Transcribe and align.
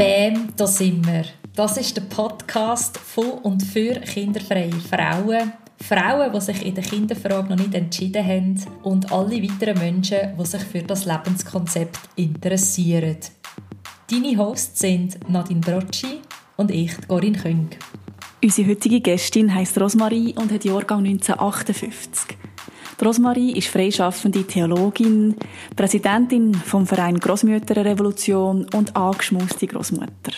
Bäm, 0.00 0.48
da 0.56 0.66
sind 0.66 1.06
wir. 1.06 1.26
Das 1.54 1.76
ist 1.76 1.94
der 1.94 2.00
Podcast 2.00 2.96
von 2.96 3.32
und 3.42 3.62
für 3.62 4.00
kinderfreie 4.00 4.72
Frauen. 4.72 5.52
Frauen, 5.86 6.32
die 6.32 6.40
sich 6.40 6.64
in 6.64 6.74
der 6.74 6.84
Kinderfrage 6.84 7.50
noch 7.50 7.58
nicht 7.58 7.74
entschieden 7.74 8.26
haben 8.26 8.64
und 8.82 9.12
alle 9.12 9.42
weiteren 9.42 9.78
Menschen, 9.78 10.34
die 10.38 10.46
sich 10.46 10.62
für 10.62 10.82
das 10.82 11.04
Lebenskonzept 11.04 11.98
interessieren. 12.16 13.18
Deine 14.10 14.38
Hosts 14.38 14.80
sind 14.80 15.28
Nadine 15.28 15.60
Brocci 15.60 16.22
und 16.56 16.70
ich, 16.70 16.92
Corinne 17.06 17.36
Küng. 17.36 17.68
Unsere 18.42 18.70
heutige 18.70 19.02
Gästin 19.02 19.54
heisst 19.54 19.78
Rosmarie 19.78 20.34
und 20.34 20.50
hat 20.50 20.64
Jahrgang 20.64 21.04
1958. 21.04 22.38
Rosmarie 23.02 23.52
ist 23.52 23.68
freischaffende 23.68 24.44
Theologin, 24.44 25.34
Präsidentin 25.74 26.54
vom 26.54 26.86
Verein 26.86 27.18
Großmütterrevolution 27.18 28.66
und 28.74 28.96
angeschmuste 28.96 29.66
Großmutter. 29.66 30.32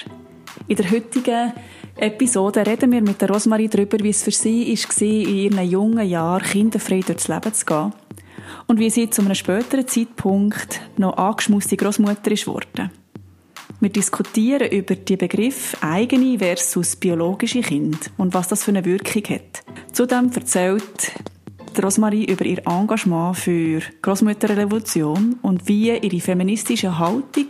In 0.68 0.76
der 0.76 0.90
heutigen 0.90 1.52
Episode 1.96 2.64
reden 2.66 2.92
wir 2.92 3.02
mit 3.02 3.20
der 3.20 3.30
Rosmarie 3.30 3.68
darüber, 3.68 3.98
wie 4.00 4.10
es 4.10 4.22
für 4.22 4.30
sie 4.30 4.76
war, 4.76 5.08
in 5.08 5.36
ihren 5.36 5.68
jungen 5.68 6.08
Jahren 6.08 6.42
kinderfrei 6.42 7.00
durchs 7.00 7.28
Leben 7.28 7.52
zu 7.52 7.66
gehen 7.66 7.92
und 8.66 8.78
wie 8.78 8.90
sie 8.90 9.10
zu 9.10 9.22
einem 9.22 9.34
späteren 9.34 9.86
Zeitpunkt 9.86 10.80
noch 10.96 11.16
angeschmuste 11.16 11.76
Großmutter 11.76 12.30
ist 12.30 12.46
worden. 12.46 12.90
Wir 13.80 13.90
diskutieren 13.90 14.70
über 14.70 14.94
die 14.94 15.16
Begriff 15.16 15.76
eigene 15.80 16.38
versus 16.38 16.94
biologische 16.94 17.62
Kind 17.62 18.12
und 18.16 18.32
was 18.32 18.46
das 18.46 18.62
für 18.62 18.70
eine 18.70 18.84
Wirkung 18.84 19.24
hat. 19.24 19.64
Zudem 19.92 20.30
erzählt 20.32 21.12
Rosmarie 21.80 22.24
über 22.24 22.44
ihr 22.44 22.66
Engagement 22.66 23.36
für 23.36 23.80
Großmütterrevolution 24.02 25.38
und 25.42 25.68
wie 25.68 25.96
ihre 25.96 26.20
feministische 26.20 26.98
Haltung 26.98 27.46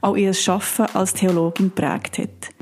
auch 0.00 0.16
ihr 0.16 0.32
Schaffen 0.32 0.86
als 0.94 1.14
Theologin 1.14 1.70
prägt 1.70 2.18
hat. 2.18 2.54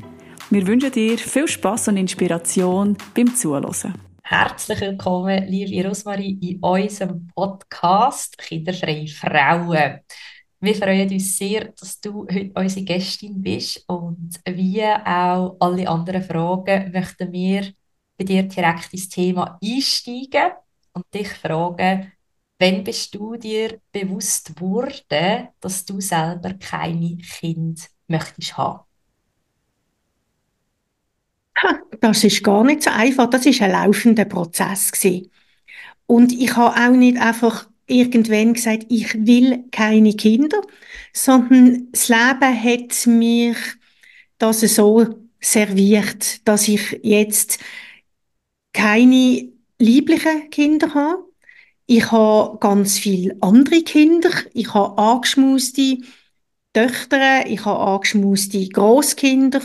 Wir 0.49 0.65
wünschen 0.65 0.91
dir 0.91 1.17
viel 1.17 1.47
Spaß 1.47 1.89
und 1.89 1.97
Inspiration 1.97 2.97
beim 3.15 3.35
Zuhören. 3.35 3.93
Herzlich 4.23 4.81
willkommen, 4.81 5.47
liebe 5.47 5.87
Rosmarie, 5.87 6.39
in 6.41 6.59
unserem 6.59 7.27
Podcast 7.35 8.37
Kinderfreie 8.37 9.07
Frauen. 9.07 9.99
Wir 10.59 10.75
freuen 10.75 11.11
uns 11.11 11.37
sehr, 11.37 11.65
dass 11.79 12.01
du 12.01 12.25
heute 12.31 12.51
unsere 12.55 12.85
Gästin 12.85 13.41
bist 13.41 13.83
und 13.87 14.31
wie 14.47 14.83
auch 14.83 15.55
alle 15.59 15.87
anderen 15.87 16.23
Fragen 16.23 16.91
möchten 16.91 17.31
wir 17.31 17.71
bei 18.17 18.23
dir 18.23 18.43
direkt 18.43 18.93
ins 18.93 19.09
Thema 19.09 19.59
einsteigen 19.63 20.51
und 20.95 21.05
dich 21.13 21.27
fragen, 21.27 22.11
wann 22.57 22.83
bist 22.83 23.13
du 23.13 23.35
dir 23.35 23.79
bewusst 23.91 24.55
geworden, 24.55 25.49
dass 25.59 25.85
du 25.85 25.99
selber 26.01 26.53
keine 26.53 27.17
Kind 27.17 27.89
möchtest 28.07 28.57
haben? 28.57 28.85
Das 32.01 32.23
ist 32.23 32.43
gar 32.43 32.63
nicht 32.63 32.83
so 32.83 32.89
einfach. 32.91 33.29
Das 33.29 33.45
ist 33.45 33.61
ein 33.61 33.71
laufender 33.71 34.25
Prozess 34.25 34.91
gewesen. 34.91 35.31
Und 36.05 36.31
ich 36.31 36.55
habe 36.55 36.75
auch 36.75 36.95
nicht 36.95 37.17
einfach 37.17 37.67
irgendwann 37.87 38.53
gesagt, 38.53 38.85
ich 38.89 39.13
will 39.25 39.65
keine 39.71 40.13
Kinder, 40.13 40.61
sondern 41.13 41.91
das 41.91 42.09
Leben 42.09 42.63
hat 42.63 43.07
mir 43.07 43.55
das 44.37 44.61
so 44.61 45.05
serviert, 45.39 46.47
dass 46.47 46.67
ich 46.67 46.99
jetzt 47.03 47.59
keine 48.73 49.54
lieblichen 49.79 50.49
Kinder 50.49 50.93
habe. 50.93 51.23
Ich 51.87 52.11
habe 52.11 52.57
ganz 52.59 52.97
viele 52.97 53.35
andere 53.41 53.83
Kinder. 53.83 54.31
Ich 54.53 54.73
habe 54.73 54.97
angeschmuste 54.97 55.99
Töchter, 56.73 57.47
ich 57.47 57.63
habe 57.65 57.79
angeschmuste 57.79 58.67
Großkinder. 58.67 59.61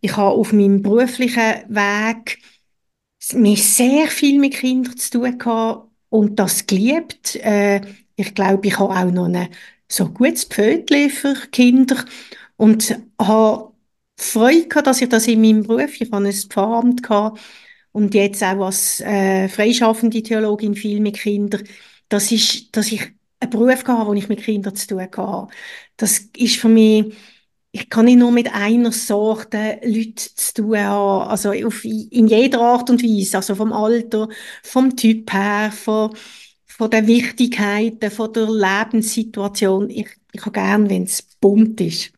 Ich 0.00 0.16
habe 0.16 0.36
auf 0.36 0.52
meinem 0.52 0.82
beruflichen 0.82 1.64
Weg 1.68 2.38
mir 3.32 3.56
sehr 3.56 4.08
viel 4.08 4.38
mit 4.38 4.54
Kindern 4.54 4.96
zu 4.96 5.10
tun 5.12 5.38
gehabt 5.38 5.88
und 6.10 6.38
das 6.38 6.66
geliebt. 6.66 7.36
Äh, 7.36 7.80
ich 8.16 8.34
glaube, 8.34 8.68
ich 8.68 8.78
habe 8.78 8.94
auch 8.94 9.10
noch 9.10 9.24
ein 9.26 9.48
so 9.88 10.08
gutes 10.08 10.44
Pfötchen 10.44 11.10
für 11.10 11.34
Kinder 11.50 12.04
und 12.56 12.98
habe 13.20 13.72
Freude 14.16 14.68
gehabt, 14.68 14.86
dass 14.86 15.00
ich 15.00 15.08
das 15.08 15.26
in 15.26 15.40
meinem 15.40 15.64
Beruf, 15.64 16.00
ich 16.00 16.10
habe 16.12 16.26
ein 16.26 16.32
Pfarramt 16.32 17.02
gehabt, 17.02 17.40
und 17.94 18.12
jetzt 18.14 18.42
auch 18.42 18.66
als 18.66 19.00
äh, 19.00 19.48
freischaffende 19.48 20.22
Theologin 20.22 20.74
viel 20.74 21.00
mit 21.00 21.16
Kindern, 21.18 21.62
das 22.08 22.32
ist, 22.32 22.76
dass 22.76 22.90
ich 22.90 23.02
einen 23.38 23.50
Beruf 23.50 23.84
habe, 23.86 24.08
wo 24.08 24.14
ich 24.14 24.28
mit 24.28 24.42
Kindern 24.42 24.74
zu 24.74 24.88
tun 24.88 25.08
habe. 25.16 25.52
Das 25.96 26.18
ist 26.36 26.56
für 26.56 26.68
mich, 26.68 27.14
ich 27.70 27.88
kann 27.90 28.06
nicht 28.06 28.18
nur 28.18 28.32
mit 28.32 28.52
einer 28.52 28.90
Sorte 28.90 29.80
Leute 29.84 30.14
zu 30.34 30.54
tun 30.54 30.78
haben, 30.78 31.28
also 31.30 31.52
auf, 31.52 31.84
in 31.84 32.26
jeder 32.26 32.60
Art 32.62 32.90
und 32.90 33.02
Weise, 33.02 33.36
also 33.36 33.54
vom 33.54 33.72
Alter, 33.72 34.28
vom 34.64 34.96
Typ 34.96 35.32
her, 35.32 35.70
von, 35.72 36.16
von 36.66 36.90
der 36.90 37.06
Wichtigkeit, 37.06 38.04
von 38.12 38.32
der 38.32 38.50
Lebenssituation. 38.50 39.88
Ich, 39.90 40.08
ich 40.32 40.40
habe 40.40 40.52
gern, 40.52 40.90
wenn 40.90 41.04
es 41.04 41.22
bunt 41.40 41.80
ist. 41.80 42.12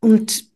Und 0.00 0.51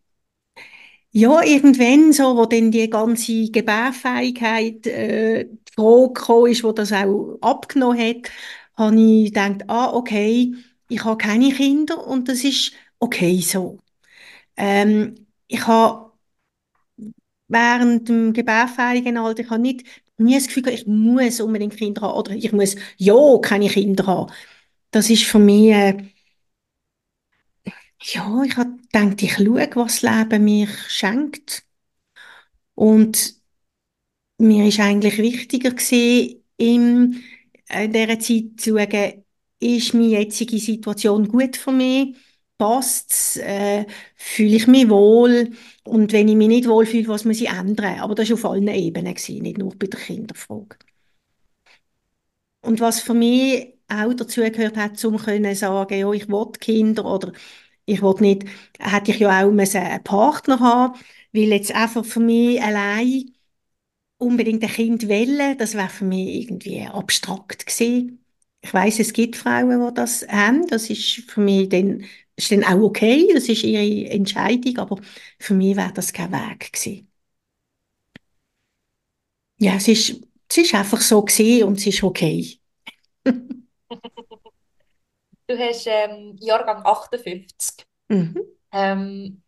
ja, 1.16 1.42
irgendwann 1.42 2.12
so, 2.12 2.36
wo 2.36 2.44
dann 2.46 2.70
die 2.70 2.90
ganze 2.90 3.50
Gebärfähigkeit 3.50 4.86
äh, 4.86 5.48
Frage 5.74 6.12
gekommen 6.12 6.52
ist, 6.52 6.62
wo 6.62 6.72
das 6.72 6.92
auch 6.92 7.38
abgenommen 7.40 7.98
hat, 7.98 8.30
habe 8.76 8.96
ich 9.00 9.32
gedacht, 9.32 9.64
ah, 9.68 9.92
okay, 9.94 10.54
ich 10.88 11.04
habe 11.04 11.16
keine 11.16 11.52
Kinder 11.52 12.06
und 12.06 12.28
das 12.28 12.44
ist 12.44 12.72
okay 12.98 13.40
so. 13.40 13.78
Ähm, 14.56 15.26
ich 15.48 15.66
habe 15.66 16.12
während 17.48 18.08
dem 18.08 18.32
gebärfähigen 18.32 19.16
Alter, 19.16 19.42
ich 19.42 19.50
habe 19.50 19.60
nicht 19.62 19.86
nie 20.18 20.34
das 20.34 20.46
Gefühl, 20.48 20.68
ich 20.68 20.86
muss 20.86 21.40
unbedingt 21.40 21.76
Kinder 21.76 22.02
haben 22.02 22.18
oder 22.18 22.32
ich 22.32 22.52
muss 22.52 22.76
ja 22.98 23.14
keine 23.42 23.68
Kinder 23.68 24.06
haben. 24.06 24.32
Das 24.90 25.10
ist 25.10 25.24
für 25.24 25.38
mich 25.38 25.70
äh, 25.72 25.96
ja, 28.02 28.42
ich 28.44 28.56
gedacht, 29.00 29.22
ich 29.22 29.34
schaue, 29.34 29.68
was 29.74 30.00
das 30.00 30.02
Leben 30.02 30.44
mir 30.44 30.68
schenkt. 30.88 31.64
Und 32.74 33.34
mir 34.38 34.66
ist 34.66 34.80
eigentlich 34.80 35.18
wichtiger 35.18 35.70
gewesen, 35.70 36.42
in 36.56 37.22
dieser 37.70 38.18
Zeit 38.18 38.44
zu 38.60 38.74
sagen, 38.74 39.24
ist 39.58 39.94
meine 39.94 40.08
jetzige 40.08 40.58
Situation 40.58 41.28
gut 41.28 41.56
für 41.56 41.72
mich? 41.72 42.16
Passt 42.58 43.10
es? 43.12 43.36
Äh, 43.38 43.86
fühle 44.16 44.56
ich 44.56 44.66
mich 44.66 44.88
wohl? 44.88 45.50
Und 45.84 46.12
wenn 46.12 46.28
ich 46.28 46.36
mich 46.36 46.48
nicht 46.48 46.68
wohl 46.68 46.86
fühle, 46.86 47.08
was 47.08 47.24
muss 47.24 47.40
ich 47.40 47.48
ändern? 47.48 48.00
Aber 48.00 48.14
das 48.14 48.28
war 48.30 48.34
auf 48.34 48.44
allen 48.46 48.68
Ebenen, 48.68 49.14
gewesen, 49.14 49.42
nicht 49.42 49.58
nur 49.58 49.74
bei 49.76 49.86
der 49.86 50.00
Kinderfrage. 50.00 50.76
Und 52.60 52.80
was 52.80 53.00
für 53.00 53.14
mich 53.14 53.74
auch 53.88 54.12
dazu 54.14 54.40
gehört 54.42 54.76
hat, 54.76 55.04
um 55.04 55.18
zu 55.18 55.54
sagen, 55.54 55.98
ja, 55.98 56.12
ich 56.12 56.28
will 56.28 56.46
Kinder 56.58 57.04
oder 57.04 57.32
ich 57.86 58.02
wollte 58.02 58.22
nicht, 58.22 58.44
hätte 58.80 59.12
ich 59.12 59.18
ja 59.20 59.30
auch 59.44 59.50
einen 59.50 60.04
Partner 60.04 60.60
haben 60.60 60.94
weil 61.32 61.44
jetzt 61.52 61.74
einfach 61.74 62.04
für 62.04 62.20
mich 62.20 62.62
allein 62.62 63.30
unbedingt 64.18 64.62
ein 64.64 64.70
Kind 64.70 65.08
wählen, 65.08 65.56
das 65.58 65.74
wäre 65.74 65.88
für 65.88 66.04
mich 66.04 66.42
irgendwie 66.42 66.82
abstrakt 66.82 67.66
gewesen. 67.66 68.24
Ich 68.62 68.72
weiß, 68.74 68.98
es 69.00 69.12
gibt 69.12 69.36
Frauen, 69.36 69.86
die 69.88 69.94
das 69.94 70.26
haben, 70.28 70.66
das 70.68 70.90
ist 70.90 71.30
für 71.30 71.40
mich 71.40 71.68
dann, 71.68 72.04
ist 72.36 72.50
dann 72.52 72.64
auch 72.64 72.80
okay, 72.82 73.28
das 73.34 73.48
ist 73.48 73.62
ihre 73.64 74.10
Entscheidung, 74.10 74.78
aber 74.78 75.00
für 75.38 75.54
mich 75.54 75.76
wäre 75.76 75.92
das 75.92 76.12
kein 76.12 76.32
Weg 76.32 76.72
gewesen. 76.72 77.08
Ja, 79.58 79.74
es 79.76 79.88
ist, 79.88 80.20
es 80.48 80.58
ist 80.58 80.74
einfach 80.74 81.00
so 81.00 81.22
gewesen 81.24 81.64
und 81.68 81.78
es 81.78 81.86
ist 81.86 82.02
okay. 82.02 82.58
Du 85.48 85.56
hast 85.58 85.86
ähm, 85.86 86.36
Jahrgang 86.40 86.84
58. 86.84 87.86
Mhm. 88.08 88.40
Ähm, 88.72 89.42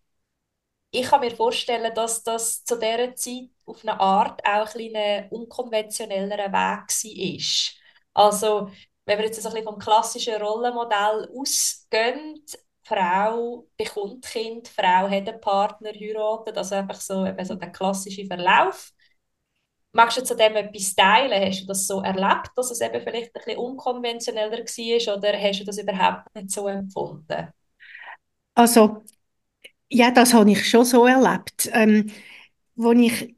ich 0.91 1.07
kann 1.09 1.21
mir 1.21 1.31
vorstellen, 1.31 1.95
dass 1.95 2.23
das 2.23 2.65
zu 2.65 2.77
dieser 2.79 3.15
Zeit 3.15 3.51
auf 3.67 3.83
eine 3.83 4.01
Art 4.01 4.41
auch 4.47 4.75
ein, 4.75 4.97
ein 4.97 5.29
unkonventionellerer 5.31 6.53
Weg 6.53 7.75
war. 8.15 8.31
Also, 8.31 8.71
wenn 9.05 9.19
wir 9.19 9.27
jetzt 9.27 9.39
ein 9.39 9.53
bisschen 9.53 9.65
vom 9.65 9.79
klassischen 9.79 10.41
Rollenmodell 10.41 11.31
ausgehen, 11.37 12.45
Frau 12.85 13.67
bekommt 13.77 14.25
Kind, 14.25 14.69
Frau 14.69 15.09
hat 15.11 15.29
einen 15.29 15.41
Partner, 15.41 15.91
heiratet, 15.93 16.57
also 16.57 16.77
einfach 16.77 17.01
so, 17.01 17.27
eben 17.27 17.45
so 17.45 17.55
der 17.57 17.71
klassische 17.71 18.25
Verlauf. 18.27 18.93
Magst 19.93 20.17
du 20.19 20.25
zu 20.25 20.35
dem 20.37 20.57
etwas 20.57 20.95
teilen? 20.95 21.47
Hast 21.47 21.63
du 21.63 21.67
das 21.67 21.87
so 21.87 22.01
erlebt, 22.03 22.51
dass 22.57 22.71
es 22.71 22.81
eben 22.81 23.03
vielleicht 23.03 23.35
ein 23.35 23.43
bisschen 23.45 23.59
unkonventioneller 23.59 24.59
war 24.59 25.17
oder 25.17 25.39
hast 25.41 25.61
du 25.61 25.65
das 25.65 25.79
überhaupt 25.79 26.35
nicht 26.35 26.51
so 26.51 26.69
empfunden? 26.69 27.49
Also, 28.55 29.05
ja, 29.91 30.11
das 30.13 30.35
habe 30.35 30.51
ich 30.53 30.69
schon 30.69 30.85
so 30.87 31.07
erlebt. 31.07 31.71
Ähm, 31.73 32.11
als 32.79 32.99
ich 33.01 33.37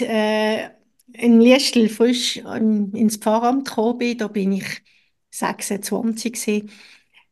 äh, 0.00 0.70
in 1.12 1.40
Liestel 1.40 1.88
frisch 1.88 2.38
ähm, 2.38 2.92
ins 2.94 3.16
Pfarramt 3.18 3.68
gekommen 3.68 3.98
bin, 3.98 4.18
da 4.18 4.28
bin 4.28 4.52
ich 4.52 4.82
26 5.30 6.32
gewesen, 6.34 6.70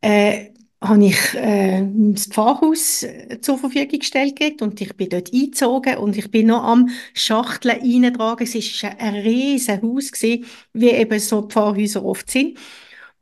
äh, 0.03 0.53
habe 0.89 1.07
ich 1.07 1.35
äh, 1.35 1.87
das 2.13 2.27
Pfarrhaus 2.27 3.03
äh, 3.03 3.41
zur 3.41 3.59
Verfügung 3.59 3.99
gestellt 3.99 4.63
und 4.63 4.81
ich 4.81 4.95
bin 4.95 5.09
dort 5.09 5.33
eingezogen 5.33 5.97
und 5.97 6.17
ich 6.17 6.31
bin 6.31 6.49
noch 6.49 6.63
am 6.63 6.91
Schachteln 7.15 7.81
eintragen. 7.81 8.45
Es 8.45 8.55
war 8.55 8.99
ein 8.99 9.15
riesen 9.15 9.83
Haus, 9.83 10.13
gewesen, 10.13 10.45
wie 10.73 10.91
eben 10.91 11.19
so 11.19 11.43
Pfarrhäuser 11.43 12.05
oft 12.05 12.31
sind. 12.31 12.59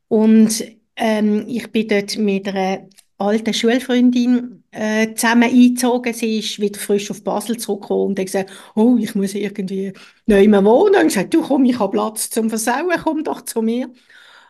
Und 0.07 0.63
ähm, 0.95 1.45
ich 1.47 1.71
bin 1.71 1.87
dort 1.87 2.17
mit 2.17 2.47
einer 2.47 2.87
alten 3.17 3.53
Schulfreundin 3.53 4.63
äh, 4.71 5.13
zusammen 5.15 5.49
eingezogen. 5.49 6.13
Sie 6.13 6.39
ist 6.39 6.59
wieder 6.59 6.79
frisch 6.79 7.09
auf 7.11 7.23
Basel 7.23 7.57
zurückgekommen 7.57 8.07
und 8.07 8.19
hat 8.19 8.25
gesagt, 8.25 8.51
oh, 8.75 8.97
ich 8.99 9.15
muss 9.15 9.33
irgendwie 9.33 9.93
mehr 10.25 10.65
wohnen. 10.65 10.95
Und 10.95 11.07
gesagt, 11.07 11.33
du 11.33 11.41
komm, 11.41 11.65
ich 11.65 11.79
habe 11.79 11.93
Platz 11.93 12.29
zum 12.29 12.49
Versauen, 12.49 12.91
komm 13.03 13.23
doch 13.23 13.41
zu 13.41 13.61
mir. 13.61 13.89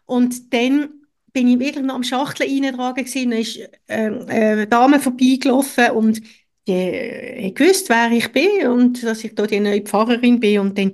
Und 0.06 0.54
dann 0.54 1.02
bin 1.33 1.47
ich 1.47 1.59
wirklich 1.59 1.83
noch 1.83 1.95
am 1.95 2.03
Schachtel 2.03 2.47
reintragen 2.47 3.03
gewesen, 3.03 3.31
dann 3.31 3.39
ist 3.39 3.57
äh, 3.57 4.07
äh, 4.07 4.51
eine 4.51 4.68
Dame 4.68 5.00
vorbeigelaufen 5.00 5.91
und 5.91 6.21
die 6.68 6.71
äh, 6.71 7.51
gewusst, 7.51 7.89
wer 7.89 8.12
ich 8.12 8.31
bin 8.31 8.68
und 8.68 9.03
dass 9.03 9.24
ich 9.24 9.35
da 9.35 9.45
die 9.45 9.59
neue 9.59 9.81
Pfarrerin 9.81 10.39
bin 10.39 10.59
und 10.59 10.77
dann 10.77 10.94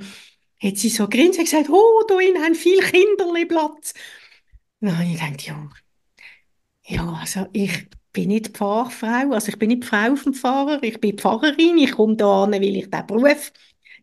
hat 0.62 0.77
sie 0.77 0.89
so 0.89 1.07
grinsen 1.07 1.41
und 1.41 1.45
gesagt, 1.45 1.69
oh, 1.69 2.03
da 2.07 2.19
innen 2.19 2.44
haben 2.44 2.56
viele 2.56 2.81
Kinderli 2.81 3.45
Platz. 3.45 3.94
Habe 4.81 5.03
ich 5.03 5.19
gedacht, 5.19 5.41
ja, 5.45 5.69
ja, 6.85 7.19
also 7.21 7.47
ich 7.53 7.88
bin 8.13 8.30
nicht 8.30 8.57
Pfarrfrau, 8.57 9.33
also 9.33 9.50
ich 9.50 9.59
bin 9.59 9.69
nicht 9.69 9.83
die 9.83 9.88
Frau 9.88 10.15
vom 10.15 10.33
Pfarrer, 10.33 10.81
ich 10.83 11.00
bin 11.00 11.18
Pfarrerin, 11.18 11.77
ich 11.77 11.92
komme 11.92 12.15
da 12.15 12.44
an, 12.44 12.51
weil 12.53 12.63
ich 12.63 12.89
diesen 12.89 13.07
Beruf 13.07 13.51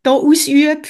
hier 0.05 0.13
ausübe. 0.13 0.83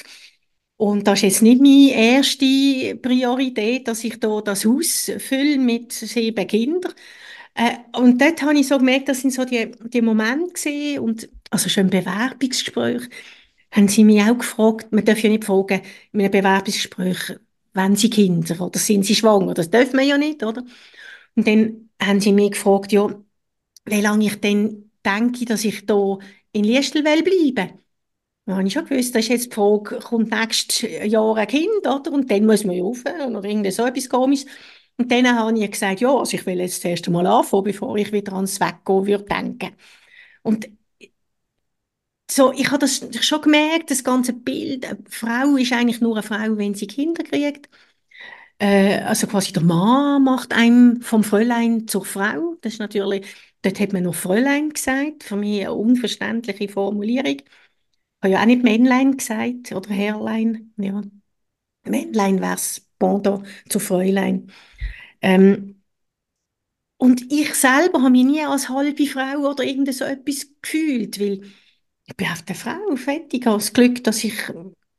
Und 0.79 1.07
das 1.07 1.21
ist 1.21 1.23
jetzt 1.23 1.43
nicht 1.43 1.61
meine 1.63 1.95
erste 1.95 2.97
Priorität, 2.97 3.89
dass 3.89 4.05
ich 4.05 4.21
da 4.21 4.41
das 4.43 4.65
Haus 4.67 5.11
fülle 5.19 5.59
mit 5.59 5.93
sieben 5.93 6.47
Kindern. 6.47 6.93
Äh, 7.55 7.79
und 7.99 8.21
dort 8.21 8.43
habe 8.43 8.59
ich 8.59 8.69
so 8.69 8.79
gemerkt, 8.79 9.09
das 9.09 9.23
sind 9.23 9.33
so 9.33 9.45
die, 9.45 9.73
die 9.89 10.03
Momente 10.03 10.53
gesehen 10.53 11.01
und 11.01 11.29
also 11.51 11.69
schon 11.71 11.85
im 11.85 11.91
Bewerbungsgespräch 11.91 13.03
haben 13.73 13.89
sie 13.89 14.05
mich 14.05 14.23
auch 14.23 14.39
gefragt, 14.39 14.93
man 14.93 15.05
darf 15.05 15.21
ja 15.21 15.31
nicht 15.31 15.45
fragen, 15.45 15.83
in 16.13 16.21
einem 16.21 16.31
Bewerbungsgespräch, 16.31 17.39
wenn 17.75 17.97
sie 17.97 18.11
Kinder 18.11 18.61
oder 18.61 18.79
sind 18.79 19.05
sie 19.07 19.15
schwanger, 19.15 19.55
das 19.55 19.71
dürfen 19.71 19.99
wir 19.99 20.05
ja 20.07 20.19
nicht, 20.19 20.43
oder? 20.43 20.65
Und 21.37 21.47
dann 21.47 21.91
haben 22.03 22.21
sie 22.21 22.33
mich 22.33 22.53
gefragt, 22.53 22.93
ja, 22.93 23.09
wie 23.87 24.01
lange 24.01 24.27
ich 24.27 24.41
denn 24.41 24.91
denke, 25.05 25.45
dass 25.47 25.65
ich 25.65 25.87
da 25.87 26.19
in 26.53 26.65
Liestel 26.65 27.03
bleiben 27.03 27.81
Dann 28.47 28.57
habe 28.59 28.67
ich 28.69 28.75
schon 28.75 28.85
gewusst, 28.87 29.15
das 29.15 29.25
ist 29.25 29.29
jetzt 29.29 29.47
die 29.53 29.55
Frage, 29.55 29.99
kommt 29.99 30.31
nächstes 30.31 30.83
Jahr 31.11 31.37
ein 31.37 31.49
Kind, 31.49 31.87
oder? 31.87 32.13
Und 32.13 32.31
dann 32.31 32.47
muss 32.47 32.65
man 32.65 32.77
ja 32.77 32.85
aufhören 32.85 33.37
oder 33.37 33.49
irgendwie 33.49 33.71
so 33.73 33.85
etwas 33.85 34.09
komisches. 34.09 34.49
Und 34.99 35.11
dann 35.11 35.29
habe 35.37 35.59
ich 35.59 35.71
gesagt, 35.71 36.01
ja, 36.01 36.15
also 36.17 36.37
ich 36.37 36.47
will 36.47 36.61
jetzt 36.61 36.79
das 36.85 36.91
erste 36.91 37.11
Mal 37.11 37.27
anfangen, 37.27 37.65
bevor 37.65 37.97
ich 37.97 38.13
wieder 38.13 38.35
ans 38.35 38.61
Weggehen 38.61 39.07
würde 39.07 39.25
denken. 39.25 39.73
Und 40.43 40.69
so, 42.31 42.53
ich 42.53 42.67
habe 42.71 42.79
das 42.79 43.01
schon 43.25 43.43
gemerkt, 43.43 43.91
das 43.91 44.05
ganze 44.05 44.33
Bild, 44.33 44.85
eine 44.87 44.99
Frau 45.09 45.57
ist 45.57 45.73
eigentlich 45.73 46.01
nur 46.01 46.15
eine 46.17 46.23
Frau, 46.23 46.57
wenn 46.57 46.75
sie 46.75 46.87
Kinder 46.87 47.23
kriegt. 47.25 47.69
Äh, 48.59 49.01
also 49.03 49.27
quasi 49.27 49.53
der 49.53 49.63
Mann 49.63 50.25
macht 50.25 50.53
einem 50.55 51.03
vom 51.03 51.25
Fräulein 51.25 51.89
zur 51.89 52.05
Frau. 52.05 52.57
Das 52.63 52.75
ist 52.75 52.79
natürlich, 52.81 53.27
dort 53.63 53.81
hat 53.81 53.93
man 53.93 54.05
noch 54.05 54.15
Fräulein 54.15 54.71
gesagt, 54.71 55.25
für 55.25 55.37
mich 55.37 55.61
eine 55.63 55.75
unverständliche 55.75 56.69
Formulierung 56.69 57.39
habe 58.23 58.33
ja 58.33 58.41
auch 58.43 58.47
nicht 58.47 58.63
Männlein 58.63 59.17
gesagt 59.17 59.73
oder 59.73 59.91
Herrlein. 59.91 60.73
Ja. 60.77 61.03
Männlein 61.85 62.41
wäre 62.41 62.55
es 62.55 62.89
Pendant 62.99 63.47
zu 63.69 63.79
Fräulein. 63.79 64.51
Ähm, 65.23 65.83
und 66.99 67.31
ich 67.31 67.55
selber 67.55 68.01
habe 68.01 68.11
mich 68.11 68.25
nie 68.25 68.43
als 68.45 68.69
halbe 68.69 69.07
Frau 69.07 69.51
oder 69.51 69.65
irgend 69.65 69.93
so 69.95 70.05
etwas 70.05 70.47
gefühlt, 70.63 71.21
weil 71.21 71.43
ich 72.07 72.17
bin 72.17 72.27
einfach 72.27 72.47
eine 72.47 72.57
Frau, 72.57 72.97
fertig. 72.97 73.41
Ich 73.43 73.47
habe 73.47 73.59
das 73.59 73.73
Glück, 73.73 74.03
dass 74.05 74.25
ich 74.25 74.35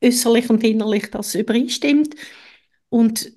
äußerlich 0.04 0.50
und 0.50 0.64
innerlich 0.64 1.10
das 1.10 1.34
übereinstimmt. 1.36 2.16
Und 2.90 3.32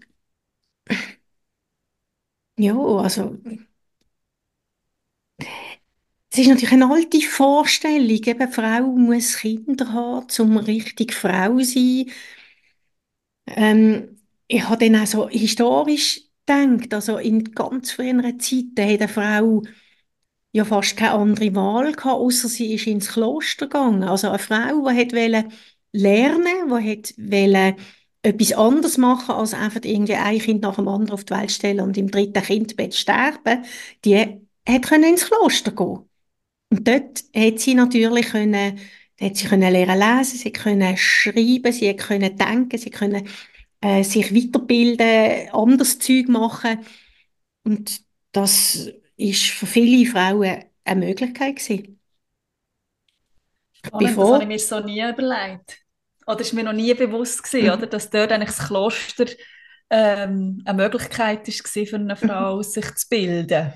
ja, 2.57 2.77
also 2.77 3.39
es 6.33 6.39
ist 6.39 6.49
natürlich 6.49 6.73
eine 6.73 6.91
alte 6.91 7.21
Vorstellung, 7.23 8.09
eben, 8.09 8.53
Frau 8.53 8.83
muss 8.83 9.39
Kinder 9.39 9.93
haben, 9.93 10.27
um 10.39 10.57
richtig 10.59 11.13
Frau 11.15 11.59
zu 11.59 11.65
sein. 11.65 12.07
Ähm, 13.47 14.17
ich 14.47 14.69
habe 14.69 14.89
dann 14.89 15.03
auch 15.03 15.07
so 15.07 15.29
historisch 15.29 16.23
gedacht, 16.47 16.95
also 16.95 17.19
in 17.19 17.45
ganz 17.53 17.93
früheren 17.93 18.39
Zeiten 18.41 18.75
hat 18.79 19.01
eine 19.01 19.09
Frau 19.09 19.63
ja 20.53 20.65
fast 20.65 20.97
keine 20.97 21.13
andere 21.13 21.55
Wahl 21.55 21.93
gehabt, 21.93 22.07
außer 22.21 22.49
sie 22.49 22.75
ist 22.75 22.87
ins 22.87 23.09
Kloster 23.13 23.67
gegangen. 23.67 24.05
Also 24.05 24.29
eine 24.29 24.39
Frau, 24.39 24.89
die 24.89 24.99
hat 24.99 25.13
lernen 25.93 26.71
wollte, 26.71 27.15
die 27.17 27.57
hat 27.57 27.77
etwas 28.23 28.53
anderes 28.53 28.99
machen, 28.99 29.35
als 29.35 29.55
einfach 29.55 29.81
irgendwie 29.85 30.15
ein 30.15 30.39
Kind 30.39 30.63
nach 30.63 30.77
dem 30.77 30.89
anderen 30.89 31.15
auf 31.15 31.25
die 31.25 31.35
Welt 31.35 31.51
stellen 31.53 31.81
und 31.81 31.97
im 31.97 32.11
dritten 32.11 32.43
Kindbett 32.43 32.95
sterben, 32.95 33.65
die 34.05 34.19
hat 34.19 34.93
ins 34.93 35.27
Kloster 35.27 35.73
gehen 35.73 36.10
und 36.71 36.87
dort 36.87 37.25
hat 37.37 37.59
sie 37.59 37.75
natürlich 37.75 38.27
können, 38.29 38.79
hat 39.21 39.37
sie 39.37 39.47
können 39.49 39.73
lernen 39.73 39.99
lesen, 39.99 40.39
sie 40.39 40.53
können 40.53 40.97
schreiben, 40.97 41.73
sie 41.73 41.95
können 41.97 42.37
denken, 42.37 42.79
sie 42.79 42.91
können 42.91 43.29
äh, 43.81 44.05
sich 44.05 44.35
weiterbilden, 44.35 45.51
anderes 45.53 45.99
Zeug 45.99 46.29
machen. 46.29 46.79
Und 47.65 48.03
das 48.33 48.89
ist 49.17 49.47
für 49.47 49.67
viele 49.67 50.09
Frauen 50.11 50.65
eine 50.85 51.07
Möglichkeit 51.07 51.57
gewesen. 51.57 52.01
Spannend, 53.85 54.17
das 54.17 54.31
habe 54.31 54.43
ich 54.43 54.49
mir 54.49 54.59
so 54.59 54.81
nie 54.81 55.03
überlegt. 55.03 55.79
Oder 56.27 56.41
ist 56.41 56.53
mir 56.53 56.63
noch 56.63 56.73
nie 56.73 56.95
bewusst 56.95 57.43
gewesen, 57.43 57.67
mhm. 57.67 57.73
oder, 57.73 57.87
dass 57.87 58.11
dort 58.11 58.31
eigentlich 58.31 58.57
das 58.57 58.69
Kloster 58.69 59.27
ähm, 59.89 60.63
eine 60.65 60.83
Möglichkeit 60.83 61.49
war 61.49 61.87
für 61.87 61.97
eine 61.97 62.17
Frau, 62.17 62.59
mhm. 62.59 62.63
sich 62.63 62.95
zu 62.95 63.09
bilden. 63.09 63.73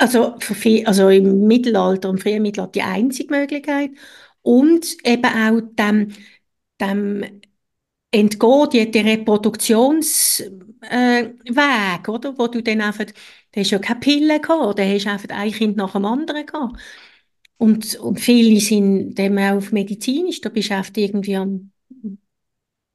Also, 0.00 0.36
für 0.40 0.86
also 0.86 1.08
im 1.10 1.46
Mittelalter 1.46 2.08
und 2.08 2.20
frühen 2.22 2.42
Mittelalter 2.42 2.72
die 2.72 2.82
einzige 2.82 3.34
Möglichkeit. 3.34 3.90
Und 4.42 4.96
eben 5.04 5.24
auch 5.26 5.60
dem, 5.76 6.12
dem 6.80 7.24
entgehen, 8.10 8.68
die, 8.72 8.90
die 8.90 8.98
Reproduktionsweg, 9.00 10.50
äh, 10.90 12.08
oder? 12.08 12.38
Wo 12.38 12.46
du 12.46 12.62
dann 12.62 12.80
einfach, 12.80 13.06
da 13.52 13.60
hast 13.60 13.70
ja 13.70 13.78
keine 13.78 14.00
Pille 14.00 14.40
gehabt, 14.40 14.78
da 14.78 14.84
hast 14.84 15.06
einfach 15.06 15.28
ein 15.30 15.52
Kind 15.52 15.76
nach 15.76 15.92
dem 15.92 16.06
anderen 16.06 16.46
gehabt. 16.46 16.80
Und, 17.58 17.96
und 17.96 18.18
viele 18.18 18.58
sind 18.60 19.20
auch 19.20 19.56
auf 19.56 19.72
medizinisch, 19.72 20.40
da 20.40 20.48
bist 20.48 20.70
du 20.70 20.74
oft 20.74 20.96
irgendwie 20.96 21.36
am 21.36 21.72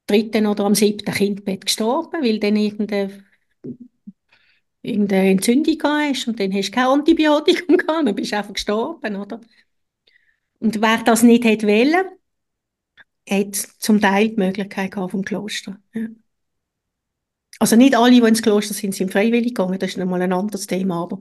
dritten 0.08 0.48
oder 0.48 0.66
am 0.66 0.76
siebten 0.76 1.14
Kindbett 1.14 1.66
gestorben, 1.66 2.24
weil 2.24 2.40
dann 2.40 2.56
irgendeine 2.56 3.24
irgendeine 4.86 5.32
Entzündung 5.32 5.78
hast 5.84 6.28
und 6.28 6.40
dann 6.40 6.54
hast 6.54 6.70
du 6.70 6.72
kein 6.72 6.86
Antibiotikum 6.86 7.78
gehabt, 7.78 8.08
dann 8.08 8.16
bist 8.16 8.32
du 8.32 8.38
einfach 8.38 8.54
gestorben, 8.54 9.16
oder? 9.16 9.42
Und 10.60 10.82
wer 10.82 11.04
das 11.04 11.24
nicht 11.24 11.44
hätte 11.44 11.68
wollen, 11.68 12.06
hat 13.30 13.56
zum 13.56 14.00
Teil 14.00 14.30
die 14.30 14.38
Möglichkeit 14.38 14.92
gehabt 14.92 15.12
vom 15.12 15.24
Kloster. 15.24 15.80
Ja. 15.94 16.08
Also 17.60 17.76
nicht 17.76 17.96
alle, 17.96 18.12
die 18.12 18.28
ins 18.28 18.42
Kloster 18.42 18.74
sind, 18.74 18.94
sind 18.94 19.12
freiwillig 19.12 19.56
gegangen, 19.56 19.80
das 19.80 19.92
ist 19.92 19.98
nochmal 19.98 20.22
ein 20.22 20.34
anderes 20.34 20.68
Thema, 20.68 21.04
aber 21.04 21.20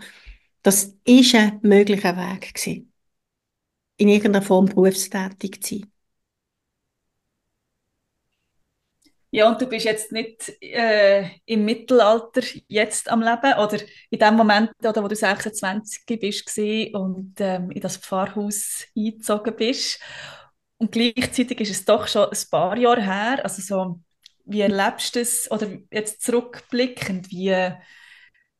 das 0.63 0.97
ist 1.05 1.35
ein 1.35 1.61
möglicher 1.63 2.17
Weg 2.17 2.55
gewesen, 2.55 2.93
in 3.97 4.09
irgendeiner 4.09 4.45
Form 4.45 4.67
berufstätig 4.67 5.63
zu 5.63 5.77
sein. 5.77 5.94
Ja, 9.35 9.49
und 9.49 9.61
du 9.61 9.67
bist 9.67 9.85
jetzt 9.85 10.13
nicht 10.13 10.49
äh, 10.63 11.29
im 11.47 11.65
Mittelalter 11.65 12.41
jetzt 12.69 13.11
am 13.11 13.21
Leben 13.21 13.55
oder 13.59 13.79
in 14.11 14.19
dem 14.21 14.37
Moment, 14.37 14.71
oder, 14.79 15.03
wo 15.03 15.09
du 15.09 15.17
26 15.17 16.05
bist 16.21 16.57
und 16.95 17.35
ähm, 17.41 17.73
in 17.73 17.81
das 17.81 17.97
Pfarrhaus 17.97 18.85
eingezogen 18.97 19.57
bist. 19.57 19.99
Und 20.79 20.93
gleichzeitig 20.93 21.61
ist 21.61 21.71
es 21.71 21.85
doch 21.85 22.07
schon 22.07 22.29
ein 22.31 22.39
paar 22.49 22.79
Jahre 22.79 23.03
her. 23.03 23.41
Also 23.43 23.61
so, 23.61 24.01
wie 24.45 24.61
erlebst 24.61 25.17
du 25.17 25.21
es, 25.21 25.51
oder 25.51 25.67
jetzt 25.91 26.23
zurückblickend, 26.23 27.29
wie 27.33 27.73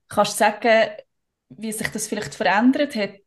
kannst 0.09 0.33
du 0.33 0.39
sagen, 0.39 0.91
wie 1.51 1.71
sich 1.71 1.89
das 1.89 2.09
vielleicht 2.09 2.35
verändert 2.35 2.97
hat 2.97 3.21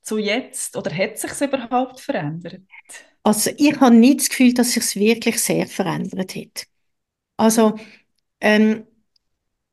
zu 0.00 0.18
jetzt 0.18 0.76
oder 0.76 0.90
hat 0.96 1.18
sich 1.18 1.30
es 1.30 1.40
überhaupt 1.42 2.00
verändert? 2.00 2.62
Also 3.22 3.50
ich 3.56 3.78
habe 3.80 3.94
nicht 3.94 4.20
das 4.20 4.28
Gefühl, 4.30 4.54
dass 4.54 4.72
sich 4.72 4.82
es 4.84 4.96
wirklich 4.96 5.40
sehr 5.42 5.66
verändert 5.66 6.34
hat. 6.36 6.66
Also 7.36 7.76
ähm, 8.40 8.86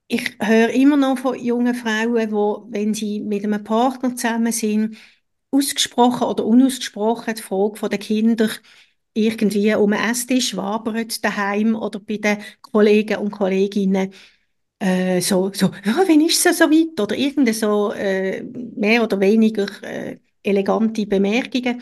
ich 0.08 0.38
höre 0.42 0.70
immer 0.72 0.98
noch 0.98 1.20
von 1.20 1.40
jungen 1.40 1.76
Frauen, 1.76 2.32
wo, 2.32 2.66
wenn 2.70 2.94
sie 2.94 3.22
mit 3.22 3.44
einem 3.44 3.64
Partner 3.64 4.16
zusammen 4.16 4.52
sind, 4.54 4.98
ausgesprochen 5.52 6.28
oder 6.28 6.46
unausgesprochen 6.46 7.36
die 7.36 7.42
Frage 7.42 7.90
der 7.90 8.00
Kinder 8.00 8.50
irgendwie 9.14 9.74
um 9.76 9.92
den 9.92 10.00
Esstisch 10.02 10.56
wabert 10.58 11.24
daheim 11.26 11.76
oder 11.76 12.00
bei 12.00 12.18
den 12.18 12.38
Kollegen 12.62 13.18
und 13.20 13.32
Kolleginnen. 13.32 14.12
Äh, 14.80 15.22
so, 15.22 15.52
so, 15.54 15.68
ja, 15.86 15.96
wann 16.08 16.22
ist 16.22 16.46
es 16.46 16.58
so 16.60 16.66
weit? 16.66 17.00
Oder 17.00 17.18
irgendeine 17.18 17.54
so 17.54 17.92
äh, 17.94 18.44
mehr 18.44 19.04
oder 19.04 19.20
weniger 19.20 19.68
äh, 19.84 20.20
elegante 20.44 21.06
Bemerkungen. 21.08 21.82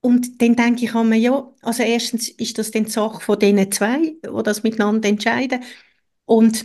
Und 0.00 0.40
dann 0.40 0.56
denke 0.56 0.84
ich 0.84 0.94
mir, 0.94 1.16
ja, 1.16 1.52
also 1.62 1.82
erstens 1.82 2.28
ist 2.30 2.58
das 2.58 2.70
dann 2.70 2.84
die 2.84 2.90
Sache 2.90 3.20
von 3.20 3.38
diesen 3.38 3.70
zwei, 3.72 3.98
die 4.24 4.42
das 4.44 4.62
miteinander 4.62 5.08
entscheiden. 5.08 5.62
Und 6.26 6.64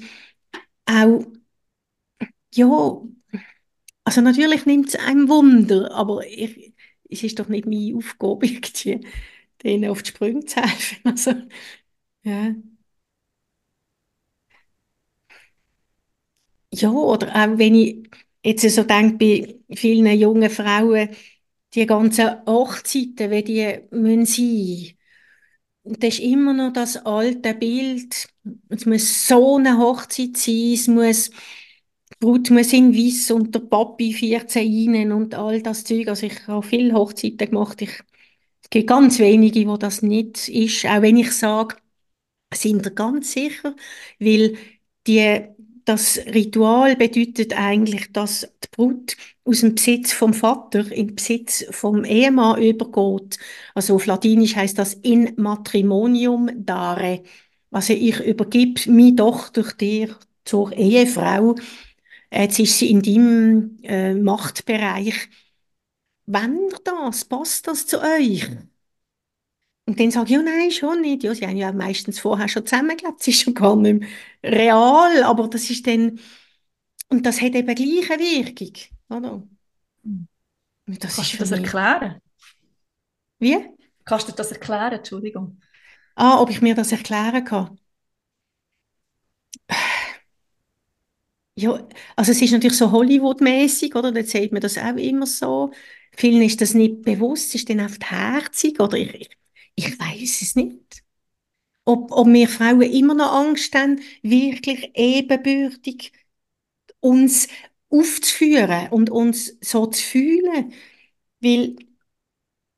auch, 0.88 1.26
ja, 2.54 2.68
also 4.04 4.22
natürlich 4.22 4.66
nimmt 4.66 4.90
es 4.90 4.96
einem 4.96 5.30
Wunder, 5.30 5.92
aber 5.94 6.26
ich, 6.28 6.74
es 7.10 7.24
ist 7.24 7.40
doch 7.40 7.48
nicht 7.48 7.66
meine 7.68 7.96
Aufgabe, 7.98 8.46
irgendwie, 8.48 9.02
denen 9.64 9.90
auf 9.90 10.04
die 10.04 10.10
Sprünge 10.12 10.46
zu 10.46 10.62
helfen. 10.62 10.98
Also, 11.06 11.32
ja. 12.24 12.56
Ja, 16.74 16.92
oder 16.92 17.28
auch 17.36 17.58
wenn 17.58 17.76
ich 17.76 18.10
jetzt 18.44 18.70
so 18.70 18.84
denke, 18.84 19.18
bei 19.70 19.76
vielen 19.76 20.08
jungen 20.20 20.50
Frauen, 20.50 21.10
die 21.76 21.86
ganzen 21.86 22.46
Hochzeiten, 22.46 23.32
wie 23.32 23.44
die 23.44 23.80
müssen 23.92 24.26
sein. 24.26 24.98
Und 25.84 26.04
das 26.04 26.16
ist 26.16 26.20
immer 26.22 26.54
noch 26.54 26.74
das 26.74 26.98
alte 27.06 27.54
Bild. 27.54 28.28
Es 28.70 28.86
muss 28.86 29.28
so 29.28 29.58
eine 29.58 29.78
Hochzeit 29.78 30.38
sein, 30.38 30.74
es 30.74 30.88
muss, 30.88 31.30
die 31.30 32.16
Brut 32.20 32.50
muss 32.50 32.74
in 32.74 32.96
Weiss 32.96 33.30
und 33.32 33.54
der 33.54 33.60
Papi 33.60 34.14
14 34.14 34.96
rein 34.96 35.12
und 35.12 35.36
all 35.36 35.62
das 35.62 35.84
Zeug. 35.84 36.08
Also 36.08 36.26
ich 36.28 36.48
habe 36.48 36.66
viele 36.66 36.94
Hochzeiten 36.94 37.50
gemacht. 37.52 37.82
Ich, 37.82 38.02
es 38.64 38.70
gibt 38.70 38.88
ganz 38.88 39.20
wenige, 39.20 39.68
wo 39.68 39.78
das 39.78 40.02
nicht 40.02 40.48
ist. 40.50 40.86
Auch 40.86 41.02
wenn 41.02 41.18
ich 41.18 41.32
sage, 41.34 41.76
sind 42.54 42.86
ihr 42.86 42.92
ganz 42.92 43.34
sicher, 43.34 43.76
weil 44.20 44.58
die 45.08 45.44
das 45.86 46.18
Ritual 46.18 46.96
bedeutet 46.96 47.58
eigentlich, 47.58 48.12
dass 48.12 48.42
die 48.64 48.68
Brut 48.72 49.16
aus 49.44 49.62
dem 49.62 49.76
Besitz 49.76 50.12
vom 50.14 50.34
Vater 50.34 50.92
in 50.92 51.08
den 51.08 51.16
Besitz 51.16 51.66
vom 51.72 52.04
Ehemann 52.04 52.62
übergeht. 52.62 53.38
Also 53.76 53.96
auf 53.96 54.06
Latinisch 54.08 54.56
heißt 54.56 54.78
das 54.78 54.96
in 54.96 55.34
matrimonium 55.38 56.50
dare. 56.56 57.24
Also 57.72 57.94
ich 57.94 58.20
übergib 58.20 58.88
meine 58.88 59.16
Tochter 59.16 59.64
dir 59.64 60.18
zur 60.44 60.74
Ehefrau. 60.74 61.56
Jetzt 62.32 62.60
ist 62.60 62.80
sie 62.80 62.90
in 62.92 63.02
deinem 63.02 63.78
äh, 63.84 64.14
Machtbereich. 64.16 65.30
Wenn 66.26 66.70
das, 66.84 67.26
passt 67.26 67.68
das 67.68 67.86
zu 67.88 68.02
euch? 68.02 68.48
Und 69.88 70.00
dann 70.00 70.10
sage 70.12 70.26
ich, 70.26 70.32
ja, 70.32 70.42
nein, 70.42 70.72
schon 70.72 71.02
nicht. 71.02 71.24
Ja, 71.24 71.36
sie 71.36 71.46
haben 71.46 71.58
ja 71.58 71.72
meistens 71.72 72.20
vorher 72.20 72.48
schon 72.48 72.66
zusammengelebt, 72.66 73.20
das 73.20 73.28
ist 73.28 73.42
schon 73.42 73.54
gar 73.54 73.76
nicht 73.76 74.00
mehr 74.00 74.10
real, 74.44 75.24
aber 75.24 75.48
das 75.48 75.70
ist 75.70 75.86
dann, 75.88 76.20
und 77.10 77.26
das 77.26 77.42
hat 77.42 77.56
eben 77.56 77.76
gleich 77.76 78.12
eine 78.12 78.24
Wirkung, 78.24 78.74
oder? 79.10 79.44
Das 80.88 81.16
Kannst 81.16 81.34
du 81.34 81.38
das 81.38 81.52
erklären? 81.52 82.22
Wie? 83.40 83.56
Kannst 84.06 84.28
du 84.30 84.34
das 84.34 84.52
erklären, 84.52 84.94
Entschuldigung? 84.94 85.60
Ah, 86.16 86.40
ob 86.42 86.50
ich 86.50 86.62
mir 86.62 86.76
das 86.76 86.92
erklären 86.92 87.44
kann? 87.46 87.80
Ja, 91.58 91.88
also 92.18 92.32
es 92.32 92.42
ist 92.42 92.52
natürlich 92.52 92.78
so 92.78 92.92
Hollywood-mäßig, 92.92 93.96
oder? 93.96 94.12
Da 94.12 94.24
sieht 94.24 94.52
man 94.52 94.62
das 94.62 94.78
auch 94.78 94.96
immer 94.98 95.26
so. 95.26 95.72
Vielen 96.18 96.42
ist 96.42 96.60
das 96.62 96.74
nicht 96.74 97.02
bewusst, 97.04 97.56
ist 97.56 97.70
dann 97.70 97.80
oft 97.82 98.10
herzig, 98.12 98.80
oder 98.80 98.98
ich, 98.98 99.14
ich 99.14 99.30
ich 99.76 100.00
weiß 100.00 100.42
es 100.42 100.56
nicht. 100.56 101.04
Ob, 101.86 102.12
ob 102.12 102.28
wir 102.28 102.48
Frauen 102.50 102.82
immer 102.82 103.14
noch 103.14 103.32
Angst 103.34 103.76
haben, 103.76 104.02
wirklich 104.24 104.92
ebenbürtig 104.96 106.14
uns 107.00 107.48
aufzuführen 107.90 108.90
und 108.92 109.10
uns 109.12 109.58
so 109.62 109.88
zu 109.88 110.02
fühlen. 110.04 110.74
Weil, 111.42 111.76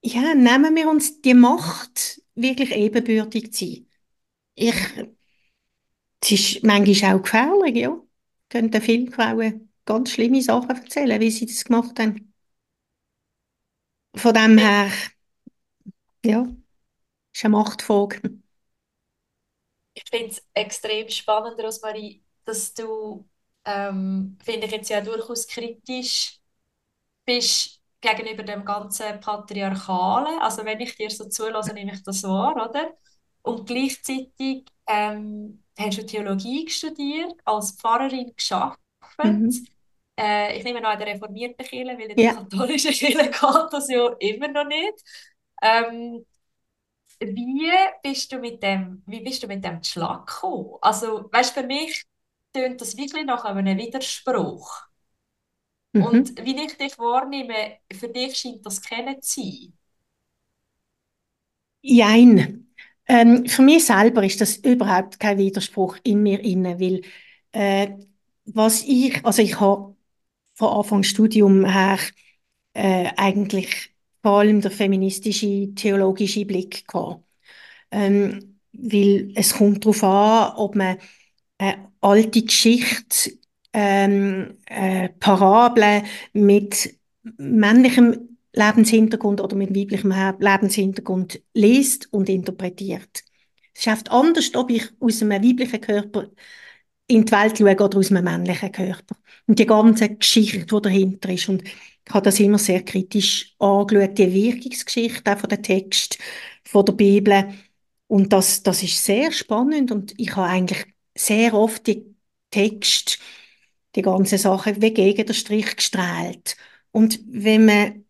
ja, 0.04 0.34
nehmen 0.36 0.76
wir 0.76 0.90
uns 0.90 1.22
die 1.22 1.34
Macht, 1.34 2.22
wirklich 2.36 2.72
ebenbürtig 2.72 3.54
zu 3.54 3.66
sein. 3.66 3.88
Ich, 4.56 4.76
es 6.22 6.32
ist 6.32 6.64
manchmal 6.64 7.16
auch 7.16 7.22
gefährlich, 7.24 7.76
ja. 7.78 8.00
Könnten 8.50 8.82
viele 8.82 9.12
Frauen 9.12 9.72
ganz 9.86 10.12
schlimme 10.12 10.42
Sachen 10.42 10.70
erzählen, 10.70 11.20
wie 11.20 11.32
sie 11.32 11.46
das 11.48 11.66
gemacht 11.66 12.00
haben. 12.00 12.34
Von 14.16 14.34
dem 14.34 14.58
her, 14.58 14.92
ja 16.24 16.48
ist 17.38 17.46
eine 17.46 17.56
Machtfrage. 17.56 18.22
Ich 19.94 20.04
finde 20.10 20.28
es 20.28 20.44
extrem 20.54 21.10
spannend, 21.10 21.60
Rosmarie, 21.60 22.24
dass 22.46 22.74
du, 22.74 23.28
ähm, 23.66 24.38
finde 24.44 24.68
ich 24.68 24.72
jetzt 24.72 24.90
ja 24.90 25.02
durchaus 25.02 25.48
kritisch 25.48 26.40
bist 27.26 27.82
gegenüber 28.02 28.44
dem 28.44 28.64
ganzen 28.64 29.20
Patriarchalen. 29.20 30.40
Also 30.40 30.66
wenn 30.66 30.80
ich 30.80 30.96
dir 30.96 31.10
so 31.10 31.30
zulasse, 31.30 31.74
nehme 31.74 31.94
ich 31.94 32.04
das 32.04 32.24
wahr, 32.24 32.70
oder? 32.70 32.96
Und 33.42 33.66
gleichzeitig 33.68 34.66
ähm, 34.88 35.64
hast 35.78 35.98
du 35.98 36.06
Theologie 36.06 36.70
studiert, 36.70 37.34
als 37.46 37.72
Pfarrerin 37.72 38.34
geschafft. 38.36 38.80
Mhm. 39.24 39.68
Äh, 40.20 40.58
ich 40.58 40.64
nehme 40.64 40.82
noch 40.82 40.90
an 40.90 41.00
der 41.00 41.08
reformierten 41.08 41.66
Kirche, 41.66 41.98
weil 41.98 42.10
in 42.10 42.16
der 42.16 42.26
ja. 42.26 42.34
katholischen 42.34 42.92
Kirche 42.92 43.18
geht 43.30 43.42
das 43.72 43.90
ja 43.90 44.08
immer 44.20 44.48
noch 44.48 44.66
nicht. 44.66 45.04
Ähm, 45.62 46.26
wie 47.20 47.72
bist 48.04 48.32
du 48.32 48.40
mit 48.40 48.62
dem, 48.64 49.04
wie 49.06 49.22
bist 49.22 49.44
du 49.44 49.48
mit 49.48 49.64
dem 49.64 49.84
Schlag 49.84 50.28
gekommen? 50.28 50.76
Also, 50.82 51.30
weißt 51.32 51.54
für 51.54 51.64
mich 51.64 52.06
tönt 52.54 52.82
das 52.82 52.98
wirklich 52.98 53.26
nach 53.26 53.46
einem 53.46 53.78
Widerspruch. 53.78 54.88
Mhm. 55.94 56.04
Und 56.04 56.46
wie 56.46 56.56
ich 56.64 56.78
dich 56.78 56.98
wahrnehme, 57.00 57.80
für 57.94 58.10
dich 58.10 58.38
scheint 58.38 58.66
das 58.66 58.82
kennen 58.82 59.22
zu 59.22 59.42
sein. 59.42 59.74
Jein. 61.82 62.68
Ähm, 63.08 63.46
für 63.46 63.62
mich 63.62 63.86
selber 63.86 64.24
ist 64.24 64.42
das 64.42 64.58
überhaupt 64.58 65.20
kein 65.20 65.38
Widerspruch 65.38 65.98
in 66.04 66.24
mir 66.24 66.40
inne, 66.42 66.80
weil 66.80 67.02
äh, 67.54 67.90
was 68.46 68.84
ich, 68.84 69.24
also 69.26 69.42
ich 69.42 69.60
habe 69.60 69.96
von 70.56 70.70
Anfang 70.70 71.04
Studium 71.04 71.66
her 71.66 72.00
äh, 72.74 73.12
eigentlich 73.18 73.94
vor 74.22 74.40
allem 74.40 74.62
der 74.62 74.72
feministische, 74.72 75.74
theologische 75.76 76.46
Blick 76.46 76.88
gehabt. 76.88 77.24
Ähm, 77.92 78.60
weil 78.74 79.32
es 79.36 79.54
kommt 79.54 79.86
darauf 79.86 80.04
an, 80.04 80.54
ob 80.58 80.76
man 80.76 80.98
eine 81.58 81.92
alte 82.02 82.44
Geschichte, 82.44 83.32
ähm, 83.74 84.58
äh, 84.66 85.10
Parabeln 85.20 86.04
mit 86.34 86.96
männlichem 87.38 88.38
Lebenshintergrund 88.54 89.42
oder 89.42 89.56
mit 89.56 89.76
weiblichem 89.76 90.14
Lebenshintergrund 90.40 91.42
liest 91.54 92.12
und 92.12 92.30
interpretiert. 92.30 93.24
Es 93.74 93.88
oft 93.88 94.10
anders, 94.12 94.56
ob 94.56 94.72
ich 94.72 94.84
aus 95.00 95.22
einem 95.22 95.44
weiblichen 95.44 95.82
Körper 95.82 96.30
in 97.08 97.26
die 97.26 97.32
Welt 97.32 97.58
schaue 97.58 97.76
oder 97.76 97.98
aus 97.98 98.10
einem 98.12 98.24
männlichen 98.24 98.72
Körper. 98.72 99.16
Und 99.46 99.60
die 99.60 99.66
ganze 99.66 100.10
Geschichte, 100.10 100.66
die 100.66 100.82
dahinter 100.82 101.30
ist. 101.30 101.48
Und 101.48 101.64
ich 102.08 102.14
habe 102.14 102.24
das 102.24 102.40
immer 102.40 102.58
sehr 102.58 102.84
kritisch 102.84 103.56
angeschaut, 103.60 104.18
die 104.18 104.34
Wirkungsgeschichte 104.34 105.34
auch 105.34 105.40
von 105.40 105.50
den 105.50 105.62
Text 105.62 106.18
von 106.64 106.86
der 106.86 106.94
Bibel. 106.94 107.54
Und 108.08 108.32
das, 108.32 108.64
das 108.64 108.82
ist 108.84 109.04
sehr 109.04 109.32
spannend 109.34 109.92
und 109.92 110.14
ich 110.18 110.36
habe 110.36 110.48
eigentlich 110.48 110.86
sehr 111.18 111.54
oft 111.54 111.86
die 111.88 112.16
Text, 112.52 113.20
die 113.96 114.02
ganze 114.04 114.38
Sache 114.38 114.82
wie 114.82 114.94
gegen 114.94 115.26
den 115.26 115.36
Strich 115.36 115.76
gestrahlt. 115.76 116.56
Und 116.92 117.20
wenn 117.28 117.66
man 117.66 118.06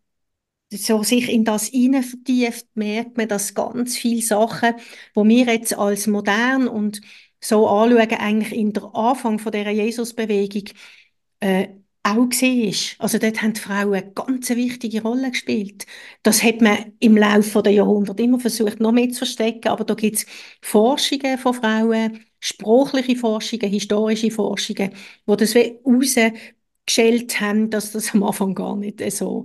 so 0.72 1.02
sich 1.02 1.28
in 1.28 1.44
das 1.44 1.66
hinein 1.68 2.04
vertieft, 2.04 2.68
merkt 2.74 3.16
man, 3.16 3.28
dass 3.28 3.54
ganz 3.54 3.96
viele 3.96 4.22
Sachen, 4.22 4.74
wo 5.14 5.24
wir 5.26 5.46
jetzt 5.46 5.76
als 5.76 6.06
modern 6.06 6.68
und 6.68 7.00
so 7.40 7.68
anschauen, 7.68 8.12
eigentlich 8.18 8.52
in 8.58 8.72
der 8.72 8.94
Anfang 8.94 9.38
von 9.40 9.52
der 9.52 9.70
Jesusbewegung 9.72 10.64
äh, 11.40 11.68
auch 12.16 12.28
gesehen 12.28 12.68
ist. 12.68 12.96
Also 12.98 13.18
dort 13.18 13.42
haben 13.42 13.52
die 13.54 13.60
Frauen 13.60 13.94
eine 13.94 14.12
ganz 14.12 14.50
wichtige 14.50 15.02
Rolle 15.02 15.30
gespielt. 15.30 15.86
Das 16.22 16.42
hat 16.42 16.60
man 16.60 16.92
im 17.00 17.16
Laufe 17.16 17.62
der 17.62 17.72
Jahrhunderte 17.72 18.22
immer 18.22 18.40
versucht, 18.40 18.80
noch 18.80 18.92
mehr 18.92 19.10
zu 19.10 19.18
verstecken, 19.18 19.68
aber 19.68 19.84
da 19.84 19.94
gibt 19.94 20.16
es 20.16 20.26
Forschungen 20.62 21.38
von 21.38 21.54
Frauen, 21.54 22.20
sprachliche 22.40 23.16
Forschungen, 23.16 23.70
historische 23.70 24.30
Forschungen, 24.30 24.92
wo 25.26 25.36
das 25.36 25.54
rausgestellt 25.56 27.40
haben, 27.40 27.70
dass 27.70 27.92
das 27.92 28.14
am 28.14 28.22
Anfang 28.24 28.54
gar 28.54 28.76
nicht 28.76 29.00
so 29.12 29.44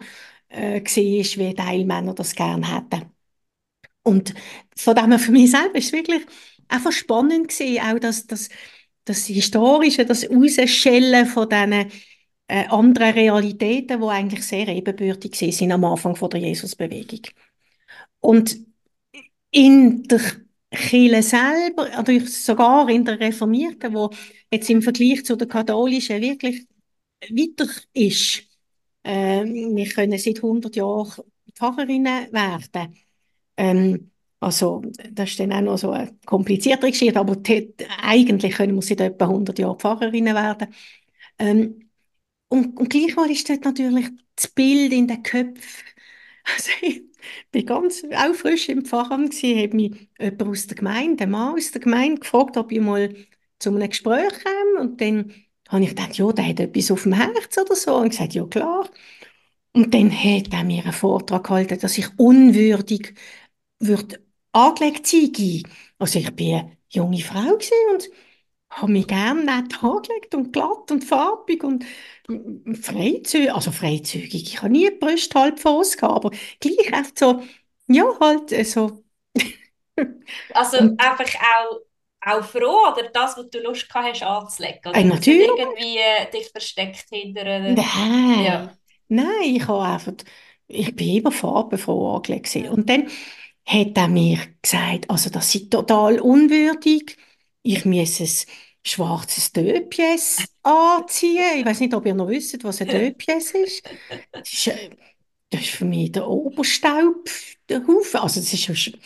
äh, 0.50 0.82
war, 0.82 1.46
wie 1.48 1.56
Teilmänner 1.56 2.14
das 2.14 2.36
gerne 2.36 2.76
hätten. 2.76 3.12
Und 4.04 4.34
von 4.76 4.96
dem 4.96 5.18
für 5.20 5.32
mich 5.32 5.52
selber 5.52 5.76
ist 5.76 5.88
es 5.88 5.94
wirklich 5.94 6.22
einfach 6.68 6.92
spannend 6.92 7.50
gewesen, 7.50 7.82
auch 7.82 8.00
das, 8.00 8.28
das, 8.28 8.50
das 9.06 9.26
Historische, 9.28 10.06
das 10.06 10.30
Rausschellen 10.30 11.26
von 11.26 11.50
diesen 11.50 11.92
äh, 12.48 12.66
anderen 12.68 13.14
Realitäten, 13.14 14.02
die 14.02 14.08
eigentlich 14.08 14.46
sehr 14.46 14.68
ebenbürtig 14.68 15.36
sind 15.36 15.72
am 15.72 15.84
Anfang 15.86 16.16
von 16.16 16.30
der 16.30 16.42
Jesusbewegung. 16.42 17.22
Und 18.20 18.58
in 19.52 20.04
der 20.04 20.22
Kirche 20.72 21.22
selber, 21.24 21.88
oder 22.00 22.20
sogar 22.26 22.90
in 22.90 23.06
der 23.06 23.20
Reformierten, 23.20 23.94
wo 23.94 24.10
jetzt 24.52 24.70
im 24.70 24.82
Vergleich 24.82 25.24
zu 25.26 25.36
der 25.36 25.48
katholischen 25.48 26.22
wirklich 26.22 26.66
weiter 27.30 27.70
ist. 27.94 28.44
Äh, 29.04 29.44
wir 29.46 29.86
können 29.90 30.18
seit 30.18 30.38
100 30.38 30.76
Jahren 30.76 31.24
Pfarrerinnen 31.56 32.32
werden. 32.34 32.96
Ähm, 33.58 34.12
also, 34.40 34.84
das 35.12 35.32
ist 35.32 35.40
dann 35.40 35.54
auch 35.54 35.62
noch 35.62 35.78
so 35.78 35.92
eine 35.92 36.18
kompliziertere 36.26 36.92
Geschichte, 36.92 37.20
aber 37.20 37.38
eigentlich 38.02 38.56
können 38.56 38.76
wir 38.76 38.82
seit 38.82 39.02
etwa 39.02 39.26
100 39.26 39.60
Jahren 39.60 39.80
Pfarrerinnen 39.80 40.36
werden. 40.36 40.74
Ähm, 41.40 41.83
und, 42.54 42.78
und 42.78 42.90
gleichwohl 42.90 43.32
ist 43.32 43.50
dort 43.50 43.66
natürlich 43.66 44.06
das 44.36 44.48
Bild 44.48 44.94
in 44.94 45.08
den 45.08 45.24
Köpfen. 45.24 45.86
Also, 46.44 46.72
ich 46.82 47.04
bin 47.52 47.66
ganz 47.66 48.04
auch 48.16 48.36
frisch 48.36 48.70
im 48.70 48.86
Pfarramt 48.86 49.32
gewesen, 49.32 49.64
hat 49.64 49.74
mich 49.74 50.10
jemand 50.20 50.44
aus 50.44 50.68
der 50.68 50.78
Gemeinde, 50.78 51.24
ein 51.24 51.32
Mann 51.32 51.56
aus 51.56 51.72
der 51.72 51.82
Gemeinde, 51.82 52.20
gefragt, 52.20 52.58
ob 52.58 52.72
ich 52.72 52.80
mal 52.82 53.16
zu 53.60 53.70
einem 53.70 53.90
Gespräch 53.90 54.34
komme. 54.44 54.82
Und 54.82 55.02
dann 55.02 55.34
habe 55.70 55.84
ich 55.84 55.90
gedacht, 55.90 56.16
ja, 56.18 56.32
der 56.32 56.48
hat 56.48 56.60
etwas 56.60 56.92
auf 56.92 57.04
dem 57.04 57.14
Herz 57.14 57.58
oder 57.58 57.76
so. 57.76 57.96
Und 57.96 58.10
gesagt, 58.10 58.34
ja, 58.34 58.46
klar. 58.46 58.90
Und 59.74 59.94
dann 59.94 60.12
hat 60.12 60.54
er 60.54 60.64
mir 60.64 60.84
einen 60.84 60.94
Vortrag 60.94 61.46
gehalten, 61.46 61.80
dass 61.80 61.98
ich 61.98 62.08
unwürdig 62.20 63.16
würde 63.80 64.20
angelegt 64.52 65.08
sein. 65.08 65.64
Also 65.98 66.20
ich 66.20 66.36
bin 66.36 66.56
eine 66.56 66.78
junge 66.90 67.22
Frau 67.24 67.40
und 67.94 68.10
habe 68.70 68.92
mich 68.92 69.08
gerne 69.08 69.44
nett 69.44 69.84
angelegt 69.84 70.36
und 70.36 70.52
glatt 70.54 70.92
und 70.92 71.04
farbig 71.04 71.64
und 71.64 71.86
freizügig, 72.28 73.54
also 73.54 73.72
freizügig. 73.72 74.44
Ich 74.54 74.58
habe 74.62 74.72
nie 74.72 74.90
die 74.90 74.96
Brüste 74.96 75.40
halb 75.40 75.60
voraus 75.60 75.98
aber 76.02 76.32
gleich 76.60 76.92
echt 76.92 77.20
so, 77.20 77.44
ja, 77.88 78.06
halt 78.20 78.52
äh, 78.52 78.64
so. 78.64 79.04
also 80.54 80.78
einfach 80.98 81.36
auch, 81.36 81.80
auch 82.22 82.44
froh, 82.44 82.92
oder 82.92 83.10
das, 83.10 83.38
was 83.38 83.50
du 83.50 83.60
Lust 83.60 83.90
gehabt 83.90 84.14
hast 84.14 84.24
anzulegen? 84.24 84.80
Oder 84.86 84.96
äh, 85.00 85.04
natürlich. 85.04 85.50
irgendwie 85.58 85.98
äh, 85.98 86.32
dich 86.32 86.50
versteckt 86.50 87.06
hinter 87.12 87.42
einer... 87.42 87.74
Nein, 87.74 88.44
ja. 88.44 88.78
nein, 89.10 89.56
ich 89.56 89.68
habe 89.68 89.84
einfach, 89.84 90.14
ich 90.68 90.96
bin 90.96 91.18
immer 91.18 91.32
farbenfroh 91.32 92.16
angelegt. 92.16 92.54
Ja. 92.56 92.72
Und 92.72 92.90
dann 92.90 93.08
hat 93.66 93.98
er 93.98 94.08
mir 94.08 94.40
gesagt, 94.62 95.10
also 95.10 95.30
das 95.30 95.54
ist 95.54 95.72
total 95.72 96.20
unwürdig, 96.20 97.18
ich 97.64 97.86
muss 97.86 98.20
ein 98.20 98.30
schwarzes 98.86 99.52
Döpies 99.52 100.46
anziehen. 100.64 101.60
Ich 101.60 101.66
weiß 101.66 101.80
nicht, 101.80 101.94
ob 101.94 102.06
ihr 102.06 102.14
noch 102.14 102.28
wisst, 102.28 102.64
was 102.64 102.82
ein 102.82 102.88
Döpies 102.88 103.52
ist. 103.52 103.84
Das 104.32 104.52
ist, 104.54 104.68
äh, 104.68 104.90
das 105.50 105.62
ist 105.62 105.70
für 105.72 105.86
mich 105.86 106.12
der 106.12 106.28
Oberstaub, 106.28 107.30
der 107.70 107.86
Haufen. 107.88 108.20
Also 108.20 108.40
das 108.40 108.54
ist, 108.54 108.70
ich, 108.70 108.98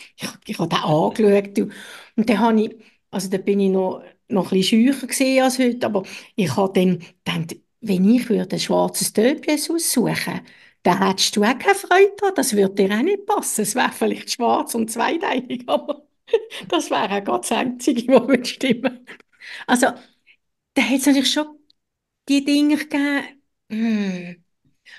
ich 0.46 0.58
habe 0.58 0.68
den 0.68 0.78
angeschaut 0.78 1.58
und 2.16 2.28
dann 2.30 2.38
habe 2.38 2.62
ich, 2.62 2.76
also 3.10 3.28
da 3.28 3.38
bin 3.38 3.60
ich 3.60 3.70
noch, 3.70 4.02
noch 4.28 4.52
ein 4.52 4.58
bisschen 4.58 4.92
scheucher 4.92 5.44
als 5.44 5.58
heute, 5.58 5.86
aber 5.86 6.02
ich 6.36 6.54
habe 6.56 6.72
dann 6.74 6.98
gedacht, 7.24 7.60
wenn 7.80 8.10
ich 8.10 8.28
würde 8.28 8.56
ein 8.56 8.60
schwarzes 8.60 9.12
Döpies 9.12 9.70
aussuchen 9.70 10.40
dann 10.84 11.06
hättest 11.06 11.36
du 11.36 11.42
auch 11.42 11.58
keine 11.58 11.74
Freude 11.74 12.12
daran. 12.16 12.34
Das 12.36 12.54
würde 12.54 12.74
dir 12.74 12.96
auch 12.96 13.02
nicht 13.02 13.26
passen. 13.26 13.62
Es 13.62 13.74
wäre 13.74 13.92
vielleicht 13.92 14.30
schwarz 14.30 14.74
und 14.74 14.90
zweiteilig, 14.90 15.64
aber 15.66 16.06
das 16.68 16.90
wäre 16.90 17.22
auch 17.30 17.38
das 17.40 17.52
Einzige, 17.52 18.12
was 18.12 18.48
stimmen 18.48 19.06
Also, 19.66 19.86
da 20.74 20.82
hat 20.82 20.98
es 21.00 21.06
natürlich 21.06 21.32
schon 21.32 21.58
die 22.28 22.44
Dinge 22.44 22.76
gegeben, 22.76 23.42
hm. 23.70 24.44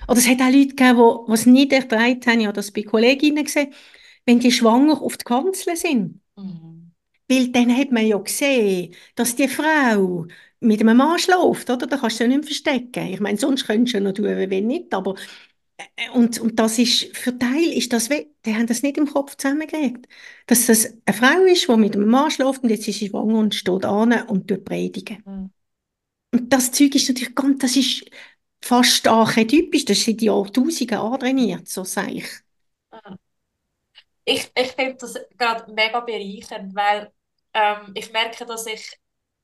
Oder 0.08 0.20
es 0.20 0.28
hat 0.28 0.42
auch 0.42 0.52
Leute 0.52 0.68
gegeben, 0.70 1.26
die 1.28 1.34
es 1.34 1.46
nicht 1.46 1.74
ertragen 1.74 2.22
haben, 2.26 2.40
ich 2.40 2.46
habe 2.46 2.56
das 2.56 2.72
bei 2.72 2.84
Kolleginnen 2.84 3.44
gesehen, 3.44 3.74
wenn 4.26 4.40
die 4.40 4.52
schwanger 4.52 5.02
auf 5.02 5.18
die 5.18 5.24
Kanzel 5.24 5.76
sind. 5.76 6.22
Mhm. 6.36 6.92
Weil 7.28 7.50
dann 7.50 7.76
hat 7.76 7.92
man 7.92 8.06
ja 8.06 8.18
gesehen, 8.18 8.94
dass 9.16 9.36
die 9.36 9.48
Frau 9.48 10.26
mit 10.60 10.82
einem 10.82 10.98
Mann 10.98 11.20
schläft, 11.20 11.70
oder? 11.70 11.88
Da 11.88 11.98
kannst 11.98 12.20
du 12.20 12.24
ja 12.24 12.30
nicht 12.30 12.46
verstecken. 12.46 13.08
Ich 13.08 13.20
meine, 13.20 13.38
sonst 13.38 13.66
könntest 13.66 13.94
du 13.94 13.98
ja 13.98 14.04
noch 14.04 14.14
tun, 14.14 14.26
wenn 14.26 14.68
nicht, 14.68 14.94
aber 14.94 15.16
und, 16.14 16.40
und 16.40 16.60
das 16.60 16.78
ist, 16.78 17.16
für 17.16 17.38
Teil 17.38 17.72
ist 17.74 17.94
das, 17.94 18.10
die 18.10 18.56
haben 18.56 18.68
das 18.68 18.84
nicht 18.84 18.98
im 18.98 19.08
Kopf 19.08 19.36
zusammengekriegt. 19.36 20.08
Dass 20.48 20.66
das 20.66 20.94
eine 21.06 21.18
Frau 21.18 21.44
ist, 21.46 21.68
die 21.68 21.78
mit 21.78 21.96
einem 21.96 22.10
Mann 22.10 22.32
schläft 22.32 22.64
und 22.64 22.70
jetzt 22.70 22.88
ist 22.88 23.00
sie 23.00 23.10
schwanger 23.10 23.40
und 23.40 23.56
steht 23.56 23.86
an 23.86 24.14
und 24.28 24.48
tut 24.48 24.66
predigen. 24.66 25.24
Mhm. 25.26 25.52
Und 26.32 26.54
das 26.54 26.72
Zeug 26.72 26.94
ist 26.96 27.08
natürlich 27.08 27.34
ganz, 27.34 27.60
das 27.60 27.76
ist 27.76 28.06
fast 28.62 29.08
archetypisch, 29.08 29.86
das 29.86 29.98
ist 29.98 30.06
seit 30.06 30.22
Jahrtausenden 30.22 30.98
antrainiert, 30.98 31.68
so 31.68 31.84
sage 31.84 32.14
ich. 32.14 32.30
Mhm. 32.92 33.18
Ich, 34.26 34.52
ich 34.56 34.68
finde 34.74 34.96
das 34.96 35.18
gerade 35.38 35.72
mega 35.74 36.02
bereichernd, 36.02 36.76
weil 36.76 37.12
ähm, 37.54 37.92
ich 37.96 38.12
merke, 38.12 38.46
dass 38.46 38.68
ich 38.68 38.99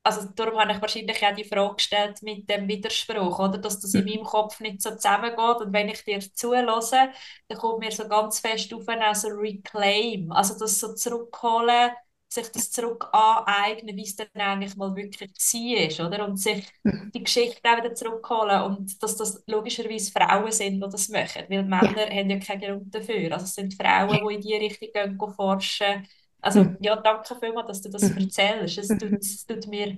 also 0.05 0.27
darum 0.35 0.59
habe 0.59 0.71
ich 0.71 0.81
wahrscheinlich 0.81 1.25
auch 1.25 1.35
die 1.35 1.43
Frage 1.43 1.75
gestellt 1.75 2.21
mit 2.21 2.47
dem 2.47 2.67
Widerspruch, 2.67 3.39
oder? 3.39 3.57
Dass 3.57 3.79
das 3.79 3.95
in 3.95 4.05
meinem 4.05 4.23
Kopf 4.23 4.59
nicht 4.59 4.79
so 4.81 4.91
zusammengeht. 4.91 5.65
Und 5.65 5.73
wenn 5.73 5.89
ich 5.89 6.03
dir 6.03 6.19
zulasse, 6.19 7.09
dann 7.47 7.57
kommt 7.57 7.79
mir 7.79 7.91
so 7.91 8.07
ganz 8.07 8.39
fest 8.39 8.71
auf 8.71 8.87
also 8.87 9.29
Reclaim, 9.29 10.31
also 10.31 10.59
das 10.59 10.79
so 10.79 10.93
zurückholen, 10.93 11.89
sich 12.29 12.51
das 12.51 12.69
zurück 12.69 13.07
aneignen, 13.13 13.95
wie 13.95 14.03
es 14.03 14.15
dann 14.15 14.27
eigentlich 14.35 14.75
mal 14.75 14.95
wirklich 14.95 15.31
war, 15.31 16.07
oder? 16.07 16.27
Und 16.27 16.37
sich 16.37 16.67
mhm. 16.83 17.11
die 17.11 17.23
Geschichte 17.23 17.67
auch 17.67 17.77
wieder 17.77 17.95
zurückholen 17.95 18.61
und 18.61 19.01
dass 19.01 19.17
das 19.17 19.43
logischerweise 19.47 20.11
Frauen 20.11 20.51
sind, 20.51 20.83
die 20.83 20.89
das 20.89 21.09
machen, 21.09 21.45
weil 21.49 21.63
Männer 21.63 22.11
ja. 22.11 22.15
haben 22.15 22.29
ja 22.29 22.39
keinen 22.39 22.61
Grund 22.61 22.93
dafür. 22.93 23.31
Also 23.33 23.45
es 23.45 23.55
sind 23.55 23.73
Frauen, 23.73 24.27
die 24.27 24.35
in 24.35 24.41
die 24.41 24.53
Richtung 24.53 24.89
gehen 24.93 25.33
forschen, 25.35 26.07
also 26.45 26.63
mhm. 26.63 26.77
ja, 26.79 26.95
danke 26.95 27.35
vielmals, 27.39 27.67
dass 27.67 27.81
du 27.81 27.89
das 27.89 28.03
mhm. 28.03 28.17
erzählst. 28.17 28.77
Es 28.77 28.87
tut, 28.87 29.13
es 29.13 29.45
tut 29.45 29.67
mir 29.67 29.97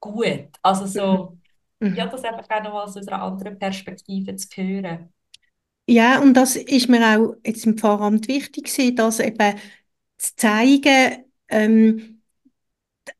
gut. 0.00 0.48
Also 0.60 0.86
so, 0.86 1.38
mhm. 1.78 1.94
ja, 1.94 2.06
das 2.06 2.24
einfach 2.24 2.50
auch 2.50 2.64
noch 2.64 2.74
aus 2.74 2.96
einer 2.96 3.22
anderen 3.22 3.58
Perspektive 3.58 4.34
zu 4.34 4.48
hören. 4.56 5.12
Ja, 5.86 6.20
und 6.20 6.34
das 6.34 6.56
ist 6.56 6.88
mir 6.88 7.00
auch 7.00 7.36
jetzt 7.46 7.64
im 7.64 7.78
Pfarramt 7.78 8.26
wichtig 8.26 8.64
gewesen, 8.64 8.96
das 8.96 9.20
eben 9.20 9.54
zu 10.18 10.34
zeigen, 10.34 11.24
ähm, 11.48 12.22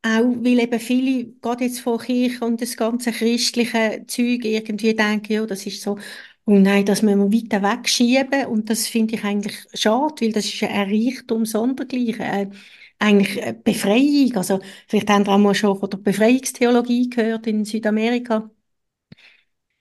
auch 0.02 0.34
weil 0.40 0.60
eben 0.60 0.80
viele, 0.80 1.26
gerade 1.34 1.64
jetzt 1.64 1.80
von 1.80 1.98
Kirche 1.98 2.44
und 2.44 2.60
das 2.60 2.76
ganze 2.76 3.12
christliche 3.12 4.04
Zeug 4.08 4.44
irgendwie 4.44 4.94
denken, 4.94 5.32
ja, 5.32 5.46
das 5.46 5.66
ist 5.66 5.82
so 5.82 5.98
und 6.44 6.62
nein, 6.62 6.84
das 6.84 7.02
müssen 7.02 7.32
wir 7.32 7.42
weiter 7.42 7.62
wegschieben. 7.62 8.46
Und 8.46 8.68
das 8.70 8.86
finde 8.86 9.14
ich 9.14 9.24
eigentlich 9.24 9.56
schade, 9.74 10.14
weil 10.22 10.32
das 10.32 10.44
ist 10.46 10.62
ein 10.62 10.90
Reichtum 10.90 11.46
sondergleichen. 11.46 12.20
Äh, 12.20 12.50
eigentlich 12.98 13.42
eine 13.42 13.54
Befreiung. 13.54 14.36
Also, 14.36 14.60
vielleicht 14.88 15.10
haben 15.10 15.24
Sie 15.24 15.30
auch 15.30 15.38
mal 15.38 15.54
schon 15.54 15.78
von 15.78 15.90
der 15.90 15.98
Befreiungstheologie 15.98 17.10
gehört 17.10 17.46
in 17.46 17.64
Südamerika. 17.64 18.50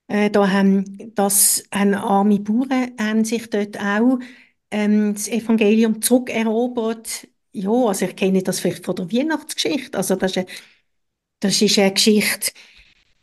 Äh, 0.08 0.30
da 0.30 0.50
haben, 0.52 1.14
das 1.16 1.64
haben 1.74 1.94
arme 1.96 2.40
Bauern 2.40 2.92
haben 3.00 3.24
sich 3.26 3.50
dort 3.50 3.80
auch 3.80 4.20
ähm, 4.72 5.14
das 5.14 5.28
Evangelium 5.28 6.02
zurückerobert. 6.02 7.28
Ja, 7.54 7.72
also 7.72 8.06
ich 8.06 8.16
kenne 8.16 8.44
das 8.44 8.60
vielleicht 8.60 8.86
von 8.86 8.96
der 8.96 9.12
Weihnachtsgeschichte. 9.12 9.98
Also 9.98 10.16
das 10.16 10.32
ist 10.32 10.38
eine, 10.38 10.48
das 11.40 11.62
ist 11.62 11.80
eine 11.80 11.94
Geschichte, 11.94 12.52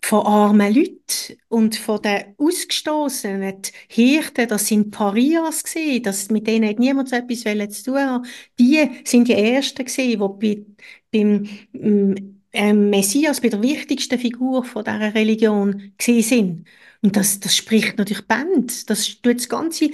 von 0.03 0.27
armen 0.27 0.75
Leuten 0.75 1.39
und 1.49 1.77
von 1.77 2.01
den 2.03 2.35
Ausgestoßenen. 2.39 3.63
Die 3.63 3.73
Hirten, 3.89 4.49
das 4.49 4.67
sind 4.67 4.91
Parias 4.91 5.63
gewesen, 5.65 6.03
das, 6.03 6.31
mit 6.31 6.47
denen 6.47 6.69
hat 6.69 6.79
niemand 6.79 7.09
so 7.11 7.17
etwas 7.17 7.43
zu 7.83 7.85
tun 7.93 7.99
haben. 7.99 8.27
Die 8.59 8.89
sind 9.05 9.29
die 9.29 9.35
Ersten 9.35 9.85
gewesen, 9.85 10.39
die 10.43 10.65
bei, 11.13 11.47
beim 11.73 12.41
ähm, 12.53 12.91
Messias, 12.91 13.41
bei 13.41 13.49
der 13.49 13.63
wichtigsten 13.63 14.19
Figur 14.19 14.65
von 14.65 14.85
dieser 14.85 15.15
Religion 15.15 15.93
gewesen 15.99 16.29
sind. 16.29 16.69
Und 17.03 17.17
das, 17.17 17.41
das 17.41 17.57
spricht 17.57 17.99
natürlich 17.99 18.27
Band. 18.27 18.91
Das 18.91 19.21
tut 19.21 19.37
das 19.39 19.49
ganze 19.49 19.91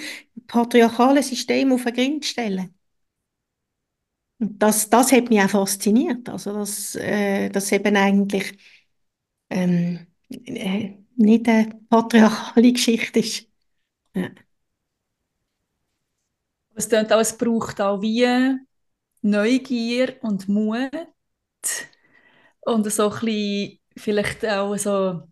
patriarchale 0.47 1.23
System 1.23 1.73
auf 1.73 1.85
den 1.85 1.95
Grind 1.95 2.25
stellen. 2.25 2.75
Und 4.39 4.63
das, 4.63 4.91
das 4.91 5.13
hat 5.13 5.31
mich 5.31 5.41
auch 5.41 5.49
fasziniert. 5.51 6.29
Also, 6.29 6.53
dass, 6.53 6.95
äh, 6.97 7.49
dass 7.51 7.73
eben 7.73 7.97
eigentlich 7.97 8.57
ähm, 9.51 10.07
äh, 10.29 10.97
nicht 11.17 11.49
eine 11.49 11.81
patriarchale 11.89 12.73
Geschichte 12.73 13.21
ist. 13.21 13.49
Ja. 14.15 14.31
Es 16.75 16.93
auch, 16.93 17.21
es 17.21 17.37
braucht 17.37 17.81
auch 17.81 18.03
wie 18.03 18.59
Neugier 19.23 20.17
und 20.23 20.49
Mut 20.49 20.91
und 22.61 22.93
so 22.93 23.11
ein 23.11 23.21
bisschen, 23.21 23.79
vielleicht 23.97 24.45
auch 24.45 24.77
so 24.77 25.23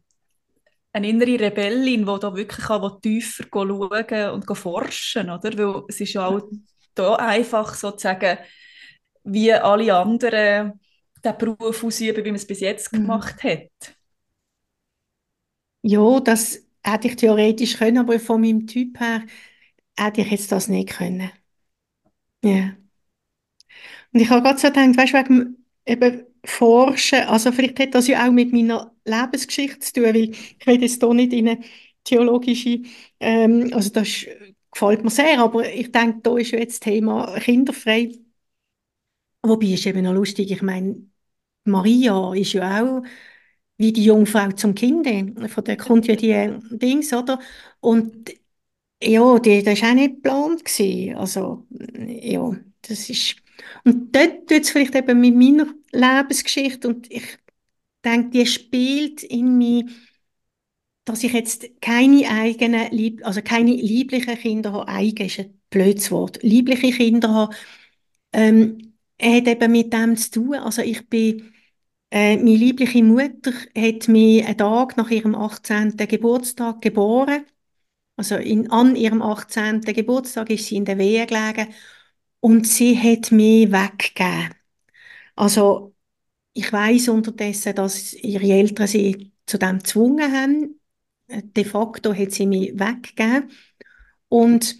eine 0.92 1.08
innere 1.08 1.38
Rebellin, 1.40 2.06
die 2.06 2.18
da 2.20 2.34
wirklich 2.34 2.70
auch 2.70 3.00
tiefer 3.00 3.44
schauen 3.52 4.30
und 4.30 4.56
forschen, 4.56 5.28
oder? 5.28 5.58
Weil 5.58 5.84
es 5.88 6.00
ist 6.00 6.12
ja 6.14 6.28
auch 6.28 6.48
da 6.94 7.16
einfach 7.16 7.74
sozusagen 7.74 8.38
wie 9.24 9.52
alle 9.52 9.94
anderen 9.94 10.80
den 11.24 11.38
Beruf 11.38 11.82
ausüben, 11.82 12.24
wie 12.24 12.30
man 12.30 12.36
es 12.36 12.46
bis 12.46 12.60
jetzt 12.60 12.92
mhm. 12.92 12.98
gemacht 12.98 13.42
hat. 13.42 13.96
Ja, 15.84 16.18
das 16.20 16.62
hätte 16.82 17.06
ich 17.08 17.14
theoretisch 17.16 17.76
können, 17.78 17.98
aber 17.98 18.18
von 18.20 18.40
meinem 18.40 18.66
Typ 18.66 18.98
her 19.00 19.22
hätte 19.98 20.22
ich 20.22 20.30
jetzt 20.30 20.52
das 20.52 20.68
nicht 20.68 20.90
können. 20.90 21.30
Ja. 22.42 22.76
Und 24.12 24.20
ich 24.20 24.30
habe 24.30 24.42
gerade 24.42 24.58
so 24.58 24.68
gedacht, 24.68 24.96
weißt 24.96 25.12
du, 25.14 25.18
wegen 25.18 25.66
eben 25.86 26.22
Forschen, 26.44 27.20
also 27.22 27.52
vielleicht 27.52 27.78
hat 27.80 27.94
das 27.94 28.06
ja 28.08 28.26
auch 28.26 28.32
mit 28.32 28.52
meiner 28.52 28.92
Lebensgeschichte 29.04 29.80
zu 29.80 29.92
tun, 29.94 30.04
weil 30.04 30.16
ich 30.16 30.66
will 30.66 30.82
jetzt 30.82 31.00
hier 31.02 31.14
nicht 31.14 31.32
in 31.32 31.48
eine 31.48 31.60
theologische, 32.04 32.80
ähm, 33.20 33.70
also 33.72 33.90
das 33.90 34.26
gefällt 34.70 35.04
mir 35.04 35.10
sehr, 35.10 35.38
aber 35.40 35.70
ich 35.72 35.90
denke, 35.92 36.20
da 36.22 36.36
ist 36.36 36.50
ja 36.52 36.58
jetzt 36.58 36.74
das 36.84 36.92
Thema 36.92 37.38
kinderfrei. 37.40 38.12
Wobei 39.42 39.66
ist 39.68 39.86
eben 39.86 40.02
noch 40.04 40.12
lustig, 40.14 40.50
ich 40.50 40.62
meine, 40.62 41.06
Maria 41.64 42.34
ist 42.34 42.52
ja 42.54 42.82
auch 42.84 43.02
wie 43.76 43.92
die 43.92 44.04
Jungfrau 44.04 44.50
zum 44.52 44.74
Kind, 44.74 45.06
von 45.50 45.64
der 45.64 45.76
kommt 45.76 46.06
ja 46.06 46.16
die 46.16 46.58
Dings, 46.76 47.12
oder? 47.12 47.40
Und 47.80 48.32
ja, 49.02 49.38
die, 49.38 49.62
das 49.62 49.82
war 49.82 49.90
auch 49.90 49.94
nicht 49.94 50.16
geplant. 50.16 50.64
Gewesen. 50.64 51.16
Also, 51.16 51.66
ja, 52.06 52.56
das 52.82 53.10
ist... 53.10 53.36
Und 53.84 54.14
dort 54.14 54.48
tut 54.48 54.62
es 54.62 54.70
vielleicht 54.70 54.94
eben 54.94 55.20
mit 55.20 55.34
meiner 55.36 55.66
Lebensgeschichte 55.92 56.88
und 56.88 57.10
ich 57.10 57.38
denke, 58.04 58.30
die 58.30 58.46
spielt 58.46 59.22
in 59.22 59.58
mir, 59.58 59.86
dass 61.04 61.22
ich 61.22 61.32
jetzt 61.32 61.80
keine 61.80 62.28
eigenen, 62.30 62.90
Lieb 62.90 63.26
also 63.26 63.42
keine 63.42 63.72
lieblichen 63.72 64.36
Kinder 64.38 64.72
habe. 64.72 64.88
Eigen 64.88 65.26
ist 65.26 65.38
ein 65.40 65.60
blödes 65.70 66.10
Wort. 66.10 66.42
Liebliche 66.42 66.92
Kinder 66.92 67.28
habe, 67.30 67.54
ähm, 68.32 68.94
hat 69.20 69.46
eben 69.48 69.72
mit 69.72 69.92
dem 69.92 70.16
zu 70.16 70.30
tun. 70.30 70.54
Also 70.56 70.82
ich 70.82 71.08
bin, 71.08 71.52
äh, 72.14 72.36
meine 72.36 72.56
liebliche 72.56 73.02
Mutter 73.02 73.52
hat 73.76 74.06
mich 74.08 74.44
einen 74.46 74.56
Tag 74.56 74.96
nach 74.96 75.10
ihrem 75.10 75.34
18. 75.34 75.96
Geburtstag 76.06 76.80
geboren. 76.80 77.44
Also 78.16 78.36
in, 78.36 78.70
an 78.70 78.94
ihrem 78.94 79.20
18. 79.20 79.80
Geburtstag 79.80 80.50
ist 80.50 80.66
sie 80.66 80.76
in 80.76 80.84
der 80.84 80.98
Wehe 80.98 81.26
gelegen 81.26 81.74
und 82.38 82.68
sie 82.68 82.96
hat 82.96 83.32
mich 83.32 83.72
weggegeben. 83.72 84.54
Also 85.34 85.96
ich 86.52 86.72
weiß 86.72 87.08
unterdessen, 87.08 87.74
dass 87.74 88.14
ihre 88.14 88.46
Eltern 88.46 88.86
sie 88.86 89.32
zu 89.46 89.58
dem 89.58 89.78
gezwungen 89.80 90.32
haben. 90.32 90.80
De 91.28 91.64
facto 91.64 92.14
hat 92.14 92.30
sie 92.30 92.46
mich 92.46 92.78
weggegeben. 92.78 93.50
Und 94.28 94.76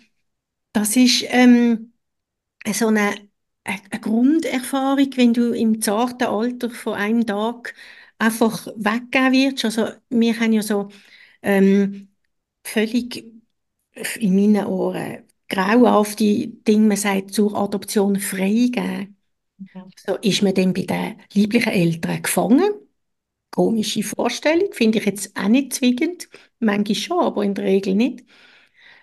das 0.73 0.97
ist 0.97 1.25
ähm, 1.29 1.94
so 2.73 2.88
eine, 2.88 3.29
eine 3.64 4.00
Grunderfahrung, 4.00 5.09
wenn 5.16 5.35
du 5.35 5.53
im 5.53 5.81
zarten 5.81 6.24
Alter 6.29 6.70
von 6.70 6.94
einem 6.94 7.27
Tag 7.27 7.74
einfach 8.18 8.66
weggegeben 8.77 9.33
wirst. 9.53 9.64
Also 9.64 9.88
wir 10.11 10.38
haben 10.38 10.53
ja 10.53 10.62
so 10.62 10.88
ähm, 11.42 12.09
völlig 12.64 13.24
in 14.18 14.35
meinen 14.35 14.66
Ohren 14.66 15.24
grauenhafte 15.48 16.48
Dinge, 16.48 16.88
man 16.88 16.96
sagt, 16.96 17.33
zur 17.33 17.57
Adoption 17.57 18.18
freigeben. 18.18 19.16
Mhm. 19.59 19.90
So 19.96 20.16
ist 20.16 20.42
man 20.42 20.55
dann 20.55 20.72
bei 20.72 20.83
den 20.83 21.16
lieblichen 21.33 21.72
Eltern 21.72 22.22
gefangen. 22.22 22.72
Komische 23.50 24.03
Vorstellung, 24.03 24.72
finde 24.72 24.98
ich 24.98 25.07
jetzt 25.07 25.37
auch 25.37 25.48
nicht 25.48 25.74
zwingend. 25.74 26.29
Manchmal 26.59 26.94
schon, 26.96 27.20
aber 27.20 27.44
in 27.44 27.55
der 27.55 27.64
Regel 27.64 27.94
nicht. 27.94 28.24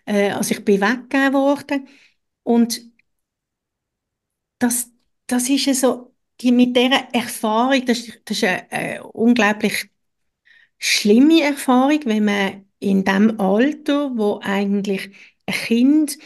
Äh, 0.06 0.32
also 0.32 0.54
ich 0.54 0.66
bin 0.66 0.82
weggegeben 0.82 1.34
worden 1.34 1.88
und 2.44 2.82
das, 4.62 4.92
das 5.28 5.50
ist 5.50 5.80
so, 5.80 6.14
die, 6.42 6.52
mit 6.52 6.76
dieser 6.76 7.08
Erfahrung, 7.14 7.86
das, 7.86 8.06
das 8.26 8.38
ist 8.38 8.44
eine, 8.44 8.72
eine 8.72 9.04
unglaublich 9.04 9.90
schlimme 10.80 11.42
Erfahrung, 11.44 12.00
wenn 12.06 12.26
man 12.26 12.66
in 12.80 13.04
dem 13.06 13.40
Alter, 13.40 14.12
wo 14.18 14.40
eigentlich 14.44 15.12
ein 15.46 15.54
Kind 15.54 16.18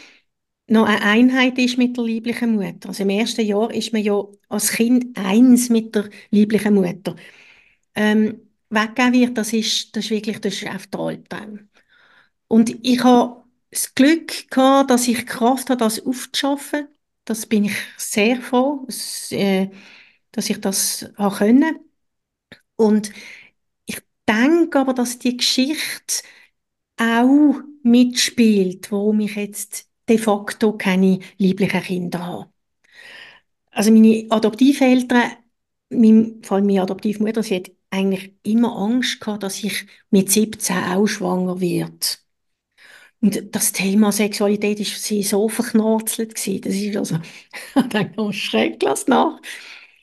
noch 0.68 0.86
eine 0.86 1.02
Einheit 1.02 1.58
ist 1.58 1.78
mit 1.78 1.96
der 1.96 2.04
lieblichen 2.04 2.56
Mutter. 2.56 2.88
Also 2.88 3.04
im 3.04 3.10
ersten 3.10 3.46
Jahr 3.46 3.72
ist 3.72 3.92
man 3.92 4.02
ja 4.02 4.24
als 4.48 4.72
Kind 4.72 5.16
eins 5.16 5.68
mit 5.68 5.94
der 5.94 6.08
lieblichen 6.30 6.74
Mutter. 6.74 7.14
Ähm, 7.94 8.40
weggegeben 8.70 9.12
wird, 9.14 9.38
das 9.38 9.52
ist, 9.52 9.94
das 9.96 10.06
ist 10.06 10.10
wirklich 10.10 10.40
das 10.40 10.54
ist 10.54 10.68
auf 10.68 10.86
der 10.88 11.00
Albtraum. 11.00 11.68
Und 12.48 12.84
ich 12.84 13.02
habe 13.04 13.44
das 13.70 13.94
Glück 13.94 14.50
gehabt, 14.50 14.90
dass 14.90 15.08
ich 15.08 15.26
Kraft 15.26 15.70
habe, 15.70 15.78
das 15.78 16.04
aufzuschaffen. 16.04 16.88
Das 17.26 17.46
bin 17.46 17.66
ich 17.66 17.76
sehr 17.98 18.40
froh, 18.40 18.84
dass, 18.86 19.32
äh, 19.32 19.70
dass 20.32 20.50
ich 20.50 20.60
das 20.60 21.10
haben 21.18 21.36
können. 21.36 21.80
Und 22.76 23.12
ich 23.86 24.00
denke 24.28 24.80
aber, 24.80 24.94
dass 24.94 25.18
die 25.18 25.36
Geschichte 25.36 26.24
auch 26.98 27.56
mitspielt, 27.82 28.92
warum 28.92 29.20
ich 29.20 29.36
jetzt 29.36 29.88
de 30.08 30.18
facto 30.18 30.76
keine 30.76 31.20
lieblichen 31.38 31.82
Kinder 31.82 32.26
habe. 32.26 32.50
Also 33.70 33.90
meine 33.92 34.26
Adoptiveltern, 34.30 35.32
mein, 35.90 36.40
vor 36.42 36.56
allem 36.56 36.66
meine 36.66 36.82
Adoptivmutter, 36.82 37.42
sie 37.42 37.56
hat 37.56 37.70
eigentlich 37.90 38.34
immer 38.42 38.76
Angst 38.76 39.20
gehabt, 39.20 39.42
dass 39.42 39.62
ich 39.62 39.86
mit 40.10 40.30
17 40.30 40.76
auch 40.76 41.06
schwanger 41.06 41.60
werde. 41.60 42.06
Und 43.20 43.54
das 43.54 43.72
Thema 43.72 44.12
Sexualität 44.12 44.80
ist 44.80 44.92
für 44.92 45.00
sie 45.00 45.22
so 45.22 45.48
verknorzelt 45.48 46.34
gewesen. 46.34 46.60
Das 46.62 46.74
ist 46.74 46.96
also, 46.96 47.18
ich 47.76 47.86
denke, 47.88 48.14
oh, 48.20 48.32
schrecklich 48.32 49.06
nach. 49.06 49.40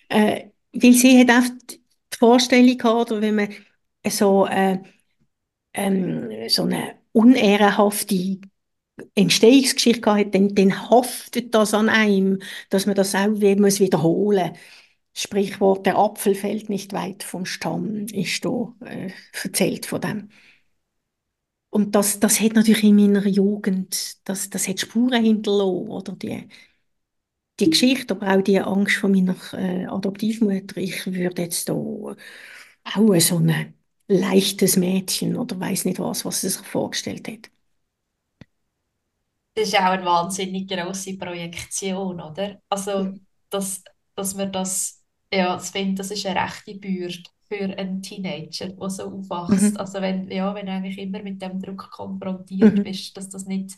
Äh, 0.09 0.49
weil 0.73 0.93
sie 0.93 1.19
hat 1.19 1.29
oft 1.29 1.71
die 1.71 2.17
Vorstellung 2.17 2.77
gehabt, 2.77 3.11
wenn 3.11 3.35
man 3.35 3.49
so 4.07 4.47
äh, 4.47 4.79
ähm, 5.73 6.49
so 6.49 6.63
eine 6.63 6.95
unehrenhafte 7.11 8.39
Entstehungsgeschichte 9.15 10.13
hat, 10.13 10.35
dann, 10.35 10.53
dann 10.55 10.89
haftet 10.89 11.53
das 11.55 11.73
an 11.73 11.89
einem, 11.89 12.39
dass 12.69 12.85
man 12.85 12.95
das 12.95 13.15
auch 13.15 13.27
muss 13.29 13.79
wiederholen 13.79 14.49
muss. 14.49 14.59
Sprichwort, 15.15 15.85
der 15.85 15.97
Apfel 15.97 16.33
fällt 16.35 16.69
nicht 16.69 16.93
weit 16.93 17.23
vom 17.23 17.45
Stamm, 17.45 18.07
ist 18.07 18.43
da 18.45 18.73
äh, 18.85 19.11
erzählt 19.43 19.85
von 19.85 20.01
dem. 20.01 20.29
Und 21.73 21.95
das, 21.95 22.19
das 22.19 22.39
hat 22.39 22.53
natürlich 22.53 22.83
in 22.83 22.95
meiner 22.95 23.25
Jugend, 23.27 24.17
das, 24.27 24.49
das 24.49 24.67
hat 24.67 24.79
Spuren 24.79 25.23
hinterlassen, 25.23 25.89
oder 25.89 26.13
die, 26.13 26.47
die 27.59 27.69
Geschichte, 27.71 28.13
aber 28.15 28.35
auch 28.37 28.41
die 28.43 28.59
Angst 28.59 28.97
von 28.97 29.11
meiner 29.11 29.35
äh, 29.53 29.85
Adoptivmutter. 29.87 30.77
Ich 30.77 31.05
würde 31.07 31.41
jetzt 31.43 31.69
da 31.69 31.73
auch 31.73 32.15
so 33.19 33.37
eine 33.37 33.73
leichtes 34.07 34.77
Mädchen 34.77 35.35
oder 35.37 35.59
weiß 35.59 35.85
nicht 35.85 35.99
was, 35.99 36.25
was 36.25 36.41
sie 36.41 36.49
sich 36.49 36.65
vorgestellt 36.65 37.27
hat. 37.27 37.49
Das 39.55 39.67
ist 39.67 39.75
auch 39.75 39.81
eine 39.83 40.05
wahnsinnig 40.05 40.67
grosse 40.67 41.17
Projektion, 41.17 42.19
oder? 42.21 42.59
Also, 42.69 43.13
dass, 43.49 43.83
dass 44.15 44.33
man 44.35 44.51
das, 44.51 45.03
ja, 45.31 45.53
das 45.55 45.69
finde, 45.69 45.95
das 45.95 46.09
ist 46.11 46.25
eine 46.25 46.41
rechte 46.43 46.75
Bürde 46.75 47.21
für 47.47 47.77
einen 47.77 48.01
Teenager, 48.01 48.69
der 48.69 48.89
so 48.89 49.23
aufwächst. 49.29 49.73
Mhm. 49.73 49.77
Also 49.77 50.01
wenn, 50.01 50.29
ja, 50.31 50.53
wenn 50.55 50.65
du 50.65 50.71
eigentlich 50.71 50.97
immer 50.97 51.21
mit 51.21 51.41
dem 51.41 51.61
Druck 51.61 51.89
konfrontiert 51.91 52.75
mhm. 52.75 52.83
bist, 52.83 53.15
dass 53.17 53.29
das 53.29 53.45
nicht 53.45 53.75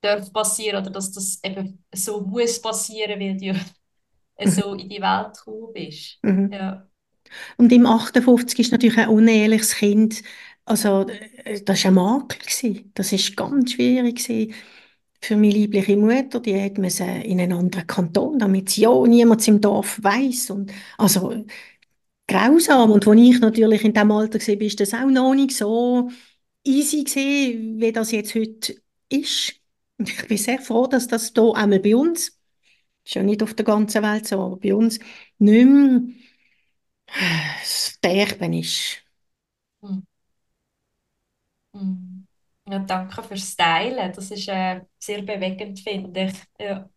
darf 0.00 0.32
passieren 0.32 0.82
oder 0.82 0.90
dass 0.90 1.12
das 1.12 1.40
eben 1.44 1.84
so 1.94 2.20
muss 2.20 2.60
passieren, 2.60 3.20
weil 3.20 3.36
du 3.36 3.52
mhm. 3.52 4.50
so 4.50 4.74
in 4.74 4.88
die 4.88 5.00
Welt 5.00 5.34
gekommen 5.36 5.72
bist. 5.72 6.18
Mhm. 6.22 6.50
Ja. 6.52 6.86
Und 7.56 7.72
im 7.72 7.86
58 7.86 8.58
ist 8.58 8.72
natürlich 8.72 8.98
ein 8.98 9.08
uneheliches 9.08 9.74
Kind, 9.76 10.22
also 10.64 11.06
äh, 11.44 11.60
das 11.62 11.84
war 11.84 11.90
ein 11.90 11.94
Makel. 11.94 12.84
Das 12.94 13.12
war 13.12 13.48
ganz 13.48 13.72
schwierig 13.72 14.20
für 15.20 15.36
meine 15.36 15.52
liebliche 15.52 15.96
Mutter. 15.96 16.40
Die 16.40 16.60
hat 16.60 16.78
in 16.78 17.40
einen 17.40 17.52
anderen 17.52 17.86
Kanton, 17.86 18.38
damit 18.38 18.70
sie 18.70 18.82
ja 18.82 19.06
niemand 19.06 19.46
im 19.48 19.60
Dorf 19.60 20.02
weiß 20.02 20.50
und 20.50 20.72
also 20.98 21.44
grausam. 22.32 22.90
Und 22.90 23.06
als 23.06 23.20
ich 23.20 23.40
natürlich 23.40 23.84
in 23.84 23.92
diesem 23.92 24.10
Alter 24.10 24.38
war, 24.38 24.60
war 24.60 24.76
das 24.76 24.94
auch 24.94 25.06
noch 25.06 25.34
nicht 25.34 25.52
so 25.52 26.10
easy 26.64 27.04
gewesen, 27.04 27.80
wie 27.80 27.92
das 27.92 28.12
jetzt 28.12 28.34
heute 28.34 28.76
ist. 29.08 29.54
Ich 29.98 30.28
bin 30.28 30.38
sehr 30.38 30.60
froh, 30.60 30.86
dass 30.86 31.06
das 31.08 31.32
hier 31.34 31.54
einmal 31.54 31.80
bei 31.80 31.94
uns, 31.94 32.38
ist 33.04 33.14
ja 33.14 33.22
nicht 33.22 33.42
auf 33.42 33.54
der 33.54 33.64
ganzen 33.64 34.02
Welt 34.02 34.26
so, 34.26 34.40
aber 34.40 34.56
bei 34.56 34.74
uns 34.74 34.98
nicht 35.38 35.66
mehr 35.66 36.00
das 37.06 37.96
Sterben 37.96 38.52
ist. 38.54 39.02
Hm. 39.82 40.02
Hm. 41.74 42.26
Ja, 42.68 42.78
danke 42.78 43.22
fürs 43.22 43.56
Teilen. 43.56 44.12
Das 44.12 44.30
ist 44.30 44.48
äh, 44.48 44.80
sehr 44.98 45.22
bewegend, 45.22 45.80
finde 45.80 46.26
ich. 46.26 46.34
Ja. 46.58 46.88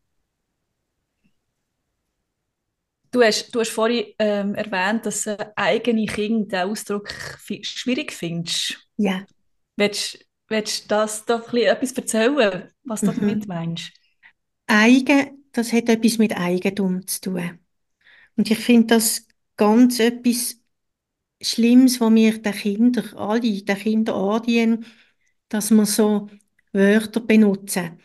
Du 3.15 3.23
hast, 3.23 3.55
du 3.55 3.61
hast 3.61 3.69
vorhin 3.69 4.07
ähm, 4.19 4.55
erwähnt, 4.55 5.05
dass 5.05 5.25
äh, 5.25 5.37
eigene 5.55 6.05
Kinder 6.05 6.45
den 6.63 6.69
Ausdruck 6.69 7.09
schwierig 7.61 8.11
findest. 8.11 8.85
Ja. 8.97 9.25
Willst, 9.77 10.19
willst 10.49 10.83
du 10.83 10.87
das 10.89 11.23
doch 11.23 11.53
etwas 11.53 11.93
erzählen, 11.93 12.69
was 12.83 12.99
du 12.99 13.13
mhm. 13.13 13.19
damit 13.21 13.47
meinst? 13.47 13.93
Eigen, 14.67 15.45
das 15.53 15.71
hat 15.71 15.87
etwas 15.87 16.17
mit 16.17 16.37
Eigentum 16.37 17.07
zu 17.07 17.21
tun. 17.21 17.59
Und 18.35 18.51
ich 18.51 18.59
finde 18.59 18.87
das 18.87 19.25
ganz 19.55 20.01
etwas 20.01 20.57
Schlimmes, 21.41 22.01
was 22.01 22.13
wir 22.13 22.37
den 22.37 22.53
Kindern, 22.53 23.13
alle 23.15 23.39
den 23.39 23.77
Kindern 23.77 24.15
andienen, 24.15 24.85
dass 25.47 25.71
wir 25.71 25.85
so 25.85 26.29
Wörter 26.73 27.21
benutzen. 27.21 27.97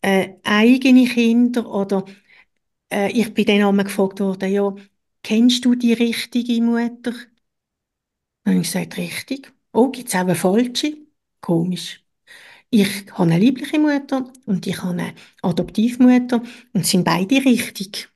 Äh, 0.00 0.36
eigene 0.44 1.04
Kinder 1.04 1.70
oder 1.70 2.06
äh, 2.96 3.10
ich 3.12 3.34
bin 3.34 3.46
dann 3.46 3.62
einmal 3.68 3.84
gefragt 3.86 4.20
worden, 4.20 4.50
ja, 4.52 4.74
kennst 5.22 5.64
du 5.66 5.76
die 5.76 5.92
richtige 5.94 6.62
Mutter? 6.62 7.12
Dann 8.44 8.54
habe 8.54 8.62
ich 8.62 8.72
gesagt, 8.72 8.96
richtig. 8.96 9.52
Oh, 9.72 9.90
gibt 9.90 10.08
es 10.08 10.14
auch 10.14 10.20
eine 10.20 10.34
falsche? 10.34 10.96
Komisch. 11.40 12.04
Ich 12.70 12.88
habe 13.12 13.24
eine 13.24 13.38
liebliche 13.38 13.78
Mutter 13.80 14.32
und 14.46 14.66
ich 14.66 14.78
habe 14.82 14.90
eine 14.92 15.14
Adoptivmutter 15.42 16.42
und 16.74 16.86
sind 16.86 17.04
beide 17.04 17.36
richtig 17.44 18.10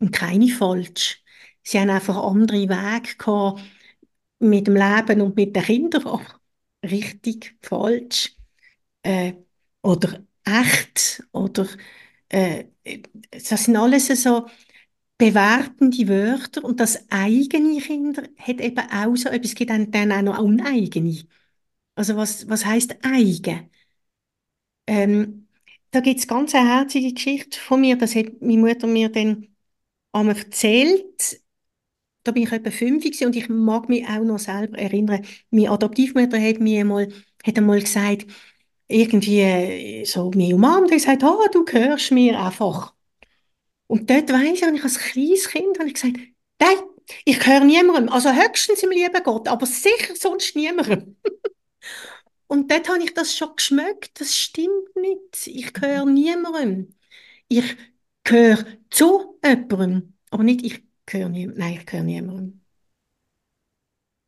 und 0.00 0.12
keine 0.12 0.48
falsch. 0.48 1.22
Sie 1.64 1.80
haben 1.80 1.90
einfach 1.90 2.16
andere 2.16 2.58
Wege 2.68 3.16
gehabt 3.18 3.62
mit 4.40 4.66
dem 4.68 4.76
Leben 4.76 5.20
und 5.22 5.36
mit 5.36 5.56
den 5.56 5.64
Kindern, 5.64 6.06
aber 6.06 6.26
richtig, 6.84 7.56
falsch 7.62 8.36
äh, 9.02 9.34
oder 9.82 10.24
echt 10.44 11.24
oder 11.32 11.68
äh, 12.28 12.64
das 13.30 13.64
sind 13.64 13.76
alles 13.76 14.08
so 14.22 14.46
bewertende 15.18 16.08
Wörter 16.08 16.64
und 16.64 16.80
das 16.80 17.10
eigene 17.10 17.80
Kinder 17.80 18.24
hat 18.38 18.60
eben 18.60 18.78
auch 18.90 19.16
so 19.16 19.28
etwas, 19.30 19.54
gibt 19.54 19.70
dann, 19.70 20.12
auch 20.12 20.22
noch 20.22 20.38
uneigene. 20.40 21.24
Also 21.96 22.16
was, 22.16 22.48
was 22.48 22.66
heißt 22.66 22.96
eigen? 23.04 23.70
Ähm, 24.86 25.48
da 25.90 26.00
gibt 26.00 26.20
es 26.20 26.28
ganz 26.28 26.54
eine 26.54 26.68
herzige 26.68 27.12
Geschichte 27.12 27.58
von 27.58 27.80
mir, 27.80 27.96
das 27.96 28.14
hat 28.14 28.40
meine 28.40 28.58
Mutter 28.58 28.86
mir 28.86 29.08
dann 29.10 29.48
einmal 30.12 30.36
erzählt. 30.38 31.42
Da 32.24 32.32
bin 32.32 32.44
ich 32.44 32.52
etwa 32.52 32.70
fünf 32.70 33.04
und 33.22 33.36
ich 33.36 33.48
mag 33.48 33.88
mich 33.88 34.06
auch 34.06 34.22
noch 34.24 34.38
selber 34.38 34.78
erinnern. 34.78 35.24
Meine 35.50 35.70
Adoptivmutter 35.70 36.40
hat 36.40 36.60
mir 36.60 36.80
einmal, 36.82 37.08
hat 37.46 37.58
einmal 37.58 37.80
gesagt, 37.80 38.26
irgendwie 38.88 39.40
äh, 39.40 40.04
so 40.04 40.30
mir 40.30 40.54
umarmt 40.56 40.84
und 40.86 40.90
gesagt, 40.90 41.22
oh, 41.22 41.46
du 41.52 41.64
gehörst 41.64 42.10
mir 42.10 42.40
einfach. 42.40 42.94
Und 43.86 44.10
dort 44.10 44.30
weiss 44.32 44.60
ich, 44.60 44.64
und 44.64 44.74
ich 44.76 44.84
als 44.84 44.98
kleines 44.98 45.48
Kind 45.48 45.78
habe 45.78 45.88
ich 45.88 45.94
gesagt, 45.94 46.16
nein, 46.60 46.78
ich 47.24 47.38
gehöre 47.40 47.64
niemandem. 47.64 48.08
Also 48.10 48.32
höchstens 48.32 48.82
im 48.82 48.90
lieben 48.90 49.22
Gott, 49.24 49.48
aber 49.48 49.66
sicher 49.66 50.14
sonst 50.14 50.56
niemandem. 50.56 51.16
und 52.46 52.70
dort 52.70 52.88
habe 52.88 53.02
ich 53.02 53.14
das 53.14 53.36
schon 53.36 53.54
geschmeckt. 53.56 54.20
Das 54.20 54.34
stimmt 54.36 54.96
nicht. 54.96 55.46
Ich 55.46 55.72
gehöre 55.72 56.06
niemandem. 56.06 56.94
Ich 57.48 57.76
gehöre 58.24 58.64
zu 58.90 59.38
jemandem, 59.44 60.14
aber 60.30 60.42
nicht 60.44 60.64
ich 60.64 60.82
gehöre 61.06 61.28
niemandem. 61.30 61.60
Nein, 61.60 61.74
ich 61.78 61.86
gehöre 61.86 62.04
niemandem. 62.04 62.60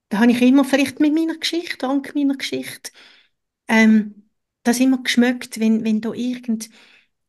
Da 0.09 0.18
habe 0.18 0.33
ich 0.33 0.42
immer, 0.42 0.64
vielleicht 0.64 0.99
mit 1.01 1.14
meiner 1.14 1.38
Geschichte, 1.38 1.79
dank 1.79 2.14
meiner 2.14 2.37
Geschichte, 2.37 2.90
ähm, 3.68 4.20
das 4.62 4.81
immer 4.81 5.03
geschmeckt, 5.03 5.61
wenn, 5.61 5.85
wenn 5.85 6.01
da 6.01 6.12
irgend 6.12 6.70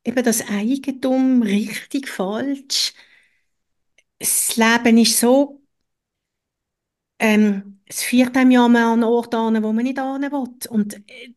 eben 0.05 0.23
das 0.23 0.47
Eigentum 0.49 1.43
richtig, 1.43 2.07
falsch. 2.09 2.93
Das 4.19 4.55
Leben 4.55 4.97
ist 4.99 5.19
so, 5.19 5.61
ähm, 7.19 7.79
es 7.85 8.03
führt 8.03 8.35
einem 8.37 8.51
ja 8.51 8.67
mal 8.67 8.93
an 8.93 9.03
Orte 9.03 9.37
an, 9.37 9.61
wo 9.63 9.71
man 9.73 9.83
nicht 9.85 9.99
hin 9.99 10.21
will. 10.31 10.69
Und 10.69 10.95
äh, 11.09 11.33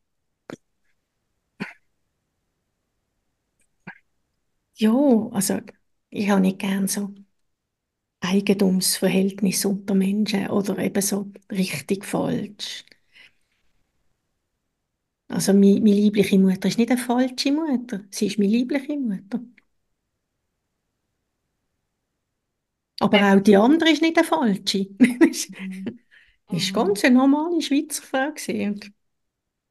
ja, 4.76 4.92
also 5.32 5.60
ich 6.10 6.28
habe 6.30 6.40
nicht 6.40 6.58
gern 6.60 6.86
so 6.88 7.12
Eigentumsverhältnis 8.20 9.64
unter 9.64 9.94
Menschen 9.94 10.48
oder 10.50 10.78
eben 10.78 11.00
so 11.02 11.30
richtig 11.52 12.04
falsch. 12.04 12.84
Also 15.34 15.52
meine, 15.52 15.80
meine 15.80 15.96
liebliche 15.96 16.38
Mutter 16.38 16.68
ist 16.68 16.78
nicht 16.78 16.90
eine 16.90 16.98
falsche 17.00 17.52
Mutter, 17.52 18.00
sie 18.10 18.26
ist 18.28 18.38
meine 18.38 18.50
liebliche 18.52 18.96
Mutter. 18.96 19.40
Aber 23.00 23.18
auch 23.34 23.40
die 23.40 23.56
andere 23.56 23.90
ist 23.90 24.02
nicht 24.02 24.16
eine 24.18 24.26
falsche. 24.26 24.86
Mhm. 26.50 26.56
ist 26.58 26.70
mhm. 26.70 26.74
ganz 26.74 27.04
eine 27.04 27.16
normale 27.16 27.62
Schweizer 27.62 28.02
Frau 28.02 28.30
gewesen. 28.32 28.94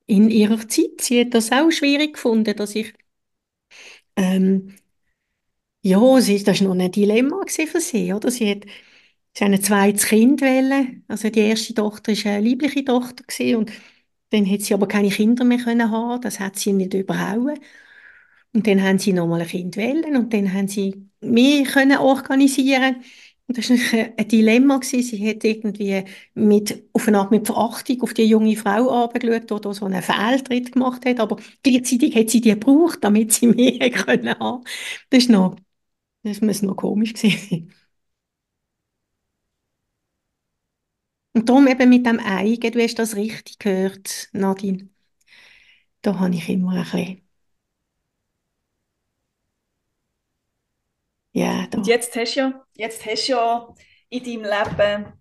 in 0.08 0.30
ihrer 0.30 0.68
Zeit, 0.68 1.02
sie 1.02 1.22
hat 1.22 1.34
das 1.34 1.52
auch 1.52 1.72
schwierig 1.72 2.14
gefunden, 2.14 2.56
dass 2.56 2.76
ich 2.76 2.94
ähm, 4.16 4.76
ja, 5.82 6.22
sie, 6.22 6.44
das 6.44 6.62
war 6.62 6.76
noch 6.76 6.84
ein 6.84 6.92
Dilemma 6.92 7.42
für 7.48 7.80
sie, 7.82 8.14
oder? 8.14 8.32
Sie 8.32 8.50
hat, 8.50 8.66
sie 9.38 9.46
hat 9.46 9.52
ein 9.52 9.62
zweites 9.64 10.06
Kind 10.08 10.42
wählen. 10.42 11.04
Also 11.08 11.30
die 11.30 11.42
erste 11.42 11.74
Tochter 11.74 12.14
war 12.14 12.32
eine 12.34 12.42
liebliche 12.42 12.86
Tochter 12.86 13.24
gewesen, 13.26 13.58
und 13.58 13.72
dann 14.34 14.50
hat 14.50 14.62
sie 14.62 14.74
aber 14.74 14.88
keine 14.88 15.10
Kinder 15.10 15.44
mehr 15.46 15.60
können 15.60 15.92
haben. 15.92 16.22
Das 16.22 16.40
hat 16.40 16.58
sie 16.58 16.74
nicht 16.74 16.94
überhauen. 16.94 17.60
Und 18.54 18.68
dann 18.68 18.82
haben 18.84 19.00
sie 19.00 19.14
nochmal 19.14 19.42
ein 19.42 19.48
Kind 19.48 19.78
wählen 19.78 20.16
und 20.16 20.34
dann 20.34 20.54
haben 20.54 20.68
sie 20.68 21.10
mehr 21.22 21.64
können 21.66 21.98
organisieren. 21.98 22.98
Und 23.48 23.58
das 23.58 23.70
war 23.70 23.78
ein 24.18 24.28
Dilemma. 24.28 24.80
Sie 24.84 25.30
hat 25.30 25.44
irgendwie 25.44 26.04
mit, 26.36 26.84
auf 26.94 27.08
eine 27.08 27.20
Art 27.20 27.32
mit 27.32 27.48
Verachtung 27.48 28.02
auf 28.04 28.14
die 28.14 28.24
junge 28.26 28.56
Frau 28.56 28.90
angeschaut, 29.06 29.50
die 29.50 29.62
da 29.62 29.74
so 29.74 29.86
einen 29.86 30.02
Fehltritt 30.04 30.72
gemacht 30.74 31.06
hat. 31.06 31.20
Aber 31.20 31.38
gleichzeitig 31.64 32.16
hat 32.16 32.30
sie 32.30 32.42
die 32.42 32.52
gebraucht, 32.52 33.00
damit 33.02 33.34
sie 33.34 33.48
mehr 33.50 33.90
können 33.92 34.38
haben. 34.40 34.64
Das 35.10 35.24
ist 35.24 35.30
noch, 35.30 35.56
das 36.24 36.42
muss 36.42 36.62
noch 36.64 36.76
komisch 36.78 37.14
gewesen 37.14 37.74
Und 41.34 41.50
darum 41.50 41.68
eben 41.68 41.90
mit 41.90 42.06
dem 42.06 42.20
Eigen, 42.20 42.72
du 42.72 42.82
hast 42.82 43.00
das 43.00 43.16
richtig 43.16 43.58
gehört, 43.60 44.30
Nadine. 44.34 44.90
Da 46.02 46.20
habe 46.20 46.36
ich 46.36 46.48
immer 46.50 46.74
ein 46.74 46.84
bisschen. 46.84 47.22
Ja, 51.32 51.66
da. 51.68 51.80
Und 51.80 51.88
jetzt 51.88 52.16
hast 52.16 52.36
du 52.36 52.40
ja, 52.40 52.66
jetzt 52.76 53.06
hast 53.06 53.28
du 53.28 53.32
ja 53.32 53.74
in 54.10 54.24
deinem 54.24 54.44
Leben 54.44 55.14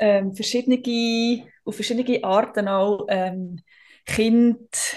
ähm, 0.00 0.34
verschiedene, 0.34 1.46
auf 1.64 1.76
verschiedene 1.76 2.24
Arten 2.24 2.66
auch 2.66 3.06
ähm, 3.08 3.60
Kind 4.04 4.96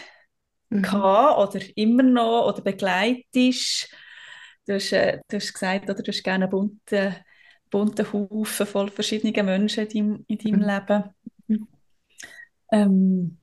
mhm. 0.70 0.84
oder 0.96 1.60
immer 1.76 2.02
noch 2.02 2.48
oder 2.48 2.62
begleitest. 2.62 3.94
Du 4.66 4.74
hast, 4.74 4.92
äh, 4.94 5.20
du 5.28 5.38
hast 5.38 5.54
gesagt, 5.54 5.88
oder 5.88 6.02
du 6.02 6.12
hast 6.12 6.24
gerne 6.24 6.48
bunte 6.48 6.80
bunten 6.90 7.16
Haufen 7.74 8.66
voll 8.66 8.90
verschiedener 8.90 9.44
Menschen 9.44 9.88
in 9.88 9.90
deinem, 9.90 10.26
in 10.28 10.38
deinem 10.38 10.60
mhm. 10.60 10.66
Leben. 10.66 11.04
Mhm. 11.48 11.68
Ähm, 12.72 13.38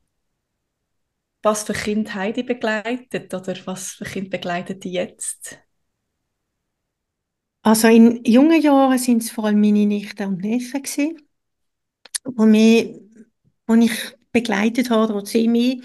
was 1.42 1.64
für 1.64 1.72
Kinder 1.72 2.14
haben 2.14 2.34
die 2.34 2.42
begleitet 2.42 3.34
oder 3.34 3.54
was 3.64 3.92
für 3.92 4.04
Kinder 4.04 4.30
begleitet 4.30 4.84
die 4.84 4.92
jetzt? 4.92 5.58
Also 7.62 7.88
in 7.88 8.24
jungen 8.24 8.60
Jahren 8.60 8.98
sind 8.98 9.22
es 9.22 9.30
vor 9.30 9.44
allem 9.44 9.60
meine 9.60 9.86
Nichten 9.86 10.26
und 10.26 10.42
Neffen 10.42 10.82
gewesen, 10.82 11.28
wo, 12.24 12.44
mich, 12.44 13.00
wo 13.66 13.74
ich 13.74 13.92
begleitet 14.32 14.90
habe, 14.90 15.14
oder 15.14 15.26
sie 15.26 15.48
mich. 15.48 15.82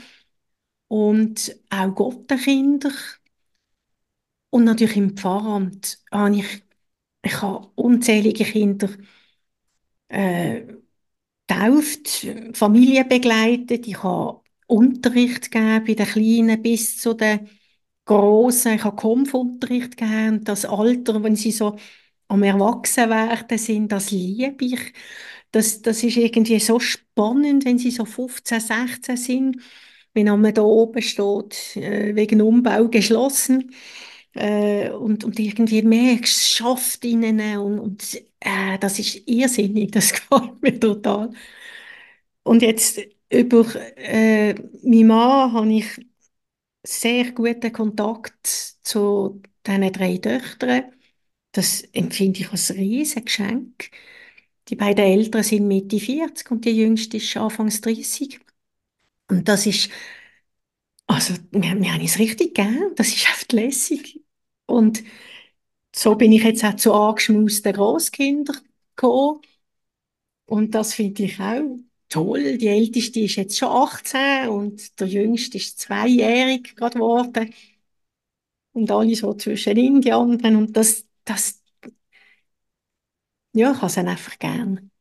Und 0.88 1.56
auch 1.70 1.94
Gottenkinder. 1.94 2.92
Und 4.50 4.64
natürlich 4.64 4.98
im 4.98 5.18
Pfarramt 5.18 6.00
habe 6.12 6.38
ich 6.38 6.64
ich 7.28 7.42
habe 7.42 7.70
unzählige 7.76 8.46
Kinder 8.46 8.90
äh, 10.10 10.62
getauft, 11.48 12.28
Familien 12.56 13.08
begleitet, 13.10 13.88
ich 13.88 14.04
habe 14.04 14.42
Unterricht 14.68 15.52
gegeben 15.52 15.86
bei 15.86 15.96
den 15.96 16.08
Kleinen 16.08 16.62
bis 16.62 16.98
zu 17.00 17.14
den 17.16 17.50
Großen. 18.06 18.74
Ich 18.76 18.84
habe 18.86 18.98
Kampfunterricht 18.98 19.98
gegeben. 19.98 20.44
Das 20.46 20.66
Alter, 20.66 21.24
wenn 21.24 21.36
sie 21.38 21.52
so 21.52 21.78
am 22.30 22.44
Erwachsenwerden 22.44 23.58
sind, 23.58 23.92
das 23.92 24.12
liebe 24.12 24.66
ich. 24.66 24.94
Das, 25.52 25.82
das 25.84 26.04
ist 26.04 26.18
irgendwie 26.18 26.60
so 26.60 26.80
spannend, 26.80 27.66
wenn 27.66 27.78
sie 27.80 27.92
so 27.92 28.06
15, 28.06 28.60
16 28.62 29.18
sind, 29.18 29.58
wenn 30.14 30.28
man 30.42 30.54
da 30.54 30.64
oben 30.64 31.02
steht, 31.02 31.78
äh, 31.78 32.16
wegen 32.16 32.42
Umbau 32.42 32.90
geschlossen 32.90 33.72
äh, 34.34 34.90
und, 34.92 35.24
und 35.24 35.40
irgendwie 35.40 35.82
merkst, 35.82 36.50
schafft 36.56 37.06
ihnen 37.06 37.40
und, 37.60 37.80
und 37.80 38.16
äh, 38.40 38.78
das 38.80 39.00
ist 39.00 39.28
irrsinnig, 39.28 39.92
das 39.92 40.14
gefällt 40.14 40.62
mir 40.62 40.80
total. 40.80 41.32
Und 42.44 42.62
jetzt 42.62 43.00
über 43.32 43.66
äh, 43.98 44.54
meinen 44.84 45.08
Mann 45.08 45.54
habe 45.54 45.74
ich 45.74 45.86
sehr 46.86 47.32
guten 47.34 47.74
Kontakt 47.74 48.48
zu 48.84 49.42
diesen 49.66 49.92
drei 49.94 50.18
Töchtern. 50.18 50.86
Das 51.54 51.82
empfinde 51.94 52.42
ich 52.42 52.52
als 52.52 52.74
riesen 52.76 53.26
Geschenk. 53.26 53.92
Die 54.70 54.76
beiden 54.76 55.06
Älteren 55.06 55.44
sind 55.44 55.68
Mitte 55.68 56.00
40 56.00 56.52
und 56.52 56.66
die 56.66 56.72
jüngste 56.72 57.18
ist 57.18 57.38
Anfangs 57.38 57.82
30. 57.82 58.40
Und 59.30 59.48
das 59.50 59.66
ist, 59.68 59.90
also, 61.08 61.34
wir, 61.52 61.80
wir 61.80 61.94
haben 61.94 62.04
es 62.06 62.20
richtig 62.20 62.56
gern. 62.56 62.94
Das 62.96 63.08
ist 63.10 63.26
echt 63.28 63.52
lässig. 63.54 64.17
Und 64.68 65.04
so 65.96 66.16
bin 66.16 66.32
ich 66.34 66.44
jetzt 66.44 66.64
auch 66.66 66.76
zu 66.76 66.94
angeschmusten 66.94 67.74
Grosskindern 67.74 68.58
gekommen. 68.96 69.42
Und 70.46 70.72
das 70.76 70.94
finde 70.94 71.24
ich 71.24 71.40
auch 71.40 71.62
toll. 72.10 72.58
Die 72.58 72.68
Älteste 72.68 73.20
ist 73.22 73.36
jetzt 73.36 73.58
schon 73.58 73.70
18 73.70 74.50
und 74.50 75.00
der 75.00 75.08
Jüngste 75.08 75.58
ist 75.58 75.80
zweijährig 75.80 76.76
geworden. 76.76 77.54
und 78.74 78.92
alle 78.92 79.16
so 79.16 79.34
zwischen 79.34 79.78
Indien 79.78 80.16
und 80.16 80.74
das, 80.78 81.06
das, 81.26 81.62
ja, 83.54 83.72
ich 83.72 83.78
habe 83.78 83.88
es 83.88 83.98
einfach 83.98 84.40
gern. 84.40 84.92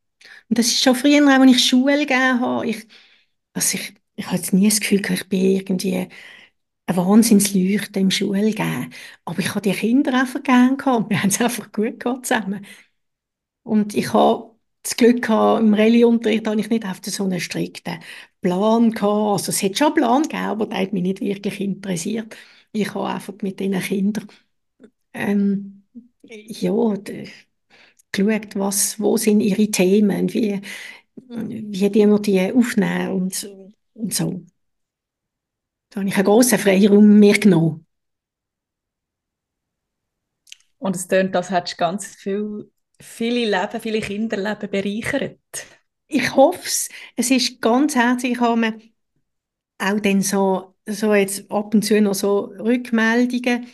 Und 0.50 0.58
das 0.58 0.66
ist 0.68 0.82
schon 0.82 0.94
früher, 0.96 1.26
als 1.28 1.52
ich 1.52 1.66
Schule 1.68 2.00
gegeben 2.00 2.40
habe, 2.40 2.68
ich, 2.68 2.86
also 3.54 3.78
ich, 3.78 3.94
ich 4.16 4.26
habe 4.26 4.36
jetzt 4.36 4.52
nie 4.52 4.68
das 4.68 4.80
Gefühl, 4.80 5.02
ich 5.12 5.28
bin 5.30 5.40
irgendwie 5.56 6.08
eine 6.86 6.96
Wahnsinnsleuchte 6.98 8.00
im 8.00 8.10
Schule 8.10 8.42
gegeben. 8.50 8.90
Aber 9.24 9.38
ich 9.40 9.50
habe 9.50 9.62
die 9.62 9.72
Kinder 9.72 10.14
einfach 10.20 10.42
gern 10.42 10.76
gehabt. 10.76 11.10
Wir 11.10 11.22
haben 11.22 11.30
es 11.30 11.40
einfach 11.40 11.72
gut 11.72 12.00
gehabt 12.00 12.26
zusammen. 12.26 12.64
Und 13.62 13.94
ich 13.94 14.12
habe 14.12 14.52
das 14.82 14.96
Glück 14.96 15.22
gehabt, 15.22 15.62
im 15.62 15.74
Rallye-Unterricht 15.74 16.46
habe 16.46 16.60
ich 16.60 16.70
nicht 16.70 16.84
auf 16.86 17.00
so 17.04 17.24
einen 17.24 17.40
strikten 17.40 17.98
Plan 18.40 18.92
gehabt. 18.92 19.32
Also 19.32 19.50
es 19.50 19.62
hat 19.62 19.76
schon 19.76 19.88
einen 19.88 19.94
Plan 19.96 20.22
gegeben, 20.22 20.44
aber 20.44 20.66
der 20.66 20.78
hat 20.80 20.92
mich 20.92 21.02
nicht 21.02 21.20
wirklich 21.20 21.60
interessiert. 21.60 22.36
Ich 22.72 22.94
habe 22.94 23.08
einfach 23.08 23.34
mit 23.42 23.58
diesen 23.60 23.80
Kindern 23.80 24.28
ähm, 25.14 25.84
ja, 26.24 26.72
geschaut, 28.12 28.56
was, 28.56 28.98
wo 29.00 29.16
sind 29.16 29.40
ihre 29.40 29.70
Themen, 29.70 30.32
wie, 30.32 30.60
wie 31.16 31.90
die 31.90 32.06
wir 32.06 32.18
die 32.18 32.52
aufnehmen 32.52 33.10
und, 33.12 33.50
und 33.94 34.14
so. 34.14 34.42
Da 35.96 36.00
habe 36.00 36.10
ich 36.10 36.16
einen 36.16 36.26
grossen 36.26 36.58
Freiraum 36.58 37.18
mir 37.18 37.38
genommen. 37.38 37.86
Und 40.78 40.94
es 40.94 41.08
tönt, 41.08 41.34
als 41.34 41.50
hättest 41.50 41.74
du 41.74 41.78
ganz 41.78 42.06
viel, 42.16 42.70
viele 43.00 43.46
Leben, 43.50 43.80
viele 43.80 44.00
Kinderleben 44.00 44.70
bereichert. 44.70 45.38
Ich 46.08 46.36
hoffe 46.36 46.60
es. 46.66 46.88
Es 47.16 47.30
ist 47.30 47.60
ganz 47.62 47.94
herzlich. 47.94 48.32
Ich 48.32 48.40
habe 48.40 48.60
mir 48.60 48.78
auch 49.78 50.00
dann 50.00 50.22
so, 50.22 50.74
so 50.86 51.14
jetzt 51.14 51.50
ab 51.50 51.74
und 51.74 51.82
zu 51.84 52.00
noch 52.00 52.14
so 52.14 52.46
Rückmeldungen 52.58 53.66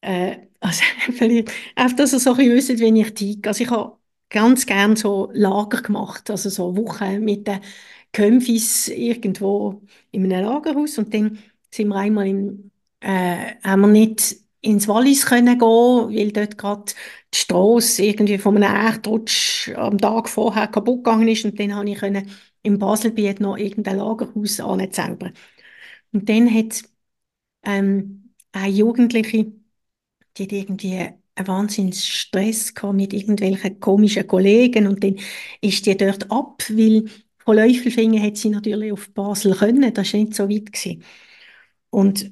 äh, 0.00 0.38
also 0.60 0.82
vielleicht, 1.16 1.52
einfach, 1.76 1.96
dass 1.96 2.12
ihr 2.12 2.18
so 2.20 2.30
ein 2.32 2.36
bisschen 2.38 2.78
wisst, 2.78 2.80
wie 2.80 3.00
ich 3.00 3.14
ticke. 3.14 3.48
Also 3.48 3.64
ich 3.64 3.70
habe 3.70 3.96
ganz 4.28 4.66
gerne 4.66 4.96
so 4.96 5.30
Lager 5.32 5.82
gemacht, 5.82 6.30
also 6.30 6.50
so 6.50 6.76
Wochen 6.76 7.20
mit 7.24 7.46
den 7.46 7.60
Kömpfis 8.12 8.88
irgendwo 8.88 9.82
in 10.10 10.32
einem 10.32 10.46
Lagerhaus 10.46 10.98
und 10.98 11.12
dann 11.14 11.38
sind 11.72 11.88
wir 11.88 11.96
einmal 11.96 12.26
im, 12.28 12.70
äh, 13.00 13.54
haben 13.64 13.80
wir 13.82 13.88
nicht 13.88 14.36
ins 14.60 14.88
Wallis 14.88 15.26
können 15.26 15.58
gehen, 15.58 15.68
weil 15.68 16.32
dort 16.32 16.58
gerade 16.58 16.92
die 17.32 17.38
Strasse 17.38 18.04
irgendwie 18.04 18.38
von 18.38 18.56
einem 18.56 18.74
Erdrutsch 18.74 19.70
am 19.76 19.98
Tag 19.98 20.28
vorher 20.28 20.66
kaputt 20.68 21.04
gegangen 21.04 21.28
ist 21.28 21.44
und 21.44 21.58
dann 21.60 21.74
habe 21.74 21.90
ich 21.90 21.98
können 21.98 22.28
im 22.62 22.78
Baselbiet 22.78 23.40
noch 23.40 23.56
irgendein 23.56 23.98
Lagerhaus 23.98 24.60
anzaubern. 24.60 25.32
Und 26.12 26.28
dann 26.28 26.52
hat 26.52 26.82
ähm, 27.64 28.34
eine 28.52 28.72
Jugendliche 28.72 29.52
die 30.36 30.44
hat 30.44 30.52
irgendwie 30.52 30.94
einen 31.34 31.48
Wahnsinns 31.48 32.06
Stress 32.06 32.72
mit 32.92 33.12
irgendwelchen 33.12 33.80
komischen 33.80 34.26
Kollegen 34.26 34.86
und 34.86 35.04
dann 35.04 35.16
ist 35.60 35.86
die 35.86 35.96
dort 35.96 36.30
ab, 36.30 36.62
weil 36.70 37.06
von 37.48 37.56
Läufelfingen 37.56 38.22
hat 38.22 38.36
sie 38.36 38.50
natürlich 38.50 38.92
auf 38.92 39.08
Basel 39.14 39.54
können, 39.54 39.94
das 39.94 40.12
war 40.12 40.20
nicht 40.20 40.34
so 40.34 40.50
weit. 40.50 40.70
Gewesen. 40.70 41.02
Und 41.88 42.30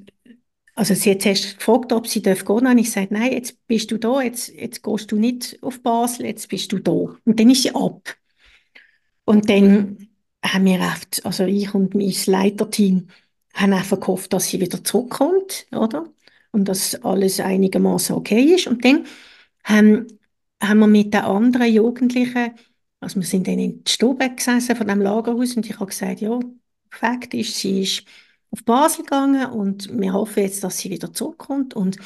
also 0.75 0.93
sie 0.93 1.09
hat 1.09 1.23
zuerst 1.23 1.57
gefragt, 1.57 1.91
ob 1.91 2.05
sie 2.05 2.21
gehen 2.21 2.35
darf. 2.35 2.47
Und 2.47 2.77
ich 2.77 2.91
sagte, 2.91 3.15
nein, 3.15 3.31
jetzt 3.31 3.65
bist 3.65 3.89
du 3.89 3.97
da, 3.97 4.21
jetzt, 4.21 4.49
jetzt 4.49 4.83
gehst 4.83 5.11
du 5.11 5.15
nicht 5.15 5.57
auf 5.63 5.81
Basel, 5.81 6.27
jetzt 6.27 6.47
bist 6.49 6.71
du 6.71 6.77
da. 6.77 6.91
Und 6.91 7.39
dann 7.39 7.49
ist 7.49 7.63
sie 7.63 7.73
ab. 7.73 8.15
Und 9.25 9.49
dann 9.49 10.07
haben 10.45 10.65
wir 10.65 10.81
oft, 10.81 11.25
also 11.25 11.45
ich 11.45 11.73
und 11.73 11.95
mein 11.95 12.13
Leiterteam, 12.27 13.07
haben 13.55 13.73
einfach 13.73 13.99
gehofft, 13.99 14.33
dass 14.33 14.49
sie 14.49 14.61
wieder 14.61 14.83
zurückkommt, 14.83 15.65
oder? 15.71 16.05
und 16.51 16.65
dass 16.65 16.93
alles 17.03 17.39
einigermaßen 17.39 18.15
okay 18.15 18.53
ist. 18.53 18.67
Und 18.67 18.85
dann 18.85 19.07
haben, 19.63 20.05
haben 20.61 20.79
wir 20.79 20.85
mit 20.85 21.11
den 21.15 21.21
anderen 21.21 21.73
Jugendlichen, 21.73 22.51
also 22.99 23.19
wir 23.19 23.27
sind 23.27 23.47
dann 23.47 23.59
in 23.59 23.83
der 23.83 23.91
Stube 23.91 24.33
gesessen 24.35 24.75
von 24.75 24.87
dem 24.87 25.01
Lagerhaus 25.01 25.55
und 25.55 25.65
ich 25.65 25.75
habe 25.75 25.87
gesagt, 25.87 26.21
ja, 26.21 26.39
Fakt 26.91 27.33
ist, 27.33 27.55
sie 27.57 27.81
ist 27.83 28.03
auf 28.51 28.63
Basel 28.63 29.03
gegangen 29.03 29.51
und 29.51 29.89
wir 29.99 30.13
hoffen 30.13 30.43
jetzt, 30.43 30.63
dass 30.63 30.79
sie 30.79 30.89
wieder 30.89 31.13
zurückkommt 31.13 31.73
und 31.75 31.97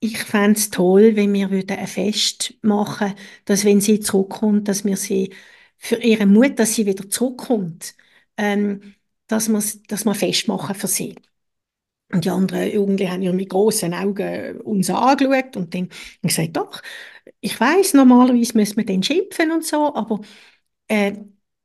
ich 0.00 0.18
fände 0.18 0.58
es 0.58 0.70
toll, 0.70 1.16
wenn 1.16 1.32
wir 1.32 1.48
ein 1.50 1.86
Fest 1.86 2.54
machen 2.62 3.08
würden, 3.08 3.18
dass 3.46 3.64
wenn 3.64 3.80
sie 3.80 4.00
zurückkommt, 4.00 4.68
dass 4.68 4.84
wir 4.84 4.96
sie 4.96 5.32
für 5.78 5.96
ihre 5.96 6.26
Mut, 6.26 6.58
dass 6.58 6.74
sie 6.74 6.86
wieder 6.86 7.08
zurückkommt, 7.10 7.94
ähm, 8.36 8.94
dass 9.26 9.48
wir, 9.48 9.62
dass 9.88 10.04
wir 10.04 10.14
Fest 10.14 10.48
machen 10.48 10.74
für 10.74 10.88
sie. 10.88 11.14
Und 12.12 12.24
die 12.24 12.30
anderen 12.30 12.70
Jugendlichen 12.72 13.12
haben 13.12 13.22
ja 13.22 13.32
mit 13.32 13.48
großen 13.50 13.92
Augen 13.94 14.60
uns 14.60 14.90
angeschaut 14.90 15.56
und 15.56 15.74
dann 15.74 15.88
gesagt, 16.22 16.56
doch, 16.56 16.80
ich 17.40 17.58
weiß 17.58 17.94
normalerweise 17.94 18.56
müssen 18.56 18.76
wir 18.76 18.84
den 18.84 19.02
schimpfen 19.02 19.50
und 19.50 19.64
so, 19.64 19.94
aber 19.94 20.20
äh, 20.88 21.14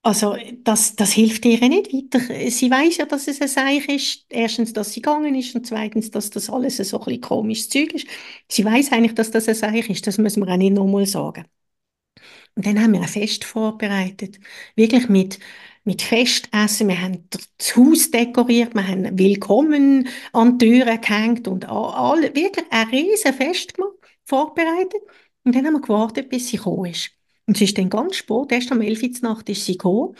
also 0.02 0.38
das, 0.64 0.96
das 0.96 1.12
hilft 1.12 1.46
ihr 1.46 1.60
nicht 1.70 1.94
weiter. 1.94 2.20
Sie 2.52 2.72
weiß 2.72 2.98
ja, 2.98 3.06
dass 3.06 3.28
es 3.28 3.42
ein 3.42 3.48
Seich 3.50 3.88
ist. 3.90 4.26
Erstens, 4.30 4.74
dass 4.74 4.94
sie 4.94 5.02
gegangen 5.02 5.36
ist 5.36 5.56
und 5.56 5.68
zweitens, 5.68 6.12
dass 6.12 6.30
das 6.30 6.50
alles 6.50 6.78
so 6.78 7.02
ein 7.02 7.22
komisches 7.22 7.70
Zeug 7.70 7.94
ist. 7.94 8.08
Sie 8.50 8.64
weiß 8.66 8.92
eigentlich, 8.94 9.16
dass 9.16 9.32
das 9.32 9.48
ein 9.50 9.56
Seich 9.56 9.90
ist. 9.90 10.08
Das 10.08 10.18
müssen 10.18 10.46
wir 10.46 10.54
auch 10.54 10.58
nicht 10.58 10.74
nochmal 10.74 11.06
sagen. 11.06 11.46
Und 12.56 12.66
dann 12.66 12.82
haben 12.82 12.94
wir 12.94 13.02
ein 13.02 13.08
Fest 13.08 13.44
vorbereitet. 13.46 14.40
Wirklich 14.76 15.10
mit 15.10 15.40
mit 15.90 16.04
Festessen. 16.04 16.88
Wir 16.88 17.02
haben 17.02 17.28
das 17.58 17.76
Haus 17.76 18.12
dekoriert, 18.12 18.76
wir 18.76 18.88
haben 18.88 19.18
Willkommen 19.18 20.08
an 20.34 20.60
die 20.60 20.68
Türen 20.68 21.02
gehängt 21.02 21.48
und 21.48 21.68
alle, 21.68 22.36
wirklich 22.36 22.66
ein 22.70 22.90
riesen 22.90 23.34
Fest 23.34 23.74
gemacht, 23.74 23.96
vorbereitet. 24.24 25.02
Und 25.44 25.56
dann 25.56 25.66
haben 25.66 25.74
wir 25.74 25.82
gewartet, 25.82 26.30
bis 26.30 26.50
sie 26.50 26.58
gekommen 26.58 26.92
ist. 26.92 27.10
Und 27.48 27.58
sie 27.58 27.64
ist 27.64 27.76
dann 27.76 27.90
ganz 27.90 28.18
spät, 28.18 28.52
erst 28.52 28.72
am 28.72 28.82
11. 28.82 29.02
Uhr 29.02 29.10
Nacht 29.24 29.50
ist 29.50 29.66
sie 29.66 29.80
gekommen. 29.80 30.16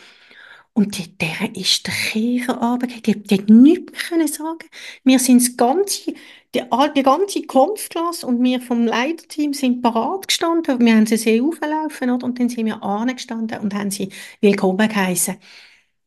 Und 0.72 0.98
der 1.20 1.54
ist 1.54 1.86
der 1.86 1.94
Käfer 1.94 2.54
runtergegangen. 2.54 3.22
Die, 3.22 3.22
die 3.22 3.34
hat 3.38 3.48
nichts 3.48 4.10
mehr 4.10 4.26
sagen 4.26 4.68
Wir 5.04 5.20
sind 5.20 5.40
das 5.40 5.56
ganze, 5.56 6.14
die, 6.54 6.62
die 6.96 7.02
ganze 7.02 7.42
Kampfklasse 7.42 8.26
und 8.26 8.42
wir 8.42 8.60
vom 8.60 8.86
Leiterteam 8.86 9.54
sind 9.54 9.82
parat 9.82 10.28
gestanden. 10.28 10.80
Wir 10.80 10.96
haben 10.96 11.06
sie 11.06 11.16
sehr 11.16 11.42
auflaufen, 11.42 12.10
oder? 12.10 12.26
Und 12.26 12.38
dann 12.40 12.48
sind 12.48 12.66
wir 12.66 12.82
angestanden 12.82 13.60
und 13.60 13.74
haben 13.74 13.90
sie 13.90 14.10
willkommen 14.40 14.88
geheißen. 14.88 15.36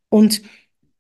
Und 0.10 0.42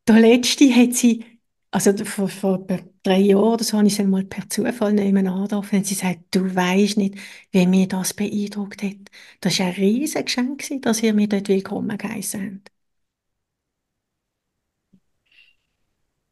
der 0.07 0.19
Letzte 0.19 0.73
hat 0.75 0.93
sie, 0.95 1.25
also 1.71 1.93
vor, 2.05 2.29
vor 2.29 2.65
drei 3.03 3.19
Jahren 3.19 3.53
oder 3.53 3.63
so, 3.63 3.77
habe 3.77 3.87
ich 3.87 3.95
sie 3.95 4.03
mal 4.05 4.25
per 4.25 4.49
Zufall 4.49 4.93
nehmen 4.93 5.27
angetroffen 5.27 5.79
und 5.79 5.87
sie 5.87 5.95
sagt, 5.95 6.19
du 6.31 6.55
weißt 6.55 6.97
nicht, 6.97 7.15
wie 7.51 7.67
mir 7.67 7.87
das 7.87 8.13
beeindruckt 8.13 8.83
hat. 8.83 8.97
Das 9.41 9.59
war 9.59 9.67
ein 9.67 9.73
riesiges 9.73 10.25
Geschenk, 10.25 10.63
dass 10.81 11.03
ihr 11.03 11.13
mir 11.13 11.27
dort 11.27 11.49
willkommen 11.49 11.97
geheißen 11.97 12.61
habt. 12.63 12.72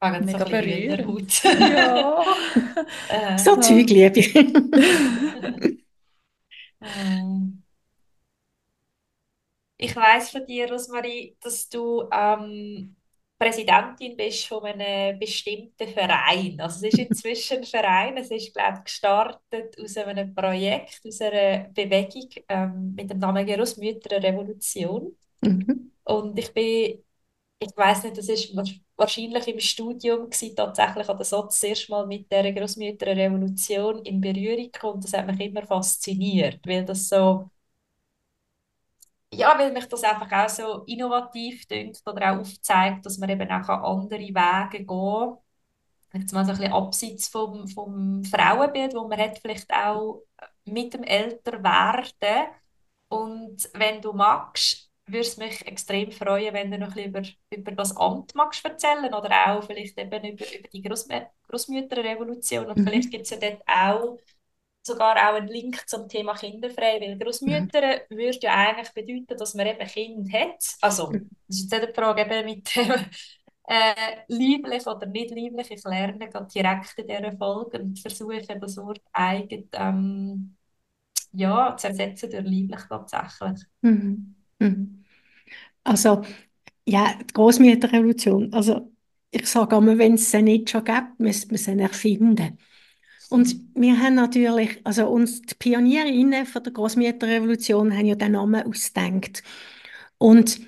Fangen 0.01 0.25
Mega 0.25 0.39
so 0.39 0.45
berührend. 0.45 1.05
Haut. 1.05 1.43
Ja. 1.43 2.25
äh, 3.09 3.37
so 3.37 3.55
Zeug 3.57 3.87
liebe 3.87 4.19
ich. 4.19 4.35
ähm, 6.81 7.61
ich 9.77 9.95
weiß 9.95 10.31
von 10.31 10.43
dir, 10.47 10.71
Rosmarie, 10.71 11.37
dass 11.39 11.69
du 11.69 12.09
ähm, 12.11 12.95
Präsidentin 13.37 14.17
bist 14.17 14.47
von 14.47 14.63
einem 14.63 15.19
bestimmten 15.19 15.87
Verein. 15.87 16.59
Also 16.59 16.87
es 16.87 16.93
ist 16.93 16.99
inzwischen 16.99 17.57
ein 17.57 17.63
Verein, 17.63 18.17
es 18.17 18.31
ist, 18.31 18.55
glaube 18.55 18.77
ich, 18.79 18.83
gestartet 18.85 19.79
aus 19.79 19.97
einem 19.97 20.33
Projekt, 20.33 21.01
aus 21.07 21.21
einer 21.21 21.69
Bewegung 21.69 22.27
ähm, 22.49 22.95
mit 22.95 23.07
dem 23.11 23.19
Namen 23.19 23.45
Großmütterrevolution. 23.45 25.15
Mhm. 25.41 25.91
Und 26.05 26.39
ich 26.39 26.51
bin 26.53 27.03
ich 27.61 27.77
weiß 27.77 28.03
nicht, 28.05 28.17
das 28.17 28.29
ist 28.29 28.55
wahrscheinlich 28.97 29.47
im 29.47 29.59
Studium 29.61 30.29
gewesen, 30.29 30.55
tatsächlich 30.55 31.09
oder 31.09 31.23
so 31.25 31.43
das 31.43 31.61
erste 31.63 31.91
Mal 31.91 32.07
mit 32.07 32.31
der 32.31 32.51
Großmütterrevolution 32.53 34.03
in 34.05 34.21
Berührung 34.21 34.71
gekommen. 34.71 35.01
Das 35.01 35.13
hat 35.13 35.27
mich 35.27 35.39
immer 35.41 35.63
fasziniert, 35.65 36.59
weil 36.67 36.85
das 36.85 37.09
so 37.09 37.49
ja, 39.33 39.57
weil 39.57 39.71
mich 39.71 39.87
das 39.87 40.03
einfach 40.03 40.31
auch 40.31 40.49
so 40.49 40.83
innovativ 40.85 41.65
dünkt 41.67 42.01
oder 42.05 42.33
auch 42.33 42.39
aufzeigt, 42.39 43.05
dass 43.05 43.17
man 43.17 43.29
eben 43.29 43.49
auch 43.49 43.69
andere 43.69 44.19
Wege 44.19 44.69
gehen 44.85 44.87
kann. 44.87 45.37
Jetzt 46.13 46.33
mal 46.33 46.45
so 46.45 46.51
ein 46.53 46.57
bisschen 46.59 46.73
abseits 46.73 47.29
vom, 47.29 47.67
vom 47.69 48.23
Frauenbild, 48.25 48.95
wo 48.95 49.07
man 49.07 49.19
hat 49.19 49.39
vielleicht 49.39 49.71
auch 49.73 50.23
mit 50.65 50.93
dem 50.95 51.03
Älterwerden 51.03 52.47
und 53.09 53.69
wenn 53.75 54.01
du 54.01 54.13
magst, 54.13 54.90
würde 55.11 55.27
es 55.27 55.37
mich 55.37 55.65
extrem 55.65 56.11
freuen, 56.11 56.53
wenn 56.53 56.71
du 56.71 56.77
noch 56.77 56.95
ein 56.95 57.11
bisschen 57.11 57.35
über, 57.49 57.57
über 57.57 57.71
das 57.73 57.95
Amt 57.97 58.35
magst 58.35 58.63
erzählen 58.65 59.13
oder 59.13 59.47
auch 59.47 59.63
vielleicht 59.63 59.97
eben 59.97 60.11
über, 60.11 60.45
über 60.53 60.67
die 60.71 60.81
Großmütterrevolution 60.81 62.67
und 62.67 62.77
mhm. 62.77 62.87
vielleicht 62.87 63.11
gibt 63.11 63.25
es 63.25 63.31
ja 63.31 63.37
dort 63.37 63.61
auch 63.67 64.17
sogar 64.83 65.15
auch 65.15 65.35
einen 65.35 65.47
Link 65.47 65.87
zum 65.87 66.07
Thema 66.07 66.33
kinderfrei, 66.33 66.99
weil 66.99 67.17
Großmütter 67.17 68.01
mhm. 68.09 68.17
würde 68.17 68.39
ja 68.41 68.53
eigentlich 68.55 68.91
bedeuten, 68.93 69.37
dass 69.37 69.53
man 69.53 69.67
eben 69.67 69.87
Kind 69.87 70.33
hat. 70.33 70.75
Also, 70.81 71.11
mhm. 71.11 71.29
das 71.47 71.57
ist 71.57 71.71
jetzt 71.71 71.81
nicht 71.81 71.95
die 71.95 72.01
Frage 72.01 72.21
eben 72.21 72.45
mit 72.45 72.75
dem 72.75 72.91
äh, 73.67 73.93
lieblich 74.27 74.87
oder 74.87 75.05
nicht 75.05 75.31
lieblich. 75.31 75.71
Ich 75.71 75.83
lerne 75.83 76.29
direkt 76.53 76.97
in 76.97 77.07
dieser 77.07 77.37
Folge 77.37 77.79
und 77.79 77.99
versuche 77.99 78.41
das 78.41 78.77
Wort 78.77 79.01
eigen 79.13 79.69
ähm, 79.73 80.55
ja, 81.33 81.75
zu 81.77 81.87
ersetzen 81.87 82.29
durch 82.29 82.45
lieblich 82.45 82.81
tatsächlich. 82.89 83.65
Mhm. 83.81 84.35
Mhm. 84.59 85.00
Also, 85.83 86.23
ja, 86.87 87.15
die 87.21 87.33
Großmütterrevolution, 87.33 88.53
also 88.53 88.91
ich 89.31 89.47
sage 89.49 89.77
immer, 89.77 89.97
wenn 89.97 90.15
es 90.15 90.31
sie 90.31 90.41
nicht 90.41 90.69
schon 90.69 90.83
gibt, 90.83 91.19
müsste 91.19 91.47
man 91.49 91.57
sie 91.57 91.79
erfinden. 91.79 92.57
Und 93.29 93.55
wir 93.75 93.99
haben 93.99 94.15
natürlich, 94.15 94.81
also 94.85 95.07
uns 95.09 95.41
die 95.41 95.55
Pionierinnen 95.55 96.45
von 96.45 96.63
der 96.63 96.73
Großmütterrevolution 96.73 97.95
haben 97.97 98.05
ja 98.05 98.15
den 98.15 98.33
Namen 98.33 98.63
ausgedacht. 98.63 99.43
Und 100.17 100.61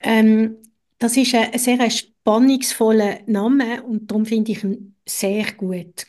ähm, 0.00 0.56
das 0.98 1.16
ist 1.16 1.34
ein, 1.34 1.52
ein 1.52 1.58
sehr 1.58 1.90
spannungsvoller 1.90 3.20
Name 3.26 3.82
und 3.84 4.10
darum 4.10 4.26
finde 4.26 4.52
ich 4.52 4.64
ihn 4.64 4.96
sehr 5.08 5.52
gut. 5.54 6.06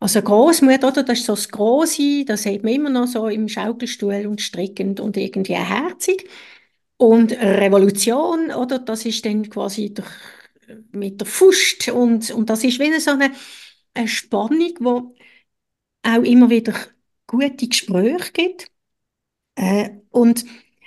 Also 0.00 0.22
Großmutter, 0.22 0.88
oder? 0.88 1.02
Das 1.04 1.18
ist 1.20 1.26
so 1.26 1.34
das 1.34 1.48
Große, 1.50 2.24
das 2.26 2.42
sieht 2.42 2.64
man 2.64 2.74
immer 2.74 2.90
noch 2.90 3.06
so 3.06 3.28
im 3.28 3.48
Schaukelstuhl 3.48 4.26
und 4.26 4.40
strickend 4.42 5.00
und 5.00 5.16
irgendwie 5.16 5.54
herzig. 5.56 6.28
Und 6.98 7.32
Revolution, 7.32 8.50
oder? 8.52 8.78
Das 8.78 9.04
ist 9.04 9.24
dann 9.24 9.48
quasi 9.50 9.92
durch, 9.92 10.08
mit 10.92 11.20
der 11.20 11.26
Fust 11.26 11.88
und, 11.88 12.30
und 12.30 12.48
das 12.48 12.64
ist 12.64 12.78
wie 12.80 12.98
so 12.98 13.12
eine, 13.12 13.32
eine 13.94 14.08
Spannung, 14.08 14.72
wo 14.80 15.14
auch 16.02 16.22
immer 16.22 16.48
wieder 16.50 16.74
gute 17.26 17.68
Gespräche 17.68 18.32
gibt. 18.32 18.70
Äh, 19.56 19.90
und 20.10 20.44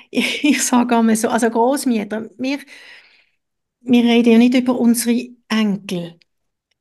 ich, 0.09 0.43
ich 0.43 0.63
sage 0.63 0.97
einmal 0.97 1.15
so, 1.15 1.29
also 1.29 1.49
Großmütter, 1.49 2.29
wir, 2.37 2.59
wir 3.81 4.03
reden 4.03 4.31
ja 4.31 4.37
nicht 4.37 4.53
über 4.55 4.79
unsere 4.79 5.29
Enkel. 5.47 6.19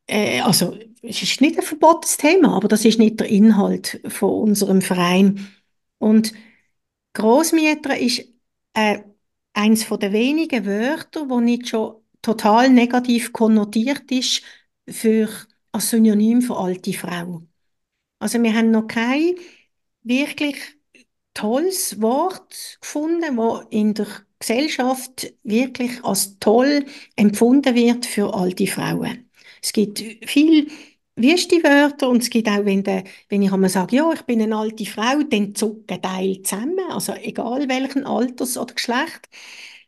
Äh, 0.07 0.41
also 0.41 0.77
es 1.03 1.23
ist 1.23 1.41
nicht 1.41 1.59
ein 1.59 1.65
verbotenes 1.65 2.17
Thema, 2.17 2.57
aber 2.57 2.69
das 2.69 2.85
ist 2.85 2.99
nicht 2.99 3.21
der 3.21 3.29
Inhalt 3.29 4.01
von 4.09 4.31
unserem 4.31 4.83
Verein. 4.83 5.49
Und 5.99 6.33
Großmütter 7.15 7.99
ist 7.99 8.25
äh, 8.75 9.01
eins 9.59 9.85
von 9.85 9.99
den 9.99 10.13
wenigen 10.13 10.65
Wörter, 10.67 11.29
wo 11.29 11.41
nicht 11.41 11.69
schon 11.69 11.97
total 12.23 12.71
negativ 12.71 13.33
konnotiert 13.33 14.11
ist 14.11 14.43
für 14.89 15.29
als 15.73 15.91
Synonym 15.91 16.43
für 16.43 16.57
alte 16.57 16.93
Frau. 16.93 17.43
Also 18.21 18.43
wir 18.43 18.55
haben 18.55 18.71
noch 18.71 18.87
kein 18.87 19.35
wirklich 20.03 20.57
tolles 21.35 22.01
Wort 22.01 22.79
gefunden, 22.81 23.37
wo 23.37 23.59
in 23.71 23.95
der 23.95 24.07
Gesellschaft 24.39 25.33
wirklich 25.43 26.05
als 26.05 26.39
toll 26.39 26.87
empfunden 27.17 27.75
wird 27.75 28.07
für 28.07 28.35
alte 28.35 28.67
Frauen. 28.67 29.29
Es 29.61 29.73
gibt 29.73 29.99
viel 30.25 30.71
wüste 31.19 31.57
Wörter 31.63 32.09
und 32.09 32.23
es 32.23 32.31
gibt 32.31 32.49
auch, 32.49 32.65
wenn, 32.65 32.83
de, 32.85 33.05
wenn 33.29 33.43
ich 33.43 33.53
einmal 33.53 33.71
sage, 33.71 33.97
ja, 33.97 34.13
ich 34.13 34.23
bin 34.23 34.41
eine 34.43 34.57
alte 34.57 34.87
Frau, 34.87 35.23
dann 35.29 35.55
zucken 35.55 36.01
Teil 36.03 36.43
zusammen, 36.43 36.79
also 36.91 37.13
egal 37.15 37.69
welchen 37.69 38.07
Alters 38.07 38.57
oder 38.57 38.75
Geschlecht. 38.75 39.29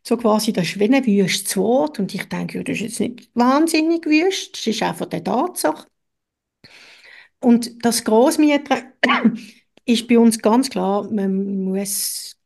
So 0.02 0.16
quasi, 0.16 0.52
das 0.52 0.66
ist 0.68 0.80
wie 0.80 0.94
ein 0.94 1.06
wüstes 1.06 1.56
Wort 1.56 1.98
und 1.98 2.14
ich 2.14 2.24
denke, 2.28 2.58
ja, 2.58 2.64
das 2.64 2.76
ist 2.76 2.82
jetzt 2.82 3.00
nicht 3.00 3.30
wahnsinnig 3.34 4.06
wüst, 4.06 4.56
das 4.56 4.66
ist 4.66 4.82
einfach 4.82 5.06
der 5.06 5.22
Tatsache. 5.24 5.86
Und 7.40 7.84
das 7.84 8.04
Großmieter 8.04 8.82
ist 9.84 10.08
bei 10.08 10.18
uns 10.18 10.38
ganz 10.40 10.70
klar, 10.70 11.10
man 11.10 11.64
muss, 11.64 12.36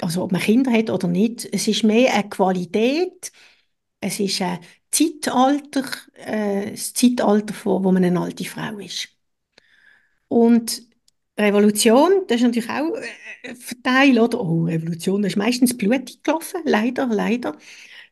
also 0.00 0.24
ob 0.24 0.32
man 0.32 0.40
Kinder 0.40 0.72
hat 0.72 0.90
oder 0.90 1.08
nicht, 1.08 1.48
es 1.52 1.68
ist 1.68 1.84
mehr 1.84 2.14
eine 2.14 2.28
Qualität, 2.28 3.32
es 4.00 4.20
ist 4.20 4.40
ein 4.42 4.60
Zeitalter, 4.90 5.84
äh, 6.14 6.70
das 6.72 6.94
Zeitalter, 6.94 7.54
wo, 7.64 7.82
wo 7.84 7.92
man 7.92 8.04
eine 8.04 8.20
alte 8.20 8.44
Frau 8.44 8.78
ist. 8.78 9.08
Und 10.28 10.82
Revolution, 11.38 12.24
das 12.26 12.38
ist 12.38 12.42
natürlich 12.42 12.70
auch 12.70 12.94
äh, 12.96 13.50
ein 13.50 13.82
Teil, 13.82 14.18
oder? 14.18 14.40
Oh, 14.40 14.64
Revolution, 14.64 15.22
das 15.22 15.32
ist 15.32 15.36
meistens 15.38 15.76
blutig 15.76 16.22
gelaufen, 16.22 16.60
leider, 16.64 17.06
leider. 17.06 17.56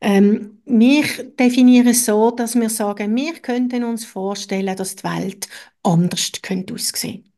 Ähm, 0.01 0.63
wir 0.67 1.05
definieren 1.39 1.89
es 1.89 2.05
so, 2.07 2.31
dass 2.31 2.55
wir 2.55 2.71
sagen, 2.71 3.15
wir 3.17 3.35
könnten 3.35 3.85
uns 3.85 4.05
vorstellen, 4.05 4.77
dass 4.77 4.97
die 4.97 5.05
Welt 5.05 5.49
anders 5.83 6.33
könnte 6.43 6.75
aussehen. 6.75 7.33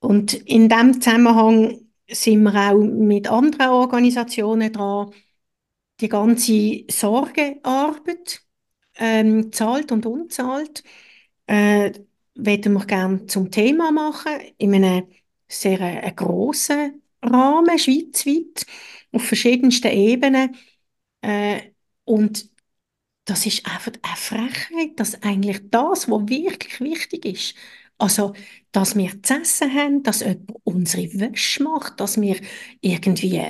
Und 0.00 0.34
in 0.34 0.68
dem 0.68 1.00
Zusammenhang 1.00 1.80
sind 2.08 2.42
wir 2.42 2.54
auch 2.70 2.78
mit 2.78 3.28
anderen 3.28 3.70
Organisationen 3.70 4.72
dran, 4.72 5.12
die 6.00 6.08
ganze 6.08 6.84
Sorgearbeit, 6.90 8.42
ähm, 8.96 9.52
zahlt 9.52 9.92
und 9.92 10.06
unzahlt, 10.06 10.82
äh, 11.46 11.92
werden 12.34 12.72
wir 12.74 12.86
gerne 12.86 13.26
zum 13.26 13.50
Thema 13.50 13.92
machen, 13.92 14.32
in 14.58 14.74
einem 14.74 15.08
sehr 15.48 15.80
äh, 15.80 16.12
grossen 16.12 17.02
Rahmen, 17.22 17.78
schweizweit, 17.78 18.66
auf 19.12 19.24
verschiedensten 19.24 19.88
Ebenen. 19.88 20.56
Äh, 21.22 21.72
und 22.04 22.50
das 23.24 23.46
ist 23.46 23.66
einfach 23.66 23.92
eine 24.02 24.16
Frechheit, 24.16 25.00
dass 25.00 25.22
eigentlich 25.22 25.60
das, 25.70 26.10
was 26.10 26.28
wirklich 26.28 26.80
wichtig 26.80 27.24
ist, 27.24 27.54
also, 27.98 28.34
dass 28.72 28.94
wir 28.96 29.22
zu 29.22 29.40
essen 29.40 29.72
haben, 29.72 30.02
dass 30.02 30.20
jemand 30.20 30.52
unsere 30.64 31.08
Wäsche 31.18 31.62
macht, 31.62 31.98
dass 32.00 32.20
wir 32.20 32.36
irgendwie 32.82 33.42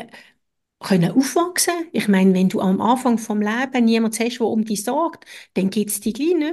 können 0.81 1.12
aufwachsen. 1.12 1.74
Ich 1.93 2.09
meine, 2.09 2.35
wenn 2.35 2.49
du 2.49 2.61
am 2.61 2.81
Anfang 2.81 3.18
vom 3.18 3.41
Leben 3.41 3.85
niemand 3.85 4.18
hast, 4.20 4.39
der 4.39 4.47
um 4.47 4.64
dich 4.64 4.85
sorgt, 4.85 5.24
dann 5.55 5.70
gibt 5.70 5.91
es 5.91 6.01
dich 6.01 6.14
gleich 6.14 6.29
nicht 6.35 6.39
mehr. 6.39 6.53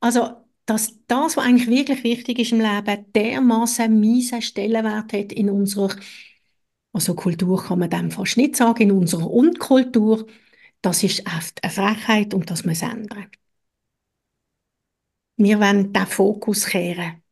Also, 0.00 0.30
dass 0.66 0.98
das, 1.06 1.36
was 1.36 1.44
eigentlich 1.44 1.68
wirklich 1.68 2.04
wichtig 2.04 2.38
ist 2.38 2.52
im 2.52 2.60
Leben, 2.60 3.12
dermaßen 3.12 3.98
miesen 3.98 4.42
Stellenwert 4.42 5.12
hat 5.12 5.32
in 5.32 5.50
unserer, 5.50 5.96
also 6.92 7.14
Kultur 7.14 7.62
kann 7.64 7.78
man 7.80 7.90
dem 7.90 8.10
fast 8.10 8.36
nicht 8.36 8.56
sagen, 8.56 8.82
in 8.84 8.92
unserer 8.92 9.30
Unkultur, 9.30 10.26
das 10.82 11.02
ist 11.02 11.26
oft 11.26 11.62
eine 11.62 11.72
Frechheit 11.72 12.34
und 12.34 12.50
das 12.50 12.64
muss 12.64 12.82
ändern. 12.82 13.30
Wir 15.36 15.58
wollen 15.58 15.92
den 15.92 16.06
Fokus 16.06 16.66
kehren. 16.66 17.22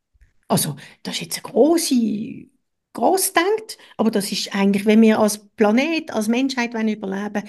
Also, 0.48 0.76
das 1.02 1.16
ist 1.16 1.20
jetzt 1.22 1.44
eine 1.44 1.52
grosse, 1.52 2.48
gross 2.92 3.32
denkt, 3.32 3.78
aber 3.96 4.10
das 4.10 4.32
ist 4.32 4.54
eigentlich, 4.54 4.84
wenn 4.86 5.00
wir 5.02 5.18
als 5.20 5.38
Planet, 5.56 6.10
als 6.12 6.28
Menschheit 6.28 6.74
wollen 6.74 6.88
überleben 6.88 7.44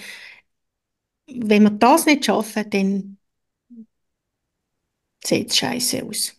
wenn 1.26 1.62
wir 1.62 1.70
das 1.70 2.06
nicht 2.06 2.24
schaffen, 2.26 2.68
dann 2.70 3.18
sieht 5.24 5.50
es 5.50 5.56
scheiße 5.56 6.04
aus. 6.04 6.36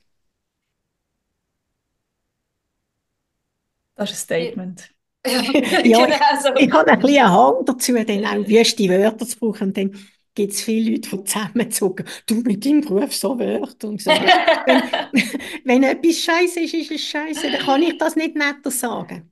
Das 3.96 4.12
ist 4.12 4.18
ein 4.32 4.46
Statement. 4.46 4.94
ja, 5.26 5.42
genau 6.06 6.42
so. 6.42 6.50
ich, 6.56 6.68
ich 6.68 6.74
habe 6.74 6.92
ein 6.92 7.00
bisschen 7.00 7.24
einen 7.24 7.32
Hang 7.32 7.66
dazu, 7.66 7.94
dann 7.94 8.26
auch 8.26 8.48
wüste 8.48 8.90
Wörter 8.90 9.26
zu 9.28 9.38
brauchen. 9.38 9.74
Dann 9.74 9.92
gibt 10.34 10.54
es 10.54 10.62
viele 10.62 10.92
Leute, 10.92 11.10
die 11.10 11.24
zusammenzucken. 11.24 12.08
Du 12.26 12.36
mit 12.36 12.66
deinem 12.66 12.82
Beruf 12.82 13.14
so 13.14 13.38
Wörter. 13.38 13.88
Und 13.88 14.02
so. 14.02 14.12
wenn, 14.12 14.84
wenn 15.66 15.84
etwas 15.84 16.18
scheiße 16.20 16.62
ist, 16.62 16.74
ist 16.74 16.92
es 16.92 17.02
scheiße. 17.02 17.52
Dann 17.52 17.62
kann 17.62 17.84
ich 17.84 17.98
das 17.98 18.16
nicht 18.16 18.36
netter 18.36 18.72
sagen. 18.72 19.32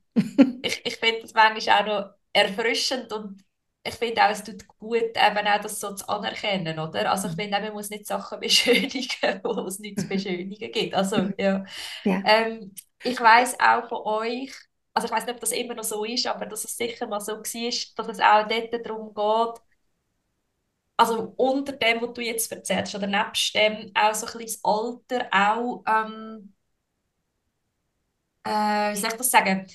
ich 0.62 0.82
ich 0.84 0.96
finde 0.96 1.22
das 1.22 1.34
manchmal 1.34 1.80
auch 1.80 1.86
noch 1.86 2.10
erfrischend 2.32 3.12
und 3.12 3.42
ich 3.82 3.94
finde 3.94 4.22
auch, 4.22 4.30
es 4.30 4.44
tut 4.44 4.66
gut, 4.68 5.02
eben 5.02 5.46
auch 5.46 5.60
das 5.60 5.80
so 5.80 5.94
zu 5.94 6.06
anerkennen, 6.08 6.78
oder? 6.78 7.10
Also 7.10 7.28
ich 7.28 7.34
finde, 7.34 7.60
man 7.60 7.72
muss 7.72 7.88
nicht 7.88 8.06
Sachen 8.06 8.38
beschönigen, 8.40 9.40
wo 9.42 9.66
es 9.66 9.78
nichts 9.78 10.02
zu 10.02 10.08
beschönigen 10.08 10.70
gibt. 10.70 10.94
Also 10.94 11.30
ja. 11.38 11.64
ja. 12.04 12.22
Ähm, 12.26 12.74
ich 13.02 13.18
weiß 13.18 13.58
auch 13.58 13.88
von 13.88 14.02
euch, 14.04 14.52
also 14.92 15.06
ich 15.06 15.12
weiß 15.12 15.24
nicht, 15.24 15.34
ob 15.34 15.40
das 15.40 15.52
immer 15.52 15.74
noch 15.74 15.84
so 15.84 16.04
ist, 16.04 16.26
aber 16.26 16.44
dass 16.44 16.64
es 16.64 16.76
sicher 16.76 17.06
mal 17.06 17.20
so 17.20 17.32
war, 17.32 17.42
dass 17.42 18.08
es 18.08 18.20
auch 18.20 18.48
dort 18.48 18.86
darum 18.86 19.14
geht, 19.14 19.62
also 21.00 21.32
unter 21.38 21.72
dem, 21.72 22.02
was 22.02 22.12
du 22.12 22.20
jetzt 22.20 22.52
erzählst, 22.52 22.94
oder 22.94 23.06
nebst 23.06 23.54
dem 23.54 23.90
auch 23.94 24.14
so 24.14 24.26
ein 24.26 24.32
bisschen 24.38 24.60
das 24.62 24.64
Alter 24.64 25.28
auch, 25.32 25.82
ähm, 25.86 26.54
äh, 28.44 28.92
wie 28.92 28.96
soll 28.96 29.10
ich 29.10 29.16
das 29.16 29.30
sagen, 29.30 29.66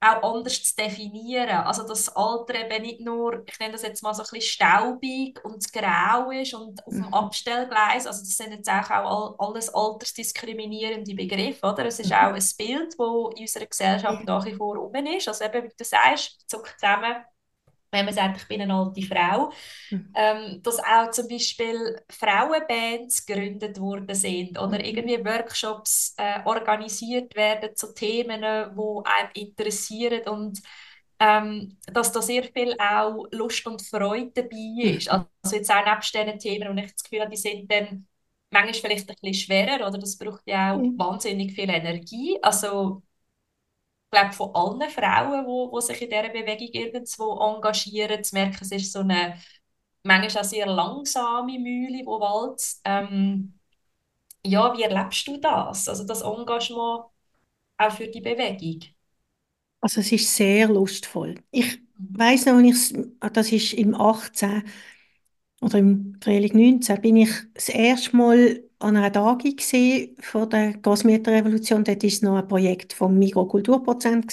auch 0.00 0.34
anders 0.34 0.64
zu 0.64 0.74
definieren. 0.74 1.50
Also 1.50 1.82
dass 1.86 2.06
das 2.06 2.16
Alter 2.16 2.56
eben 2.56 2.82
nicht 2.82 3.00
nur, 3.00 3.44
ich 3.46 3.60
nenne 3.60 3.72
das 3.72 3.82
jetzt 3.82 4.02
mal 4.02 4.12
so 4.12 4.22
ein 4.22 4.28
bisschen 4.32 4.40
staubig 4.40 5.40
und 5.44 5.72
grau 5.72 6.32
ist 6.32 6.52
und 6.54 6.84
auf 6.84 6.92
dem 6.92 7.06
mhm. 7.06 7.14
Abstellgleis, 7.14 8.08
also 8.08 8.20
das 8.20 8.36
sind 8.36 8.52
jetzt 8.52 8.68
auch, 8.68 8.90
all, 8.90 9.34
alles 9.38 9.72
altersdiskriminierende 9.72 11.14
Begriffe, 11.14 11.64
oder? 11.64 11.86
Es 11.86 12.00
ist 12.00 12.10
mhm. 12.10 12.16
auch 12.16 12.34
ein 12.34 12.44
Bild, 12.58 12.94
das 12.98 13.36
in 13.36 13.42
unserer 13.42 13.66
Gesellschaft 13.66 14.24
nach 14.26 14.44
wie 14.44 14.54
vor 14.54 14.76
rum 14.76 14.94
ist. 15.06 15.28
Also 15.28 15.44
eben, 15.44 15.62
wie 15.62 15.72
du 15.76 15.84
sagst, 15.84 16.50
zuckt 16.50 16.74
zusammen, 16.80 17.24
wenn 17.92 18.06
man 18.06 18.14
sagt, 18.14 18.38
ich 18.38 18.48
bin 18.48 18.62
eine 18.62 18.74
alte 18.74 19.02
Frau, 19.02 19.52
mhm. 19.90 20.12
ähm, 20.16 20.62
dass 20.62 20.78
auch 20.78 21.10
zum 21.10 21.28
Beispiel 21.28 22.00
Frauenbands 22.08 23.26
gegründet 23.26 23.78
worden 23.78 24.14
sind 24.14 24.58
oder 24.58 24.78
mhm. 24.78 24.84
irgendwie 24.84 25.24
Workshops 25.24 26.14
äh, 26.16 26.40
organisiert 26.44 27.36
werden 27.36 27.76
zu 27.76 27.94
Themen, 27.94 28.40
die 28.40 28.46
einem 28.46 29.30
interessieren 29.34 30.26
und 30.26 30.60
ähm, 31.18 31.76
dass 31.92 32.10
da 32.10 32.20
sehr 32.20 32.44
viel 32.44 32.74
auch 32.80 33.26
Lust 33.30 33.64
und 33.66 33.82
Freude 33.82 34.32
dabei 34.34 34.96
ist. 34.96 35.12
Mhm. 35.12 35.26
Also 35.42 35.56
jetzt 35.56 35.70
auch 35.70 35.84
nebst 35.84 36.14
diesen 36.14 36.38
Themen, 36.38 36.68
und 36.68 36.78
ich 36.78 36.92
das 36.92 37.04
Gefühl 37.04 37.20
habe, 37.20 37.30
die 37.30 37.36
sind 37.36 37.70
dann 37.70 38.06
manchmal 38.50 38.74
vielleicht 38.74 39.08
ein 39.08 39.16
bisschen 39.20 39.34
schwerer, 39.34 39.86
oder 39.86 39.98
das 39.98 40.16
braucht 40.16 40.42
ja 40.46 40.74
auch 40.74 40.78
mhm. 40.78 40.98
wahnsinnig 40.98 41.52
viel 41.52 41.70
Energie. 41.70 42.38
Also 42.42 43.02
glaube, 44.12 44.32
von 44.34 44.54
allen 44.54 44.90
Frauen, 44.90 45.46
die, 45.46 45.76
die 45.76 45.82
sich 45.86 46.02
in 46.02 46.10
dieser 46.10 46.30
Bewegung 46.30 46.68
irgendwo 46.72 47.38
engagieren, 47.40 48.24
zu 48.24 48.36
merken, 48.36 48.58
es 48.62 48.72
ist 48.72 48.92
so 48.92 49.00
eine 49.00 49.38
manchmal 50.04 50.44
auch 50.44 50.48
sehr 50.48 50.66
langsame 50.66 51.58
Mühle, 51.60 51.98
die 52.00 52.06
walzt. 52.06 52.82
Ähm, 52.84 53.58
ja, 54.46 54.76
wie 54.76 54.82
erlebst 54.84 55.28
du 55.28 55.38
das? 55.38 55.88
Also 55.88 56.04
das 56.06 56.22
Engagement 56.22 57.06
auch 57.78 57.92
für 57.92 58.08
die 58.08 58.20
Bewegung? 58.22 58.80
Also 59.80 60.00
es 60.00 60.12
ist 60.12 60.34
sehr 60.36 60.68
lustvoll. 60.68 61.36
Ich 61.50 61.80
weiß 61.98 62.46
noch, 62.46 62.58
ich, 62.60 62.94
das 63.32 63.50
ist 63.52 63.72
im 63.74 63.94
18 63.94 64.62
oder 65.62 65.78
im 65.78 66.18
Frühling 66.22 66.56
19 66.56 67.00
bin 67.02 67.16
ich 67.16 67.30
das 67.54 67.68
erste 67.70 68.16
Mal 68.16 68.64
an 68.82 68.96
einer 68.96 69.12
Tagung 69.12 69.56
von 70.20 70.50
der 70.50 70.74
Großmütterrevolution. 70.78 71.84
Dort 71.84 72.02
war 72.02 72.30
noch 72.30 72.42
ein 72.42 72.48
Projekt 72.48 72.92
vom 72.92 73.18
Mikrokulturprozent 73.18 74.26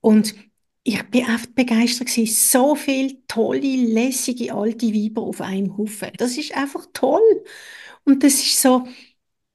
und 0.00 0.34
ich 0.82 1.02
bin 1.10 1.26
echt 1.26 1.54
begeistert 1.54 2.08
gewesen. 2.08 2.34
So 2.34 2.74
viele 2.74 3.26
tolle, 3.26 3.60
lässige 3.60 4.54
alte 4.54 4.86
Weiber 4.94 5.22
auf 5.22 5.40
einem 5.40 5.76
Haufen. 5.76 6.10
Das 6.16 6.38
ist 6.38 6.56
einfach 6.56 6.86
toll. 6.92 7.20
Und 8.04 8.22
das 8.24 8.34
ist 8.34 8.60
so, 8.60 8.86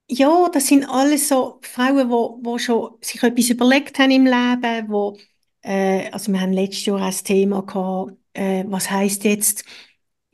ja, 0.10 0.50
das 0.50 0.68
sind 0.68 0.86
alles 0.86 1.30
so 1.30 1.60
Frauen, 1.64 2.10
wo, 2.10 2.40
wo 2.44 2.58
schon 2.60 2.98
sich 3.02 3.24
etwas 3.24 3.50
überlegt 3.50 4.00
haben 4.00 4.12
im 4.12 4.26
Leben, 4.26 4.90
wo, 4.90 5.18
äh, 5.62 6.10
also 6.12 6.32
wir 6.32 6.42
haben 6.42 6.54
letztes 6.54 6.86
Jahr 6.86 7.00
das 7.00 7.24
Thema 7.24 7.64
gehabt, 7.64 8.14
äh, 8.34 8.66
was 8.68 8.92
heißt 8.92 9.24
jetzt 9.26 9.66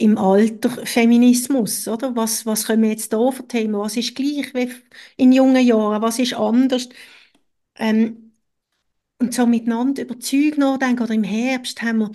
im 0.01 0.17
Alter 0.17 0.69
Feminismus, 0.85 1.87
oder? 1.87 2.15
Was, 2.15 2.45
was 2.45 2.65
können 2.65 2.83
wir 2.83 2.89
jetzt 2.89 3.13
da 3.13 3.31
für 3.31 3.47
Themen? 3.47 3.79
Was 3.79 3.97
ist 3.97 4.15
gleich 4.15 4.53
wie 4.53 4.71
in 5.17 5.31
jungen 5.31 5.65
Jahren? 5.65 6.01
Was 6.01 6.19
ist 6.19 6.33
anders? 6.33 6.89
Ähm, 7.75 8.33
und 9.19 9.33
so 9.33 9.45
miteinander 9.45 10.03
über 10.03 10.15
nachdenken. 10.57 11.03
Oder 11.03 11.13
im 11.13 11.23
Herbst 11.23 11.81
haben 11.81 11.99
wir 11.99 12.11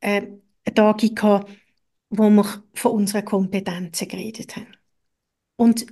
äh, 0.00 0.22
eine 0.64 0.74
Tage 0.74 1.10
gehabt, 1.14 1.50
wo 2.10 2.30
wir 2.30 2.64
von 2.74 2.92
unseren 2.92 3.24
Kompetenzen 3.24 4.08
geredet 4.08 4.56
haben. 4.56 4.76
Und 5.56 5.86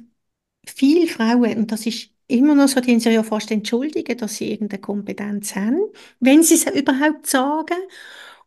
viele 0.67 1.07
Frauen, 1.09 1.59
und 1.59 1.73
das 1.73 1.87
ist 1.87 2.11
immer 2.27 2.55
noch 2.55 2.69
so, 2.69 2.81
die 2.81 2.99
sich 3.01 3.13
ja 3.15 3.23
fast 3.23 3.51
entschuldigen, 3.51 4.19
dass 4.19 4.37
sie 4.37 4.51
irgendeine 4.53 4.81
Kompetenz 4.83 5.57
haben, 5.57 5.81
wenn 6.21 6.43
sie 6.43 6.55
es 6.55 6.67
überhaupt 6.67 7.27
sagen. 7.27 7.79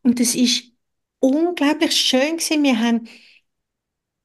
Und 0.04 0.20
es 0.20 0.36
ist 0.36 0.71
unglaublich 1.22 1.96
schön 1.96 2.38
gewesen. 2.38 2.64
Wir 2.64 2.80
haben 2.80 3.08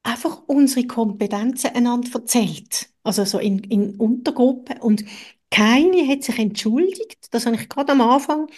einfach 0.03 0.43
unsere 0.47 0.87
Kompetenzen 0.87 1.75
einander 1.75 2.09
erzählt. 2.15 2.89
Also 3.03 3.25
so 3.25 3.39
in, 3.39 3.61
in 3.65 3.97
Untergruppen. 3.97 4.79
Und 4.81 5.05
keine 5.51 6.07
hat 6.09 6.23
sich 6.25 6.39
entschuldigt. 6.39 7.33
Das 7.33 7.47
habe 7.47 7.57
ich 7.57 7.69
gerade 7.69 7.93
am 7.93 8.01
Anfang 8.01 8.49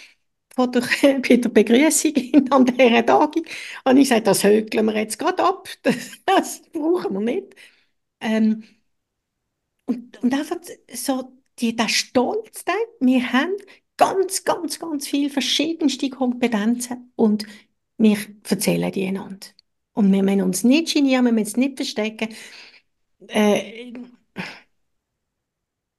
von 0.55 0.71
der, 0.71 0.81
bei 1.01 1.37
der 1.37 1.49
Begrüßung 1.49 2.13
an 2.51 2.65
dieser 2.65 3.05
Tagung, 3.05 3.43
habe 3.85 3.99
ich 3.99 4.09
gesagt, 4.09 4.27
das 4.27 4.43
hökeln 4.43 4.85
wir 4.87 4.97
jetzt 4.97 5.19
gerade 5.19 5.43
ab. 5.43 5.67
Das, 5.83 5.95
das 6.25 6.61
brauchen 6.73 7.13
wir 7.13 7.21
nicht. 7.21 7.55
Ähm, 8.21 8.63
und, 9.85 10.21
und 10.23 10.33
einfach 10.33 10.57
so 10.93 11.33
die, 11.59 11.75
der 11.75 11.89
Stolz, 11.89 12.63
wir 12.99 13.33
haben 13.33 13.53
ganz, 13.97 14.43
ganz, 14.45 14.79
ganz 14.79 15.07
viele 15.07 15.29
verschiedenste 15.29 16.09
Kompetenzen 16.09 17.11
und 17.15 17.45
wir 17.99 18.17
erzählen 18.49 18.91
die 18.91 19.05
einander. 19.07 19.47
Und 19.93 20.11
wir 20.11 20.23
müssen 20.23 20.41
uns 20.41 20.63
nicht 20.63 20.93
genieren, 20.93 21.25
wir 21.25 21.31
müssen 21.33 21.47
uns 21.47 21.57
nicht 21.57 21.77
verstecken. 21.77 22.29
Äh, 23.27 23.93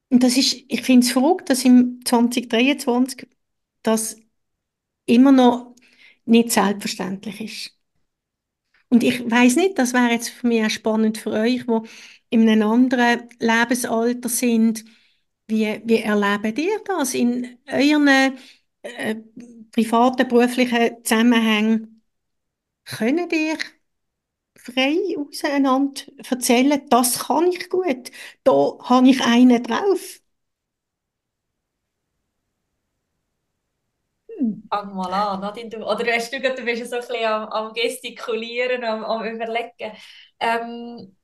und 0.08 0.22
das 0.22 0.36
ist, 0.36 0.64
ich 0.68 0.82
finde 0.82 1.06
es 1.06 1.12
verrückt, 1.12 1.50
dass 1.50 1.64
im 1.64 2.00
2023 2.04 3.28
das 3.82 4.16
immer 5.06 5.32
noch 5.32 5.74
nicht 6.24 6.50
selbstverständlich 6.50 7.40
ist. 7.40 7.78
Und 8.88 9.04
ich 9.04 9.30
weiß 9.30 9.56
nicht, 9.56 9.78
das 9.78 9.92
wäre 9.92 10.10
jetzt 10.10 10.30
für 10.30 10.48
mich 10.48 10.64
auch 10.64 10.70
spannend 10.70 11.18
für 11.18 11.30
euch, 11.30 11.66
wo 11.68 11.84
in 12.30 12.48
einem 12.48 12.68
anderen 12.68 13.28
Lebensalter 13.38 14.28
sind. 14.28 14.84
Wie, 15.46 15.80
wie 15.84 15.98
erlebt 15.98 16.58
ihr 16.58 16.80
das 16.84 17.14
in 17.14 17.58
euren 17.66 18.36
äh, 18.82 19.16
privaten, 19.72 20.28
beruflichen 20.28 21.04
Zusammenhängen? 21.04 22.02
Könnt 22.84 23.32
ihr 23.32 23.58
frei 24.56 24.96
auseinander 25.18 26.02
erzählen, 26.30 26.80
das 26.88 27.18
kann 27.26 27.48
ich 27.48 27.68
gut, 27.68 28.10
da 28.44 28.78
habe 28.84 29.08
ich 29.08 29.20
einen 29.24 29.60
drauf? 29.62 30.20
Fang 34.70 34.94
mal 34.94 35.12
an, 35.12 35.40
Nadine. 35.40 35.68
Du, 35.70 35.78
oder 35.78 36.06
weißt 36.06 36.32
du, 36.32 36.40
du 36.40 36.62
bist 36.64 36.88
so 36.90 36.96
ein 36.96 37.00
bisschen 37.02 37.24
am, 37.26 37.48
am 37.48 37.72
Gestikulieren, 37.74 38.84
am, 38.84 39.04
am 39.04 39.24
Überlegen. 39.24 39.92
Ähm, 40.40 41.16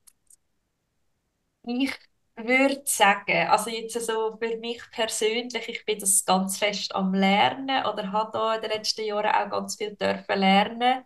ich 1.63 1.93
würde 2.37 2.81
sagen, 2.85 3.47
also 3.49 3.69
jetzt 3.69 3.93
so 4.05 4.37
für 4.41 4.57
mich 4.57 4.81
persönlich, 4.91 5.67
ich 5.69 5.85
bin 5.85 5.99
das 5.99 6.23
ganz 6.25 6.57
fest 6.57 6.93
am 6.95 7.13
Lernen 7.13 7.85
oder 7.85 8.11
habe 8.11 8.31
da 8.33 8.55
in 8.55 8.61
den 8.61 8.71
letzten 8.71 9.05
Jahren 9.05 9.31
auch 9.31 9.49
ganz 9.51 9.75
viel 9.77 9.95
dürfen 9.95 10.39
lernen, 10.39 11.03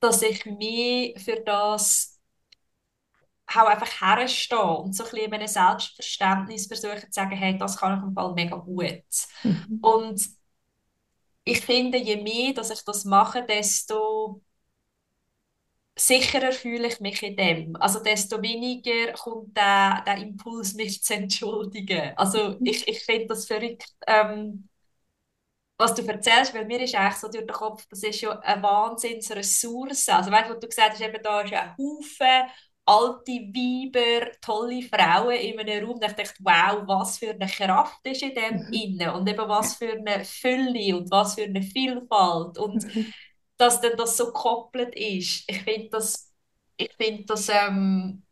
dass 0.00 0.22
ich 0.22 0.46
mich 0.46 1.20
für 1.22 1.40
das 1.42 2.20
auch 3.46 3.66
einfach 3.66 4.00
herstehe 4.00 4.58
und 4.60 4.94
so 4.94 5.04
ein 5.04 5.10
bisschen 5.10 5.30
meinem 5.30 5.48
Selbstverständnis 5.48 6.66
versuche 6.66 7.00
zu 7.00 7.12
sagen, 7.12 7.36
hey, 7.36 7.56
das 7.58 7.76
kann 7.78 7.98
ich 7.98 8.04
im 8.06 8.14
Fall 8.14 8.34
mega 8.34 8.56
gut. 8.56 9.02
Mhm. 9.44 9.80
Und 9.80 10.20
ich 11.44 11.60
finde, 11.62 11.98
je 11.98 12.16
mehr, 12.22 12.52
dass 12.54 12.70
ich 12.70 12.84
das 12.84 13.04
mache, 13.04 13.44
desto 13.44 14.42
sicherer 15.98 16.52
fühle 16.52 16.88
ich 16.88 17.00
mich 17.00 17.22
in 17.22 17.36
dem. 17.36 17.76
Also 17.76 18.00
desto 18.00 18.40
weniger 18.40 19.12
kommt 19.12 19.56
der, 19.56 20.02
der 20.06 20.18
Impuls, 20.18 20.74
mich 20.74 21.02
zu 21.02 21.14
entschuldigen. 21.14 22.12
Also 22.16 22.50
mhm. 22.50 22.66
ich, 22.66 22.86
ich 22.86 23.04
finde 23.04 23.26
das 23.26 23.46
verrückt, 23.46 23.88
ähm, 24.06 24.68
was 25.76 25.94
du 25.94 26.02
erzählst, 26.06 26.54
weil 26.54 26.66
mir 26.66 26.80
ist 26.80 26.94
eigentlich 26.94 27.14
so 27.18 27.28
durch 27.28 27.46
den 27.46 27.54
Kopf, 27.54 27.86
das 27.88 28.02
ist 28.02 28.20
ja 28.20 28.38
eine 28.40 28.62
Wahnsinnsressource. 28.62 30.08
Also 30.08 30.30
weißt 30.30 30.48
du, 30.48 30.54
was 30.54 30.60
du 30.60 30.68
gesagt 30.68 30.92
hast, 30.92 31.00
eben 31.00 31.22
da 31.22 31.40
ist 31.40 31.52
ein 31.52 31.76
Haufen 31.76 32.50
alte 32.84 33.32
Weiber, 33.32 34.30
tolle 34.40 34.82
Frauen 34.82 35.36
in 35.36 35.60
einem 35.60 35.84
Raum. 35.84 36.00
Ich 36.02 36.12
dachte, 36.12 36.34
wow, 36.40 36.82
was 36.86 37.18
für 37.18 37.30
eine 37.30 37.46
Kraft 37.46 38.00
ist 38.06 38.22
in 38.22 38.34
dem 38.34 38.56
mhm. 38.56 38.72
innen 38.72 39.10
und 39.10 39.28
eben 39.28 39.48
was 39.48 39.76
für 39.76 39.92
eine 39.92 40.24
Fülle 40.24 40.96
und 40.96 41.10
was 41.10 41.34
für 41.34 41.44
eine 41.44 41.62
Vielfalt. 41.62 42.56
Und 42.56 42.84
mhm 42.94 43.12
dass 43.58 43.80
dann 43.80 43.96
das 43.96 44.16
so 44.16 44.26
gekoppelt 44.26 44.94
ist. 44.96 45.44
Ich 45.48 45.62
finde 45.62 45.90
das, 45.90 46.32
ich 46.76 46.92
finde 46.96 47.24
das, 47.26 47.48
ähm, 47.50 48.24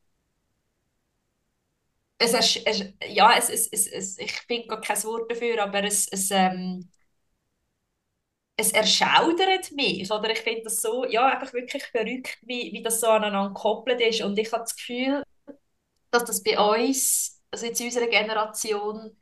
es, 2.18 2.32
es, 2.34 2.56
es, 2.64 2.84
ja, 3.08 3.36
es, 3.36 3.50
es, 3.50 3.68
es, 3.72 3.86
es, 3.86 4.18
ich 4.18 4.32
finde 4.32 4.68
gar 4.68 4.80
kein 4.80 5.02
Wort 5.04 5.30
dafür, 5.30 5.62
aber 5.62 5.84
es, 5.84 6.08
es, 6.08 6.30
ähm, 6.30 6.88
es 8.56 8.72
erschaudert 8.72 9.70
mich. 9.72 10.10
Oder 10.10 10.30
ich 10.30 10.38
finde 10.40 10.62
das 10.64 10.80
so, 10.82 11.04
ja, 11.06 11.26
einfach 11.26 11.52
wirklich 11.52 11.84
verrückt, 11.84 12.38
wie, 12.42 12.72
wie 12.72 12.82
das 12.82 13.00
so 13.00 13.08
aneinander 13.08 13.48
gekoppelt 13.50 14.00
ist. 14.00 14.22
Und 14.22 14.38
ich 14.38 14.52
habe 14.52 14.62
das 14.64 14.76
Gefühl, 14.76 15.22
dass 16.10 16.24
das 16.24 16.42
bei 16.42 16.58
uns, 16.58 17.42
also 17.50 17.66
jetzt 17.66 17.80
in 17.80 17.88
unserer 17.88 18.08
Generation, 18.08 19.16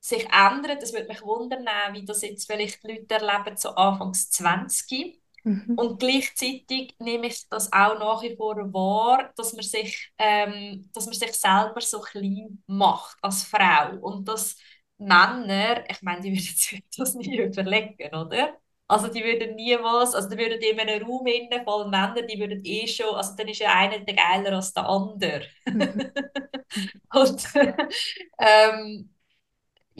sich 0.00 0.26
ändert. 0.32 0.82
Es 0.82 0.92
würde 0.94 1.08
mich 1.08 1.22
wundern, 1.22 1.66
wie 1.94 2.04
das 2.04 2.22
jetzt 2.22 2.46
vielleicht 2.46 2.82
Leute 2.84 3.14
erleben, 3.16 3.56
so 3.56 3.70
Anfangs 3.70 4.30
20 4.30 5.17
Mhm. 5.44 5.74
Und 5.76 6.00
gleichzeitig 6.00 6.94
nehme 6.98 7.28
ich 7.28 7.48
das 7.48 7.72
auch 7.72 7.98
nach 7.98 8.22
wie 8.22 8.36
vor 8.36 8.56
wahr, 8.72 9.32
dass 9.36 9.52
man 9.52 9.62
sich, 9.64 10.12
ähm, 10.18 10.88
dass 10.92 11.06
man 11.06 11.14
sich 11.14 11.32
selber 11.32 11.80
so 11.80 12.00
klein 12.00 12.62
macht 12.66 13.16
als 13.22 13.44
Frau. 13.44 13.96
Und 14.00 14.26
dass 14.28 14.56
Männer, 14.98 15.84
ich 15.90 16.02
meine, 16.02 16.20
die 16.22 16.30
würden 16.32 16.40
sich 16.56 16.82
das 16.96 17.14
nie 17.14 17.38
überlegen, 17.38 18.14
oder? 18.14 18.58
Also 18.90 19.08
die 19.08 19.22
würden 19.22 19.54
niemals, 19.56 20.14
also 20.14 20.28
die 20.30 20.38
würden 20.38 20.60
in 20.62 20.80
einem 20.80 21.06
Raum 21.06 21.26
innen 21.26 21.62
voll 21.64 21.84
Männer, 21.88 22.22
die 22.22 22.38
würden 22.40 22.64
eh 22.64 22.86
schon, 22.86 23.14
also 23.14 23.34
dann 23.36 23.48
ist 23.48 23.58
ja 23.60 23.72
einer 23.74 23.98
der 24.00 24.14
geiler 24.14 24.52
als 24.56 24.72
der 24.72 24.88
andere. 24.88 25.42
Mhm. 25.66 26.10
Und 27.14 27.44
ähm, 28.38 29.10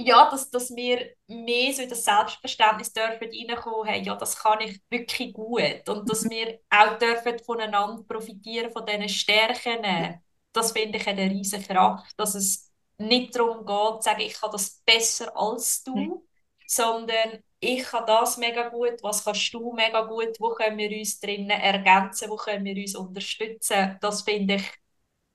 ja, 0.01 0.30
dass, 0.30 0.51
dass 0.51 0.74
wir 0.76 1.11
mehr 1.26 1.72
so 1.74 1.82
in 1.82 1.88
das 1.88 2.05
Selbstverständnis 2.05 2.92
dürfen 2.92 3.28
reinkommen, 3.30 3.86
hey, 3.88 4.03
ja, 4.03 4.14
das 4.14 4.36
kann 4.38 4.61
ich 4.61 4.80
wirklich 4.90 5.32
gut 5.34 5.88
und 5.88 6.09
dass 6.09 6.28
wir 6.30 6.61
auch 6.70 6.99
dürfen 6.99 7.38
voneinander 7.40 8.05
profitieren 8.05 8.70
von 8.70 8.86
diesen 8.86 9.09
Stärken. 9.09 10.22
Das 10.53 10.72
finde 10.72 10.99
ich 10.99 11.07
eine 11.09 11.28
riesige 11.30 11.64
Kraft, 11.64 12.12
dass 12.16 12.34
es 12.36 12.70
nicht 12.99 13.34
darum 13.36 13.66
geht, 13.66 14.03
zu 14.03 14.11
sagen, 14.11 14.20
ich 14.20 14.34
kann 14.34 14.51
das 14.53 14.82
besser 14.86 15.36
als 15.36 15.82
du, 15.82 16.24
sondern 16.66 17.42
ich 17.61 17.82
kann 17.84 18.07
das 18.07 18.36
mega 18.36 18.68
gut, 18.68 19.03
was 19.03 19.24
kannst 19.24 19.53
du 19.53 19.72
mega 19.72 20.03
gut, 20.03 20.38
wo 20.38 20.51
können 20.55 20.78
wir 20.78 20.96
uns 20.96 21.18
drinnen 21.20 21.51
ergänzen, 21.51 22.30
wo 22.30 22.36
können 22.36 22.64
wir 22.64 22.76
uns 22.76 22.94
unterstützen. 22.94 23.99
Das 24.01 24.22
finde 24.22 24.57
ich, 24.57 24.72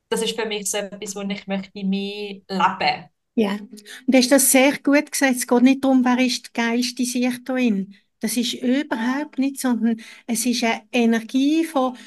das 0.10 0.22
ist 0.22 0.40
für 0.40 0.46
mich 0.46 0.70
so 0.72 0.78
etwas, 0.78 1.16
wo 1.16 1.22
ich 1.22 1.48
möchte 1.48 1.86
mehr 1.86 2.42
leben. 2.48 3.13
Ja, 3.36 3.54
und 3.54 3.84
du 4.08 4.18
hast 4.18 4.32
das 4.32 4.52
sehr 4.52 4.78
gut 4.80 5.12
gesagt. 5.12 5.36
Es 5.36 5.48
geht 5.48 5.64
nicht 5.64 5.84
darum, 5.84 6.06
wer 6.06 6.20
ist 6.24 6.48
die 6.48 6.54
geilste 6.54 7.06
Sichterin. 7.06 7.96
Das 8.20 8.38
ist 8.38 8.54
überhaupt 8.54 9.40
nicht, 9.40 9.60
sondern 9.60 10.00
es 10.28 10.46
ist 10.46 10.64
eine 10.64 10.84
Energie 10.92 11.66
von 11.66 11.98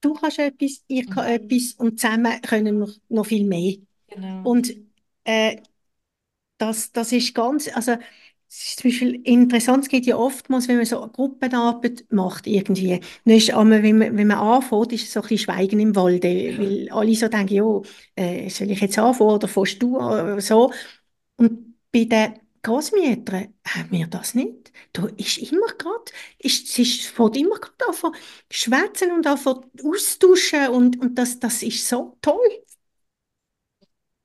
du 0.00 0.14
kannst 0.14 0.38
etwas, 0.38 0.84
ich 0.86 1.08
kann 1.10 1.26
mhm. 1.26 1.32
etwas 1.32 1.72
und 1.74 2.00
zusammen 2.00 2.40
können 2.42 2.80
wir 2.80 2.92
noch 3.08 3.26
viel 3.26 3.44
mehr. 3.44 3.76
Genau. 4.08 4.48
Und 4.48 4.74
äh, 5.24 5.56
das, 6.58 6.92
das 6.92 7.12
ist 7.12 7.34
ganz, 7.34 7.68
also 7.74 7.96
zum 8.48 8.90
Beispiel 8.90 9.14
interessant, 9.24 9.84
es 9.84 9.88
geht 9.90 10.06
ja 10.06 10.16
oftmals, 10.16 10.68
wenn 10.68 10.76
man 10.76 10.86
so 10.86 11.06
Gruppenarbeit 11.08 12.04
macht 12.10 12.46
irgendwie, 12.46 13.00
dann 13.24 13.34
ist 13.36 13.52
einmal, 13.52 13.82
wenn 13.82 13.98
man, 13.98 14.16
wenn 14.16 14.26
man 14.28 14.38
anfängt, 14.38 14.92
ist 14.92 15.04
es 15.04 15.12
so 15.12 15.20
ein 15.20 15.28
bisschen 15.28 15.38
Schweigen 15.38 15.80
im 15.80 15.94
Walde, 15.96 16.28
weil 16.58 16.88
alle 16.90 17.14
so 17.14 17.28
denken, 17.28 17.54
ja, 17.54 17.80
äh, 18.16 18.48
soll 18.48 18.70
ich 18.70 18.80
jetzt 18.80 18.98
anfangen 18.98 19.30
oder 19.30 19.48
fährst 19.48 19.82
du 19.82 19.96
oder 19.98 20.40
so. 20.40 20.72
Und 21.36 21.76
bei 21.92 22.04
den 22.04 22.34
Großmüttern 22.62 23.54
haben 23.66 23.90
wir 23.92 24.06
das 24.08 24.34
nicht. 24.34 24.72
Da 24.92 25.06
ist 25.16 25.38
immer 25.38 25.68
gerade, 25.78 26.04
ist, 26.38 26.68
es 26.68 26.78
ist, 26.78 27.06
fängt 27.06 27.36
immer 27.36 27.58
gerade 27.58 27.98
an 28.02 28.12
schwätzen 28.50 29.12
und 29.12 29.26
an 29.26 29.38
austauschen 29.84 30.68
und, 30.68 31.00
und 31.00 31.16
das, 31.18 31.38
das 31.40 31.62
ist 31.62 31.88
so 31.88 32.16
toll. 32.22 32.38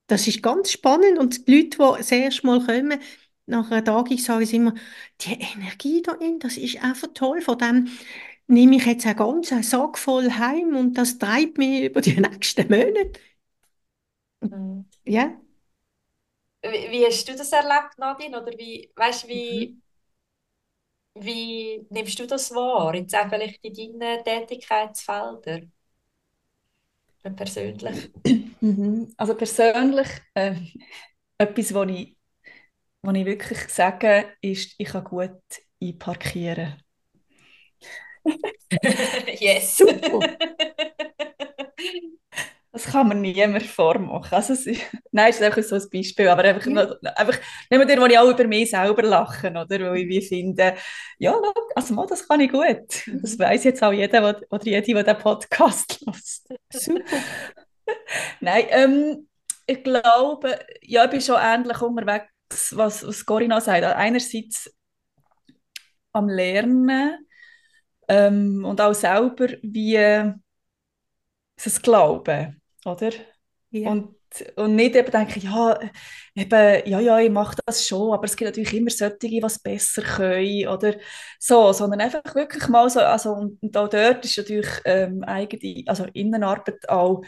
Das 0.07 0.27
ist 0.27 0.43
ganz 0.43 0.71
spannend 0.71 1.17
und 1.17 1.47
die 1.47 1.55
Leute, 1.63 1.69
die 1.77 1.97
das 1.97 2.11
erste 2.11 2.45
Mal 2.45 2.65
kommen, 2.65 2.99
nach 3.45 3.71
einer 3.71 3.83
Tagung 3.83 4.17
sagen 4.17 4.45
sie 4.45 4.55
immer, 4.57 4.73
die 5.21 5.33
Energie 5.33 6.01
da 6.01 6.13
in, 6.13 6.39
das 6.39 6.57
ist 6.57 6.81
einfach 6.83 7.09
toll. 7.13 7.41
Von 7.41 7.57
dem 7.57 7.89
nehme 8.47 8.77
ich 8.77 8.85
jetzt 8.85 9.05
einen 9.05 9.17
ganzen 9.17 9.63
Sack 9.63 9.97
voll 9.97 10.29
heim 10.31 10.75
und 10.75 10.93
das 10.95 11.17
treibt 11.17 11.57
mich 11.57 11.83
über 11.83 12.01
die 12.01 12.19
nächsten 12.19 12.67
Monate. 12.69 13.19
Mhm. 14.41 14.85
Ja. 15.05 15.37
Wie, 16.61 16.91
wie, 16.91 17.05
hast 17.05 17.27
du 17.27 17.35
das 17.35 17.51
erlebt, 17.51 17.97
Nadine? 17.97 18.41
Oder 18.41 18.57
wie, 18.57 18.89
weißt, 18.95 19.27
wie, 19.27 19.81
mhm. 21.15 21.25
wie 21.25 21.85
nimmst 21.89 22.19
du 22.19 22.25
das 22.27 22.51
wahr? 22.51 22.95
Jetzt 22.95 23.15
auch 23.15 23.27
vielleicht 23.29 23.63
in 23.63 23.99
deinen 23.99 24.23
Tätigkeitsfeldern? 24.23 25.71
Persönlich. 27.35 28.11
Mhm. 28.59 29.13
Also 29.15 29.35
persönlich, 29.35 30.07
äh, 30.33 30.55
etwas, 31.37 31.73
was 31.73 31.89
ich 31.89 32.17
was 33.03 33.15
ich 33.15 33.25
wirklich 33.25 33.59
sage, 33.67 34.25
ist, 34.41 34.75
ich 34.77 34.87
kann 34.87 35.03
gut 35.03 35.41
einparkieren. 35.81 36.81
yes. 39.39 39.77
Super. 39.77 40.37
Das 42.71 42.85
kann 42.85 43.07
man 43.09 43.21
niemand 43.21 43.63
vormachen. 43.63 44.33
Also, 44.33 44.53
es, 44.53 44.65
nein, 45.11 45.29
es 45.29 45.35
ist 45.35 45.43
einfach 45.43 45.61
so 45.61 45.75
ein 45.75 45.89
Beispiel, 45.91 46.27
aber 46.29 46.43
einfach, 46.43 46.65
ja. 46.65 46.95
einfach 47.15 47.39
nicht 47.69 47.85
mehr, 47.85 48.01
wo 48.01 48.05
ich 48.05 48.17
auch 48.17 48.29
über 48.29 48.47
mich 48.47 48.71
selber 48.71 49.03
lache, 49.03 49.49
oder? 49.49 49.91
Wo 49.91 49.93
ich 49.93 50.07
wie 50.07 50.21
finde, 50.21 50.75
ja, 51.19 51.39
also 51.75 51.93
mal, 51.93 52.07
das 52.07 52.27
kann 52.27 52.39
ich 52.39 52.51
gut. 52.51 53.03
Das 53.21 53.37
weiß 53.37 53.65
jetzt 53.65 53.83
auch 53.83 53.91
jeder 53.91 54.41
oder 54.49 54.65
jede, 54.65 54.93
der 54.93 55.03
den 55.03 55.17
Podcast 55.17 55.99
hört. 56.05 56.63
Super. 56.71 57.03
nein, 58.39 58.65
ähm, 58.69 59.27
ich 59.67 59.83
glaube, 59.83 60.57
ja, 60.81 61.05
ich 61.05 61.11
bin 61.11 61.21
schon 61.21 61.37
ähnlich 61.39 61.81
unterwegs 61.81 62.32
was, 62.49 63.05
was 63.05 63.25
Corinna 63.25 63.61
sagt. 63.61 63.83
Einerseits 63.83 64.73
am 66.11 66.29
Lernen 66.29 67.27
ähm, 68.07 68.65
und 68.65 68.79
auch 68.81 68.93
selber, 68.93 69.47
wie 69.61 70.33
es 71.55 71.81
glauben, 71.81 72.61
oder? 72.85 73.11
Ja. 73.71 73.89
Und, 73.91 74.15
und 74.55 74.75
nicht 74.75 74.95
eben 74.95 75.11
denken, 75.11 75.41
ja, 75.41 75.79
eben, 76.35 76.87
ja, 76.87 76.99
ja, 76.99 77.19
ich 77.19 77.29
mache 77.31 77.57
das 77.65 77.87
schon, 77.87 78.13
aber 78.13 78.25
es 78.25 78.35
gibt 78.35 78.49
natürlich 78.49 78.73
immer 78.73 78.89
solche, 78.89 79.17
die 79.17 79.41
was 79.41 79.59
besser 79.59 80.01
können 80.01 80.67
oder 80.67 80.95
so, 81.39 81.71
sondern 81.73 82.01
einfach 82.01 82.35
wirklich 82.35 82.67
mal 82.67 82.89
so, 82.89 82.99
also 82.99 83.33
und, 83.33 83.61
und 83.61 83.77
auch 83.77 83.87
dort 83.87 84.25
ist 84.25 84.37
natürlich 84.37 84.67
ähm, 84.85 85.23
eigene, 85.23 85.83
also 85.87 86.05
Innenarbeit 86.13 86.87
auch 86.89 87.23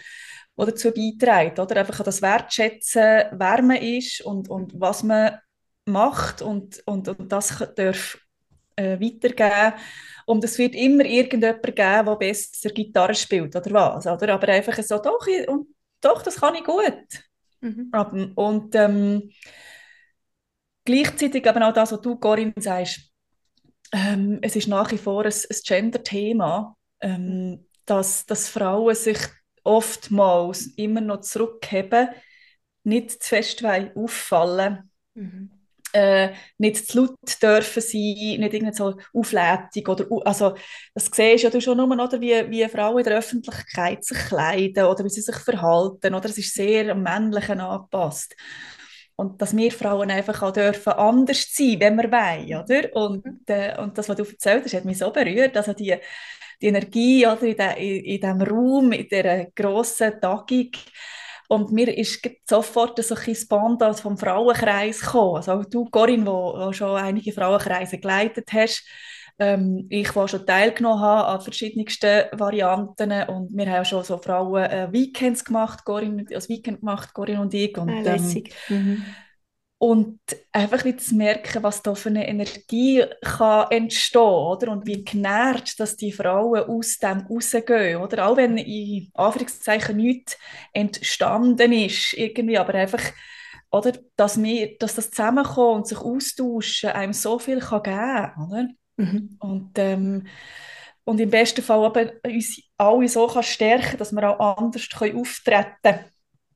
die 0.58 0.66
dazu 0.66 0.92
beiträgt, 0.92 1.60
oder? 1.60 1.78
Einfach 1.78 2.04
das 2.04 2.22
Wertschätzen, 2.22 3.26
wer 3.32 3.62
man 3.62 3.78
ist 3.78 4.22
und, 4.22 4.50
und 4.50 4.80
was 4.80 5.04
man 5.04 5.38
macht 5.86 6.42
und, 6.42 6.82
und, 6.86 7.08
und 7.08 7.32
das 7.32 7.64
darf 7.76 8.18
äh, 8.76 9.00
weitergeben. 9.00 9.74
Und 10.26 10.44
es 10.44 10.58
wird 10.58 10.76
immer 10.76 11.06
irgendjemand 11.06 11.64
geben, 11.64 12.06
der 12.06 12.16
besser 12.16 12.70
Gitarre 12.70 13.14
spielt 13.14 13.56
oder 13.56 13.72
was. 13.72 14.08
Oder? 14.08 14.34
Aber 14.34 14.48
einfach 14.50 14.82
so, 14.82 14.98
doch, 14.98 15.28
und, 15.48 15.68
doch 16.02 16.22
das 16.22 16.38
kann 16.38 16.56
ich 16.56 16.64
gut. 16.64 17.24
Mhm. 17.62 18.32
Und 18.36 18.76
ähm, 18.76 19.30
gleichzeitig 20.84 21.48
aber 21.48 21.68
auch 21.68 21.74
das, 21.74 21.92
was 21.92 22.02
du, 22.02 22.16
Corinne, 22.16 22.54
sagst, 22.58 23.12
ähm, 23.92 24.40
es 24.42 24.56
ist 24.56 24.68
nach 24.68 24.92
wie 24.92 24.98
vor 24.98 25.26
ein, 25.26 25.32
ein 25.32 25.58
Gender-Thema, 25.64 26.76
ähm, 27.02 27.68
dass, 27.86 28.26
dass 28.26 28.50
Frauen 28.50 28.96
sich 28.96 29.20
oftmals 29.66 30.68
immer 30.78 31.02
noch 31.02 31.22
zurückheben, 31.22 32.10
nicht 32.84 33.24
zu 33.24 33.30
fest 33.30 33.64
auffallen. 33.66 34.90
Mhm. 35.16 35.52
Äh, 35.92 36.34
nicht 36.58 36.88
zu 36.88 37.00
laut 37.00 37.42
dürfen 37.42 37.82
sein, 37.82 38.02
nicht 38.02 38.54
irgendwie 38.54 38.74
so 38.74 38.98
auflädig 39.14 39.88
oder 39.88 40.06
also 40.26 40.54
das 40.94 41.06
siehst 41.06 41.46
ja 41.46 41.50
du 41.50 41.62
schon 41.62 41.78
nur, 41.78 41.88
oder, 41.88 42.20
wie, 42.20 42.50
wie 42.50 42.68
Frauen 42.68 42.98
in 42.98 43.06
der 43.06 43.18
Öffentlichkeit 43.20 44.04
sich 44.04 44.18
kleiden 44.18 44.88
oder 44.88 45.06
wie 45.06 45.10
sie 45.10 45.22
sich 45.22 45.38
verhalten, 45.38 46.14
oder 46.14 46.26
es 46.26 46.38
ist 46.38 46.54
sehr 46.54 46.92
am 46.92 47.02
Männlichen 47.02 47.62
angepasst. 47.62 48.36
Und 49.16 49.42
dass 49.42 49.56
wir 49.56 49.72
Frauen 49.72 50.12
einfach 50.12 50.42
auch 50.44 50.52
dürfen 50.52 50.92
anders 50.92 51.48
sein, 51.54 51.80
wenn 51.80 51.96
wir 51.96 52.12
wollen, 52.12 52.62
oder? 52.62 52.94
Und, 52.94 53.26
mhm. 53.26 53.40
äh, 53.46 53.80
und 53.80 53.98
das, 53.98 54.10
was 54.10 54.18
du 54.18 54.26
erzählt 54.26 54.66
hast, 54.66 54.74
hat 54.74 54.84
mich 54.84 54.98
so 54.98 55.10
berührt, 55.12 55.56
also 55.56 55.72
die, 55.72 55.96
die 56.66 56.70
Energie 56.70 57.28
oder, 57.28 57.44
in, 57.44 57.56
de, 57.56 57.98
in, 57.98 58.22
diesem 58.22 58.42
Raum, 58.42 58.92
in 58.92 59.08
dieser 59.08 59.46
grossen 59.56 60.20
Tagung. 60.20 60.72
Und 61.48 61.72
mir 61.72 61.96
ist 61.96 62.28
sofort 62.50 63.02
so 63.04 63.16
ein 63.16 63.48
Band 63.48 64.00
vom 64.00 64.18
Frauenkreis 64.18 65.02
gekommen. 65.02 65.36
Also 65.36 65.52
auch 65.52 65.66
du, 65.66 65.86
Corinne, 65.86 66.26
wo, 66.26 66.74
schon 66.74 66.98
einige 66.98 67.32
Frauenkreise 67.32 68.00
geleitet 68.00 68.52
hast, 68.52 68.84
ähm, 69.38 69.86
ich, 69.90 70.10
die 70.10 70.28
schon 70.28 70.46
teilgenommen 70.46 71.02
habe 71.02 71.28
an 71.28 71.42
verschiedensten 71.42 72.24
Varianten 72.32 73.12
und 73.28 73.56
wir 73.56 73.70
haben 73.70 73.86
schon 73.86 74.04
so 74.04 74.18
Frauen-Weekends 74.18 75.42
äh, 75.42 75.44
gemacht, 75.44 75.84
Corinne, 75.84 76.24
das 76.24 76.50
Weekend 76.50 76.80
gemacht, 76.80 77.14
Corinne 77.14 77.42
und 77.42 77.54
ich. 77.54 77.78
Und, 77.78 77.90
ah, 77.90 78.16
ähm, 78.16 78.44
mhm. 78.70 79.06
Und 79.86 80.20
einfach 80.52 80.84
wieder 80.84 80.98
zu 80.98 81.14
merken, 81.14 81.62
was 81.62 81.84
da 81.84 81.94
für 81.94 82.10
eine 82.10 82.28
Energie 82.28 83.04
kann 83.22 83.70
entstehen 83.70 84.20
oder? 84.24 84.72
Und 84.72 84.88
wie 84.88 85.06
genährt, 85.06 85.80
dass 85.80 85.96
die 85.96 86.12
Frauen 86.12 86.64
aus 86.64 86.98
dem 86.98 87.20
rausgehen. 87.28 88.02
Oder? 88.02 88.28
Auch 88.28 88.36
wenn 88.36 88.58
in 88.58 89.12
Anführungszeichen 89.14 89.96
nichts 89.96 90.40
entstanden 90.74 91.72
ist, 91.72 92.14
irgendwie, 92.14 92.58
aber 92.58 92.74
einfach, 92.74 93.04
oder? 93.70 93.92
Dass, 94.16 94.42
wir, 94.42 94.76
dass 94.80 94.96
das 94.96 95.12
Zusammenkommen 95.12 95.76
und 95.76 95.88
sich 95.88 96.00
austauschen 96.00 96.90
einem 96.90 97.14
so 97.14 97.38
viel 97.38 97.60
kann 97.60 97.84
geben 97.84 97.96
kann. 97.96 98.48
Oder? 98.50 98.68
Mhm. 98.98 99.38
Und, 99.40 99.78
ähm, 99.78 100.26
und 101.04 101.20
im 101.20 101.30
besten 101.30 101.62
Fall 101.62 101.86
aber 101.86 102.12
uns 102.24 102.60
alle 102.76 103.08
so 103.08 103.28
kann 103.28 103.44
stärken 103.44 104.00
dass 104.00 104.12
wir 104.12 104.28
auch 104.28 104.58
anders 104.58 104.90
können 104.90 105.20
auftreten 105.20 105.76
können 105.84 106.06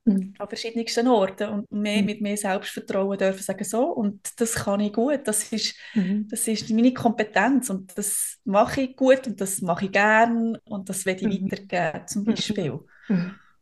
mhm. 0.10 0.34
an 0.38 0.48
verschiedensten 0.48 1.08
Orten 1.08 1.50
und 1.50 1.72
mehr, 1.72 2.00
mhm. 2.00 2.06
mit 2.06 2.22
mehr 2.22 2.38
Selbstvertrauen 2.38 3.18
dürfen 3.18 3.42
sagen, 3.42 3.64
so, 3.64 3.84
und 3.86 4.20
das 4.40 4.56
kann 4.56 4.80
ich 4.80 4.94
gut, 4.94 5.22
das 5.26 5.52
ist, 5.52 5.76
mhm. 5.94 6.28
das 6.30 6.48
ist 6.48 6.70
meine 6.70 6.94
Kompetenz 6.94 7.70
und 7.70 7.98
das 7.98 8.38
mache 8.44 8.82
ich 8.82 8.96
gut 8.96 9.28
und 9.28 9.40
das 9.40 9.62
mache 9.62 9.86
ich 9.86 9.92
gern 9.92 10.58
und 10.66 10.90
das 10.90 11.06
werde 11.06 11.28
ich 11.28 11.42
mhm. 11.42 11.46
weitergeben, 11.46 12.08
zum. 12.08 12.24
Beispiel. 12.24 12.80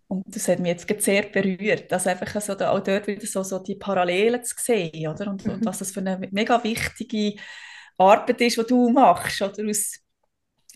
Und 0.09 0.23
das 0.33 0.47
hat 0.47 0.59
mich 0.59 0.69
jetzt 0.69 1.03
sehr 1.03 1.23
berührt, 1.23 1.91
dass 1.91 2.07
einfach 2.07 2.39
so 2.39 2.55
da, 2.55 2.71
auch 2.71 2.79
dort 2.79 3.07
wieder 3.07 3.25
so, 3.25 3.43
so 3.43 3.59
die 3.59 3.75
Parallelen 3.75 4.41
zu 4.43 4.55
sehen, 4.57 5.07
oder? 5.07 5.29
Und, 5.29 5.45
und 5.45 5.65
was 5.65 5.79
das 5.79 5.91
für 5.91 5.99
eine 5.99 6.17
mega 6.31 6.63
wichtige 6.63 7.35
Arbeit 7.97 8.39
ist, 8.41 8.57
die 8.57 8.63
du 8.67 8.89
machst, 8.89 9.41
oder? 9.41 9.69
Aus 9.69 9.99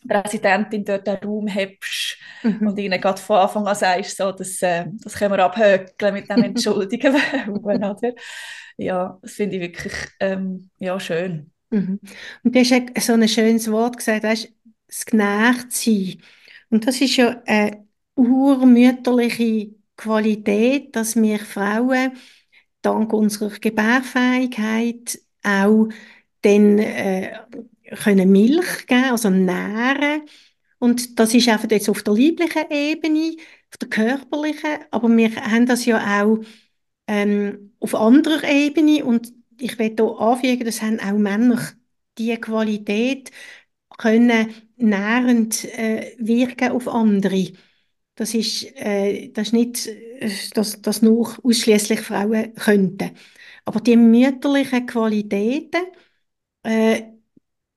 Präsidentin 0.08 0.84
dort 0.84 1.08
den 1.08 1.16
Raum 1.18 1.48
hebst 1.48 2.18
mhm. 2.44 2.68
und 2.68 2.80
ihnen 2.80 3.00
gerade 3.00 3.22
von 3.22 3.38
Anfang 3.38 3.68
an 3.68 3.76
sagst, 3.76 4.18
so, 4.18 4.32
das, 4.32 4.62
äh, 4.62 4.86
das 5.04 5.14
können 5.14 5.34
wir 5.34 5.46
abhökeln 5.46 6.14
mit 6.14 6.30
dem 6.30 6.44
Entschuldigen 6.44 7.16
oder? 7.64 8.14
Ja, 8.78 9.20
das 9.22 9.34
finde 9.34 9.58
ich 9.58 9.62
wirklich 9.62 9.94
ähm, 10.20 10.70
ja, 10.80 11.00
schön. 11.00 11.52
Mhm. 11.70 12.00
Und 12.44 12.56
du 12.56 12.60
hast 12.60 13.06
so 13.06 13.14
ein 13.14 13.28
schönes 13.28 13.72
Wort 13.72 13.98
gesagt, 13.98 14.24
weißt, 14.24 14.52
das 14.88 15.06
genährt 15.06 15.72
sein. 15.72 16.18
Und 16.70 16.88
das 16.88 17.00
ist 17.00 17.16
ja 17.18 17.42
eine 17.46 17.86
urmütterliche 18.16 19.76
Qualität, 19.96 20.96
dass 20.96 21.16
wir 21.16 21.40
Frauen 21.40 22.14
dank 22.82 23.14
unserer 23.14 23.52
Gebärfähigkeit 23.52 25.20
auch 25.44 25.88
dann 26.42 26.80
äh, 26.80 27.40
können 28.04 28.32
Milch 28.32 28.88
geben, 28.88 29.12
also 29.12 29.30
nähren. 29.30 30.24
Und 30.80 31.20
das 31.20 31.34
ist 31.34 31.48
einfach 31.48 31.70
jetzt 31.70 31.90
auf 31.90 32.04
der 32.04 32.14
lieblichen 32.14 32.70
Ebene, 32.72 33.36
auf 33.72 33.78
der 33.78 33.90
körperlichen, 33.90 34.80
aber 34.92 35.10
wir 35.10 35.36
haben 35.36 35.66
das 35.66 35.86
ja 35.86 36.24
auch 36.24 36.40
ähm, 37.08 37.74
auf 37.80 37.96
anderer 37.96 38.44
Ebene 38.50 39.06
und 39.06 39.32
ich 39.60 39.78
will 39.78 39.96
hier 39.96 40.20
anfügen, 40.20 40.66
das 40.66 40.82
haben 40.82 41.00
auch 41.00 41.18
Männer 41.18 41.60
die 42.18 42.36
Qualität 42.38 43.32
können 43.98 44.54
nährend 44.78 45.66
äh, 45.66 46.16
wirken 46.18 46.72
auf 46.72 46.88
andere. 46.88 47.52
Das 48.16 48.34
ist, 48.34 48.64
äh, 48.76 49.30
das 49.30 49.48
ist 49.48 49.54
nicht, 49.54 49.88
äh, 49.88 50.30
dass 50.54 50.82
das 50.82 51.02
nur 51.02 51.38
ausschließlich 51.44 52.02
Frauen 52.02 52.54
könnten. 52.56 53.12
Aber 53.66 53.80
die 53.80 53.96
mütterlichen 53.98 54.86
Qualitäten, 54.88 55.82
äh, 56.64 57.04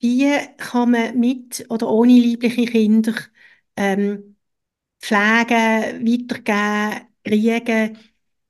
die 0.03 0.31
kann 0.59 0.91
man 0.93 1.19
mit 1.19 1.67
oder 1.71 1.89
ohne 1.91 2.13
liebliche 2.13 2.67
Kinder 2.67 3.15
ähm, 3.77 4.37
pflegen, 5.01 6.07
weitergeben, 6.07 7.07
kriegen. 7.25 7.99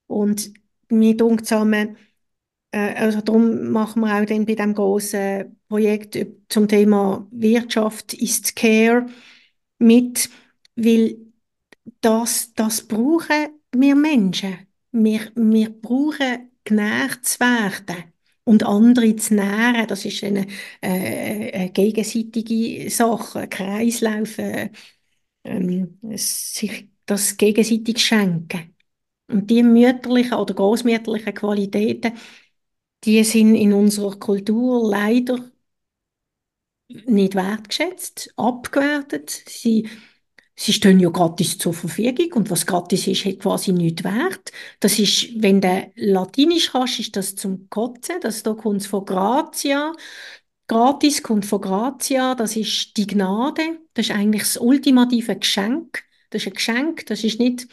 Und 0.07 0.53
mir 0.91 1.17
denkt 1.17 1.47
zusammen, 1.47 1.97
äh, 2.73 2.95
also 2.95 3.21
darum 3.21 3.71
machen 3.71 4.03
wir 4.03 4.21
auch 4.21 4.27
dann 4.27 4.47
bei 4.47 4.55
dem 4.55 4.75
großen 4.75 5.61
Projekt 5.69 6.19
zum 6.49 6.69
Thema 6.69 7.27
Wirtschaft 7.31 8.15
ist 8.15 8.57
Care 8.57 9.07
mit, 9.79 10.31
weil 10.77 11.19
das, 12.01 12.55
das 12.55 12.87
brauchen 12.87 13.61
wir 13.73 13.95
Menschen. 13.95 14.59
Wir, 14.93 15.33
wir 15.35 15.71
brauchen 15.71 16.51
genährt 16.65 17.25
zu 17.25 17.41
werden 17.41 18.14
und 18.45 18.63
andere 18.65 19.17
zu 19.17 19.35
nähren. 19.35 19.87
Das 19.89 20.05
ist 20.05 20.23
eine, 20.25 20.47
äh, 20.81 21.53
eine 21.53 21.71
gegenseitige 21.71 22.91
Sache, 22.91 23.41
ein 23.41 23.51
Kreislauf, 23.51 24.39
äh, 24.39 24.71
ähm, 25.45 25.99
sich 26.17 26.91
das 27.07 27.37
gegenseitig 27.37 28.01
schenken. 28.05 28.75
Und 29.29 29.51
die 29.51 29.63
mütterlichen 29.63 30.35
oder 30.35 30.55
großmütterlichen 30.55 31.35
Qualitäten, 31.35 32.13
die 33.05 33.25
sind 33.25 33.55
in 33.57 33.73
unserer 33.73 34.17
Kultur 34.19 34.89
leider 34.91 35.39
nicht 37.07 37.35
wertgeschätzt, 37.35 38.33
abgewertet. 38.37 39.31
Sie 39.31 39.89
Sie 40.57 40.73
stehen 40.73 41.01
ja 41.01 41.11
gratis 41.11 41.59
zur 41.59 41.75
Verfügung 41.75 42.33
und 42.35 42.51
was 42.51 42.65
gratis 42.67 43.07
ist, 43.09 43.25
hat 43.25 43.41
quasi 43.41 43.73
nichts 43.73 44.05
wert. 44.05 44.53
Das 44.81 44.99
ist, 44.99 45.31
wenn 45.43 45.61
du 45.61 45.91
Latinisch 45.97 46.71
kannst, 46.73 47.01
ist 47.01 47.17
das 47.17 47.35
zum 47.35 47.69
Kotzen. 47.71 48.17
Das 48.21 48.43
da 48.45 48.55
kommt 48.55 48.87
von 48.87 49.05
Gratia. 49.05 49.93
Gratis 50.69 51.23
kommt 51.23 51.45
von 51.45 51.61
Gratia. 51.61 52.35
Das 52.37 52.57
ist 52.57 52.97
die 52.97 53.07
Gnade. 53.07 53.81
Das 53.95 54.07
ist 54.09 54.15
eigentlich 54.15 54.43
das 54.43 54.57
ultimative 54.57 55.37
Geschenk. 55.37 56.05
Das 56.31 56.43
ist 56.43 56.49
ein 56.49 56.55
Geschenk. 56.55 57.07
Das 57.07 57.25
ist 57.25 57.41
nicht 57.41 57.67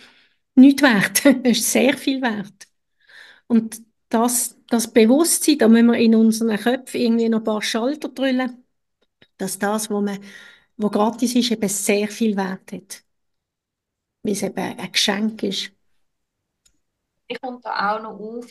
nichts 0.56 0.82
wert. 0.82 1.24
Das 1.44 1.58
ist 1.58 1.72
sehr 1.72 1.98
viel 1.98 2.22
wert. 2.22 2.68
Und 3.48 3.82
das, 4.10 4.58
das 4.70 4.92
Bewusstsein, 4.94 5.58
da 5.60 5.68
müssen 5.68 5.88
wir 5.88 5.98
in 5.98 6.16
unseren 6.16 6.58
Köpfen 6.58 7.02
irgendwie 7.02 7.30
noch 7.30 7.40
ein 7.40 7.44
paar 7.44 7.62
Schalter 7.62 8.10
drüllen, 8.10 8.66
dass 9.38 9.60
das, 9.60 9.90
was 9.90 10.04
man 10.04 10.20
wo 10.82 10.90
gratis 10.90 11.36
ist, 11.36 11.52
eben 11.52 11.70
sehr 11.70 12.08
viel 12.08 12.36
Wert 12.36 12.72
hat. 12.72 13.04
Weil 14.24 14.34
es 14.34 14.44
eben 14.44 14.58
ein 14.58 14.92
Geschenk 14.92 15.44
ist. 15.44 15.72
Ich 17.28 17.40
komme 17.42 17.60
da 17.64 17.96
auch 17.96 18.02
noch 18.02 18.20
auf, 18.20 18.46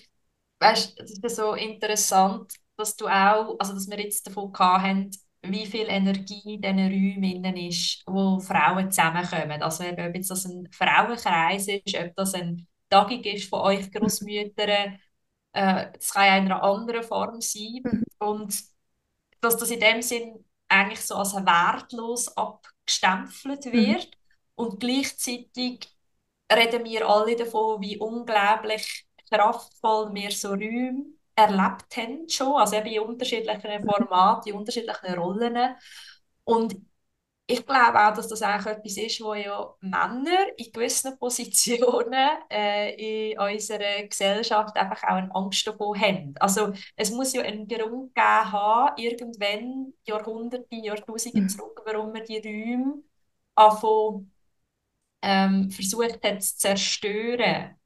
weißt, 0.58 0.98
das 0.98 1.10
ist 1.10 1.36
so 1.36 1.54
interessant, 1.54 2.54
dass 2.76 2.96
du 2.96 3.06
auch, 3.06 3.56
also 3.58 3.74
dass 3.74 3.88
wir 3.88 4.00
jetzt 4.00 4.26
davon 4.26 4.52
haben, 4.58 5.10
wie 5.42 5.66
viel 5.66 5.86
Energie 5.88 6.54
in 6.54 6.60
diesen 6.62 6.78
Räumen 6.78 7.56
ist, 7.56 8.02
wo 8.06 8.40
Frauen 8.40 8.90
zusammenkommen. 8.90 9.62
Also 9.62 9.84
ob 9.84 10.14
jetzt 10.14 10.30
das 10.30 10.44
ein 10.46 10.68
Frauenkreis 10.72 11.68
ist, 11.68 11.94
ob 11.96 12.14
das 12.16 12.34
ein 12.34 12.66
Tagung 12.88 13.22
ist 13.22 13.48
von 13.48 13.60
euch 13.60 13.90
Großmüttern, 13.92 14.98
äh, 15.52 15.92
das 15.92 16.12
kann 16.12 16.26
ja 16.26 16.36
in 16.38 16.44
einer 16.46 16.62
anderen 16.62 17.02
Form 17.02 17.40
sein. 17.40 17.80
Mhm. 17.84 18.04
Und 18.18 18.62
dass 19.40 19.56
das 19.56 19.70
in 19.70 19.80
dem 19.80 20.02
Sinn 20.02 20.44
eigentlich 20.70 21.00
so 21.00 21.16
als 21.16 21.34
wertlos 21.34 22.34
abgestempelt 22.36 23.66
mhm. 23.66 23.72
wird. 23.72 24.06
Mhm. 24.06 24.10
Und 24.54 24.80
gleichzeitig 24.80 25.88
reden 26.52 26.84
wir 26.84 27.08
alle 27.08 27.36
davon, 27.36 27.80
wie 27.80 27.98
unglaublich 27.98 29.06
kraftvoll 29.30 30.12
wir 30.14 30.30
so 30.30 30.50
Räume 30.50 31.04
erlebt 31.34 31.96
haben 31.96 32.28
schon, 32.28 32.56
also 32.56 32.76
eben 32.76 32.86
in 32.86 33.00
unterschiedlichen 33.00 33.88
Formaten, 33.88 34.50
in 34.50 34.58
unterschiedlichen 34.58 35.14
Rollen. 35.14 35.76
Und 36.44 36.76
ich 37.50 37.66
glaube 37.66 37.98
auch, 37.98 38.14
dass 38.14 38.28
das 38.28 38.42
eigentlich 38.42 38.76
etwas 38.76 38.96
ist, 38.96 39.20
wo 39.20 39.34
ja 39.34 39.74
Männer 39.80 40.46
in 40.56 40.72
gewissen 40.72 41.18
Positionen 41.18 42.28
äh, 42.48 43.30
in 43.32 43.38
unserer 43.38 44.04
Gesellschaft 44.04 44.76
einfach 44.76 45.02
auch 45.04 45.16
eine 45.16 45.34
Angst 45.34 45.66
davor 45.66 45.98
haben. 45.98 46.34
Also 46.38 46.72
es 46.96 47.10
muss 47.10 47.32
ja 47.32 47.42
einen 47.42 47.66
Grund 47.66 48.14
geben 48.14 48.52
haben, 48.52 48.94
irgendwann 48.96 49.92
Jahrhunderte, 50.06 50.76
Jahrtausende 50.76 51.40
mhm. 51.42 51.48
zurück, 51.48 51.82
warum 51.84 52.12
man 52.12 52.24
die 52.24 52.38
Räume 52.38 53.02
anfangen, 53.54 54.32
ähm, 55.22 55.70
versucht 55.70 56.24
hat 56.24 56.42
zu 56.42 56.56
zerstören. 56.56 57.76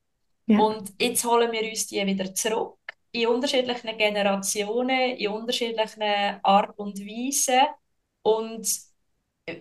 Ja. 0.47 0.59
Und 0.59 0.93
jetzt 1.01 1.25
holen 1.25 1.51
wir 1.51 1.63
uns 1.69 1.87
die 1.87 2.05
wieder 2.05 2.35
zurück 2.35 2.79
in 3.13 3.29
unterschiedlichen 3.29 3.97
Generationen, 3.97 5.17
in 5.17 5.31
unterschiedlichen 5.31 6.41
Art 6.43 6.77
und 6.79 6.99
Weise 6.99 7.61
und 8.23 8.94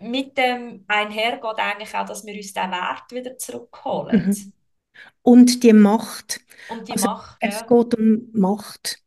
mit 0.01 0.37
dem 0.37 0.85
einhergeht 0.87 1.57
eigentlich 1.57 1.93
auch, 1.95 2.05
dass 2.05 2.25
wir 2.25 2.35
uns 2.35 2.53
den 2.53 2.71
Wert 2.71 3.11
wieder 3.11 3.37
zurückholen. 3.37 4.27
Mhm. 4.27 4.53
Und 5.21 5.63
die 5.63 5.73
Macht. 5.73 6.41
Und 6.69 6.87
die 6.87 6.93
also 6.93 7.07
Macht, 7.07 7.37
Es 7.39 7.61
ja. 7.61 7.67
geht 7.67 7.95
um 7.95 8.29
Macht. 8.33 9.03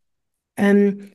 Ähm, 0.56 1.12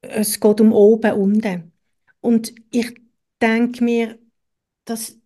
es 0.00 0.40
geht 0.40 0.60
um 0.60 0.72
oben, 0.72 1.12
unten. 1.12 1.72
Und 2.20 2.54
ich 2.70 2.94
denke 3.40 3.82
mir, 3.84 4.18
dass 4.84 5.18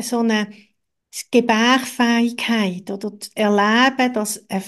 so 0.00 0.20
eine 0.20 0.48
Gebärfähigkeit 1.30 2.90
oder 2.90 3.10
das 3.10 3.30
Erleben, 3.34 4.12
dass 4.12 4.48
ein, 4.48 4.62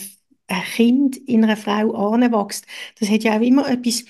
ein 0.49 0.63
Kind 0.63 1.17
in 1.17 1.45
einer 1.45 1.57
Frau 1.57 2.13
anwächst, 2.13 2.67
das 2.99 3.09
hat 3.11 3.23
ja 3.23 3.37
auch 3.37 3.41
immer 3.41 3.69
etwas, 3.69 4.05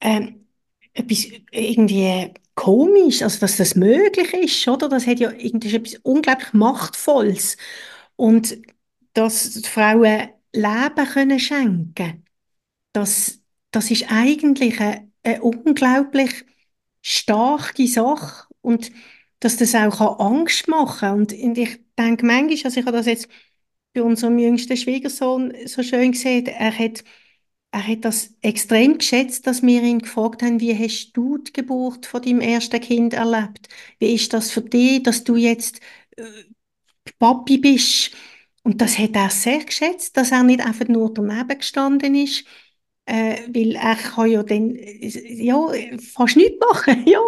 ähm, 0.00 0.46
etwas 0.92 1.26
irgendwie 1.50 2.32
komisch, 2.58 3.22
also 3.22 3.38
dass 3.40 3.56
das 3.56 3.76
möglich 3.76 4.34
ist, 4.34 4.66
oder? 4.68 4.88
Das 4.88 5.06
hat 5.06 5.20
ja 5.20 5.30
irgendwie 5.30 5.76
etwas 5.76 5.94
unglaublich 6.02 6.52
Machtvolles. 6.52 7.56
Und 8.16 8.58
dass 9.14 9.62
Frauen 9.66 10.28
Leben 10.52 11.06
können 11.12 11.38
schenken 11.38 12.24
das, 12.92 13.40
das 13.70 13.90
ist 13.90 14.10
eigentlich 14.10 14.80
eine, 14.80 15.10
eine 15.22 15.42
unglaublich 15.42 16.44
starke 17.02 17.86
Sache 17.86 18.46
und 18.60 18.90
dass 19.40 19.56
das 19.56 19.74
auch 19.74 20.18
Angst 20.20 20.68
machen 20.68 20.98
kann. 21.00 21.18
Und 21.20 21.32
ich 21.32 21.80
denke 21.98 22.26
manchmal, 22.26 22.58
also 22.64 22.80
ich 22.80 22.86
habe 22.86 22.96
das 22.96 23.06
jetzt 23.06 23.28
bei 23.94 24.02
unserem 24.02 24.38
jüngsten 24.38 24.76
Schwiegersohn 24.76 25.54
so 25.66 25.82
schön 25.82 26.12
gesehen, 26.12 26.46
er 26.46 26.76
hat 26.76 27.04
er 27.70 27.86
hat 27.86 28.04
das 28.04 28.34
extrem 28.42 28.98
geschätzt, 28.98 29.46
dass 29.46 29.62
wir 29.62 29.82
ihn 29.82 30.00
gefragt 30.00 30.42
haben, 30.42 30.60
wie 30.60 30.76
hast 30.76 31.12
du 31.12 31.38
die 31.38 31.52
Geburt 31.52 32.06
von 32.06 32.22
deinem 32.22 32.40
ersten 32.40 32.80
Kind 32.80 33.14
erlebt? 33.14 33.68
Wie 33.98 34.14
ist 34.14 34.32
das 34.32 34.50
für 34.50 34.62
dich, 34.62 35.02
dass 35.02 35.24
du 35.24 35.36
jetzt 35.36 35.80
äh, 36.16 36.24
Papi 37.18 37.58
bist? 37.58 38.12
Und 38.62 38.80
das 38.80 38.98
hat 38.98 39.14
er 39.16 39.30
sehr 39.30 39.64
geschätzt, 39.64 40.16
dass 40.16 40.32
er 40.32 40.42
nicht 40.42 40.60
einfach 40.64 40.88
nur 40.88 41.12
daneben 41.12 41.58
gestanden 41.58 42.14
ist, 42.14 42.44
äh, 43.06 43.42
weil 43.54 43.76
er 43.76 43.96
kann 43.96 44.30
ja 44.30 44.42
dann 44.42 44.74
äh, 44.76 45.08
ja, 45.44 45.58
fast 46.14 46.36
nichts 46.36 46.58
machen. 46.60 47.04
ja. 47.06 47.20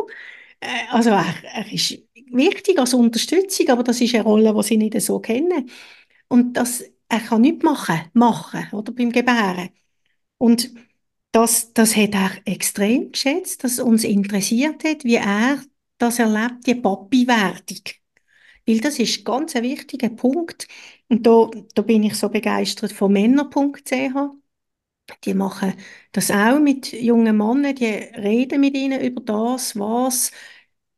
Äh, 0.60 0.68
also 0.90 1.10
er, 1.10 1.34
er 1.54 1.72
ist 1.72 1.98
wichtig 2.32 2.78
als 2.78 2.94
Unterstützung, 2.94 3.68
aber 3.70 3.82
das 3.84 4.00
ist 4.00 4.14
eine 4.14 4.24
Rolle, 4.24 4.54
die 4.54 4.62
sie 4.62 4.76
nicht 4.76 5.00
so 5.02 5.20
kennen. 5.20 5.70
Und 6.28 6.54
das, 6.54 6.84
er 7.08 7.20
kann 7.20 7.42
nichts 7.42 7.64
machen, 7.64 8.00
machen 8.14 8.68
oder 8.72 8.92
beim 8.92 9.12
Gebären. 9.12 9.70
Und 10.40 10.72
das, 11.32 11.74
das 11.74 11.96
hat 11.96 12.14
er 12.14 12.30
extrem 12.46 13.12
geschätzt, 13.12 13.62
dass 13.64 13.78
uns 13.78 14.04
interessiert 14.04 14.84
hat, 14.84 15.04
wie 15.04 15.16
er 15.16 15.62
das 15.98 16.18
erlebt, 16.18 16.66
die 16.66 16.74
Papi-Werdung. 16.76 17.80
Weil 18.66 18.80
das 18.80 18.98
ist 18.98 19.24
ganz 19.24 19.56
ein 19.56 19.64
wichtiger 19.64 20.10
Punkt. 20.10 20.68
Und 21.08 21.26
da, 21.26 21.50
da 21.74 21.82
bin 21.82 22.04
ich 22.04 22.14
so 22.16 22.28
begeistert 22.30 22.92
von 22.92 23.12
Männer.ch. 23.12 23.92
Die 25.24 25.34
machen 25.34 25.74
das 26.12 26.30
auch 26.30 26.60
mit 26.60 26.92
jungen 26.92 27.36
Männern, 27.36 27.74
die 27.74 27.86
reden 27.86 28.60
mit 28.60 28.76
ihnen 28.76 29.00
über 29.00 29.20
das, 29.22 29.78
was 29.78 30.30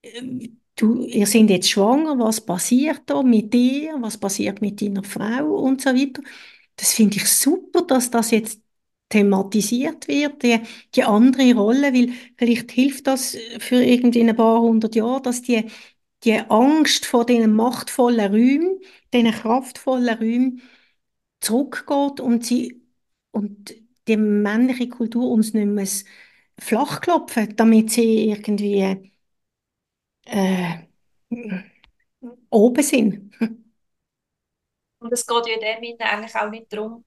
äh, 0.03 0.49
du, 0.77 1.05
ihr 1.07 1.27
seid 1.27 1.51
jetzt 1.51 1.71
schwanger, 1.71 2.19
was 2.19 2.41
passiert 2.45 3.03
da 3.07 3.23
mit 3.23 3.53
dir, 3.55 3.97
was 4.01 4.19
passiert 4.19 4.61
mit 4.63 4.81
deiner 4.83 5.05
Frau 5.05 5.47
und 5.57 5.81
so 5.83 5.91
weiter. 5.91 6.23
Das 6.77 6.95
finde 6.95 7.17
ich 7.19 7.29
super, 7.29 7.83
dass 7.83 8.11
das 8.11 8.31
jetzt 8.33 8.61
thematisiert 9.13 10.09
wird, 10.09 10.43
die, 10.43 10.61
die 10.95 11.05
andere 11.05 11.55
Rolle, 11.55 11.95
weil 11.95 12.11
vielleicht 12.39 12.73
hilft 12.73 13.07
das 13.09 13.37
für 13.61 13.77
irgendwie 13.85 14.23
ein 14.29 14.37
paar 14.37 14.61
hundert 14.63 14.95
Jahre, 14.97 15.23
dass 15.23 15.43
die, 15.43 15.67
die 16.25 16.35
Angst 16.39 17.07
vor 17.07 17.27
diesen 17.27 17.55
machtvollen 17.57 18.33
Räumen, 18.33 18.81
diesen 19.15 19.33
kraftvollen 19.33 20.19
Räumen 20.19 20.63
zurückgeht 21.41 22.21
und 22.21 22.45
sie 22.47 22.83
und 23.33 23.75
die 24.09 24.17
männliche 24.17 24.89
Kultur 24.89 25.31
uns 25.31 25.55
nicht 25.55 25.67
mehr 25.67 25.87
flachklopfen, 26.61 27.57
damit 27.57 27.91
sie 27.93 28.31
irgendwie 28.31 29.13
äh, 30.27 30.87
oben 32.51 32.83
sind. 32.83 33.33
Und 34.99 35.13
es 35.13 35.27
geht 35.27 35.47
ja 35.47 35.55
in 35.55 35.83
dem 35.83 35.97
eigentlich 36.01 36.35
auch 36.37 36.51
nicht 36.51 36.73
darum, 36.73 37.05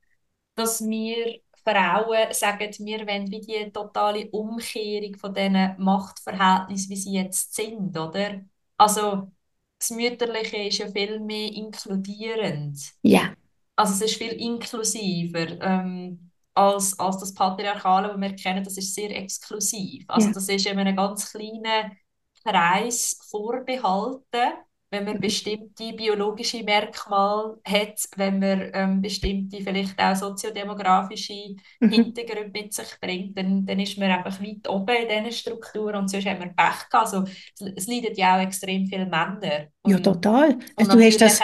dass 0.55 0.81
wir 0.87 1.41
Frauen 1.65 2.31
sagen, 2.31 2.71
wir 2.79 3.07
wollen 3.07 3.31
wie 3.31 3.41
die 3.41 3.71
totale 3.71 4.29
Umkehrung 4.29 5.15
von 5.15 5.33
diesen 5.33 5.75
Machtverhältnissen, 5.77 6.89
wie 6.91 6.95
sie 6.95 7.13
jetzt 7.13 7.55
sind, 7.55 7.97
oder? 7.97 8.41
Also 8.77 9.31
das 9.79 9.89
Mütterliche 9.89 10.57
ist 10.57 10.77
ja 10.77 10.87
viel 10.87 11.19
mehr 11.19 11.51
inkludierend. 11.51 12.79
Ja. 13.01 13.33
Also 13.75 13.93
es 13.93 14.11
ist 14.11 14.17
viel 14.17 14.33
inklusiver 14.33 15.59
ähm, 15.61 16.31
als, 16.53 16.97
als 16.99 17.17
das 17.17 17.33
Patriarchale, 17.33 18.09
das 18.09 18.21
wir 18.21 18.35
kennen, 18.35 18.63
das 18.63 18.77
ist 18.77 18.93
sehr 18.93 19.09
exklusiv. 19.15 20.05
Also 20.07 20.27
ja. 20.27 20.33
das 20.33 20.47
ist 20.47 20.65
in 20.65 20.79
einem 20.79 20.95
ganz 20.95 21.31
kleinen 21.31 21.97
Kreis 22.43 23.19
vorbehalten 23.29 24.53
wenn 24.91 25.05
man 25.05 25.19
bestimmte 25.19 25.93
biologische 25.93 26.63
Merkmale 26.63 27.57
hat, 27.65 27.99
wenn 28.15 28.39
man 28.39 28.71
ähm, 28.73 29.01
bestimmte 29.01 29.61
vielleicht 29.61 29.99
auch 29.99 30.15
soziodemografische 30.15 31.55
mhm. 31.79 31.89
Hintergründe 31.89 32.51
mit 32.53 32.73
sich 32.73 32.99
bringt, 33.01 33.37
dann, 33.37 33.65
dann 33.65 33.79
ist 33.79 33.97
man 33.97 34.11
einfach 34.11 34.39
weit 34.41 34.67
oben 34.69 34.95
in 34.95 35.09
diesen 35.09 35.31
Strukturen 35.31 35.95
und 35.95 36.07
sonst 36.09 36.27
haben 36.27 36.39
wir 36.39 36.47
Pech 36.47 36.89
gehabt. 36.89 36.93
Also, 36.93 37.23
es, 37.23 37.73
es 37.75 37.87
leiden 37.87 38.15
ja 38.15 38.37
auch 38.37 38.41
extrem 38.41 38.85
viele 38.87 39.05
Männer. 39.05 39.67
Und, 39.81 39.91
ja, 39.91 39.99
total. 39.99 40.57
Also, 40.75 40.97
du 40.97 41.03
hast 41.03 41.21
das 41.21 41.41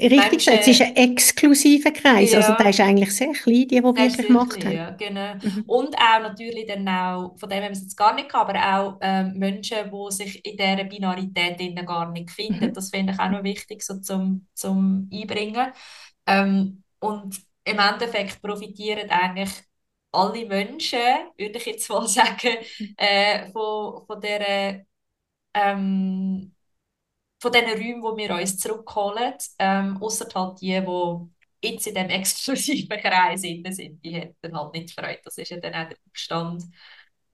Richtig 0.00 0.46
es 0.46 0.68
ist 0.68 0.80
ein 0.80 0.94
exklusiver 0.94 1.90
Kreis, 1.90 2.32
also 2.32 2.50
ja, 2.50 2.54
also 2.54 2.54
der 2.54 2.70
ist 2.70 2.80
eigentlich 2.80 3.16
sehr 3.16 3.32
klein, 3.32 3.54
die, 3.54 3.66
die 3.66 3.82
wirklich 3.82 4.28
Macht 4.28 4.64
haben. 4.64 4.72
Ja, 4.72 4.90
genau. 4.90 5.34
Mhm. 5.34 5.64
Und 5.66 5.96
auch 5.96 6.20
natürlich 6.22 6.66
dann 6.68 6.88
auch, 6.88 7.36
von 7.36 7.48
dem 7.48 7.58
haben 7.58 7.64
wir 7.64 7.72
es 7.72 7.82
jetzt 7.82 7.96
gar 7.96 8.14
nicht 8.14 8.28
gehabt, 8.28 8.54
aber 8.54 8.78
auch 8.78 8.98
ähm, 9.00 9.32
Menschen, 9.34 9.90
die 9.90 10.12
sich 10.14 10.44
in 10.44 10.56
dieser 10.56 10.84
Binarität 10.84 11.86
gar 11.86 12.10
nicht 12.12 12.30
finden. 12.30 12.66
Mhm. 12.66 12.72
Das 12.74 12.90
finde 12.90 13.12
ich 13.12 13.18
auch 13.18 13.30
noch 13.30 13.42
wichtig 13.42 13.82
so 13.82 13.98
zum, 14.00 14.46
zum 14.54 15.10
Einbringen. 15.12 15.72
Ähm, 16.26 16.84
und 17.00 17.40
im 17.64 17.78
Endeffekt 17.78 18.40
profitieren 18.40 19.10
eigentlich 19.10 19.50
alle 20.12 20.46
Menschen, 20.46 20.98
würde 21.36 21.58
ich 21.58 21.66
jetzt 21.66 21.88
mal 21.90 22.06
sagen, 22.08 22.56
mhm. 22.78 22.94
äh, 22.96 23.50
von, 23.50 24.06
von 24.06 24.20
dieser 24.20 24.84
ähm, 25.54 26.54
von 27.40 27.52
den 27.52 27.64
Räumen, 27.64 28.02
wo 28.02 28.16
wir 28.16 28.34
uns 28.34 28.58
zurückholen, 28.58 29.34
ähm, 29.58 29.96
außer 30.00 30.28
halt 30.34 30.60
die, 30.60 30.80
die 30.80 31.68
jetzt 31.68 31.86
in 31.86 31.94
diesem 31.94 32.10
exklusiven 32.10 32.98
Kreis 33.00 33.42
sind, 33.42 33.66
die 34.04 34.10
hätten 34.10 34.56
halt 34.56 34.72
nicht 34.74 34.92
Freude. 34.92 35.20
Das 35.24 35.38
ist 35.38 35.50
ja 35.50 35.58
dann 35.58 35.74
auch 35.74 35.88
der 35.88 35.96
Widerstand 36.04 36.64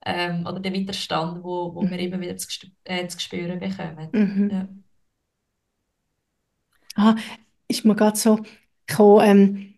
ähm, 0.04 0.46
oder 0.46 0.60
der 0.60 0.72
Widerstand, 0.72 1.42
wo, 1.42 1.74
wo 1.74 1.82
mhm. 1.82 1.90
wir 1.90 1.98
immer 1.98 2.20
wieder 2.20 2.36
zu, 2.36 2.48
äh, 2.84 3.06
zu 3.06 3.18
spüren 3.18 3.58
bekommen. 3.58 4.08
Mhm. 4.12 4.50
Ja. 4.50 4.68
Ah, 6.96 7.16
ist 7.68 7.84
mir 7.84 7.96
gerade 7.96 8.16
so 8.16 8.40
gekommen, 8.86 9.26
ähm, 9.26 9.74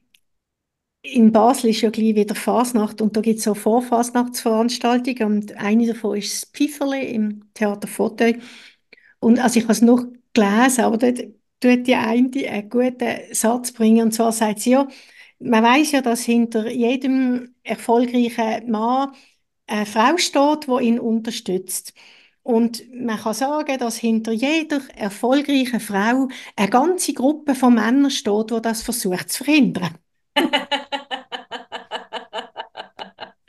in 1.03 1.31
Basel 1.31 1.71
ist 1.71 1.83
ja 1.83 1.91
gleich 1.91 2.17
wieder 2.17 2.35
Fasnacht 2.35 3.01
und 3.01 3.17
da 3.17 3.21
gibt 3.21 3.39
es 3.39 3.45
so 3.45 3.55
Vorfasnachtsveranstaltungen 3.55 5.23
und 5.23 5.57
eine 5.57 5.87
davon 5.87 6.17
ist 6.17 6.43
das 6.43 6.51
Pfifferli 6.51 7.15
im 7.15 7.45
Theater 7.55 7.87
Fauteuil. 7.87 8.41
Und 9.21 9.39
also 9.39 9.59
ich 9.59 9.65
habe 9.65 9.73
es 9.73 9.83
noch 9.83 10.05
gelesen, 10.35 10.85
aber 10.85 10.99
dort 10.99 11.19
tut 11.61 11.87
die 11.87 11.95
eine 11.95 12.31
einen 12.49 12.69
guten 12.71 13.19
Satz 13.33 13.73
bringen, 13.73 14.03
und 14.07 14.13
zwar 14.13 14.33
sagt 14.33 14.61
sie 14.61 14.71
ja, 14.73 14.89
man 15.39 15.63
weiß 15.65 15.93
ja, 15.93 16.01
dass 16.03 16.23
hinter 16.23 16.69
jedem 16.71 17.55
erfolgreichen 17.63 18.71
Mann 18.71 19.13
eine 19.67 19.87
Frau 19.87 20.17
steht, 20.19 20.67
die 20.69 20.85
ihn 20.85 20.99
unterstützt. 21.01 21.93
Und 22.43 22.85
man 22.95 23.19
kann 23.19 23.35
sagen, 23.35 23.79
dass 23.79 23.97
hinter 23.97 24.33
jeder 24.33 24.81
erfolgreichen 24.97 25.81
Frau 25.81 26.29
eine 26.55 26.71
ganze 26.71 27.13
Gruppe 27.13 27.55
von 27.55 27.75
Männern 27.75 28.11
steht, 28.11 28.51
die 28.51 28.63
das 28.63 28.83
versucht 28.83 29.31
zu 29.31 29.45
verhindern. 29.45 29.99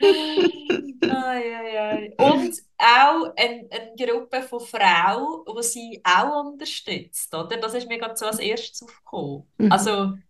ai, 1.08 1.42
ai, 1.58 1.78
ai. 1.78 2.14
Und 2.18 2.67
auch 2.78 3.32
eine, 3.36 3.68
eine 3.70 3.94
Gruppe 3.96 4.42
von 4.42 4.60
Frauen, 4.60 5.44
die 5.46 5.62
sie 5.62 6.02
auch 6.04 6.44
unterstützt, 6.44 7.34
oder? 7.34 7.56
Das 7.56 7.74
ist 7.74 7.88
mir 7.88 7.98
gerade 7.98 8.16
so 8.16 8.26
als 8.26 8.38
erstes 8.38 8.82
aufgekommen. 8.82 9.44
Mhm. 9.58 9.72
Also, 9.72 10.06
mhm. 10.06 10.22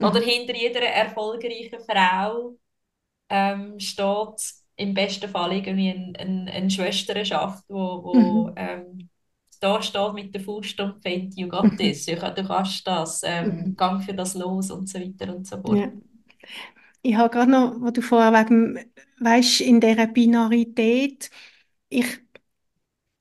oder 0.00 0.20
hinter 0.20 0.54
jeder 0.54 0.82
erfolgreichen 0.82 1.80
Frau 1.80 2.56
ähm, 3.28 3.78
steht 3.78 4.54
im 4.76 4.94
besten 4.94 5.28
Fall 5.28 5.52
irgendwie 5.52 5.90
eine, 5.90 6.18
eine, 6.18 6.50
eine 6.50 6.70
Schwesterschaft, 6.70 7.64
wo, 7.68 8.02
wo 8.02 8.14
mhm. 8.48 8.54
ähm, 8.56 9.08
da 9.60 9.82
steht 9.82 10.14
mit 10.14 10.34
der 10.34 10.40
Faust 10.40 10.80
und 10.80 11.02
fällt, 11.02 11.36
you 11.36 11.46
got 11.46 11.76
this, 11.76 12.06
du 12.06 12.16
kannst 12.16 12.86
das, 12.86 13.20
ähm, 13.24 13.56
mhm. 13.56 13.76
gang 13.76 14.02
für 14.02 14.14
das 14.14 14.34
los 14.34 14.70
und 14.70 14.88
so 14.88 14.98
weiter 14.98 15.36
und 15.36 15.46
so 15.46 15.60
fort. 15.60 15.78
Ja. 15.78 15.92
Ich 17.02 17.14
habe 17.14 17.30
gerade 17.30 17.50
noch, 17.50 17.74
was 17.80 17.92
du 17.92 18.02
vorher 18.02 18.32
wegen, 18.32 18.78
weißt, 19.20 19.60
in 19.62 19.80
dieser 19.80 20.06
Binarität, 20.06 21.30
ich, 21.90 22.20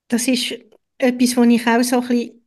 das 0.08 0.28
ist 0.28 0.54
etwas, 0.98 1.38
was 1.38 1.48
ich 1.48 1.68
auch 1.68 1.84
so 1.84 2.02
ein 2.02 2.08
bisschen 2.08 2.42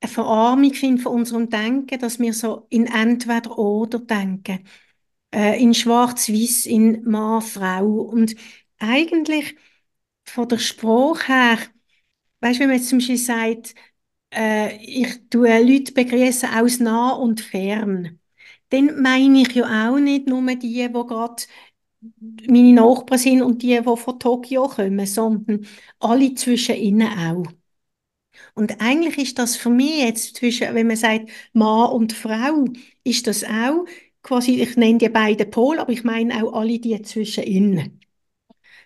eine 0.00 0.10
Verarmung 0.12 0.74
finde 0.74 1.02
von 1.02 1.12
unserem 1.14 1.50
Denken, 1.50 1.98
dass 1.98 2.18
wir 2.18 2.32
so 2.34 2.66
in 2.70 2.86
Entweder-Oder 2.86 4.00
denken. 4.00 4.64
Äh, 5.34 5.62
in 5.62 5.74
Schwarz-Weiß, 5.74 6.66
in 6.66 7.04
Mann-Frau. 7.04 7.86
Und 7.86 8.36
eigentlich 8.78 9.56
von 10.24 10.48
der 10.48 10.58
Sprache 10.58 11.26
her, 11.32 11.58
weißt 12.40 12.56
du, 12.56 12.60
wenn 12.62 12.68
man 12.70 12.78
jetzt 12.78 12.88
zum 12.90 12.98
Beispiel 12.98 13.18
sagt, 13.18 13.74
äh, 14.34 14.76
ich 14.84 15.28
tue 15.30 15.48
Leute 15.62 15.92
begrüßen 15.92 16.50
aus 16.50 16.80
nah 16.80 17.12
und 17.12 17.40
fern 17.40 18.20
dann 18.70 19.00
meine 19.02 19.42
ich 19.42 19.52
ja 19.54 19.90
auch 19.90 19.98
nicht 19.98 20.26
nur 20.26 20.42
die, 20.56 20.56
die 20.58 20.92
gerade 20.92 21.42
meine 22.48 22.72
Nachbarn 22.74 23.18
sind 23.18 23.42
und 23.42 23.62
die, 23.62 23.78
die 23.80 23.96
von 23.96 24.18
Tokio 24.18 24.68
kommen, 24.68 25.06
sondern 25.06 25.66
alle 26.00 26.34
zwischen 26.34 26.76
ihnen 26.76 27.08
auch. 27.08 27.44
Und 28.54 28.80
eigentlich 28.80 29.18
ist 29.18 29.38
das 29.38 29.56
für 29.56 29.70
mich 29.70 29.98
jetzt 30.02 30.36
zwischen, 30.36 30.74
wenn 30.74 30.86
man 30.86 30.96
sagt 30.96 31.30
Mann 31.52 31.90
und 31.92 32.12
Frau, 32.12 32.64
ist 33.04 33.26
das 33.26 33.44
auch 33.44 33.84
quasi, 34.22 34.60
ich 34.62 34.76
nenne 34.76 34.98
die 34.98 35.08
beiden 35.08 35.50
Pol, 35.50 35.78
aber 35.78 35.92
ich 35.92 36.04
meine 36.04 36.42
auch 36.44 36.52
alle 36.54 36.78
die 36.78 37.00
zwischen 37.02 37.44
ihnen. 37.44 38.00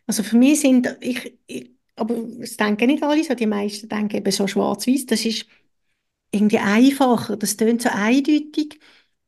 Also 0.06 0.22
für 0.22 0.36
mich 0.36 0.60
sind, 0.60 0.96
ich, 1.00 1.38
ich 1.46 1.70
aber 1.96 2.16
das 2.40 2.56
denken 2.56 2.86
nicht 2.88 3.02
alle 3.02 3.24
so, 3.24 3.34
die 3.34 3.46
meisten 3.46 3.88
denken 3.88 4.16
eben 4.16 4.32
so 4.32 4.46
schwarz-weiß, 4.46 5.06
das 5.06 5.24
ist 5.26 5.46
irgendwie 6.32 6.58
einfacher, 6.58 7.36
das 7.36 7.56
tönt 7.56 7.82
so 7.82 7.90
eindeutig. 7.90 8.80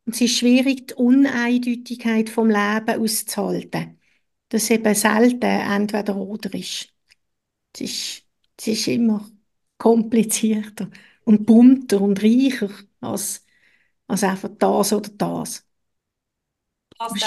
Und 0.04 0.14
es 0.14 0.20
ist 0.22 0.38
schwierig, 0.38 0.88
die 0.88 0.94
Uneindeutigkeit 0.94 2.28
vom 2.30 2.48
Leben 2.48 3.00
auszuhalten. 3.00 4.00
Dass 4.48 4.70
eben 4.70 4.94
selten 4.94 5.42
entweder 5.42 6.16
oder 6.16 6.52
ist. 6.54 6.92
Es 7.74 7.80
ist, 7.82 8.24
es 8.60 8.68
ist 8.68 8.88
immer 8.88 9.28
komplizierter 9.78 10.90
und 11.24 11.46
bunter 11.46 12.00
und 12.02 12.22
reicher 12.22 12.70
als, 13.00 13.44
als 14.08 14.24
einfach 14.24 14.50
das 14.58 14.92
oder 14.92 15.10
das. 15.10 15.66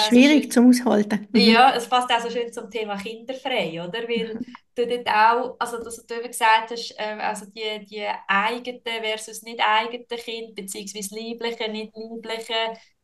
Schwierig 0.08 0.52
zum 0.52 0.70
Aushalten. 0.70 1.28
Mhm. 1.32 1.40
Ja, 1.40 1.74
es 1.74 1.88
passt 1.88 2.10
auch 2.10 2.20
so 2.20 2.30
schön 2.30 2.52
zum 2.52 2.70
Thema 2.70 2.96
kinderfrei, 2.96 3.82
oder? 3.82 4.08
Weil 4.08 4.38
du 4.74 4.86
dort 4.86 5.08
auch, 5.08 5.56
also 5.58 5.82
dass 5.82 6.04
du 6.04 6.14
eben 6.14 6.28
gesagt 6.28 6.70
hast, 6.70 6.94
äh, 6.98 7.18
also 7.20 7.46
die, 7.46 7.84
die 7.86 8.06
eigenen 8.26 8.80
versus 8.82 9.42
nicht 9.42 9.60
eigenen 9.60 10.06
Kinder, 10.06 10.52
beziehungsweise 10.54 11.14
liebliche, 11.14 11.70
nicht 11.70 11.92
liebliche, 11.96 12.54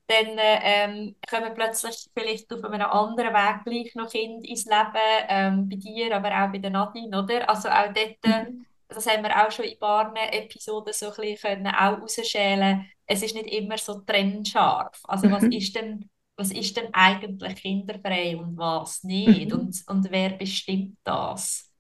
dann 0.07 0.37
ähm, 0.37 1.17
kommen 1.29 1.55
plötzlich 1.55 2.11
vielleicht 2.15 2.53
auf 2.53 2.65
einem 2.65 2.83
anderen 2.83 3.33
Weg 3.33 3.65
gleich 3.65 3.95
noch 3.95 4.11
Kinder 4.11 4.47
ins 4.47 4.67
Leben, 4.67 5.27
ähm, 5.29 5.69
bei 5.69 5.77
dir, 5.77 6.15
aber 6.17 6.29
auch 6.29 6.53
bei 6.53 6.59
der 6.59 6.71
Nadine, 6.71 7.23
oder? 7.23 7.49
Also 7.49 7.69
auch 7.69 7.93
dort, 7.95 8.17
mhm. 8.25 8.67
das 8.89 9.07
haben 9.07 9.23
wir 9.23 9.35
auch 9.35 9.51
schon 9.51 9.65
in 9.65 9.73
ein 9.73 9.79
paar 9.79 10.13
Episoden 10.33 10.93
so 10.93 11.09
ein 11.09 11.15
bisschen 11.15 11.37
können 11.37 11.69
auch 11.69 12.01
rausschälen 12.01 12.87
es 13.13 13.23
ist 13.23 13.35
nicht 13.35 13.49
immer 13.49 13.79
so 13.79 14.01
trennscharf. 14.01 15.01
Also 15.05 15.29
mhm. 15.29 15.33
was 15.33 15.43
ist 15.45 15.75
denn 15.77 16.09
was 16.37 16.51
ist 16.53 16.77
denn 16.77 16.93
eigentlich 16.93 17.57
kinderfrei 17.57 18.37
und 18.37 18.57
was 18.57 19.05
nicht? 19.05 19.53
Mhm. 19.53 19.53
Und, 19.53 19.83
und 19.87 20.11
wer 20.11 20.31
bestimmt 20.31 20.97
das? 21.05 21.71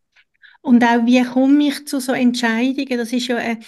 Und 0.60 0.84
auch, 0.84 1.04
wie 1.06 1.22
komme 1.24 1.68
ich 1.68 1.86
zu 1.86 2.00
so 2.00 2.12
Entscheidungen? 2.12 2.98
Das 2.98 3.12
ist 3.12 3.26
ja 3.26 3.36
ein, 3.36 3.64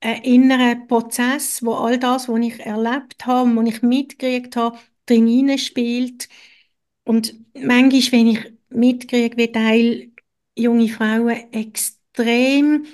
ein 0.00 0.22
innerer 0.22 0.76
Prozess, 0.86 1.62
wo 1.64 1.74
all 1.74 1.98
das, 1.98 2.28
was 2.28 2.40
ich 2.40 2.60
erlebt 2.60 3.26
habe, 3.26 3.54
was 3.56 3.66
ich 3.68 3.82
mitgekriegt 3.82 4.56
habe, 4.56 4.78
drin 5.06 5.58
spielt. 5.58 6.28
Und 7.04 7.34
manchmal, 7.54 8.12
wenn 8.12 8.26
ich 8.28 8.52
mitkriege, 8.70 9.36
wie 9.36 9.52
Teil 9.52 10.12
junge 10.56 10.88
Frauen 10.88 11.52
extrem 11.52 12.86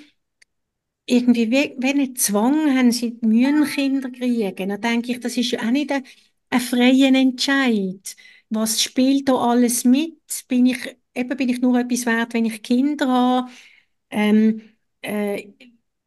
irgendwie 1.05 1.51
wie, 1.51 1.75
wie 1.77 1.89
einen 1.89 2.15
Zwang 2.15 2.75
haben, 2.75 2.91
sie 2.91 3.17
müssen 3.21 3.65
Kinder 3.65 4.09
kriegen. 4.11 4.69
Dann 4.69 4.81
denke 4.81 5.11
ich, 5.11 5.19
das 5.19 5.37
ist 5.37 5.51
ja 5.51 5.59
auch 5.61 5.71
nicht 5.71 5.91
ein, 5.91 6.03
ein 6.55 6.61
freier 6.61 7.13
Entscheid. 7.13 8.15
Was 8.49 8.81
spielt 8.81 9.29
da 9.29 9.35
alles 9.35 9.83
mit? 9.85 10.17
Bin 10.47 10.65
ich, 10.67 10.77
eben 11.13 11.37
bin 11.37 11.49
ich 11.49 11.61
nur 11.61 11.79
etwas 11.79 12.05
wert, 12.05 12.33
wenn 12.33 12.45
ich 12.45 12.63
Kinder 12.63 13.07
habe? 13.07 13.51
Ähm, 14.09 14.61
äh, 15.01 15.49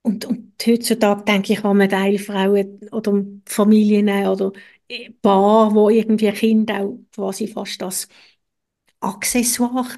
und, 0.02 0.24
und 0.24 0.54
heutzutage 0.66 1.24
denke 1.24 1.52
ich 1.54 1.64
an 1.64 1.88
Teil 1.88 2.18
Frauen 2.18 2.88
oder 2.92 3.24
Familien 3.46 4.08
oder 4.26 4.52
Paar, 5.22 5.74
wo 5.74 5.90
irgendwie 5.90 6.32
Kinder 6.32 6.80
auch 6.82 6.98
quasi 7.14 7.46
fast 7.48 7.82
das 7.82 8.08
Accessoire 9.00 9.88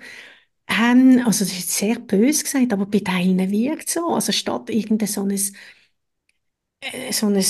haben, 0.68 1.20
also 1.20 1.44
das 1.44 1.52
ist 1.58 1.70
sehr 1.76 1.98
böse 1.98 2.44
gesagt, 2.44 2.72
aber 2.72 2.86
bei 2.86 3.00
Teilen 3.00 3.50
wirkt 3.50 3.90
so. 3.90 4.08
Also 4.14 4.32
statt 4.32 4.70
irgendein 4.70 5.08
so 5.08 5.22
ein, 5.24 5.30
äh, 6.80 7.12
so 7.12 7.26
ein 7.26 7.42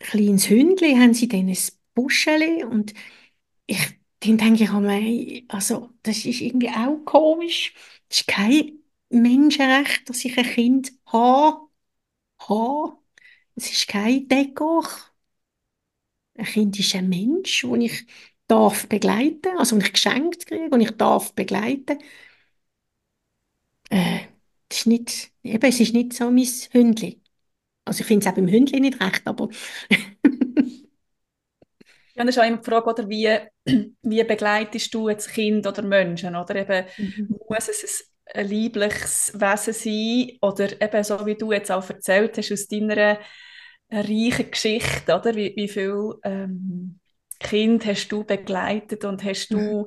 kleines 0.00 0.48
Hündchen 0.50 1.00
haben 1.00 1.14
sie 1.14 1.28
dann 1.28 1.48
ein 1.48 1.56
Buscheli 1.94 2.64
und 2.64 2.94
ich 3.66 3.78
dann 4.20 4.38
denke 4.38 4.64
ich 4.64 4.70
einmal, 4.70 5.42
also 5.48 5.90
das 6.02 6.24
ist 6.26 6.40
irgendwie 6.40 6.70
auch 6.70 6.98
komisch. 7.04 7.74
Das 8.08 8.20
ist 8.20 8.28
kein 8.28 8.78
Menschenrecht, 9.10 10.08
dass 10.08 10.24
ich 10.24 10.38
ein 10.38 10.44
Kind 10.46 10.92
habe. 11.06 11.68
habe. 12.48 12.98
Es 13.56 13.70
ist 13.72 13.88
kein 13.88 14.28
Dekor. 14.28 14.88
Ein 16.36 16.44
Kind 16.46 16.78
ist 16.78 16.94
ein 16.94 17.08
Mensch, 17.08 17.62
den 17.62 17.80
ich 17.82 18.06
darf 18.46 18.86
begleiten, 18.88 19.56
also 19.58 19.76
den 19.76 19.84
ich 19.86 19.92
geschenkt 19.92 20.46
kriege 20.46 20.68
und 20.70 20.80
ich 20.80 20.90
darf 20.92 21.34
begleiten 21.34 21.98
äh, 23.90 24.20
ist 24.70 24.86
nicht, 24.86 25.32
eben, 25.42 25.64
es 25.68 25.80
ist 25.80 25.94
nicht 25.94 26.12
so 26.14 26.30
mein 26.30 26.46
Hündli. 26.72 27.20
Also 27.84 28.02
ich 28.02 28.06
finde 28.06 28.26
es 28.26 28.32
auch 28.32 28.36
beim 28.36 28.48
Hündli 28.48 28.80
nicht 28.80 29.00
recht, 29.02 29.26
aber... 29.26 29.48
ja, 32.14 32.24
das 32.24 32.36
ist 32.36 32.42
auch 32.42 32.46
immer 32.46 32.58
die 32.58 32.70
Frage, 32.70 32.90
oder, 32.90 33.08
wie, 33.08 33.28
wie 34.02 34.24
begleitest 34.24 34.92
du 34.94 35.08
jetzt 35.08 35.32
Kind 35.32 35.66
oder 35.66 35.82
Menschen? 35.82 36.36
Oder 36.36 36.56
eben, 36.56 36.86
mhm. 36.98 37.36
muss 37.48 37.68
es 37.68 38.12
ein 38.34 38.46
liebliches 38.46 39.32
Wesen 39.34 39.72
sein? 39.72 40.38
Oder 40.40 40.80
eben 40.80 41.04
so, 41.04 41.24
wie 41.26 41.34
du 41.34 41.52
jetzt 41.52 41.70
auch 41.70 41.88
erzählt 41.88 42.36
hast 42.36 42.52
aus 42.52 42.68
deiner 42.68 43.18
reichen 43.90 44.50
Geschichte, 44.50 45.14
oder? 45.14 45.34
Wie, 45.34 45.52
wie 45.56 45.68
viele 45.68 46.18
ähm, 46.24 46.98
Kinder 47.38 47.86
hast 47.86 48.08
du 48.08 48.24
begleitet 48.24 49.04
und 49.04 49.24
hast 49.24 49.48
du... 49.50 49.86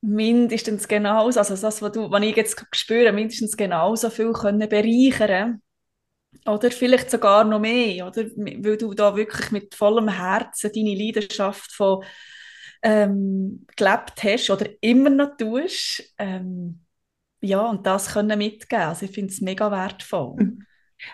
mindestens 0.00 0.86
genauso, 0.86 1.40
also 1.40 1.56
das, 1.56 1.82
was, 1.82 1.92
du, 1.92 2.10
was 2.10 2.22
ich 2.22 2.36
jetzt 2.36 2.64
spüre, 2.72 3.12
mindestens 3.12 3.56
genauso 3.56 4.10
viel 4.10 4.32
können 4.32 4.68
bereichern 4.68 5.60
oder 6.46 6.70
vielleicht 6.70 7.10
sogar 7.10 7.44
noch 7.44 7.60
mehr, 7.60 8.06
oder? 8.06 8.24
Weil 8.24 8.76
du 8.76 8.94
da 8.94 9.16
wirklich 9.16 9.50
mit 9.50 9.74
vollem 9.74 10.08
Herzen 10.08 10.70
deine 10.74 10.94
Leidenschaft 10.94 11.72
von 11.72 12.04
ähm, 12.82 13.66
gelebt 13.76 14.22
hast 14.22 14.50
oder 14.50 14.66
immer 14.80 15.10
noch 15.10 15.36
tust. 15.36 16.14
Ähm, 16.18 16.80
ja, 17.40 17.60
und 17.68 17.86
das 17.86 18.12
können 18.12 18.38
mitgeben. 18.38 18.84
Also 18.84 19.06
ich 19.06 19.12
finde 19.12 19.32
es 19.32 19.40
mega 19.40 19.70
wertvoll. 19.70 20.36
Mhm. 20.36 20.66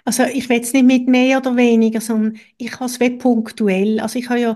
Also 0.04 0.24
ich 0.24 0.48
will 0.48 0.60
es 0.60 0.72
nicht 0.72 0.86
mit 0.86 1.08
mehr 1.08 1.38
oder 1.38 1.56
weniger, 1.56 2.00
sondern 2.00 2.38
ich 2.56 2.72
habe 2.80 2.86
es 2.86 2.98
punktuell. 3.18 4.00
Also 4.00 4.18
ich 4.18 4.28
habe 4.28 4.40
ja 4.40 4.54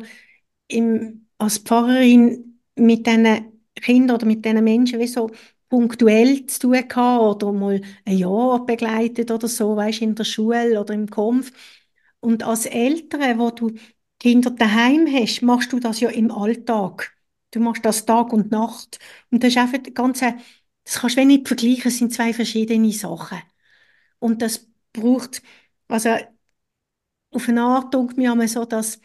im, 0.68 1.26
als 1.36 1.59
Pfarrerin 1.59 2.61
mit 2.76 3.06
diesen 3.06 3.61
Kinder 3.74 4.14
oder 4.14 4.26
mit 4.26 4.44
diesen 4.44 4.64
Menschen 4.64 4.98
wie 4.98 5.06
so 5.06 5.30
punktuell 5.68 6.46
zu 6.46 6.60
tun 6.60 6.88
gehabt 6.88 7.42
oder 7.42 7.52
mal 7.52 7.80
ein 8.04 8.18
Jahr 8.18 8.64
begleitet 8.66 9.30
oder 9.30 9.48
so, 9.48 9.76
weißt 9.76 10.02
in 10.02 10.14
der 10.14 10.24
Schule 10.24 10.80
oder 10.80 10.94
im 10.94 11.08
Kampf. 11.10 11.52
Und 12.20 12.42
als 12.42 12.66
Eltern, 12.66 13.38
wo 13.38 13.50
du 13.50 13.72
Kinder 14.18 14.50
daheim 14.50 15.06
hast, 15.12 15.42
machst 15.42 15.72
du 15.72 15.80
das 15.80 16.00
ja 16.00 16.10
im 16.10 16.30
Alltag. 16.30 17.14
Du 17.52 17.60
machst 17.60 17.84
das 17.84 18.04
Tag 18.06 18.32
und 18.32 18.50
Nacht. 18.50 18.98
Und 19.30 19.42
das 19.42 19.50
ist 19.50 19.58
einfach 19.58 19.78
ganze, 19.94 20.34
das 20.84 21.00
kannst 21.00 21.16
du 21.16 21.24
nicht 21.24 21.46
vergleichen, 21.48 21.84
das 21.84 21.98
sind 21.98 22.12
zwei 22.12 22.32
verschiedene 22.32 22.92
Sachen. 22.92 23.38
Und 24.18 24.42
das 24.42 24.66
braucht, 24.92 25.42
also 25.88 26.10
auf 27.30 27.48
eine 27.48 27.62
Art 27.62 27.94
denkt 27.94 28.16
mir 28.16 28.48
so, 28.48 28.64
dass 28.64 29.00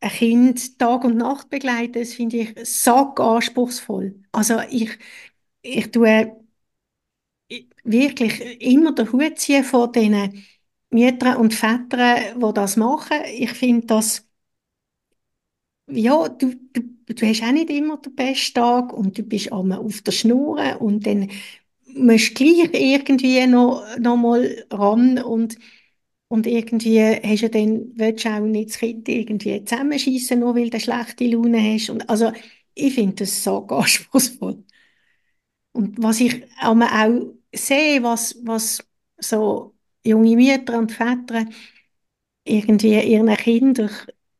ein 0.00 0.10
Kind 0.10 0.78
Tag 0.78 1.04
und 1.04 1.16
Nacht 1.16 1.50
begleiten, 1.50 1.94
das 1.94 2.14
finde 2.14 2.38
ich 2.38 2.54
sack 2.68 3.20
anspruchsvoll. 3.20 4.22
Also 4.32 4.60
ich, 4.70 4.98
ich 5.62 5.90
tue 5.90 6.36
wirklich 7.84 8.40
immer 8.62 8.92
den 8.94 9.12
Hut 9.12 9.38
ziehen 9.38 9.64
von 9.64 9.92
diesen 9.92 10.44
Müttern 10.90 11.36
und 11.36 11.54
Vätern, 11.54 12.40
die 12.40 12.54
das 12.54 12.76
machen. 12.76 13.18
Ich 13.36 13.52
finde 13.52 13.86
das, 13.86 14.26
ja, 15.88 16.28
du, 16.28 16.54
du, 16.72 16.82
du 17.14 17.26
hast 17.26 17.42
auch 17.42 17.52
nicht 17.52 17.70
immer 17.70 17.98
den 17.98 18.14
besten 18.14 18.54
Tag 18.54 18.92
und 18.92 19.18
du 19.18 19.22
bist 19.22 19.52
einmal 19.52 19.78
auf 19.78 20.02
der 20.02 20.12
Schnur 20.12 20.80
und 20.80 21.06
dann 21.06 21.30
musst 21.94 22.30
du 22.40 22.44
gleich 22.44 22.70
irgendwie 22.74 23.46
noch, 23.46 23.84
noch 23.98 24.16
mal 24.16 24.64
ran 24.70 25.18
und 25.22 25.58
und 26.28 26.46
irgendwie 26.46 27.00
hast 27.24 27.42
du 27.42 27.50
dann, 27.50 27.92
willst 27.96 28.24
du 28.24 28.30
auch 28.30 28.40
nicht 28.40 28.70
das 28.70 28.78
Kind 28.78 29.08
irgendwie 29.08 29.64
zusammenschießen, 29.64 30.40
nur 30.40 30.54
weil 30.56 30.70
du 30.70 30.80
schlechte 30.80 31.26
Laune 31.26 31.60
hast. 31.74 31.90
Und 31.90 32.08
also, 32.10 32.32
ich 32.74 32.94
finde 32.94 33.16
das 33.16 33.44
so 33.44 33.66
anspruchsvoll. 33.68 34.64
Und 35.72 36.02
was 36.02 36.20
ich 36.20 36.44
auch 36.62 36.76
sehe, 37.54 38.02
was, 38.02 38.36
was 38.44 38.84
so 39.18 39.74
junge 40.04 40.36
Mütter 40.36 40.78
und 40.78 40.92
Väter 40.92 41.46
irgendwie 42.44 43.00
ihren 43.02 43.34
Kindern 43.36 43.90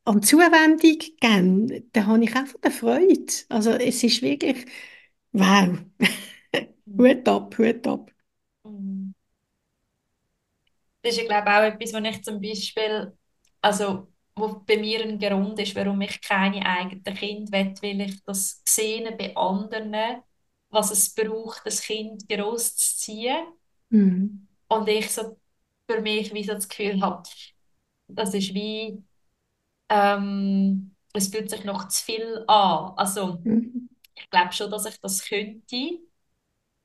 an 0.04 0.22
Zuwendung 0.22 0.98
geben, 1.20 1.90
da 1.92 2.06
habe 2.06 2.24
ich 2.24 2.34
einfach 2.36 2.58
eine 2.62 2.72
Freude. 2.74 3.32
Also 3.48 3.72
es 3.72 4.02
ist 4.02 4.22
wirklich, 4.22 4.66
wow, 5.32 5.78
Hut 6.98 7.28
ab, 7.28 7.58
Hut 7.58 7.86
ab. 7.86 8.10
Mhm 8.64 9.14
das 11.02 11.16
ist, 11.16 11.26
glaube 11.26 11.48
ich, 11.48 11.54
auch 11.56 11.62
etwas, 11.62 11.92
was 11.94 12.16
ich 12.16 12.22
zum 12.24 12.40
Beispiel, 12.40 13.16
also 13.60 14.08
wo 14.36 14.48
bei 14.66 14.76
mir 14.78 15.02
ein 15.02 15.18
Grund 15.18 15.58
ist, 15.58 15.74
warum 15.76 16.00
ich 16.00 16.20
keine 16.20 16.64
eigenen 16.64 17.02
Kinder 17.16 17.52
will, 17.52 17.76
weil 17.82 18.00
ich 18.02 18.22
das 18.24 18.62
sehe 18.66 19.10
bei 19.16 19.34
anderen, 19.36 19.94
was 20.70 20.90
es 20.90 21.14
braucht, 21.14 21.66
das 21.66 21.82
Kind 21.82 22.28
groß 22.28 22.76
zu 22.76 22.96
ziehen. 22.98 23.46
Mhm. 23.90 24.48
Und 24.68 24.88
ich 24.88 25.10
so 25.10 25.36
für 25.90 26.00
mich 26.00 26.32
wie 26.32 26.44
so 26.44 26.54
das 26.54 26.68
Gefühl 26.68 27.00
habe, 27.00 27.28
das 28.06 28.34
ist 28.34 28.54
wie, 28.54 29.02
ähm, 29.88 30.94
es 31.12 31.28
fühlt 31.28 31.50
sich 31.50 31.64
noch 31.64 31.88
zu 31.88 32.04
viel 32.04 32.44
an. 32.46 32.92
Also 32.96 33.40
mhm. 33.42 33.88
ich 34.14 34.30
glaube 34.30 34.52
schon, 34.52 34.70
dass 34.70 34.86
ich 34.86 35.00
das 35.00 35.24
könnte, 35.24 35.98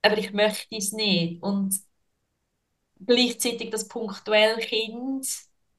aber 0.02 0.18
ich 0.18 0.34
möchte 0.34 0.76
es 0.76 0.92
nicht. 0.92 1.42
Und 1.44 1.76
gleichzeitig 3.06 3.70
das 3.70 3.88
punktuell 3.88 4.58
Kind 4.58 5.28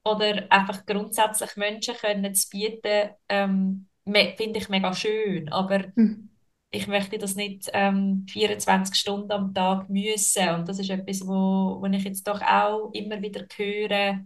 oder 0.05 0.47
einfach 0.51 0.87
grundsätzlich 0.87 1.57
Menschen 1.57 1.97
können 1.97 2.35
zu 2.35 2.49
bieten, 2.51 3.11
ähm, 3.29 3.89
finde 4.05 4.59
ich 4.59 4.69
mega 4.69 4.95
schön. 4.95 5.49
Aber 5.49 5.87
mhm. 5.97 6.36
Ich 6.77 6.87
möchte 6.87 7.19
das 7.19 7.35
nicht 7.35 7.71
ähm, 7.73 8.27
24 8.29 8.95
Stunden 8.95 9.33
am 9.33 9.55
Tag 9.55 9.89
müssen. 9.89 10.49
Und 10.51 10.69
das 10.69 10.79
ist 10.79 10.91
etwas, 10.91 11.27
wo, 11.27 11.81
wo 11.81 11.87
ich 11.87 12.05
jetzt 12.05 12.27
doch 12.27 12.41
auch 12.43 12.91
immer 12.93 13.21
wieder 13.23 13.47
höre 13.57 14.21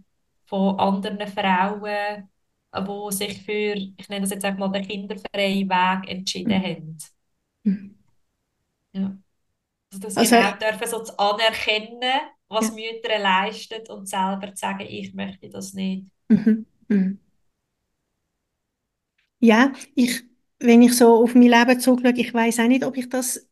von 0.45 0.79
anderen 0.79 1.27
Frauen, 1.27 2.29
die 2.75 3.15
sich 3.15 3.41
für, 3.41 3.73
ich 3.73 4.09
nenne 4.09 4.21
das 4.21 4.31
jetzt 4.31 4.45
einfach 4.45 4.59
mal 4.59 4.67
den 4.69 4.87
kinderfreien 4.87 5.69
Weg 5.69 6.09
entschieden 6.09 6.57
mhm. 6.57 6.63
haben. 6.63 6.97
Mhm. 7.63 7.95
Ja. 8.93 9.17
Also, 9.93 10.03
dass 10.03 10.17
also, 10.17 10.35
wir 10.35 10.49
auch 10.49 10.57
dürfen 10.57 10.87
so 10.87 11.03
zu 11.03 11.19
anerkennen, 11.19 12.21
was 12.47 12.67
ja. 12.69 12.73
Mütter 12.75 13.19
leisten 13.19 13.81
und 13.89 14.07
selber 14.07 14.53
zu 14.53 14.59
sagen, 14.59 14.85
ich 14.87 15.13
möchte 15.13 15.49
das 15.49 15.73
nicht. 15.73 16.05
Mhm. 16.27 16.65
Mhm. 16.87 17.19
Ja, 19.39 19.73
ich, 19.95 20.23
wenn 20.61 20.81
ich 20.81 20.95
so 20.97 21.23
auf 21.23 21.35
mein 21.35 21.43
Leben 21.49 21.79
zurückschaue, 21.79 22.13
ich 22.17 22.33
weiß 22.33 22.59
auch 22.59 22.67
nicht, 22.67 22.85
ob 22.85 22.97
ich 22.97 23.09
das 23.09 23.47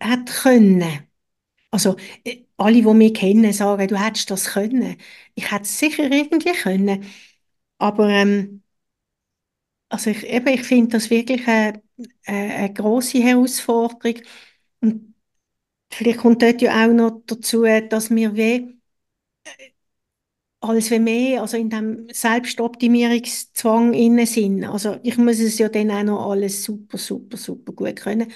hätte 0.00 0.32
können. 0.42 0.84
Also 1.70 1.96
äh, 2.24 2.44
alle, 2.58 2.82
die 2.82 2.94
mich 2.94 3.14
kennen, 3.14 3.52
sagen, 3.52 3.88
du 3.88 3.98
hättest 4.00 4.30
das 4.30 4.46
können. 4.46 4.96
Ich 5.34 5.50
hätte 5.52 5.64
es 5.64 5.78
sicher 5.78 6.04
irgendwie 6.10 6.52
können. 6.54 7.06
Aber 7.78 8.08
ähm, 8.10 8.62
also 9.88 10.10
ich, 10.10 10.24
eben, 10.26 10.48
ich 10.48 10.62
finde 10.64 10.90
das 10.92 11.10
wirklich 11.10 11.46
eine, 11.48 11.82
eine, 12.26 12.54
eine 12.54 12.72
große 12.74 13.18
Herausforderung. 13.22 14.16
Und 14.80 15.14
Vielleicht 15.92 16.20
kommt 16.20 16.42
dort 16.42 16.62
ja 16.62 16.84
auch 16.86 16.92
noch 16.92 17.22
dazu, 17.26 17.64
dass 17.64 18.10
wir 18.10 18.36
wie 18.36 18.80
als 20.62 20.90
wir 20.90 21.00
mehr, 21.00 21.42
also 21.42 21.56
in 21.56 21.70
dem 21.70 22.08
Selbstoptimierungszwang 22.12 23.94
innen 23.94 24.26
sind. 24.26 24.64
Also 24.64 24.98
ich 25.02 25.18
muss 25.18 25.40
es 25.40 25.58
ja 25.58 25.68
dann 25.68 25.90
auch 25.90 26.02
noch 26.04 26.30
alles 26.30 26.64
super, 26.64 26.98
super, 26.98 27.36
super 27.36 27.72
gut 27.72 27.96
können. 27.96 28.32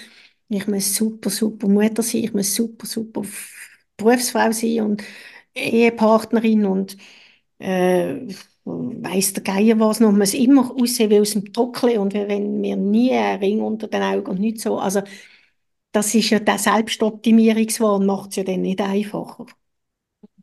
Ich 0.49 0.67
muss 0.67 0.95
super, 0.95 1.29
super 1.29 1.67
Mutter 1.67 2.03
sein, 2.03 2.23
ich 2.25 2.33
muss 2.33 2.55
super, 2.55 2.85
super 2.87 3.23
Berufsfrau 3.97 4.51
sein 4.51 4.81
und 4.81 5.03
Ehepartnerin 5.55 6.65
und 6.65 6.97
äh, 7.59 8.27
weiss 8.65 9.33
der 9.33 9.43
Geier 9.43 9.79
was 9.79 9.99
noch, 9.99 10.11
muss 10.11 10.33
immer 10.33 10.71
aussehen 10.75 11.09
wie 11.09 11.19
aus 11.19 11.31
dem 11.31 11.51
Trockle 11.53 11.99
und 12.01 12.13
wenn 12.13 12.61
wir 12.61 12.75
nie 12.77 13.11
einen 13.13 13.39
Ring 13.39 13.61
unter 13.61 13.87
den 13.87 14.03
Augen 14.03 14.27
und 14.31 14.39
nicht 14.39 14.59
so, 14.61 14.77
also 14.79 15.01
das 15.91 16.15
ist 16.15 16.29
ja 16.31 16.39
der 16.39 16.57
Selbstoptimierungswahn 16.59 18.05
macht 18.05 18.31
es 18.31 18.37
ja 18.37 18.43
dann 18.43 18.61
nicht 18.61 18.81
einfacher. 18.81 19.45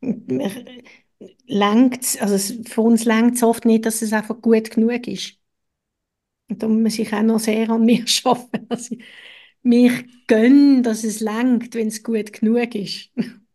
Längt, 1.47 2.21
also 2.21 2.37
für 2.65 2.81
uns 2.81 3.03
längt 3.05 3.35
es 3.35 3.43
oft 3.43 3.65
nicht, 3.65 3.85
dass 3.85 4.01
es 4.03 4.13
einfach 4.13 4.39
gut 4.41 4.69
genug 4.71 5.07
ist. 5.07 5.37
Und 6.49 6.61
da 6.63 6.67
muss 6.67 6.99
ich 6.99 7.13
auch 7.13 7.21
noch 7.23 7.39
sehr 7.39 7.69
an 7.69 7.85
mir 7.85 8.05
arbeiten, 8.25 8.67
dass 8.67 8.91
ich 8.91 9.03
mir 9.63 9.91
gönne, 10.27 10.81
dass 10.83 11.03
es 11.03 11.19
längt, 11.19 11.73
wenn 11.75 11.87
es 11.87 12.03
gut 12.03 12.33
genug 12.33 12.75
ist. 12.75 13.09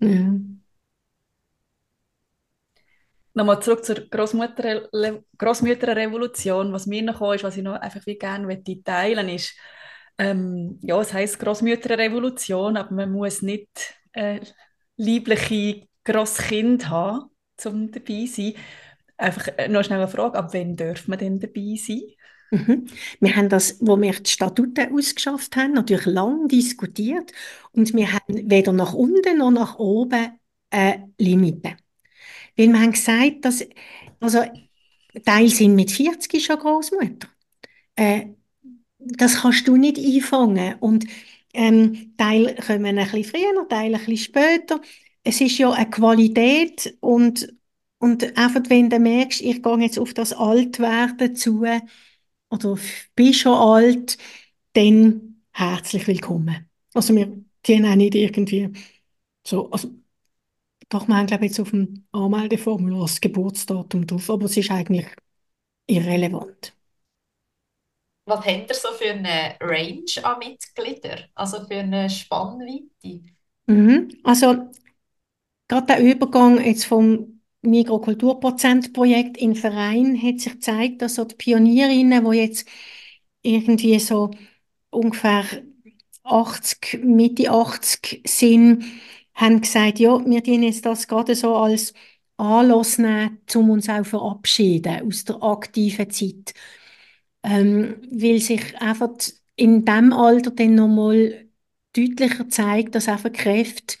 ja. 0.00 0.54
Nochmal 3.36 3.60
zurück 3.62 3.84
zur 3.84 3.96
Großmütterrevolution. 3.96 6.72
Was 6.72 6.86
mir 6.86 7.02
noch 7.02 7.20
ist, 7.34 7.42
was 7.44 7.56
ich 7.56 7.62
noch 7.64 7.74
einfach 7.80 8.06
wie 8.06 8.16
gerne 8.16 8.62
teilen 8.84 9.28
ist, 9.28 9.54
ähm, 10.18 10.78
ja, 10.82 11.00
es 11.00 11.12
heisst 11.12 11.40
Großmütterrevolution, 11.40 12.76
aber 12.76 12.94
man 12.94 13.10
muss 13.10 13.42
nicht 13.42 13.96
äh, 14.12 14.38
liebliche 14.96 15.86
Grosskind 16.04 16.88
haben, 16.88 17.30
um 17.64 17.90
dabei 17.90 18.26
zu 18.26 18.34
sein. 18.34 18.54
Einfach 19.16 19.48
äh, 19.56 19.68
noch 19.68 19.84
schnell 19.84 20.00
eine 20.00 20.08
Frage, 20.08 20.38
ab 20.38 20.50
wann 20.52 20.76
darf 20.76 21.08
man 21.08 21.18
denn 21.18 21.38
dabei 21.38 21.76
sein? 21.76 22.02
Mhm. 22.50 22.86
Wir 23.20 23.36
haben 23.36 23.48
das, 23.48 23.78
wo 23.80 24.00
wir 24.00 24.12
die 24.12 24.30
Statuten 24.30 24.92
ausgeschafft 24.92 25.56
haben, 25.56 25.72
natürlich 25.72 26.06
lang 26.06 26.48
diskutiert 26.48 27.32
und 27.72 27.94
wir 27.94 28.12
haben 28.12 28.50
weder 28.50 28.72
nach 28.72 28.92
unten 28.92 29.38
noch 29.38 29.50
nach 29.50 29.78
oben 29.78 30.38
eine 30.70 31.12
Limite. 31.18 31.76
Weil 32.56 32.68
wir 32.68 32.80
haben 32.80 32.92
gesagt, 32.92 33.44
dass, 33.44 33.66
also, 34.20 34.44
Teil 35.24 35.48
sind 35.48 35.74
mit 35.74 35.90
40 35.90 36.44
schon 36.44 36.58
Großmutter. 36.58 37.28
Äh, 37.96 38.26
das 38.98 39.42
kannst 39.42 39.68
du 39.68 39.76
nicht 39.76 39.98
einfangen. 39.98 40.76
Und 40.80 41.06
ähm, 41.54 42.14
Teil 42.16 42.54
kommen 42.56 42.98
ein 42.98 43.10
bisschen 43.10 43.24
früher, 43.24 43.68
Teil 43.68 43.94
ein 43.94 44.00
bisschen 44.00 44.16
später. 44.18 44.80
Es 45.22 45.40
ist 45.40 45.58
ja 45.58 45.70
eine 45.72 45.88
Qualität 45.90 46.96
und, 47.00 47.54
und 47.98 48.36
einfach, 48.36 48.62
wenn 48.68 48.90
du 48.90 48.98
merkst, 48.98 49.40
ich 49.40 49.62
gehe 49.62 49.78
jetzt 49.78 49.98
auf 49.98 50.14
das 50.14 50.32
Altwerden 50.32 51.34
zu 51.36 51.64
oder 52.50 52.78
bin 53.16 53.34
schon 53.34 53.54
alt, 53.54 54.18
dann 54.74 55.42
herzlich 55.52 56.06
willkommen. 56.06 56.68
Also 56.94 57.14
wir 57.14 57.32
ziehen 57.62 57.86
auch 57.86 57.94
nicht 57.96 58.14
irgendwie 58.14 58.70
so, 59.46 59.70
also 59.70 59.90
doch, 60.88 61.08
wir 61.08 61.16
haben, 61.16 61.26
glaube 61.26 61.44
ich, 61.44 61.50
jetzt 61.52 61.60
auf 61.60 61.70
dem 61.70 62.06
Anmeldeformular 62.12 63.02
das 63.02 63.20
Geburtsdatum 63.20 64.06
drauf, 64.06 64.30
aber 64.30 64.46
es 64.46 64.56
ist 64.56 64.70
eigentlich 64.70 65.06
irrelevant. 65.86 66.74
Was 68.26 68.44
habt 68.46 68.70
ihr 68.70 68.74
so 68.74 68.88
für 68.92 69.10
eine 69.10 69.56
Range 69.60 70.04
an 70.22 70.38
Mitgliedern? 70.38 71.24
Also 71.34 71.64
für 71.66 71.76
eine 71.76 72.08
Spannweite? 72.08 73.20
Mhm. 73.66 74.08
Also, 74.24 74.70
gerade 75.68 75.86
der 75.86 76.00
Übergang 76.00 76.64
jetzt 76.64 76.84
vom 76.86 77.40
Mikrokulturprozentprojekt 77.62 79.36
in 79.38 79.54
Verein 79.54 80.20
hat 80.22 80.40
sich 80.40 80.52
gezeigt, 80.54 81.02
dass 81.02 81.16
so 81.16 81.24
die 81.24 81.34
Pionierinnen, 81.36 82.30
die 82.30 82.36
jetzt 82.38 82.68
irgendwie 83.42 83.98
so 83.98 84.30
ungefähr 84.90 85.44
80, 86.24 87.00
Mitte 87.04 87.50
80 87.50 88.22
sind, 88.26 88.84
haben 89.34 89.60
gesagt, 89.62 89.98
ja, 89.98 90.24
wir 90.24 90.42
dienen 90.42 90.64
jetzt 90.64 90.86
das 90.86 91.08
gerade 91.08 91.34
so 91.34 91.56
als 91.56 91.92
Anlass 92.36 92.98
nehmen, 92.98 93.40
um 93.54 93.70
uns 93.70 93.88
auch 93.88 94.04
verabschieden 94.06 95.06
aus 95.06 95.24
der 95.24 95.42
aktiven 95.42 96.10
Zeit. 96.10 96.54
Ähm, 97.44 97.96
weil 98.12 98.40
sich 98.40 98.76
einfach 98.82 99.10
in 99.56 99.86
dem 99.86 100.12
Alter 100.14 100.52
dann 100.52 100.76
nochmal 100.76 101.48
deutlicher 101.96 102.48
zeigt, 102.50 102.96
dass 102.96 103.08
einfach 103.08 103.32
Kräfte 103.32 103.96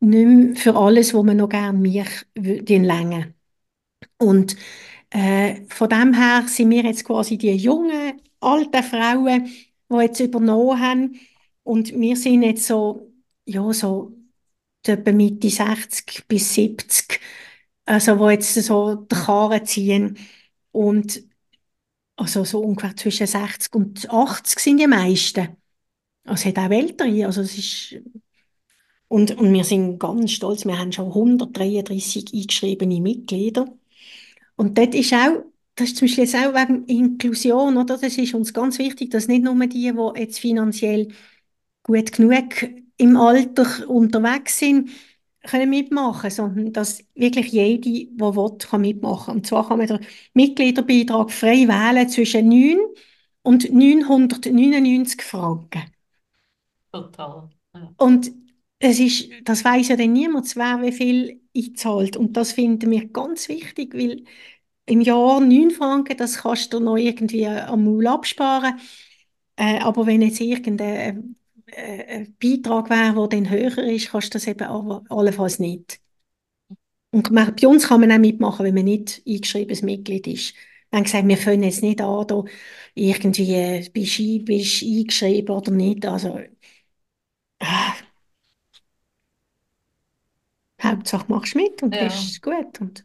nicht 0.00 0.26
mehr 0.26 0.56
für 0.56 0.76
alles, 0.76 1.14
was 1.14 1.24
man 1.24 1.38
noch 1.38 1.50
gerne 1.50 1.78
mich 1.78 2.04
länger. 2.36 3.28
Und 4.18 4.56
äh, 5.10 5.62
von 5.68 5.88
dem 5.88 6.14
her 6.14 6.44
sind 6.48 6.70
wir 6.70 6.84
jetzt 6.84 7.04
quasi 7.04 7.38
die 7.38 7.52
jungen, 7.56 8.20
alten 8.40 8.82
Frauen, 8.82 9.46
die 9.90 9.96
jetzt 9.96 10.20
übernommen 10.20 10.80
haben. 10.80 11.20
Und 11.62 11.92
wir 11.98 12.16
sind 12.16 12.42
jetzt 12.42 12.66
so, 12.66 13.12
ja, 13.46 13.72
so 13.72 14.16
etwa 14.86 15.12
Mitte 15.12 15.50
60 15.50 16.26
bis 16.28 16.54
70, 16.54 17.20
also 17.86 18.18
wo 18.18 18.30
jetzt 18.30 18.54
so 18.54 18.94
die 18.96 19.14
Karren 19.16 19.66
ziehen 19.66 20.18
und 20.72 21.22
also 22.20 22.44
so 22.44 22.60
ungefähr 22.60 22.94
zwischen 22.96 23.26
60 23.26 23.74
und 23.74 24.10
80 24.10 24.58
sind 24.58 24.78
die 24.78 24.86
meisten. 24.86 25.56
Also 26.24 26.48
es 26.48 26.56
hat 26.56 26.58
auch 26.58 26.70
ältere, 26.70 27.24
also 27.24 27.40
es 27.40 27.56
ist 27.56 27.96
und, 29.08 29.36
und 29.38 29.52
wir 29.52 29.64
sind 29.64 29.98
ganz 29.98 30.30
stolz, 30.30 30.64
wir 30.66 30.78
haben 30.78 30.92
schon 30.92 31.08
133 31.08 32.32
eingeschriebene 32.32 33.00
Mitglieder. 33.00 33.66
Und 34.54 34.78
dort 34.78 34.94
ist 34.94 35.12
auch, 35.12 35.44
das 35.74 35.88
ist 35.88 35.96
zum 35.96 36.06
Beispiel 36.06 36.24
jetzt 36.24 36.36
auch 36.36 36.54
wegen 36.54 36.84
Inklusion, 36.84 37.76
oder? 37.76 37.96
Das 37.96 38.16
ist 38.16 38.34
uns 38.34 38.52
ganz 38.52 38.78
wichtig, 38.78 39.10
dass 39.10 39.26
nicht 39.26 39.42
nur 39.42 39.56
die, 39.66 39.92
die 39.92 40.20
jetzt 40.20 40.38
finanziell 40.38 41.08
gut 41.82 42.12
genug 42.12 42.70
im 42.98 43.16
Alter 43.16 43.88
unterwegs 43.88 44.58
sind, 44.58 44.90
können 45.44 45.70
mitmachen, 45.70 46.30
sondern 46.30 46.72
dass 46.72 47.02
wirklich 47.14 47.48
jede, 47.48 47.80
die 47.80 48.10
will, 48.16 48.58
kann 48.58 48.82
mitmachen. 48.82 49.34
Und 49.36 49.46
zwar 49.46 49.66
kann 49.68 49.78
man 49.78 49.86
den 49.86 50.00
Mitgliederbeitrag 50.34 51.30
frei 51.30 51.66
wählen 51.68 52.08
zwischen 52.08 52.48
9 52.48 52.78
und 53.42 53.72
999 53.72 55.22
Franken. 55.22 55.82
Total. 56.92 57.48
Ja. 57.74 57.94
Und 57.96 58.32
es 58.78 58.98
ist, 58.98 59.30
das 59.44 59.64
weiß 59.64 59.88
ja 59.88 59.96
dann 59.96 60.12
niemand, 60.12 60.54
wer 60.56 60.82
wie 60.82 60.92
viel 60.92 61.40
einzahlt. 61.56 62.16
Und 62.16 62.36
das 62.36 62.52
finden 62.52 62.90
wir 62.90 63.08
ganz 63.08 63.48
wichtig, 63.48 63.94
weil 63.94 64.24
im 64.86 65.00
Jahr 65.00 65.40
9 65.40 65.70
Franken, 65.70 66.16
das 66.16 66.38
kannst 66.38 66.72
du 66.72 66.80
noch 66.80 66.96
irgendwie 66.96 67.46
am 67.46 67.84
Maul 67.84 68.06
absparen. 68.06 68.80
Äh, 69.56 69.78
aber 69.80 70.06
wenn 70.06 70.22
jetzt 70.22 70.40
irgendein 70.40 71.36
ein 71.76 72.36
Beitrag 72.40 72.90
wäre, 72.90 73.28
der 73.28 73.40
dann 73.40 73.50
höher 73.50 73.78
ist, 73.84 74.10
kannst 74.10 74.28
du 74.28 74.38
das 74.38 74.46
eben 74.46 74.64
allenfalls 74.64 75.58
nicht. 75.58 76.00
Und 77.10 77.32
bei 77.34 77.66
uns 77.66 77.88
kann 77.88 78.00
man 78.00 78.12
auch 78.12 78.18
mitmachen, 78.18 78.64
wenn 78.64 78.74
man 78.74 78.84
nicht 78.84 79.22
eingeschriebenes 79.26 79.82
Mitglied 79.82 80.26
ist. 80.26 80.54
Wir 80.90 80.98
haben 80.98 81.04
gesagt, 81.04 81.28
wir 81.28 81.36
können 81.36 81.62
jetzt 81.62 81.82
nicht 81.82 82.00
an, 82.00 82.26
da 82.26 82.44
irgendwie 82.94 83.54
äh, 83.54 83.88
bist 83.90 84.18
du 84.18 84.44
bist 84.44 84.82
eingeschrieben 84.82 85.54
oder 85.54 85.70
nicht. 85.70 86.06
Also, 86.06 86.38
äh, 87.58 87.66
Hauptsache 90.82 91.26
machst 91.28 91.54
du 91.54 91.58
mit 91.58 91.82
und 91.82 91.94
ja. 91.94 92.04
bist 92.04 92.42
gut 92.42 92.80
und 92.80 93.04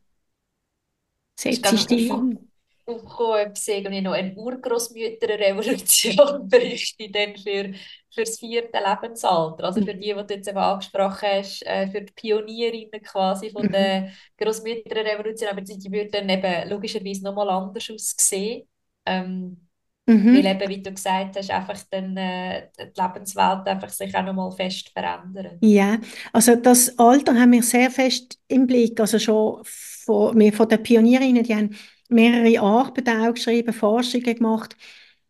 setzt 1.36 1.90
dich 1.90 2.12
an 2.12 2.40
aufgekommen, 2.86 3.48
ob 3.48 3.54
es 3.54 3.68
irgendwie 3.68 4.02
noch 4.02 4.14
eine 4.14 4.36
Urgroßmütterrevolution 4.36 6.16
bräuchte 6.50 7.10
dann 7.10 7.36
für, 7.36 7.74
für 8.14 8.22
das 8.22 8.40
vierte 8.40 8.78
Lebensalter. 8.78 9.64
Also 9.64 9.82
für 9.84 9.94
die, 9.94 10.14
die 10.14 10.14
du 10.14 10.34
jetzt 10.34 10.48
eben 10.48 10.58
angesprochen 10.58 11.28
hast, 11.30 11.66
äh, 11.66 11.88
für 11.88 12.02
die 12.02 12.14
Pionierinnen 12.14 13.02
quasi 13.04 13.50
von 13.50 13.72
der 13.72 14.02
mhm. 14.02 14.10
Großmütterrevolution, 14.38 15.50
aber 15.50 15.62
die, 15.62 15.78
die 15.78 15.92
würden 15.92 16.12
dann 16.12 16.30
eben 16.30 16.70
logischerweise 16.70 17.24
nochmal 17.24 17.50
anders 17.50 17.90
aussehen. 17.90 18.68
Ähm, 19.08 19.68
mhm. 20.06 20.36
Weil 20.36 20.46
eben, 20.46 20.70
wie 20.70 20.82
du 20.82 20.94
gesagt 20.94 21.38
hast, 21.38 21.52
einfach 21.52 21.82
dann 21.90 22.16
äh, 22.18 22.70
die 22.80 23.02
Lebenswelt 23.02 23.68
einfach 23.68 23.90
sich 23.90 24.16
auch 24.16 24.24
nochmal 24.24 24.52
fest 24.52 24.90
verändert. 24.90 25.58
Ja, 25.62 26.00
also 26.34 26.56
das 26.56 26.98
Alter 27.00 27.34
haben 27.34 27.52
wir 27.52 27.64
sehr 27.64 27.90
fest 27.90 28.40
im 28.48 28.68
Blick. 28.68 29.00
Also 29.00 29.20
schon 29.20 29.62
von, 29.64 30.38
wir 30.38 30.54
von 30.54 30.70
den 30.70 30.84
Pionierinnen, 30.84 31.44
die 31.44 31.56
haben 31.56 31.76
mehrere 32.10 32.60
Arbeiten 32.62 33.22
auch 33.22 33.34
geschrieben, 33.34 33.74
Forschungen 33.74 34.36
gemacht. 34.36 34.76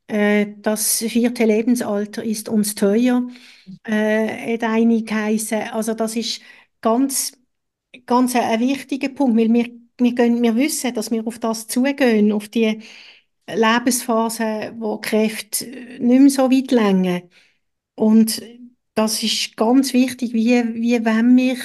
Äh, 0.07 0.47
das 0.59 0.99
vierte 0.99 1.45
Lebensalter 1.45 2.23
ist 2.23 2.49
uns 2.49 2.75
teuer, 2.75 3.27
äh, 3.83 4.53
hat 4.53 4.63
eine 4.63 5.03
geheißen. 5.03 5.69
Also 5.71 5.93
das 5.93 6.15
ist 6.15 6.41
ganz, 6.81 7.33
ganz 8.05 8.35
ein, 8.35 8.59
wichtiger 8.59 9.09
Punkt, 9.09 9.37
weil 9.37 9.51
wir, 9.53 9.69
wir, 9.99 10.15
gehen, 10.15 10.41
wir 10.43 10.55
wissen, 10.55 10.93
dass 10.93 11.11
wir 11.11 11.25
auf 11.27 11.39
das 11.39 11.67
zugehen, 11.67 12.31
auf 12.31 12.49
die 12.49 12.81
Lebensphase, 13.47 14.73
wo 14.77 14.97
Kräfte 14.99 15.65
nicht 15.99 16.19
mehr 16.21 16.29
so 16.29 16.51
weit 16.51 16.71
länger. 16.71 17.21
Und 17.95 18.41
das 18.95 19.23
ist 19.23 19.57
ganz 19.57 19.93
wichtig, 19.93 20.33
wie, 20.33 20.63
wie 20.75 21.05
wenn 21.05 21.35
wir 21.37 21.57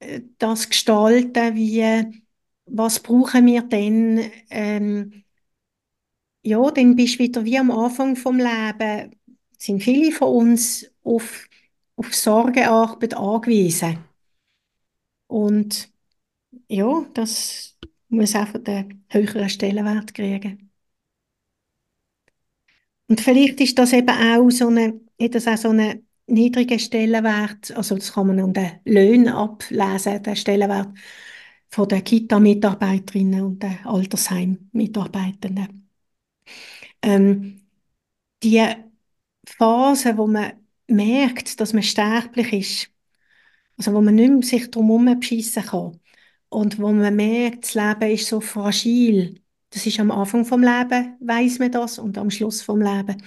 äh, 0.00 0.22
das 0.38 0.68
gestalten, 0.68 1.54
wie 1.56 2.21
was 2.72 3.00
brauchen 3.00 3.46
wir 3.46 3.62
denn, 3.62 4.30
ähm, 4.50 5.24
ja, 6.42 6.70
dann 6.70 6.96
bist 6.96 7.16
du 7.16 7.18
wieder 7.20 7.44
wie 7.44 7.58
am 7.58 7.70
Anfang 7.70 8.16
vom 8.16 8.38
Leben, 8.38 9.14
sind 9.58 9.82
viele 9.82 10.10
von 10.12 10.28
uns 10.28 10.90
auf, 11.04 11.48
auf 11.96 12.14
Sorgearbeit 12.14 13.14
angewiesen. 13.14 13.98
Und 15.26 15.90
ja, 16.68 17.06
das 17.14 17.78
muss 18.08 18.34
einfach 18.34 18.58
den 18.62 19.04
höheren 19.10 19.48
Stellenwert 19.48 20.14
kriegen. 20.14 20.70
Und 23.08 23.20
vielleicht 23.20 23.60
ist 23.60 23.78
das 23.78 23.92
eben 23.92 24.08
auch 24.08 24.50
so 24.50 24.68
eine, 24.68 25.00
hat 25.20 25.34
das 25.34 25.46
auch 25.46 25.56
so 25.56 25.68
einen 25.70 26.06
niedrigen 26.26 26.78
Stellenwert, 26.78 27.70
also 27.76 27.96
das 27.96 28.14
kann 28.14 28.28
man 28.28 28.40
an 28.40 28.54
den 28.54 28.80
Löhnen 28.84 29.28
ablesen, 29.28 30.22
der 30.22 30.36
Stellenwert 30.36 30.88
von 31.72 31.88
den 31.88 32.04
Kita-Mitarbeiterinnen 32.04 33.42
und 33.42 33.62
den 33.62 33.78
Altersheim-Mitarbeitenden. 33.84 35.88
Ähm, 37.02 37.62
die 38.42 38.62
Phase, 39.46 40.16
wo 40.18 40.26
man 40.26 40.52
merkt, 40.86 41.60
dass 41.60 41.72
man 41.72 41.82
sterblich 41.82 42.52
ist, 42.52 42.90
also 43.78 43.94
wo 43.94 44.02
man 44.02 44.16
nicht 44.16 44.30
mehr 44.30 44.42
sich 44.42 44.70
darum 44.70 45.18
beschissen 45.18 45.64
kann 45.64 45.98
und 46.50 46.78
wo 46.78 46.92
man 46.92 47.16
merkt, 47.16 47.64
das 47.64 47.74
Leben 47.74 48.12
ist 48.12 48.28
so 48.28 48.40
fragil, 48.40 49.40
das 49.70 49.86
ist 49.86 49.98
am 49.98 50.10
Anfang 50.10 50.44
vom 50.44 50.60
Leben, 50.60 51.16
weiß 51.20 51.58
man 51.58 51.72
das, 51.72 51.98
und 51.98 52.18
am 52.18 52.30
Schluss 52.30 52.60
vom 52.60 52.82
Leben. 52.82 53.22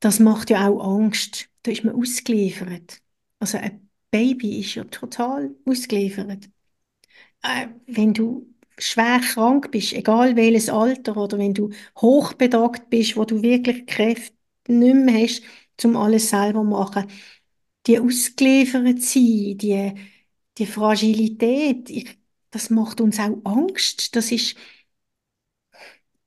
Das 0.00 0.18
macht 0.18 0.50
ja 0.50 0.68
auch 0.68 0.96
Angst. 0.96 1.48
Da 1.62 1.70
ist 1.70 1.84
man 1.84 1.94
ausgeliefert. 1.94 3.00
Also 3.38 3.58
ein 3.58 3.88
Baby 4.10 4.60
ist 4.60 4.74
ja 4.74 4.84
total 4.84 5.54
ausgeliefert. 5.64 6.48
Äh, 7.42 7.68
wenn 7.86 8.14
du 8.14 8.46
schwer 8.78 9.20
krank 9.20 9.70
bist, 9.70 9.92
egal 9.92 10.36
welches 10.36 10.68
Alter, 10.68 11.16
oder 11.16 11.38
wenn 11.38 11.54
du 11.54 11.70
hochbedagt 11.98 12.90
bist, 12.90 13.16
wo 13.16 13.24
du 13.24 13.42
wirklich 13.42 13.86
Kräfte 13.86 14.34
nicht 14.68 14.94
mehr 14.94 15.22
hast, 15.24 15.42
um 15.84 15.96
alles 15.96 16.30
selber 16.30 16.60
zu 16.60 16.64
machen, 16.64 17.06
die 17.86 17.98
ausgeliefert 18.00 19.02
sein, 19.02 19.58
die, 19.58 19.94
die 20.58 20.66
Fragilität, 20.66 21.90
ich, 21.90 22.18
das 22.50 22.70
macht 22.70 23.00
uns 23.00 23.18
auch 23.20 23.38
Angst. 23.44 24.16
Das 24.16 24.32
ist, 24.32 24.56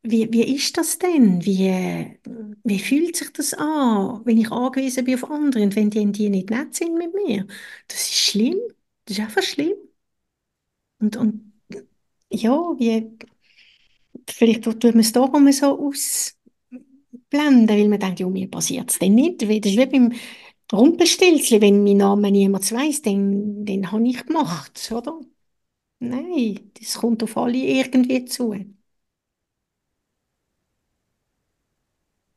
wie, 0.03 0.31
wie 0.33 0.55
ist 0.55 0.77
das 0.77 0.99
denn? 0.99 1.43
Wie, 1.45 2.19
wie 2.63 2.79
fühlt 2.79 3.15
sich 3.15 3.31
das 3.33 3.53
an, 3.53 4.21
wenn 4.25 4.37
ich 4.37 4.51
angewiesen 4.51 5.05
bin 5.05 5.15
auf 5.15 5.29
andere 5.29 5.63
und 5.63 5.75
wenn 5.75 5.89
die, 5.89 6.11
die 6.11 6.29
nicht 6.29 6.49
nett 6.49 6.75
sind 6.75 6.97
mit 6.97 7.13
mir? 7.13 7.47
Das 7.87 8.01
ist 8.03 8.13
schlimm. 8.15 8.57
Das 9.05 9.17
ist 9.17 9.23
einfach 9.23 9.43
schlimm. 9.43 9.73
Und, 11.03 11.17
und 11.17 11.53
ja, 12.31 12.51
wie, 12.79 13.17
vielleicht 14.29 14.63
tut 14.63 14.83
man 14.83 14.99
es 14.99 15.11
darum 15.13 15.51
so 15.51 15.79
ausblenden, 15.79 16.37
weil 17.31 17.87
man 17.89 17.99
denkt, 17.99 18.19
ja, 18.19 18.27
mir 18.29 18.49
passiert 18.49 18.91
es 18.91 18.99
dann 18.99 19.15
nicht. 19.15 19.41
Das 19.41 19.49
ist 19.49 19.65
wie 19.77 19.85
beim 19.85 20.13
Rumpelstilzchen, 20.71 21.61
wenn 21.61 21.83
mein 21.83 21.97
Name 21.97 22.31
niemand 22.31 22.71
weiß, 22.71 23.01
dann, 23.03 23.65
dann 23.65 23.91
habe 23.91 24.07
ich 24.07 24.25
gemacht, 24.25 24.91
oder? 24.91 25.19
Nein, 25.99 26.71
das 26.79 26.95
kommt 26.95 27.23
auf 27.23 27.37
alle 27.37 27.57
irgendwie 27.57 28.25
zu. 28.25 28.55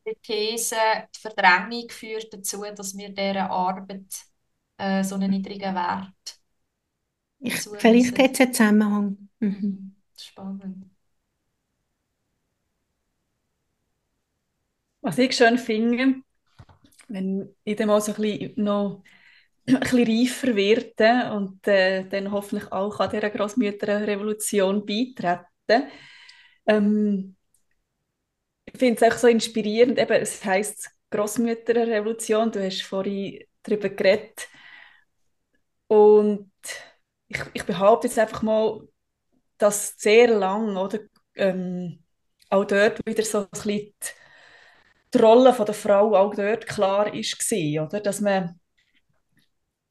die 0.06 0.14
These, 0.22 0.76
die 1.14 1.20
Verdrängung 1.20 1.88
führt 1.90 2.32
dazu, 2.32 2.62
dass 2.74 2.97
wir 2.97 3.10
dieser 3.10 3.51
Arbeit 3.51 4.05
äh, 4.78 5.02
so 5.05 5.16
einen 5.16 5.30
niedrigen 5.30 5.74
Wert 5.74 6.35
ich, 7.38 7.54
Vielleicht 7.78 8.18
hat 8.18 8.32
es 8.32 8.40
einen 8.40 8.52
Zusammenhang. 8.54 9.28
Mhm. 9.40 9.48
mhm. 9.48 9.96
Spannend. 10.18 10.90
Was 15.02 15.18
ich 15.18 15.36
schön 15.36 15.58
finde, 15.58 16.22
wenn 17.08 17.54
ich 17.64 17.76
dann 17.76 17.88
mal 17.88 18.00
so 18.00 18.12
ein 18.12 18.20
bisschen 18.20 18.64
noch 18.64 19.02
ein 19.68 19.80
bisschen 19.80 20.06
reifer 20.06 20.56
werde 20.56 21.32
und 21.34 21.66
äh, 21.68 22.04
dann 22.08 22.32
hoffentlich 22.32 22.72
auch 22.72 22.98
an 23.00 23.10
dieser 23.10 23.30
Grossmütterrevolution 23.30 24.84
beitreten, 24.86 25.90
ähm, 26.66 27.36
ich 28.66 28.78
finde 28.78 29.04
es 29.06 29.12
auch 29.12 29.18
so 29.18 29.28
inspirierend, 29.28 29.98
eben, 29.98 30.12
es 30.12 30.44
heisst 30.44 30.90
Großmütterrevolution, 31.10 32.50
du 32.52 32.64
hast 32.64 32.82
vorhin 32.82 33.44
darüber 33.62 33.88
geredet. 33.88 34.48
Und 35.88 36.50
ich, 37.28 37.40
ich 37.55 37.65
behaupte 37.65 38.07
jetzt 38.07 38.19
einfach 38.19 38.43
mal, 38.43 38.86
dass 39.59 39.94
sehr 39.97 40.28
lang, 40.28 40.77
oder, 40.77 41.01
ähm, 41.35 42.03
auch 42.51 42.65
dort 42.65 43.05
wieder 43.07 43.24
so 43.24 43.40
ein 43.40 43.48
bisschen 43.51 43.94
die, 45.15 45.19
Rolle 45.19 45.53
von 45.55 45.66
der 45.66 45.74
Frau 45.74 46.15
auch 46.15 46.35
dort 46.35 46.66
klar 46.66 47.12
ist 47.12 47.39
oder, 47.81 48.01
dass 48.01 48.20
man 48.20 48.61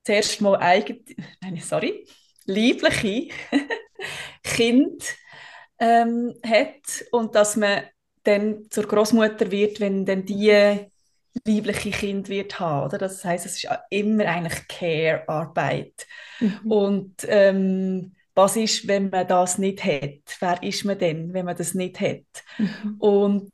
zuerst 0.03 0.41
mal 0.41 0.57
eigen, 0.57 1.03
nein, 1.41 1.57
sorry, 1.57 2.07
liebliche 2.45 3.33
Kind 4.43 5.15
ähm, 5.79 6.33
hat 6.45 7.05
und 7.11 7.35
dass 7.35 7.55
man 7.55 7.83
dann 8.23 8.69
zur 8.69 8.87
Großmutter 8.87 9.51
wird, 9.51 9.79
wenn 9.79 10.05
dann 10.05 10.25
die 10.25 10.87
liebliche 11.45 11.91
Kind 11.91 12.29
wird 12.29 12.59
haben, 12.59 12.85
oder? 12.85 12.97
Das 12.97 13.23
heißt, 13.23 13.45
es 13.45 13.63
ist 13.63 13.69
immer 13.89 14.25
eigentlich 14.25 14.67
Care-Arbeit. 14.67 16.07
Mhm. 16.39 16.71
Und 16.71 17.15
ähm, 17.27 18.15
was 18.33 18.55
ist, 18.55 18.87
wenn 18.87 19.09
man 19.09 19.27
das 19.27 19.57
nicht 19.57 19.83
hat? 19.83 20.21
Wer 20.39 20.63
ist 20.63 20.85
man 20.85 20.97
denn, 20.97 21.33
wenn 21.33 21.45
man 21.45 21.55
das 21.55 21.73
nicht 21.73 21.99
hat? 21.99 22.25
Mhm. 22.57 22.95
Und 22.99 23.51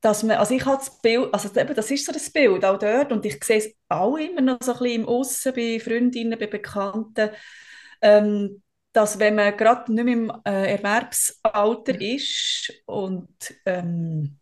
dass 0.00 0.22
man, 0.22 0.36
also 0.36 0.54
ich 0.54 0.64
habe 0.66 0.76
das 0.76 1.00
Bild, 1.00 1.32
also 1.32 1.48
eben, 1.58 1.74
das 1.74 1.90
ist 1.90 2.04
so 2.04 2.12
das 2.12 2.30
Bild 2.30 2.64
auch 2.64 2.78
dort 2.78 3.10
und 3.10 3.24
ich 3.24 3.42
sehe 3.42 3.58
es 3.58 3.74
auch 3.88 4.16
immer 4.16 4.42
noch 4.42 4.58
so 4.62 4.72
ein 4.72 4.78
bisschen 4.78 5.00
im 5.02 5.08
Aussen 5.08 5.54
bei 5.54 5.80
Freundinnen, 5.80 6.38
bei 6.38 6.46
Bekannten, 6.46 7.30
ähm, 8.02 8.62
dass 8.92 9.18
wenn 9.18 9.34
man 9.34 9.56
gerade 9.56 9.92
nicht 9.92 10.04
mehr 10.04 10.14
im 10.14 10.32
äh, 10.44 10.72
Erwerbsalter 10.74 11.98
ist 12.00 12.72
und 12.84 13.54
ähm, 13.64 14.38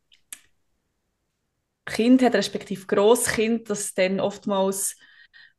Kind 1.85 2.23
hat, 2.23 2.35
respektive 2.35 2.87
Grosskind, 2.87 3.69
dass 3.69 3.95
dann 3.95 4.21
oftmals 4.21 4.97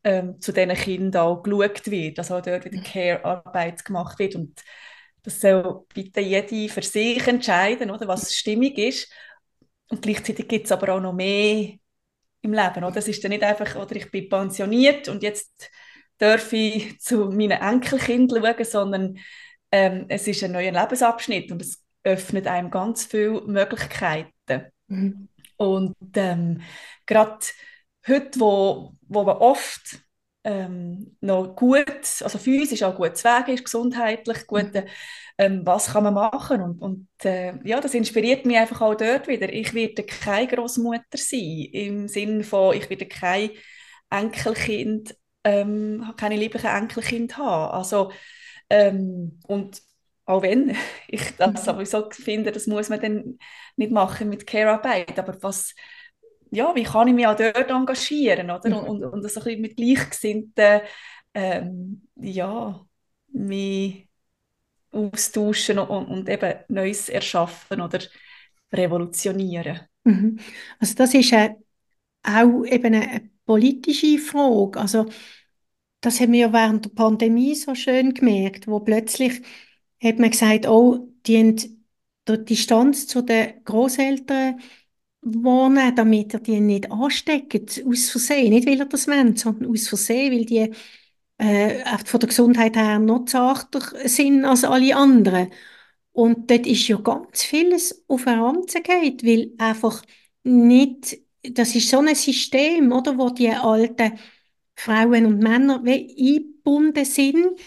ähm, 0.04 0.40
zu 0.40 0.52
diesen 0.52 0.74
Kindern 0.74 1.22
auch 1.22 1.44
geschaut 1.44 1.90
wird, 1.90 2.18
dass 2.18 2.32
auch 2.32 2.42
dort 2.42 2.66
wieder 2.66 2.82
Care-Arbeit 2.82 3.84
gemacht 3.86 4.20
wird 4.20 4.36
und 4.36 4.62
das 5.24 5.40
soll 5.40 5.86
bitte 5.94 6.20
jede 6.20 6.72
für 6.72 6.82
sich 6.82 7.26
entscheiden, 7.28 7.90
oder, 7.92 8.08
was 8.08 8.36
stimmig 8.36 8.78
ist. 8.78 9.12
Und 9.90 10.02
gleichzeitig 10.02 10.48
gibt 10.48 10.66
es 10.66 10.72
aber 10.72 10.94
auch 10.94 11.00
noch 11.00 11.14
mehr 11.14 11.76
im 12.42 12.54
Leben. 12.54 12.84
Oder? 12.84 12.98
Es 12.98 13.08
ist 13.08 13.24
dann 13.24 13.32
nicht 13.32 13.44
einfach, 13.44 13.76
oder 13.76 13.96
ich 13.96 14.12
bin 14.12 14.28
pensioniert 14.28 15.08
und 15.08 15.24
jetzt 15.24 15.70
darf 16.18 16.52
ich 16.52 17.00
zu 17.00 17.30
meinen 17.30 17.52
Enkelkindern 17.62 18.44
schauen, 18.44 18.66
sondern 18.66 19.18
ähm, 19.72 20.06
es 20.10 20.28
ist 20.28 20.44
ein 20.44 20.52
neuer 20.52 20.72
Lebensabschnitt 20.72 21.52
und 21.52 21.62
es 21.62 21.82
öffnet 22.04 22.48
einem 22.48 22.70
ganz 22.70 23.06
viele 23.06 23.42
Möglichkeiten. 23.42 24.72
Mhm. 24.88 25.30
Und 25.58 25.96
ähm, 26.16 26.62
gerade 27.06 27.40
heute, 28.08 28.40
wo, 28.40 28.94
wo 29.02 29.24
man 29.24 29.38
oft 29.38 30.00
ähm, 30.44 31.16
noch 31.22 31.56
gut, 31.56 32.22
also 32.22 32.38
physisch 32.38 32.84
auch 32.84 32.96
gut 32.96 33.18
zu 33.18 33.26
Weg 33.26 33.48
ist, 33.50 33.66
gesundheitlich 33.66 34.46
gut, 34.48 34.74
mhm. 34.74 34.84
ähm, 35.38 35.62
was 35.66 35.94
kann 35.94 36.04
man 36.04 36.14
machen? 36.14 36.62
Und, 36.62 36.80
und 36.82 37.08
äh, 37.24 37.54
ja, 37.64 37.80
das 37.80 37.94
inspiriert 37.94 38.46
mich 38.46 38.58
einfach 38.58 38.82
auch 38.82 38.96
dort 38.96 39.28
wieder. 39.28 39.52
Ich 39.52 39.74
werde 39.74 40.04
keine 40.04 40.48
Großmutter 40.48 41.18
sein, 41.18 41.68
im 41.72 42.08
Sinne 42.08 42.44
von, 42.44 42.76
ich 42.76 42.90
werde 42.90 43.06
kein 43.08 43.52
Enkelkind 44.10 45.16
ähm, 45.44 46.14
keine 46.18 46.36
lieblichen 46.38 46.70
Enkelkind 46.70 47.38
haben. 47.38 47.72
Also, 47.74 48.12
ähm, 48.70 49.40
und 49.48 49.82
auch 50.26 50.42
wenn 50.42 50.76
ich 51.08 51.36
das 51.38 51.66
sowieso 51.66 52.10
finde, 52.12 52.52
das 52.52 52.68
muss 52.68 52.90
man 52.90 53.02
dann 53.02 53.40
nicht 53.76 53.92
machen 53.92 54.30
mit 54.30 54.48
Care-Arbeit, 54.48 55.18
aber 55.20 55.42
was, 55.42 55.76
ja, 56.52 56.74
wie 56.76 56.84
kann 56.84 57.08
ich 57.08 57.14
mich 57.14 57.28
auch 57.28 57.36
dort 57.36 57.70
engagieren, 57.70 58.52
oder? 58.52 58.70
Mhm. 58.70 58.88
Und, 58.88 59.04
und, 59.04 59.24
das 59.24 59.38
ein 59.38 59.44
bisschen 59.44 59.62
mit 59.62 59.78
Gleichgesinnten, 59.78 60.82
ähm, 61.34 62.08
ja, 62.16 62.86
mich 63.30 64.08
austauschen 64.92 65.80
und, 65.80 66.08
und 66.08 66.30
eben 66.30 66.54
Neues 66.68 67.10
erschaffen 67.10 67.82
oder 67.82 68.00
revolutionieren. 68.72 69.82
Mhm. 70.04 70.40
Also 70.80 70.96
das 70.96 71.14
ist 71.14 71.34
äh, 71.34 71.56
auch 72.24 72.64
eben 72.66 72.94
eine 72.94 73.30
politische 73.46 74.18
Frage. 74.20 74.80
Also, 74.80 75.06
das 76.02 76.20
haben 76.20 76.34
wir 76.34 76.42
ja 76.42 76.54
während 76.54 76.86
der 76.86 76.90
Pandemie 76.92 77.56
so 77.56 77.76
schön 77.76 78.14
gemerkt, 78.14 78.68
wo 78.68 78.80
plötzlich 78.80 79.42
hat 80.04 80.20
man 80.20 80.32
gesagt, 80.32 80.68
oh, 80.68 81.08
die 81.26 81.38
haben 81.38 81.56
die 82.28 82.46
Distanz 82.46 83.08
zu 83.08 83.22
den 83.22 83.64
Großeltern 83.64 84.60
wohnen, 85.22 85.96
damit 85.96 86.34
er 86.34 86.40
die 86.42 86.60
nicht 86.60 86.92
ansteckt, 86.92 87.84
aus 87.86 88.10
Versehen. 88.10 88.50
Nicht, 88.54 88.68
weil 88.68 88.80
er 88.80 88.86
das 88.86 89.08
will, 89.08 89.38
sondern 89.38 89.72
aus 89.72 89.88
Versehen, 89.88 90.34
weil 90.34 90.46
die 90.46 90.72
äh, 91.38 91.98
von 92.06 92.20
der 92.20 92.30
Gesundheit 92.30 92.76
her 92.76 93.00
noch 93.00 93.26
zarter 93.26 93.82
sind 94.08 94.46
als 94.46 94.64
alle 94.64 94.96
anderen. 94.96 95.50
Und 96.12 96.50
dort 96.52 96.68
ist 96.68 96.88
ja 96.88 96.98
ganz 96.98 97.44
vieles 97.44 98.04
auf 98.08 98.26
geht, 98.26 99.24
weil 99.26 99.54
einfach 99.58 100.04
nicht, 100.44 101.18
das 101.42 101.76
ist 101.76 101.90
so 101.90 102.00
ein 102.00 102.16
System, 102.16 102.92
oder, 102.92 103.18
wo 103.18 103.30
die 103.30 103.50
alten 103.50 104.20
Frauen 104.76 105.26
und 105.26 105.40
Männer 105.40 105.82
eingebunden 105.86 107.06
sind, 107.06 107.60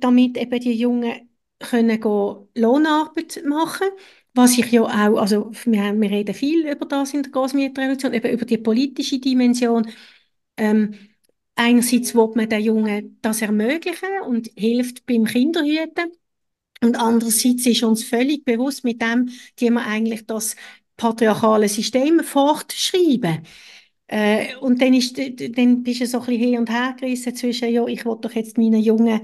damit 0.00 0.36
eben 0.36 0.60
die 0.60 0.72
Jungen 0.72 1.25
können 1.58 2.00
gehen, 2.00 2.48
Lohnarbeit 2.54 3.42
machen 3.46 3.88
was 4.36 4.58
ich 4.58 4.70
ja 4.70 4.82
auch, 4.82 5.18
also 5.18 5.50
wir, 5.64 5.98
wir 5.98 6.10
reden 6.10 6.34
viel 6.34 6.68
über 6.70 6.84
das 6.84 7.14
in 7.14 7.22
der 7.22 7.32
Großmieterrevolution, 7.32 8.12
eben 8.12 8.30
über 8.30 8.44
die 8.44 8.58
politische 8.58 9.18
Dimension. 9.18 9.90
Ähm, 10.58 10.94
einerseits 11.54 12.14
will 12.14 12.30
man 12.34 12.48
den 12.48 12.60
Jungen 12.60 13.18
das 13.22 13.40
ermöglichen 13.40 14.08
und 14.26 14.50
hilft 14.54 15.06
beim 15.06 15.24
Kinderhüten. 15.24 16.12
Und 16.82 16.96
andererseits 16.96 17.64
ist 17.64 17.82
uns 17.82 18.04
völlig 18.04 18.44
bewusst, 18.44 18.84
mit 18.84 19.00
dem, 19.00 19.30
die 19.58 19.70
wir 19.70 19.84
eigentlich 19.86 20.26
das 20.26 20.54
patriarchale 20.98 21.68
System 21.68 22.20
fortschreiben. 22.20 23.40
Äh, 24.08 24.54
und 24.56 24.82
dann, 24.82 24.92
ist, 24.92 25.18
dann 25.18 25.82
bist 25.82 26.00
du 26.02 26.06
so 26.06 26.20
ein 26.20 26.26
bisschen 26.26 26.40
hin 26.42 26.58
und 26.58 26.70
her 26.70 26.94
gerissen 27.00 27.34
zwischen, 27.34 27.70
ja, 27.70 27.86
ich 27.86 28.04
will 28.04 28.18
doch 28.20 28.32
jetzt 28.32 28.58
meinen 28.58 28.82
Jungen 28.82 29.22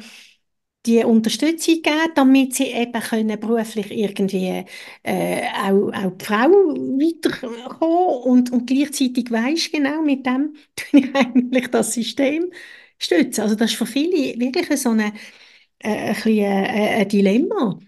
die 0.87 1.05
Unterstützung 1.05 1.83
geben, 1.83 2.13
damit 2.15 2.55
sie 2.55 2.65
eben 2.67 3.01
können 3.01 3.39
beruflich 3.41 3.91
irgendwie 3.93 4.65
äh, 5.05 5.43
auch, 5.65 5.93
auch 5.93 6.11
die 6.19 6.25
Frau 6.25 6.49
weiterkommen 6.51 7.67
und, 8.25 8.53
und 8.53 8.67
gleichzeitig 8.67 9.31
weisst 9.31 9.73
genau, 9.73 10.03
mit 10.03 10.27
dem 10.27 10.57
tue 10.77 11.01
ich 11.01 11.15
eigentlich 11.15 11.69
das 11.69 11.93
System 11.95 12.51
stützen. 12.99 13.43
Also 13.43 13.55
das 13.55 13.71
ist 13.73 13.77
für 13.79 13.87
viele 13.87 14.39
wirklich 14.41 14.81
so 14.81 14.91
eine, 14.91 15.13
äh, 15.81 15.91
ein, 16.11 16.15
bisschen, 16.15 16.37
äh, 16.45 17.01
ein 17.03 17.09
Dilemma. 17.09 17.79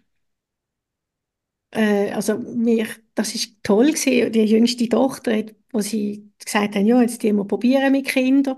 Äh, 1.71 2.11
also 2.13 2.39
mir, 2.39 2.87
das 3.15 3.35
ist 3.35 3.57
toll 3.63 3.87
gewesen, 3.93 4.33
die 4.33 4.45
jüngste 4.45 4.89
Tochter, 4.89 5.45
wo 5.73 5.81
sie 5.81 6.31
gesagt 6.45 6.77
haben, 6.77 6.87
ja, 6.87 7.01
jetzt 7.03 7.23
die 7.23 7.33
wir 7.33 7.45
probieren 7.45 7.93
mit 7.93 8.07
Kindern 8.07 8.57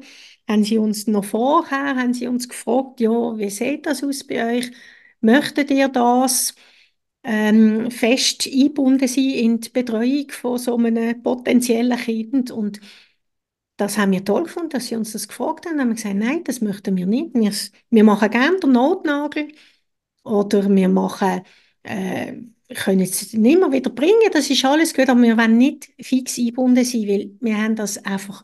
haben 0.48 0.64
sie 0.64 0.78
uns 0.78 1.06
noch 1.06 1.24
vorher, 1.24 1.97
haben 1.97 2.14
sie 2.14 2.28
uns 2.28 2.48
gefragt, 2.48 3.01
ja, 3.01 3.39
wie 3.39 3.51
sieht 3.51 3.86
das 3.86 4.02
aus 4.05 4.24
bei 4.24 4.59
euch? 4.59 4.70
Möchtet 5.20 5.70
ihr 5.70 5.89
das 5.89 6.55
ähm, 7.24 7.90
fest 7.90 8.47
eingebunden 8.47 9.09
sein 9.09 9.31
in 9.31 9.60
die 9.60 9.70
Betreuung 9.70 10.31
von 10.31 10.59
so 10.59 10.77
einem 10.77 11.23
potenziellen 11.23 11.98
Kind? 11.98 12.51
Und 12.51 12.81
das 13.77 13.98
haben 13.98 14.12
wir 14.12 14.24
toll 14.24 14.44
gefunden, 14.44 14.70
dass 14.70 14.86
sie 14.89 14.97
uns 14.97 15.12
das 15.12 15.28
gefragt 15.28 15.66
haben. 15.66 15.78
Dann 15.78 15.81
haben 15.81 15.89
wir 15.90 15.94
gesagt, 15.97 16.14
nein, 16.16 16.44
das 16.44 16.60
möchten 16.60 16.97
wir 16.97 17.06
nicht. 17.06 17.35
Wir, 17.35 17.52
wir 17.90 18.05
machen 18.05 18.31
gerne 18.31 18.59
den 18.60 18.73
Notnagel 18.73 19.48
oder 20.24 20.68
wir 20.68 20.89
machen, 20.89 21.43
äh, 21.82 22.35
können 22.74 23.01
es 23.01 23.32
nicht 23.32 23.60
mehr 23.60 23.73
wieder 23.73 23.90
bringen, 23.90 24.31
das 24.32 24.51
ist 24.51 24.64
alles 24.64 24.93
gut, 24.93 25.09
aber 25.09 25.23
wir 25.23 25.36
wollen 25.36 25.56
nicht 25.56 25.89
fix 26.01 26.39
eingebunden 26.39 26.85
sein, 26.85 27.06
weil 27.09 27.31
wir 27.40 27.56
haben 27.56 27.77
das 27.77 28.05
einfach 28.05 28.43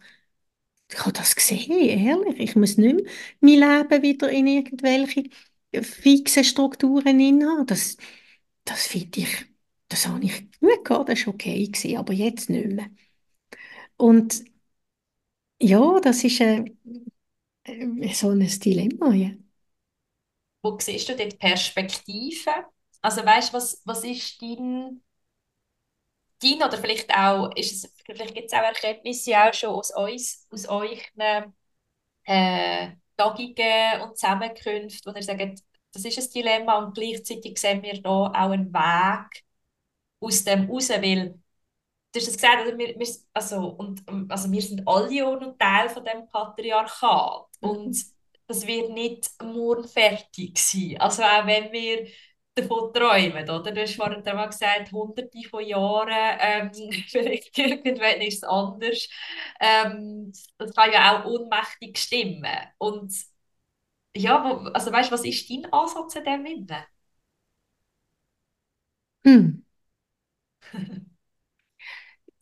ich 0.92 1.00
habe 1.00 1.12
das 1.12 1.34
gesehen, 1.34 1.72
ehrlich. 1.72 2.38
Ich 2.40 2.56
muss 2.56 2.76
nicht 2.78 2.96
mehr 2.96 3.58
mein 3.58 3.88
Leben 3.88 4.02
wieder 4.02 4.30
in 4.30 4.46
irgendwelche 4.46 5.24
fixen 5.82 6.44
Strukturen 6.44 7.20
haben. 7.20 7.66
Das, 7.66 7.96
das 8.64 8.86
finde 8.86 9.20
ich, 9.20 9.46
das 9.88 10.06
habe 10.08 10.24
ich 10.24 10.50
gut 10.60 10.84
gehabt, 10.84 11.08
das 11.08 11.26
war 11.26 11.34
okay, 11.34 11.66
gewesen, 11.66 11.96
aber 11.96 12.12
jetzt 12.12 12.50
nicht 12.50 12.66
mehr. 12.68 12.90
Und 13.96 14.44
ja, 15.60 16.00
das 16.00 16.24
ist 16.24 16.40
äh, 16.40 16.64
so 18.14 18.30
ein 18.30 18.40
Dilemma. 18.40 19.14
Ja. 19.14 19.30
Wo 20.62 20.78
siehst 20.78 21.08
du 21.08 21.16
dort 21.16 21.38
Perspektive? 21.38 22.50
Also 23.00 23.24
weißt 23.24 23.52
du, 23.52 23.56
was, 23.56 23.82
was 23.84 24.04
ist 24.04 24.40
dein 24.40 25.01
dein 26.42 26.62
oder 26.62 26.78
vielleicht 26.78 27.14
auch, 27.14 27.50
ist 27.56 27.84
es, 27.84 27.94
vielleicht 28.04 28.34
gibt 28.34 28.46
es 28.46 28.52
auch 28.52 28.62
Erkenntnisse 28.62 29.36
auch 29.38 29.54
schon 29.54 29.70
aus 29.70 29.90
uns, 29.90 30.46
aus 30.50 30.66
euren 30.66 31.54
äh, 32.24 32.88
Tagungen 33.16 34.00
und 34.02 34.18
Zusammenkünften, 34.18 35.12
wo 35.12 35.16
ihr 35.16 35.22
sagt, 35.22 35.62
das 35.92 36.04
ist 36.04 36.18
ein 36.18 36.32
Dilemma 36.32 36.78
und 36.78 36.94
gleichzeitig 36.94 37.58
sehen 37.58 37.82
wir 37.82 38.00
da 38.00 38.10
auch 38.10 38.32
einen 38.32 38.72
Weg 38.72 39.44
aus 40.20 40.44
dem 40.44 40.70
raus, 40.70 40.88
weil 40.90 41.34
du 42.12 42.20
hast 42.20 42.28
es 42.28 42.34
gesagt, 42.34 42.58
also 42.58 42.78
wir, 42.78 42.98
wir, 42.98 43.08
also, 43.34 43.68
und, 43.68 44.02
also 44.30 44.50
wir 44.50 44.62
sind 44.62 44.86
alle 44.86 45.26
auch 45.26 45.40
noch 45.40 45.56
Teil 45.58 45.88
von 45.88 46.04
dem 46.04 46.28
Patriarchat 46.28 47.46
mhm. 47.60 47.68
und 47.68 48.04
das 48.46 48.66
wird 48.66 48.90
nicht 48.90 49.30
morgen 49.42 49.86
fertig 49.88 50.58
sein. 50.58 50.96
Also 50.98 51.22
auch 51.22 51.46
wenn 51.46 51.72
wir 51.72 52.06
davon 52.54 52.92
träumen, 52.92 53.48
oder? 53.50 53.72
Du 53.72 53.80
hast 53.80 53.94
vorhin 53.96 54.22
mal 54.24 54.46
gesagt, 54.46 54.92
hunderte 54.92 55.38
von 55.50 55.64
Jahren, 55.64 56.38
ähm, 56.40 56.70
vielleicht 57.08 57.56
irgendwann 57.58 58.20
ist 58.20 58.38
es 58.38 58.44
anders. 58.44 59.08
Ähm, 59.60 60.32
das 60.58 60.74
kann 60.74 60.92
ja 60.92 61.20
auch 61.22 61.24
unmächtig 61.26 61.98
stimmen. 61.98 62.46
Und 62.78 63.12
ja, 64.16 64.42
wo, 64.44 64.68
also 64.70 64.92
weißt, 64.92 65.12
was 65.12 65.24
ist 65.24 65.48
dein 65.50 65.66
Ansatz 65.72 66.16
in 66.16 66.24
dem 66.24 66.46
Sinne? 66.46 66.86
Hm. 69.24 69.62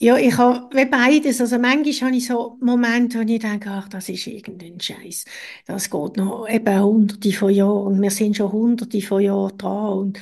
Ja, 0.02 0.16
ich 0.16 0.36
habe 0.38 0.86
beides. 0.86 1.40
Also 1.42 1.58
manchmal 1.58 2.08
habe 2.08 2.16
ich 2.16 2.26
so 2.26 2.56
Momente, 2.60 3.18
wo 3.18 3.22
ich 3.22 3.38
denke, 3.38 3.68
ach, 3.70 3.88
das 3.88 4.08
ist 4.08 4.26
irgendein 4.26 4.80
Scheiß. 4.80 5.26
Das 5.66 5.90
geht 5.90 6.16
noch 6.16 6.48
eben 6.48 6.80
hunderte 6.82 7.32
von 7.32 7.50
Jahren. 7.52 8.00
Wir 8.00 8.10
sind 8.10 8.36
schon 8.36 8.50
hunderte 8.50 9.02
von 9.02 9.20
Jahren 9.22 9.58
dran 9.58 9.98
und 9.98 10.18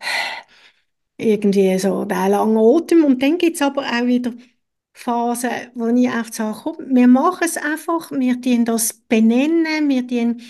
irgendwie 1.16 1.78
so 1.78 2.04
der 2.04 2.28
lange 2.28 2.60
Atem. 2.60 3.04
Und 3.04 3.22
dann 3.22 3.38
gibt 3.38 3.56
es 3.56 3.62
aber 3.62 3.82
auch 3.82 4.06
wieder 4.06 4.32
Phasen, 4.94 5.50
wo 5.74 5.86
ich 5.88 6.08
einfach 6.10 6.32
sage, 6.32 6.58
komm, 6.64 6.76
wir 6.94 7.08
machen 7.08 7.44
es 7.46 7.56
einfach, 7.56 8.10
wir 8.12 8.40
tun 8.40 8.64
das 8.66 8.92
benennen, 8.94 9.88
wir 9.88 10.06
tun 10.06 10.40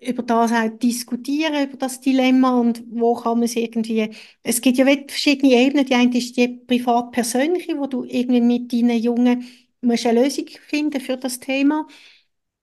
über 0.00 0.22
das 0.22 0.52
auch 0.52 0.68
diskutieren, 0.78 1.68
über 1.68 1.76
das 1.76 2.00
Dilemma 2.00 2.58
und 2.58 2.82
wo 2.90 3.14
kann 3.14 3.38
man 3.38 3.44
es 3.44 3.56
irgendwie, 3.56 4.10
es 4.42 4.60
gibt 4.60 4.78
ja 4.78 4.86
verschiedene 4.86 5.52
Ebenen, 5.54 5.86
die 5.86 5.94
eine 5.94 6.16
ist 6.16 6.36
die 6.36 6.48
privat-persönliche, 6.48 7.78
wo 7.78 7.86
du 7.86 8.04
irgendwie 8.04 8.40
mit 8.40 8.72
deinen 8.72 8.98
Jungen 8.98 9.44
musst 9.82 10.06
eine 10.06 10.22
Lösung 10.22 10.46
finden 10.68 11.00
für 11.00 11.16
das 11.16 11.40
Thema 11.40 11.86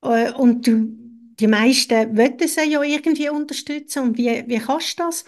äh, 0.01 0.31
und 0.33 0.67
du, 0.67 0.87
die 1.39 1.47
meisten 1.47 2.17
wollen 2.17 2.37
sie 2.47 2.71
ja 2.71 2.81
irgendwie 2.83 3.29
unterstützen 3.29 4.03
und 4.03 4.17
wie, 4.17 4.43
wie 4.47 4.59
kannst 4.59 4.99
du 4.99 5.03
das? 5.03 5.25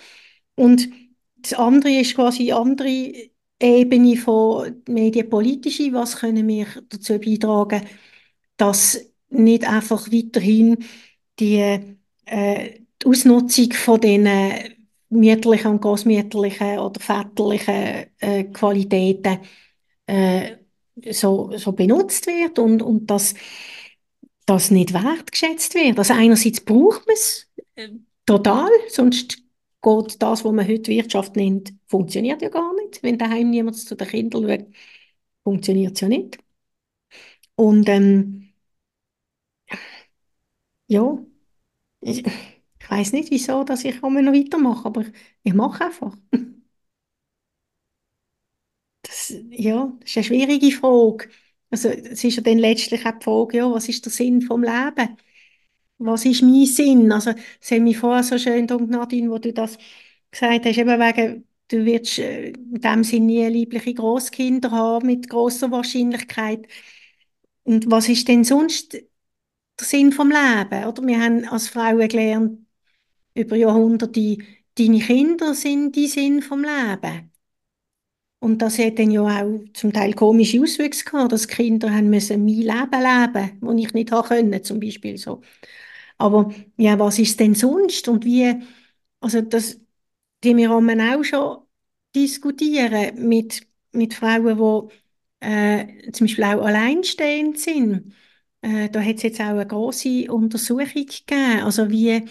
Und 0.56 0.90
das 1.38 1.54
andere 1.54 1.92
ist 2.00 2.16
quasi 2.16 2.46
die 2.46 2.54
andere 2.54 3.14
Ebene 3.62 4.18
von 4.18 4.82
medienpolitische, 4.88 5.94
was 5.94 6.18
können 6.18 6.48
wir 6.48 6.68
dazu 6.90 7.20
beitragen, 7.20 7.82
dass 8.58 9.00
nicht 9.30 9.66
einfach 9.68 10.12
weiterhin 10.12 10.78
die 11.40 11.98
äh, 12.30 12.82
die 13.02 13.08
Ausnutzung 13.08 13.72
von 13.74 14.02
den 14.02 14.28
mütterlichen 15.10 15.72
und 15.72 15.82
großmütterlichen 15.82 16.80
oder 16.80 17.00
väterlichen 17.00 18.06
äh, 18.20 18.44
Qualitäten 18.46 19.40
äh, 20.08 20.58
so, 21.12 21.52
so 21.58 21.72
benutzt 21.72 22.28
wird 22.28 22.60
und, 22.60 22.82
und 22.82 23.08
dass 23.08 23.34
das 24.46 24.72
nicht 24.72 24.94
wertgeschätzt 24.94 25.76
wird. 25.76 25.98
Also 25.98 26.14
einerseits 26.14 26.62
braucht 26.62 27.06
man 27.08 27.16
es 27.16 27.48
äh, 27.76 27.90
total, 28.26 28.70
sonst 28.90 29.38
geht 29.82 30.22
das, 30.22 30.44
was 30.44 30.52
man 30.52 30.68
heute 30.68 30.92
Wirtschaft 30.92 31.36
nennt, 31.36 31.74
funktioniert 31.88 32.42
ja 32.42 32.50
gar 32.50 32.74
nicht. 32.76 33.02
Wenn 33.04 33.18
daheim 33.18 33.50
niemand 33.50 33.78
zu 33.78 33.96
den 33.96 34.08
Kindern 34.08 34.48
schaut, 34.50 34.68
funktioniert 35.44 35.94
es 35.96 36.02
ja 36.02 36.08
nicht. 36.08 36.38
Und 37.56 37.88
ähm, 37.90 38.54
ja, 40.88 41.18
ich, 42.02 42.26
ich 42.26 42.90
weiß 42.92 43.14
nicht, 43.14 43.32
wieso, 43.32 43.64
dass 43.64 43.84
ich 43.86 44.02
noch 44.02 44.12
weitermache, 44.12 44.86
aber 44.86 45.06
ich, 45.44 45.54
mache 45.54 45.86
einfach. 45.86 46.16
Das, 49.02 49.34
ja, 49.52 49.94
das 50.02 50.10
ist 50.10 50.18
eine 50.18 50.24
schwierige 50.26 50.72
Frage. 50.76 51.30
Also, 51.70 51.90
es 51.90 52.24
ist 52.24 52.36
ja 52.38 52.42
dann 52.44 52.58
letztlich 52.58 53.06
auch 53.06 53.12
die 53.20 53.24
Frage, 53.24 53.58
ja, 53.58 53.72
was 53.72 53.88
ist 53.90 54.06
der 54.06 54.12
Sinn 54.12 54.42
vom 54.42 54.64
Leben? 54.64 55.18
Was 56.00 56.26
ist 56.26 56.42
mein 56.44 56.66
Sinn? 56.66 57.12
Also, 57.12 57.32
es 57.62 57.72
hat 57.72 57.82
mich 57.82 57.98
vorher 57.98 58.24
so 58.24 58.38
schön 58.40 58.68
gedacht, 58.68 58.90
Nadine, 58.90 59.32
wo 59.32 59.38
du 59.40 59.54
das 59.54 59.78
gesagt 60.32 60.66
hast, 60.66 60.78
eben 60.78 61.00
wegen, 61.00 61.48
du 61.70 61.86
wirst 61.86 62.20
äh, 62.20 62.50
in 62.52 62.82
dem 62.82 63.04
Sinne 63.04 63.26
nie 63.28 63.48
liebliche 63.48 63.94
Großkinder 63.96 64.72
haben, 64.72 65.08
mit 65.08 65.30
großer 65.30 65.72
Wahrscheinlichkeit. 65.72 66.68
Und 67.64 67.92
was 67.92 68.10
ist 68.10 68.28
denn 68.28 68.44
sonst 68.44 68.98
der 69.80 69.88
Sinn 69.88 70.12
vom 70.12 70.30
Leben? 70.30 70.86
Oder 70.86 71.06
wir 71.06 71.20
haben 71.22 71.46
als 71.46 71.70
Frauen 71.70 72.08
gelernt, 72.08 72.60
über 73.34 73.56
Jahrhunderte, 73.56 74.38
deine 74.78 75.00
Kinder 75.00 75.54
sind 75.54 75.96
die 75.96 76.08
Sinn 76.08 76.42
vom 76.42 76.64
Leben. 76.64 77.32
Und 78.40 78.62
das 78.62 78.80
hat 78.80 79.00
dann 79.00 79.12
ja 79.12 79.24
auch 79.24 79.60
zum 79.74 79.92
Teil 79.92 80.14
komische 80.14 80.62
Auswüchse 80.62 81.04
gehabt, 81.04 81.34
dass 81.34 81.48
Kinder 81.48 81.94
haben 81.94 82.10
müssen 82.10 82.46
mein 82.46 82.56
Leben 82.56 82.70
leben, 82.72 83.60
das 83.62 83.76
ich 83.78 83.94
nicht 83.94 84.12
haben 84.12 84.28
können, 84.28 84.64
zum 84.64 84.80
Beispiel 84.80 85.18
so. 85.18 85.42
Aber 86.18 86.54
ja, 86.78 87.00
was 87.00 87.20
ist 87.20 87.40
denn 87.40 87.56
sonst 87.56 88.08
und 88.08 88.26
wie, 88.26 88.56
also 89.22 89.42
das, 89.42 89.80
die 90.44 90.56
wir 90.58 90.72
auch 90.72 91.24
schon 91.24 91.60
diskutieren 92.16 93.28
mit, 93.28 93.68
mit 93.92 94.14
Frauen, 94.14 94.90
die 95.42 95.46
äh, 95.46 96.12
zum 96.12 96.28
Beispiel 96.28 96.44
auch 96.46 96.66
alleinstehend 96.66 97.60
sind. 97.60 98.14
Äh, 98.62 98.90
da 98.90 99.02
hat 99.02 99.16
es 99.18 99.24
jetzt 99.24 99.40
auch 99.42 99.46
eine 99.48 99.66
große 99.68 100.32
Untersuchung 100.32 100.86
gegeben. 100.96 101.62
Also 101.64 101.90
wie, 101.90 102.26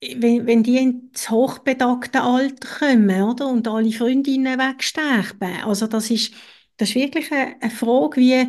wenn, 0.00 0.46
wenn 0.46 0.62
die 0.62 0.78
ins 0.78 1.30
hochbedagte 1.30 2.22
Alter 2.22 2.68
kommen, 2.78 3.22
oder? 3.22 3.48
Und 3.48 3.68
alle 3.68 3.92
Freundinnen 3.92 4.58
wegsterben. 4.58 5.62
Also 5.64 5.86
das 5.86 6.10
ist, 6.10 6.32
das 6.76 6.90
ist 6.90 6.94
wirklich 6.96 7.30
eine, 7.32 7.56
eine 7.60 7.70
Frage, 7.70 8.20
wie, 8.20 8.48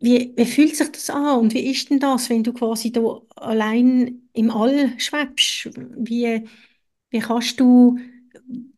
wie, 0.00 0.34
wie 0.36 0.46
fühlt 0.46 0.76
sich 0.76 0.92
das 0.92 1.10
an 1.10 1.38
und 1.40 1.54
wie 1.54 1.70
ist 1.70 1.90
denn 1.90 2.00
das, 2.00 2.30
wenn 2.30 2.44
du 2.44 2.52
quasi 2.52 2.92
da 2.92 3.20
allein 3.36 4.28
im 4.34 4.50
All 4.50 4.98
schwebst? 5.00 5.70
Wie, 5.96 6.44
wie 7.10 7.20
kannst 7.20 7.60
du 7.60 7.98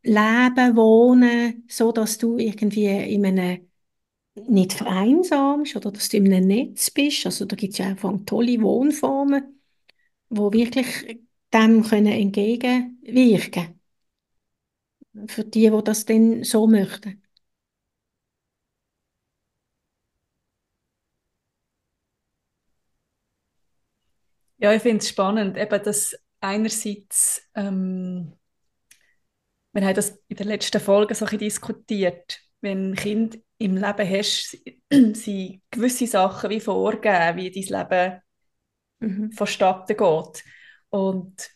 leben, 0.03 0.77
wohnen, 0.77 1.65
so 1.69 1.93
dass 1.93 2.19
du 2.19 2.39
irgendwie 2.39 2.87
in 2.87 3.27
einem 3.27 3.68
nicht 4.49 4.73
vereinsamst 4.75 5.77
oder 5.77 5.91
dass 5.93 6.09
du 6.09 6.17
in 6.19 6.33
einem 6.33 6.47
Netz 6.49 6.91
bist? 6.91 7.27
Also 7.27 7.45
da 7.45 7.57
gibt 7.57 7.73
es 7.75 7.79
ja 7.79 7.87
einfach 7.87 8.13
tolle 8.27 8.61
Wohnformen, 8.63 9.61
wo 10.31 10.53
wirklich 10.53 11.21
dem 11.55 11.85
können 11.85 12.09
entgegenwirken 12.13 13.81
für 15.29 15.45
die, 15.45 15.71
die 15.71 15.83
das 15.85 16.05
dann 16.07 16.43
so 16.45 16.67
möchten. 16.67 17.23
Ja, 24.59 24.73
ich 24.73 24.83
finde 24.83 24.99
es 24.99 25.09
spannend, 25.09 25.57
eben, 25.57 25.83
dass 25.83 26.17
einerseits, 26.41 27.43
ähm, 27.55 28.33
wir 29.73 29.85
haben 29.87 29.95
das 29.95 30.19
in 30.29 30.37
der 30.37 30.47
letzten 30.47 30.81
Folge 30.81 31.15
so 31.15 31.25
ein 31.27 31.39
diskutiert, 31.39 32.41
wenn 32.61 32.95
Kind 32.95 33.39
im 33.59 33.77
Leben 33.77 34.11
hast, 34.11 34.57
sind 34.91 35.61
gewisse 35.71 36.07
Sachen 36.07 36.51
wie 36.51 36.61
vorgeben, 36.61 37.37
wie 37.37 37.51
dein 37.51 37.81
Leben 37.81 38.23
mhm. 39.01 39.33
vonstatten 39.33 39.97
geht. 39.97 40.45
Und 40.91 41.51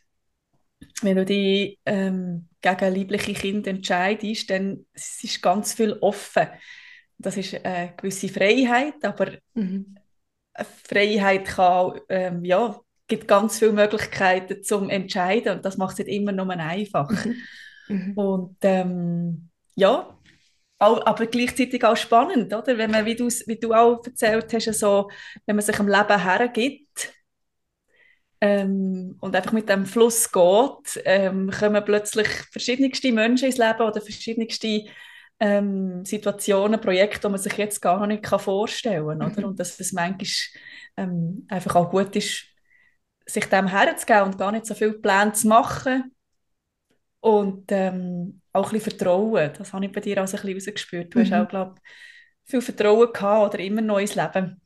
wenn 1.03 1.17
du 1.17 1.25
dich 1.25 1.79
ähm, 1.87 2.49
gegen 2.61 2.95
liebliche 2.95 3.35
Kinder 3.35 3.71
entscheidest, 3.71 4.51
dann 4.51 4.87
ist 4.95 5.43
ganz 5.43 5.75
viel 5.75 5.93
offen. 6.01 6.49
Das 7.19 7.37
ist 7.37 7.65
eine 7.65 7.95
gewisse 7.97 8.29
Freiheit, 8.29 9.05
aber 9.05 9.33
mhm. 9.55 9.97
Freiheit 10.85 11.47
kann, 11.47 12.01
ähm, 12.09 12.45
ja, 12.45 12.79
gibt 13.07 13.29
ganz 13.29 13.59
viele 13.59 13.73
Möglichkeiten 13.73 14.63
zum 14.63 14.91
Entscheiden 14.91 15.57
und 15.57 15.65
das 15.65 15.77
macht 15.77 15.99
es 15.99 16.07
nicht 16.07 16.17
immer 16.17 16.33
nur 16.33 16.51
einfach. 16.51 17.11
Mhm. 17.11 17.37
Mhm. 17.89 18.13
Und 18.17 18.57
ähm, 18.63 19.51
ja, 19.75 20.19
aber 20.83 21.27
gleichzeitig 21.27 21.85
auch 21.85 21.97
spannend, 21.97 22.53
oder? 22.53 22.77
Wenn 22.79 22.91
man, 22.91 23.07
wie, 23.07 23.19
wie 23.19 23.59
du 23.59 23.73
auch 23.73 24.05
erzählt 24.05 24.53
hast, 24.53 24.79
so, 24.79 25.11
wenn 25.47 25.57
man 25.57 25.65
sich 25.65 25.79
am 25.79 25.89
Leben 25.89 26.21
hergibt 26.21 27.13
ähm, 28.41 29.17
und 29.21 29.37
einfach 29.37 29.53
mit 29.53 29.69
dem 29.69 29.87
Fluss 29.87 30.31
geht, 30.31 31.03
ähm, 31.05 31.51
kommen 31.51 31.85
plötzlich 31.85 32.29
verschiedenste 32.51 33.13
Menschen 33.13 33.47
ins 33.47 33.59
Leben 33.59 33.83
oder 33.83 34.01
verschiedenste 34.01 34.85
ähm, 35.41 36.05
Situationen, 36.05 36.81
Projekte, 36.81 37.21
die 37.21 37.33
man 37.33 37.41
sich 37.41 37.57
jetzt 37.57 37.81
gar 37.81 38.07
nicht 38.07 38.27
vorstellen 38.27 39.19
kann. 39.19 39.33
Oder? 39.33 39.41
Mhm. 39.41 39.49
Und 39.49 39.61
dass 39.61 39.79
es 39.79 39.93
manchmal 39.93 40.29
ähm, 40.97 41.47
einfach 41.49 41.77
auch 41.77 41.91
gut 41.91 42.15
ist, 42.17 42.45
sich 43.27 43.47
dem 43.47 43.69
herzugeben 43.69 44.25
und 44.25 44.39
gar 44.39 44.53
nicht 44.53 44.67
so 44.67 44.75
viele 44.75 44.95
Pläne 44.95 45.33
zu 45.33 45.49
machen 45.49 46.13
und 47.21 47.71
ähm, 47.71 48.42
auch 48.53 48.67
ein 48.67 48.73
bisschen 48.73 48.91
Vertrauen. 48.91 49.53
Das 49.57 49.73
habe 49.73 49.87
ich 49.87 49.93
bei 49.93 50.01
dir 50.01 50.19
auch 50.19 50.27
ein 50.27 50.31
bisschen 50.31 50.55
rausgespürt. 50.55 51.15
Du 51.15 51.19
mhm. 51.19 51.23
hast 51.23 51.33
auch, 51.33 51.49
glaube 51.49 51.75
viel 52.45 52.61
Vertrauen 52.61 53.13
gehabt 53.13 53.55
oder 53.55 53.65
immer 53.65 53.81
neues 53.81 54.15
Leben. 54.15 54.61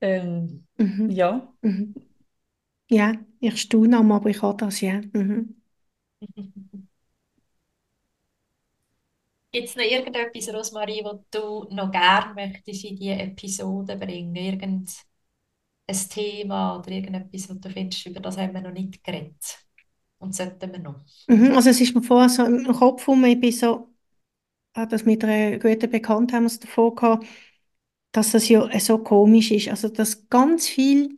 Ähm, 0.00 0.66
mhm. 0.76 1.10
Ja. 1.10 1.52
Mhm. 1.62 1.94
Ja, 2.90 3.14
ich 3.40 3.60
staune 3.60 3.96
aber 3.96 4.30
ich 4.30 4.42
habe 4.42 4.56
das, 4.58 4.80
ja. 4.80 5.00
Mhm. 5.12 5.56
Gibt 9.52 9.68
es 9.68 9.76
noch 9.76 9.84
irgendetwas, 9.84 10.54
Rosmarie, 10.54 11.04
was 11.04 11.20
du 11.30 11.66
noch 11.70 11.90
gerne 11.90 12.32
möchtest 12.34 12.84
in 12.84 12.96
diese 12.96 13.12
Episode 13.12 13.96
bringen? 13.96 14.34
Irgendein 14.34 14.86
Thema 16.08 16.78
oder 16.78 16.90
irgendetwas, 16.90 17.50
was 17.50 17.60
du 17.60 17.68
findest, 17.68 18.06
über 18.06 18.20
das 18.20 18.38
haben 18.38 18.54
wir 18.54 18.62
noch 18.62 18.72
nicht 18.72 19.04
geredet? 19.04 19.58
Und 20.22 20.36
sollten 20.36 20.72
wir 20.72 20.78
noch? 20.78 21.00
Mhm, 21.26 21.52
also 21.52 21.70
es 21.70 21.80
ist 21.80 21.94
mir 21.94 22.02
vorher 22.02 22.28
so 22.28 22.44
im 22.44 22.64
Kopf 22.64 23.08
um, 23.08 23.24
ich 23.24 23.40
bin 23.40 23.50
so, 23.50 23.88
ah, 24.74 24.86
das 24.86 25.04
mit 25.04 25.24
einer 25.24 25.58
guten 25.58 25.90
Bekannten 25.90 26.32
haben 26.32 26.44
wir 26.44 26.46
es 26.46 26.60
davor 26.60 26.94
gehabt, 26.94 27.26
dass 28.12 28.30
das 28.30 28.48
ja 28.48 28.68
so 28.78 28.98
komisch 28.98 29.50
ist. 29.50 29.68
Also 29.68 29.88
dass 29.88 30.28
ganz 30.28 30.68
viele 30.68 31.08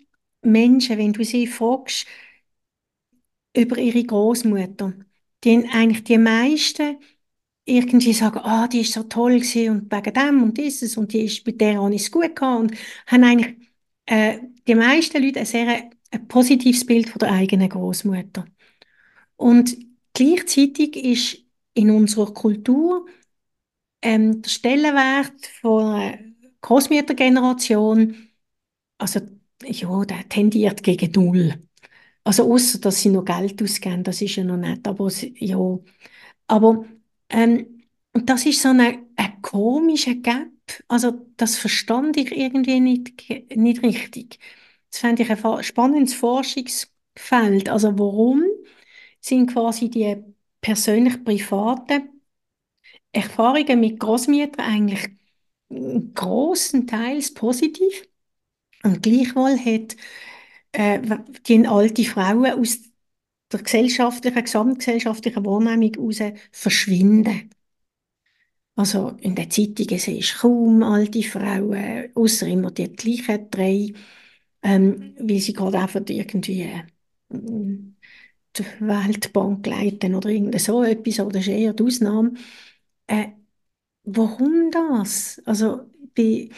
Menschen, 0.41 0.97
wenn 0.97 1.13
du 1.13 1.23
sie 1.23 1.47
fragst 1.47 2.07
über 3.55 3.77
ihre 3.77 4.03
Großmutter, 4.03 4.95
die 5.45 5.69
eigentlich 5.71 6.05
die 6.05 6.19
meisten 6.19 6.97
irgendwie 7.67 8.15
sagen, 8.15 8.39
ah, 8.39 8.69
die 8.69 8.81
ist 8.81 8.93
so 8.93 9.03
toll 9.03 9.35
gewesen 9.35 9.71
und 9.71 9.93
wegen 9.93 10.15
dem 10.15 10.43
und 10.43 10.57
dieses 10.59 10.97
und 10.97 11.13
die 11.13 11.27
ist, 11.27 11.47
mit 11.47 11.61
der 11.61 11.83
habe 11.83 11.95
ich 11.95 12.03
es 12.03 12.11
gut 12.11 12.35
gehabt 12.37 12.61
und 12.61 12.75
haben 13.07 13.25
eigentlich 13.25 13.57
äh, 14.07 14.39
die 14.67 14.75
meisten 14.75 15.23
Leute 15.23 15.41
ein 15.41 15.47
sehr 15.47 15.91
ein 16.15 16.29
positives 16.29 16.87
Bild 16.87 17.09
von 17.09 17.19
der 17.19 17.33
eigenen 17.33 17.69
Großmutter. 17.69 18.45
Und 19.37 19.77
gleichzeitig 20.13 20.97
ist 20.97 21.39
in 21.75 21.91
unserer 21.91 22.33
Kultur 22.33 23.07
ähm, 24.03 24.43
der 24.43 24.51
Stellenwert 24.51 25.47
von 25.61 26.37
Großmüttergeneration, 26.61 28.17
also 28.99 29.21
ja, 29.65 30.05
der 30.05 30.29
tendiert 30.29 30.83
gegen 30.83 31.13
null. 31.13 31.55
Also 32.25 32.53
außer 32.53 32.79
dass 32.81 33.01
sie 33.03 33.11
noch 33.11 33.25
Geld 33.25 33.63
ausgeben, 33.63 34.05
das 34.05 34.23
ist 34.23 34.37
ja 34.37 34.45
noch 34.45 34.57
nicht, 34.59 34.87
aber 34.89 35.11
ja. 35.37 35.79
Aber 36.49 36.85
ähm, 37.31 37.85
das 38.13 38.47
ist 38.47 38.63
so 38.63 38.71
eine, 38.71 39.07
ein 39.17 39.43
komischer 39.43 40.15
Gap. 40.17 40.49
Also 40.89 41.27
das 41.37 41.57
verstand 41.59 42.17
ich 42.17 42.33
irgendwie 42.33 42.81
nicht, 42.81 43.15
nicht 43.57 43.83
richtig. 43.83 44.39
Das 44.91 45.01
fände 45.01 45.23
ich 45.25 45.31
ein 45.31 45.63
spannendes 45.65 46.15
Forschungsfeld. 46.15 47.69
Also 47.69 47.99
warum 47.99 48.45
sind 49.25 49.53
quasi 49.53 49.89
die 49.91 50.17
persönlich 50.61 51.25
privaten 51.25 52.21
Erfahrungen 53.13 53.81
mit 53.81 53.99
Großmüttern 54.01 54.65
eigentlich 54.67 55.09
großenteils 56.15 57.35
positiv 57.35 58.07
und 58.83 59.03
gleichwohl 59.03 59.59
hat 59.59 59.97
äh, 60.73 61.01
die 61.47 61.67
alte 61.67 62.05
Frauen 62.05 62.47
aus 62.53 62.81
der 63.53 63.63
gesellschaftlichen, 63.63 64.45
gesamtgesellschaftlichen 64.45 65.45
Wahrnehmung 65.45 65.93
heraus 65.95 66.39
verschwinden. 66.53 67.51
Also 68.77 69.11
in 69.21 69.37
den 69.37 69.51
Zeitungen 69.51 69.99
siehst 69.99 70.35
du 70.35 70.39
kaum 70.41 70.83
alte 70.83 71.23
Frauen, 71.23 72.11
außer 72.15 72.47
immer 72.49 72.73
die 72.73 72.93
gleichen 72.93 73.49
drei, 73.51 73.93
ähm, 74.63 75.15
wie 75.21 75.41
sie 75.41 75.53
gerade 75.53 75.79
einfach 75.79 76.03
irgendwie 76.09 76.63
äh, 76.63 76.83
die 78.59 78.65
Weltbank 78.81 79.67
leiten 79.67 80.15
oder 80.15 80.29
irgend 80.31 80.61
so 80.61 80.83
etwas, 80.83 81.21
oder 81.21 81.33
das 81.35 81.43
ist 81.43 81.49
eher 81.49 81.73
die 81.75 81.83
Ausnahme. 81.85 82.35
Äh, 83.07 83.29
warum 84.05 84.71
das? 84.73 85.43
Also, 85.47 85.91
bei, 86.17 86.51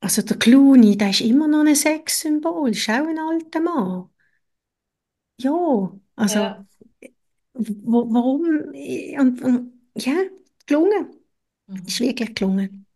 also 0.00 0.22
der 0.22 0.38
Clooney, 0.38 0.96
der 0.98 1.10
ist 1.10 1.22
immer 1.22 1.48
noch 1.48 1.60
ein 1.66 1.76
Sexsymbol, 1.76 2.70
ist 2.72 2.88
auch 2.90 3.06
ein 3.08 3.18
alter 3.18 3.60
Mann. 3.60 4.10
Ja, 5.38 5.52
also 6.16 6.40
ja. 6.40 6.66
Wo, 7.54 8.06
warum? 8.12 8.42
Und, 9.20 9.42
und, 9.42 9.72
ja, 9.96 10.14
gelungen. 10.66 11.10
Mhm. 11.66 11.86
Ist 11.86 12.00
wirklich 12.00 12.34
gelungen. 12.34 12.86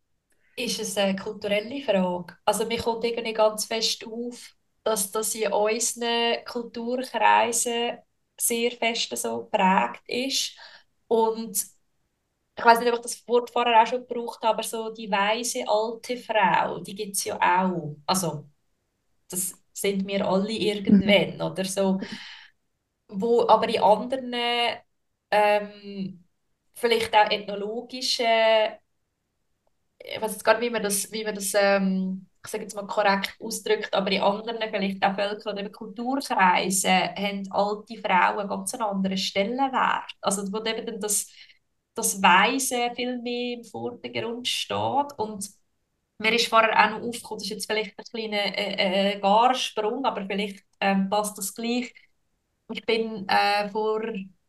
Ist 0.57 0.81
es 0.81 0.97
eine 0.97 1.17
kulturelle 1.17 1.83
Frage? 1.83 2.37
Also 2.45 2.67
mir 2.67 2.79
kommt 2.79 3.05
irgendwie 3.05 3.33
ganz 3.33 3.65
fest 3.67 4.07
auf, 4.07 4.55
dass 4.85 5.11
das 5.11 5.35
in 5.35 5.53
unseren 5.53 6.45
Kulturkreisen 6.45 7.99
sehr 8.43 8.73
fest 8.73 9.17
so 9.17 9.45
geprägt 9.45 10.03
ist. 10.09 10.57
Und 11.09 11.57
ich 12.57 12.65
weiß 12.65 12.81
nicht, 12.81 12.89
ob 12.91 12.97
ich 12.97 13.03
das 13.03 13.27
Wort 13.29 13.51
vorher 13.51 13.83
auch 13.83 13.87
schon 13.87 14.07
gebraucht 14.07 14.43
habe, 14.43 14.55
aber 14.55 14.63
so 14.63 14.91
die 14.93 15.11
weise 15.11 15.65
alte 15.69 16.17
Frau, 16.17 16.81
die 16.81 16.95
gibt 16.95 17.17
es 17.17 17.25
ja 17.25 17.37
auch. 17.37 17.97
Also, 18.07 18.47
das 19.31 19.55
sind 19.73 20.07
wir 20.07 20.27
alle 20.27 20.53
irgendwann, 20.53 21.37
mhm. 21.37 21.41
oder 21.41 21.65
so. 21.65 22.01
Wo 23.09 23.47
aber 23.49 23.69
in 23.69 23.83
anderen, 23.83 24.35
ähm, 25.31 26.25
vielleicht 26.75 27.15
auch 27.15 27.31
ethnologischen, 27.31 28.27
ich 29.99 30.21
weiß 30.21 30.33
jetzt 30.33 30.45
gar 30.45 30.59
nicht, 30.59 30.67
wie 30.67 30.71
man 30.71 30.83
das, 30.83 31.11
wie 31.13 31.25
man 31.25 31.35
das 31.35 31.53
ähm, 31.55 32.27
ich 32.45 32.51
sage 32.51 32.65
jetzt 32.65 32.75
mal 32.75 32.87
korrekt 32.87 33.37
ausgedrückt, 33.41 33.95
aber 33.95 34.11
in 34.11 34.21
anderen 34.23 34.59
vielleicht 34.71 35.03
auch 35.05 35.15
Völker 35.15 35.53
oder 35.53 35.69
Kulturkreisen 35.71 36.91
haben 36.91 37.49
alte 37.53 37.97
Frauen 37.99 38.49
ganz 38.49 38.75
einen 38.75 38.83
anderen 38.83 39.17
Stellenwert. 39.17 40.13
Also 40.21 40.53
wo 40.53 40.59
eben 40.65 40.87
dann 40.87 41.01
das, 41.01 41.29
das 41.95 42.21
Weise 42.23 42.91
viel 42.97 43.19
mehr 43.23 43.59
im 43.59 43.65
Vordergrund 43.65 44.49
steht 44.49 45.13
und 45.19 45.49
mir 46.19 46.33
ist 46.35 46.49
vorher 46.49 46.73
auch 46.87 46.91
noch 47.01 47.09
aufgekommen, 47.09 47.39
das 47.41 47.45
ist 47.45 47.51
jetzt 47.51 47.67
vielleicht 47.71 47.99
ein 47.99 48.05
kleiner 48.05 48.57
äh, 48.59 49.15
äh, 49.17 49.21
Garsprung, 49.21 50.05
aber 50.05 50.25
vielleicht 50.27 50.65
ähm, 50.81 51.09
passt 51.11 51.37
das 51.39 51.55
gleich. 51.55 51.93
Ich 52.73 52.85
bin 52.87 53.29
äh, 53.29 53.69
vor, 53.71 54.03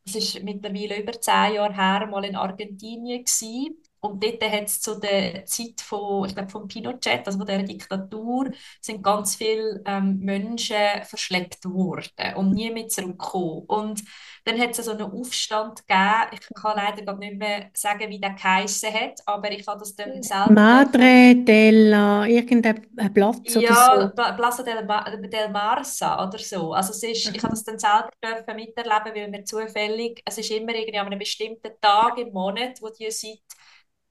es 0.05 0.15
ist 0.15 0.43
mittlerweile 0.43 1.01
über 1.01 1.13
zehn 1.19 1.55
Jahre 1.55 1.73
her, 1.75 2.07
mal 2.07 2.25
in 2.25 2.35
Argentinien 2.35 3.23
gewesen 3.25 3.82
und 4.03 4.21
dort 4.21 4.43
hat 4.43 4.65
es 4.65 4.81
zu 4.81 4.99
der 4.99 5.45
Zeit 5.45 5.79
von, 5.79 6.27
ich 6.27 6.35
glaube, 6.35 6.49
von 6.49 6.67
Pinochet, 6.67 7.25
also 7.25 7.37
von 7.37 7.47
dieser 7.47 7.63
Diktatur, 7.63 8.51
sind 8.81 9.01
ganz 9.01 9.35
viele 9.35 9.81
ähm, 9.85 10.19
Menschen 10.19 10.75
verschleppt 11.03 11.63
worden 11.63 12.35
und 12.35 12.51
nie 12.51 12.69
mehr 12.69 12.89
zurückgekommen. 12.89 13.63
Und 13.67 14.03
dann 14.43 14.59
hat 14.59 14.77
es 14.77 14.85
so 14.85 14.91
einen 14.91 15.03
Aufstand 15.03 15.87
gegeben. 15.87 16.27
Ich 16.33 16.41
kann 16.53 16.75
leider 16.75 17.15
nicht 17.15 17.37
mehr 17.37 17.69
sagen, 17.73 18.09
wie 18.09 18.19
der 18.19 18.31
geheissen 18.31 18.93
hat, 18.93 19.21
aber 19.25 19.49
ich 19.51 19.65
habe 19.65 19.79
das 19.79 19.95
dann 19.95 20.21
selber... 20.21 20.51
Madre 20.51 21.35
della... 21.35 22.27
irgendein 22.27 22.81
Platz 23.13 23.53
ja, 23.53 23.95
oder 23.95 24.13
so? 24.15 24.35
Plaza 24.35 24.63
del, 24.63 24.85
del 25.29 25.49
Marsa 25.49 26.27
oder 26.27 26.39
so. 26.39 26.73
Also 26.73 26.91
es 26.91 27.03
ist, 27.03 27.35
ich 27.35 27.41
habe 27.41 27.53
das 27.53 27.63
dann 27.63 27.79
selber 27.79 28.53
miterleben, 28.53 29.15
weil 29.15 29.29
mir 29.29 29.45
zufällig, 29.45 30.21
es 30.25 30.37
ist 30.37 30.51
immer 30.51 30.75
irgendwie 30.75 30.99
an 30.99 31.07
einem 31.07 31.19
bestimmten 31.19 31.71
Tag 31.79 32.17
im 32.17 32.33
Monat, 32.33 32.81
wo 32.81 32.89
die 32.89 33.09
seit 33.09 33.39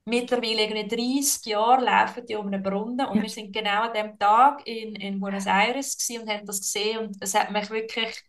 mittlerweile 0.05 0.63
irgendwie 0.63 1.21
30 1.21 1.45
Jahre 1.45 1.83
laufen 1.83 2.25
die 2.25 2.35
um 2.35 2.47
einen 2.47 2.61
Brunnen 2.61 3.05
und 3.07 3.17
ja. 3.17 3.21
wir 3.21 3.29
sind 3.29 3.53
genau 3.53 3.83
an 3.83 3.93
dem 3.93 4.19
Tag 4.19 4.67
in, 4.67 4.95
in 4.95 5.19
Buenos 5.19 5.45
Aires 5.45 5.97
und 6.09 6.29
haben 6.29 6.45
das 6.45 6.59
gesehen 6.59 6.99
und 6.99 7.17
es 7.21 7.33
hat 7.33 7.51
mich 7.51 7.69
wirklich, 7.69 8.21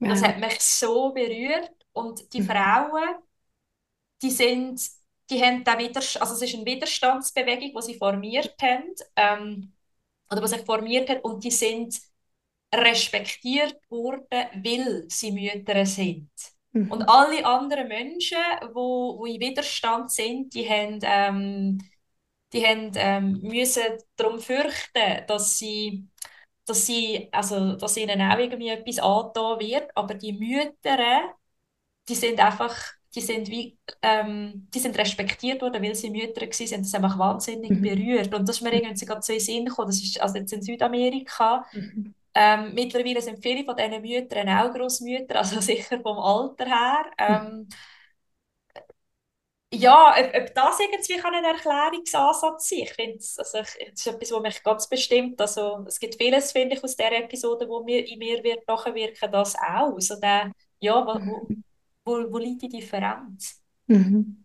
ja. 0.00 0.08
das 0.08 0.22
hat 0.22 0.38
mich 0.38 0.60
so 0.60 1.12
berührt 1.12 1.72
und 1.92 2.32
die 2.32 2.40
mhm. 2.40 2.46
Frauen, 2.46 3.16
die 4.22 4.30
sind, 4.30 4.80
die 5.30 5.42
haben 5.42 5.62
da 5.64 5.78
wieder, 5.78 6.00
also 6.00 6.34
es 6.34 6.42
ist 6.42 6.54
eine 6.54 6.64
Widerstandsbewegung, 6.64 7.72
die 7.74 7.82
sie 7.82 7.98
formiert 7.98 8.54
haben 8.62 8.94
ähm, 9.16 9.72
oder 10.30 10.42
was 10.42 10.50
sich 10.50 10.64
formiert 10.64 11.10
hat 11.10 11.22
und 11.24 11.44
die 11.44 11.50
sind 11.50 12.00
respektiert 12.74 13.78
worden, 13.90 14.48
weil 14.64 15.04
sie 15.08 15.32
Mütter 15.32 15.84
sind. 15.86 16.30
Mhm. 16.74 16.90
Und 16.90 17.02
alle 17.08 17.46
anderen 17.46 17.88
Menschen, 17.88 18.36
die 18.62 18.74
wo, 18.74 19.18
wo 19.18 19.26
in 19.26 19.40
Widerstand 19.40 20.10
sind, 20.10 20.52
die 20.54 20.68
haben, 20.68 20.98
ähm, 21.02 21.78
die 22.52 22.66
haben 22.66 22.92
ähm, 22.96 23.40
müssen 23.42 23.82
darum 24.16 24.40
fürchten, 24.40 25.24
dass 25.28 25.56
sie, 25.56 26.08
dass 26.66 26.86
sie, 26.86 27.28
also, 27.32 27.74
dass 27.74 27.96
ihnen 27.96 28.20
auch 28.20 28.38
irgendwie 28.38 28.68
etwas 28.68 28.98
angetan 28.98 29.60
wird. 29.60 29.90
Aber 29.96 30.14
die 30.14 30.32
Mütter, 30.32 31.34
die 32.08 32.14
sind 32.14 32.40
einfach, 32.40 32.76
die 33.14 33.20
sind 33.20 33.48
wie, 33.48 33.78
ähm, 34.02 34.68
die 34.74 34.80
sind 34.80 34.98
respektiert 34.98 35.62
worden, 35.62 35.82
weil 35.82 35.94
sie 35.94 36.10
Mütter 36.10 36.40
waren, 36.42 36.52
sind 36.52 36.84
das 36.84 36.94
einfach 36.94 37.18
wahnsinnig 37.18 37.70
mhm. 37.70 37.82
berührt. 37.82 38.34
Und 38.34 38.48
das 38.48 38.56
ist 38.56 38.62
mir 38.62 38.72
irgendwie 38.72 39.06
gerade 39.06 39.22
so 39.22 39.32
in 39.32 39.38
den 39.38 39.44
Sinn 39.44 39.64
gekommen, 39.66 39.88
das 39.88 40.02
ist 40.02 40.20
also 40.20 40.38
jetzt 40.38 40.52
in 40.52 40.62
Südamerika, 40.62 41.64
mhm. 41.72 42.14
Ähm, 42.34 42.74
mittlerweile 42.74 43.22
sind 43.22 43.42
viele 43.42 43.64
von 43.64 43.76
diesen 43.76 44.02
Müttern 44.02 44.48
auch 44.48 44.74
Großmütter, 44.74 45.36
also 45.36 45.60
sicher 45.60 46.00
vom 46.00 46.18
Alter 46.18 46.66
her. 46.66 47.06
Ähm, 47.18 47.68
ja, 49.72 50.14
ob, 50.18 50.34
ob, 50.34 50.54
das 50.54 50.78
irgendwie 50.80 51.16
kann 51.16 51.34
ein 51.34 51.44
Erklärungsansatz 51.44 52.68
sein 52.68 52.78
Ich 52.80 52.92
finde, 52.92 53.18
also 53.18 53.58
das 53.58 53.74
ist 53.76 54.06
etwas, 54.06 54.30
was 54.32 54.42
mich 54.42 54.62
ganz 54.62 54.88
bestimmt, 54.88 55.40
also 55.40 55.84
es 55.86 55.98
gibt 55.98 56.14
vieles, 56.16 56.52
finde 56.52 56.76
ich, 56.76 56.84
aus 56.84 56.96
dieser 56.96 57.12
Episode, 57.12 57.68
wo 57.68 57.82
mir, 57.82 58.06
in 58.06 58.18
mir 58.18 58.42
wird 58.44 58.66
nachwirken, 58.68 59.32
das 59.32 59.56
auch. 59.56 59.94
Also 59.94 60.16
der, 60.20 60.52
ja, 60.78 61.04
wo, 61.04 61.48
wo, 62.04 62.32
wo 62.32 62.38
liegt 62.38 62.62
die 62.62 62.68
Differenz? 62.68 63.62
Mhm. 63.86 64.43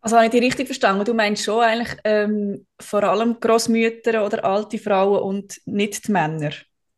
Also 0.00 0.16
habe 0.16 0.26
ich 0.26 0.32
dich 0.32 0.42
richtig 0.42 0.66
verstanden? 0.66 1.04
Du 1.04 1.14
meinst 1.14 1.44
schon 1.44 1.62
eigentlich 1.62 1.96
ähm, 2.04 2.66
vor 2.80 3.04
allem 3.04 3.38
Großmütter 3.38 4.24
oder 4.24 4.44
alte 4.44 4.78
Frauen 4.78 5.20
und 5.22 5.60
nicht 5.66 6.08
die 6.08 6.12
Männer? 6.12 6.52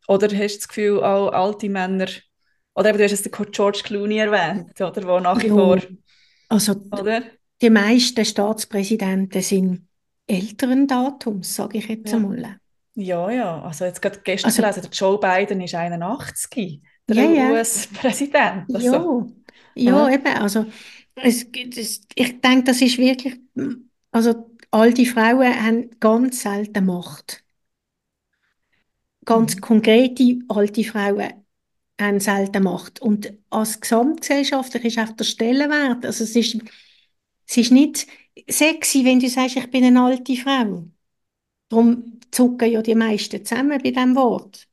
Oder 0.06 0.28
hast 0.28 0.54
du 0.54 0.58
das 0.58 0.68
Gefühl, 0.68 1.02
auch 1.02 1.30
alte 1.32 1.68
Männer, 1.68 2.06
oder 2.74 2.88
eben, 2.88 2.98
du 2.98 3.04
hast 3.04 3.10
jetzt 3.12 3.26
den 3.26 3.50
George 3.50 3.80
Clooney 3.84 4.18
erwähnt, 4.18 4.80
oder, 4.80 5.06
wo 5.06 5.20
nach 5.20 5.42
wie 5.42 5.48
vor... 5.48 5.78
Also 6.48 6.74
oder? 6.90 7.22
die 7.60 7.70
meisten 7.70 8.24
Staatspräsidenten 8.24 9.42
sind 9.42 9.88
älteren 10.26 10.86
Datums, 10.86 11.54
sage 11.54 11.78
ich 11.78 11.88
jetzt 11.88 12.10
ja. 12.10 12.16
einmal. 12.16 12.56
Ja, 12.94 13.30
ja, 13.30 13.62
also 13.62 13.84
jetzt 13.86 14.02
gerade 14.02 14.20
gestern 14.22 14.50
also, 14.50 14.62
gelesen, 14.62 14.82
der 14.82 14.90
Joe 14.90 15.18
Biden 15.18 15.60
ist 15.62 15.74
81, 15.74 16.82
der 17.08 17.16
ja, 17.16 17.50
US-Präsident. 17.50 18.74
Also. 18.74 19.32
Ja, 19.74 20.06
ja, 20.08 20.14
eben, 20.14 20.34
also 20.36 20.66
es, 21.14 21.46
es, 21.76 22.06
ich 22.14 22.40
denke, 22.40 22.64
das 22.64 22.80
ist 22.80 22.98
wirklich, 22.98 23.38
also 24.10 24.50
alte 24.70 25.06
Frauen 25.06 25.64
haben 25.64 25.90
ganz 26.00 26.42
selten 26.42 26.86
Macht. 26.86 27.44
Ganz 29.24 29.56
mhm. 29.56 29.60
konkrete 29.60 30.38
alte 30.48 30.84
Frauen 30.84 31.44
haben 32.00 32.20
selten 32.20 32.64
Macht. 32.64 33.00
Und 33.00 33.32
als 33.50 33.80
Gesamtgesellschaft 33.80 34.74
ist 34.74 34.98
auch 34.98 35.10
der 35.10 35.24
Stellenwert, 35.24 36.04
also 36.04 36.24
es 36.24 36.34
ist, 36.34 36.56
es 37.46 37.56
ist 37.56 37.70
nicht 37.70 38.06
sexy, 38.48 39.04
wenn 39.04 39.20
du 39.20 39.28
sagst, 39.28 39.56
ich 39.56 39.70
bin 39.70 39.84
eine 39.84 40.00
alte 40.02 40.36
Frau. 40.36 40.84
Darum 41.68 42.20
zucken 42.30 42.70
ja 42.70 42.82
die 42.82 42.94
meisten 42.94 43.44
zusammen 43.44 43.80
bei 43.82 43.90
diesem 43.90 44.16
Wort. 44.16 44.66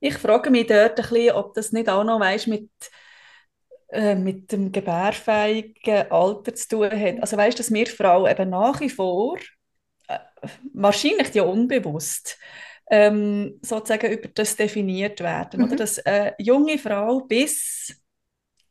Ich 0.00 0.14
frage 0.14 0.50
mich 0.50 0.66
dort 0.66 0.98
ein 0.98 1.08
bisschen, 1.08 1.32
ob 1.32 1.54
das 1.54 1.72
nicht 1.72 1.88
auch 1.88 2.04
noch 2.04 2.20
weißt, 2.20 2.48
mit 2.48 2.68
äh, 3.94 4.14
mit 4.14 4.52
dem 4.52 4.72
gebärfähigen 4.72 6.10
Alter 6.10 6.54
zu 6.54 6.68
tun 6.68 6.90
hat. 6.90 7.20
Also 7.20 7.36
weißt, 7.36 7.58
dass 7.58 7.72
wir 7.72 7.86
Frauen 7.86 8.30
eben 8.30 8.50
nach 8.50 8.80
wie 8.80 8.90
vor, 8.90 9.38
äh, 10.08 10.18
wahrscheinlich 10.72 11.32
ja 11.34 11.44
unbewusst, 11.44 12.38
ähm, 12.90 13.58
sozusagen 13.62 14.12
über 14.12 14.28
das 14.28 14.56
definiert 14.56 15.20
werden. 15.20 15.60
Mhm. 15.60 15.66
Oder 15.66 15.76
dass 15.76 15.98
eine 16.00 16.34
junge 16.38 16.78
Frau 16.78 17.20
bis 17.20 17.94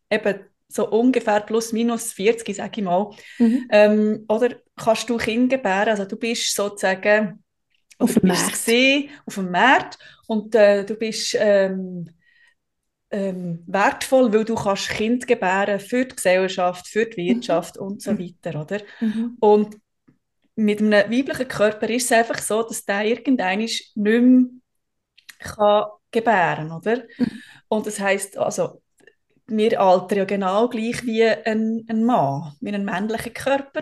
eben 0.09 0.39
so 0.67 0.89
ungefähr 0.89 1.41
plus 1.41 1.71
minus 1.71 2.13
40, 2.13 2.55
sage 2.55 2.81
ich 2.81 2.83
mal, 2.83 3.11
mhm. 3.39 3.67
ähm, 3.71 4.25
oder 4.27 4.55
kannst 4.75 5.09
du 5.09 5.17
Kind 5.17 5.49
gebären, 5.51 5.89
also 5.89 6.05
du 6.05 6.17
bist 6.17 6.53
sozusagen 6.53 7.43
auf 7.99 8.13
dem 8.15 8.27
Markt. 8.27 8.69
auf 9.25 9.35
dem 9.35 9.51
Markt 9.51 9.99
und 10.27 10.55
äh, 10.55 10.83
du 10.83 10.95
bist 10.95 11.35
ähm, 11.39 12.09
ähm, 13.14 13.64
wertvoll, 13.68 14.34
weil 14.34 14.44
du 14.44 14.56
kannst 14.56 14.90
Kind 14.90 15.27
gebären 15.27 15.80
für 15.80 16.03
die 16.03 16.15
Gesellschaft, 16.15 16.88
für 16.88 17.06
die 17.06 17.18
Wirtschaft 17.18 17.80
mhm. 17.80 17.85
und 17.85 18.02
so 18.02 18.18
weiter, 18.18 18.60
oder? 18.60 18.81
Mhm. 18.99 19.38
Und 19.40 19.77
mit 20.56 20.81
einem 20.81 21.11
weiblichen 21.11 21.48
Körper 21.48 21.90
ist 21.90 22.06
es 22.06 22.11
einfach 22.11 22.40
so, 22.40 22.64
dass 22.64 22.84
der 22.85 23.06
irgendwann 23.06 23.60
nicht 23.60 23.95
mehr 23.95 24.22
kann 25.40 25.85
gebären, 26.11 26.72
oder? 26.72 27.03
Mhm. 27.18 27.41
Und 27.68 27.88
das 27.88 27.99
heißt 27.99 28.38
also 28.38 28.81
wir 29.45 29.80
altern 29.80 30.18
ja 30.19 30.26
genau 30.26 30.68
gleich 30.69 31.03
wie 31.06 31.23
ein, 31.23 31.85
ein 31.88 32.03
Mann, 32.03 32.53
wie 32.61 32.72
ein 32.72 32.85
männlicher 32.85 33.30
Körper 33.30 33.81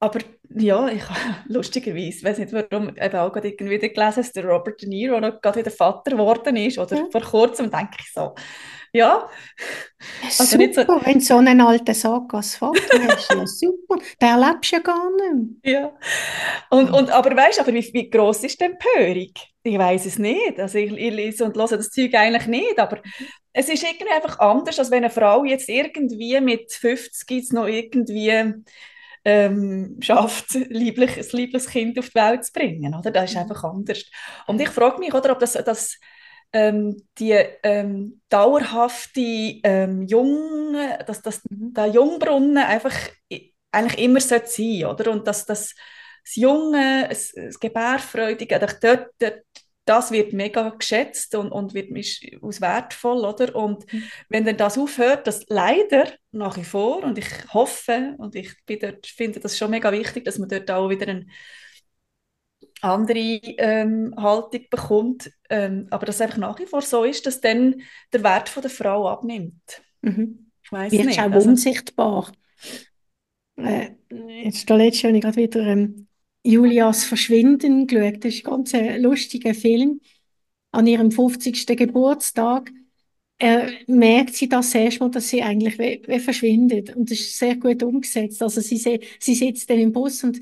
aber 0.00 0.20
ja, 0.54 0.88
ich 0.88 1.02
lustigerweise, 1.46 2.24
weiß 2.24 2.38
nicht 2.38 2.52
warum, 2.52 2.88
eben 2.96 3.16
auch 3.16 3.32
gerade 3.32 3.48
irgendwie 3.48 3.78
gelesen, 3.78 4.16
dass 4.16 4.32
der 4.32 4.44
Robert 4.44 4.80
De 4.80 4.88
Niro 4.88 5.20
noch 5.20 5.40
gerade 5.40 5.60
wieder 5.60 5.70
Vater 5.70 6.12
geworden 6.12 6.56
ist 6.56 6.78
oder 6.78 6.96
ja. 6.96 7.06
vor 7.10 7.20
kurzem, 7.22 7.70
denke 7.70 7.96
ich 8.00 8.12
so, 8.12 8.34
ja. 8.92 9.28
Also 10.24 10.44
super, 10.44 10.56
nicht 10.58 10.74
so, 10.74 10.82
wenn 11.04 11.20
so 11.20 11.36
einen 11.36 11.60
alten 11.60 11.94
Sack 11.94 12.32
als 12.32 12.56
Vater 12.56 13.02
hast, 13.08 13.30
ja 13.30 13.46
super, 13.46 13.98
der 14.20 14.28
erlebst 14.30 14.72
du 14.72 14.76
ja 14.76 14.82
gar 14.82 15.10
nicht 15.10 15.64
mehr. 15.64 15.72
Ja, 15.80 15.92
und, 16.70 16.90
und, 16.90 17.10
aber 17.10 17.36
weißt 17.36 17.58
du, 17.58 17.62
aber 17.62 17.74
wie, 17.74 17.92
wie 17.92 18.08
gross 18.08 18.44
ist 18.44 18.60
die 18.60 18.64
Empörung? 18.64 19.32
Ich 19.62 19.78
weiß 19.78 20.06
es 20.06 20.18
nicht, 20.18 20.58
also 20.58 20.78
ich, 20.78 20.92
ich 20.92 21.12
lese 21.12 21.44
und 21.44 21.56
höre 21.56 21.76
das 21.76 21.90
Zeug 21.90 22.14
eigentlich 22.14 22.46
nicht, 22.46 22.78
aber 22.78 23.02
es 23.52 23.68
ist 23.68 23.82
irgendwie 23.82 24.12
einfach 24.12 24.38
anders, 24.38 24.78
als 24.78 24.90
wenn 24.90 25.04
eine 25.04 25.10
Frau 25.10 25.44
jetzt 25.44 25.68
irgendwie 25.68 26.40
mit 26.40 26.72
50 26.72 27.52
noch 27.52 27.66
irgendwie 27.66 28.54
ähm, 29.28 29.98
schafft, 30.00 30.54
lieblich, 30.54 31.18
ein 31.18 31.26
liebliches 31.32 31.68
Kind 31.68 31.98
auf 31.98 32.08
die 32.08 32.14
Welt 32.14 32.46
zu 32.46 32.52
bringen. 32.52 32.94
Oder? 32.94 33.10
Das 33.10 33.30
ist 33.30 33.36
mhm. 33.36 33.42
einfach 33.42 33.62
anders. 33.64 34.04
Und 34.46 34.58
ich 34.58 34.70
frage 34.70 34.98
mich, 34.98 35.12
oder, 35.12 35.32
ob 35.32 35.38
das, 35.38 35.52
das 35.52 35.98
ähm, 36.54 36.96
die 37.18 37.32
ähm, 37.62 38.22
dauerhafte 38.30 39.20
ähm, 39.20 40.02
Junge, 40.06 40.98
dass 41.06 41.20
das, 41.20 41.42
mhm. 41.50 41.74
der 41.74 41.88
Jungbrunnen 41.88 42.56
einfach 42.56 42.94
eigentlich 43.70 44.02
immer 44.02 44.20
sein 44.20 44.42
sollte, 44.46 44.88
oder? 44.88 45.10
Und 45.10 45.26
dass 45.26 45.44
das, 45.44 45.74
das 46.24 46.36
Junge, 46.36 47.06
das, 47.10 47.32
das 47.34 47.60
Gebärfreudige, 47.60 48.58
dort, 48.58 49.12
dort 49.18 49.42
das 49.88 50.10
wird 50.10 50.32
mega 50.32 50.70
geschätzt 50.70 51.34
und, 51.34 51.50
und 51.50 51.74
wird 51.74 51.90
aus 52.42 52.60
wertvoll, 52.60 53.24
oder? 53.24 53.54
Und 53.54 53.90
mhm. 53.92 54.02
wenn 54.28 54.44
dann 54.44 54.56
das 54.56 54.78
aufhört, 54.78 55.26
das 55.26 55.46
leider 55.48 56.12
nach 56.32 56.56
wie 56.56 56.64
vor, 56.64 57.02
und 57.02 57.18
ich 57.18 57.28
hoffe, 57.52 58.14
und 58.18 58.34
ich 58.34 58.54
bin 58.66 58.78
dort, 58.80 59.06
finde 59.06 59.40
das 59.40 59.56
schon 59.56 59.70
mega 59.70 59.90
wichtig, 59.92 60.24
dass 60.24 60.38
man 60.38 60.48
dort 60.48 60.70
auch 60.70 60.90
wieder 60.90 61.08
einen, 61.08 61.30
andere 62.80 63.18
ähm, 63.18 64.14
Haltung 64.16 64.66
bekommt, 64.70 65.30
ähm, 65.50 65.86
aber 65.90 66.06
dass 66.06 66.20
einfach 66.20 66.36
nach 66.36 66.58
wie 66.58 66.66
vor 66.66 66.82
so 66.82 67.04
ist, 67.04 67.26
dass 67.26 67.40
dann 67.40 67.82
der 68.12 68.22
Wert 68.22 68.48
von 68.48 68.62
der 68.62 68.70
Frau 68.70 69.08
abnimmt. 69.08 69.82
Mhm. 70.02 70.50
Ich 70.62 70.70
Wird 70.70 71.06
nicht. 71.06 71.18
auch 71.18 71.30
also, 71.30 71.48
unsichtbar. 71.48 72.30
Äh, 73.56 73.90
jetzt 74.44 74.68
letztes 74.68 75.02
Jahr 75.02 75.10
habe 75.10 75.16
ich 75.16 75.22
gerade 75.22 75.36
wieder 75.36 75.60
ähm, 75.60 76.07
Julias 76.50 77.04
Verschwinden 77.04 77.86
geschaut. 77.86 78.24
Das 78.24 78.34
ist 78.34 78.46
ein 78.46 78.50
ganz 78.50 78.74
äh, 78.74 78.98
lustiger 78.98 79.54
Film. 79.54 80.00
An 80.72 80.86
ihrem 80.86 81.10
50. 81.10 81.76
Geburtstag 81.76 82.70
äh, 83.38 83.70
merkt 83.86 84.34
sie 84.34 84.48
das 84.48 84.74
erstmal, 84.74 85.10
dass 85.10 85.28
sie 85.28 85.42
eigentlich 85.42 85.78
wie, 85.78 86.02
wie 86.06 86.20
verschwindet. 86.20 86.96
Und 86.96 87.10
das 87.10 87.20
ist 87.20 87.38
sehr 87.38 87.56
gut 87.56 87.82
umgesetzt. 87.82 88.42
Also 88.42 88.60
sie, 88.60 88.78
sie 89.20 89.34
sitzt 89.34 89.70
dann 89.70 89.78
im 89.80 89.92
Bus 89.92 90.24
und 90.24 90.40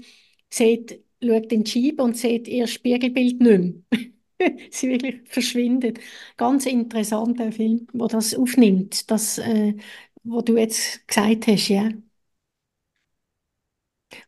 sieht, 0.51 1.03
schaut 1.23 1.53
in 1.53 1.65
die 1.65 1.71
Scheibe 1.71 2.03
und 2.03 2.17
sieht 2.17 2.49
ihr 2.49 2.67
Spiegelbild 2.67 3.41
nicht 3.41 3.65
mehr. 3.93 4.09
sie 4.71 4.89
wirklich 4.91 5.21
verschwindet. 5.27 5.99
Ganz 6.37 6.67
interessanter 6.67 7.53
Film, 7.53 7.87
wo 7.93 8.07
das 8.09 8.35
aufnimmt, 8.35 9.11
das, 9.11 9.39
äh, 9.39 9.75
was 10.25 10.45
du 10.45 10.57
jetzt 10.57 11.07
gesagt 11.09 11.47
hast, 11.47 11.69
ja. 11.69 11.91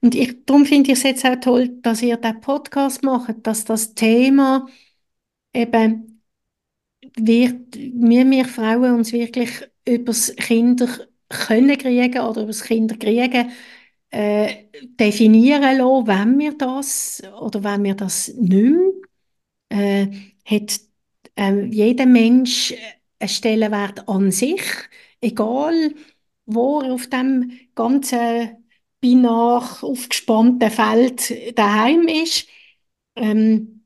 Und 0.01 0.15
ich, 0.15 0.45
darum 0.47 0.65
finde 0.67 0.93
ich 0.93 0.99
es 0.99 1.05
jetzt 1.05 1.25
auch 1.25 1.37
toll, 1.41 1.69
dass 1.83 2.03
ihr 2.03 2.17
den 2.17 2.41
Podcast 2.41 3.03
macht, 3.03 3.47
dass 3.47 3.65
das 3.65 3.95
Thema 3.95 4.67
eben 5.53 6.23
wird, 7.17 7.77
wir, 7.77 8.31
wir 8.31 8.45
Frauen 8.45 8.95
uns 8.95 9.13
wirklich 9.13 9.51
über 9.87 10.07
das 10.07 10.35
Kinder 10.37 10.89
können 11.29 11.77
kriegen 11.79 12.21
oder 12.21 12.43
über 12.43 12.49
das 12.49 12.65
Kinder 12.65 12.97
kriegen 12.97 13.51
äh, 14.11 14.65
definieren 14.99 15.79
lassen, 15.79 16.07
wenn 16.07 16.39
wir 16.39 16.57
das 16.57 17.23
oder 17.41 17.63
wenn 17.65 17.85
wir 17.85 17.95
das 17.95 18.29
nicht 18.29 18.75
mehr, 19.71 20.05
äh, 20.05 20.07
hat 20.45 20.81
äh, 21.37 21.65
jeder 21.67 22.07
Mensch 22.07 22.75
einen 23.19 23.29
Stellenwert 23.29 24.09
an 24.09 24.31
sich, 24.31 24.63
egal 25.21 25.95
wo 26.47 26.81
er 26.81 26.95
auf 26.95 27.09
dem 27.09 27.53
ganzen 27.75 28.68
binar 29.01 29.83
aufgespannten 29.83 30.71
Feld 30.71 31.59
daheim 31.59 32.09
ist. 32.09 32.49
Ähm, 33.17 33.85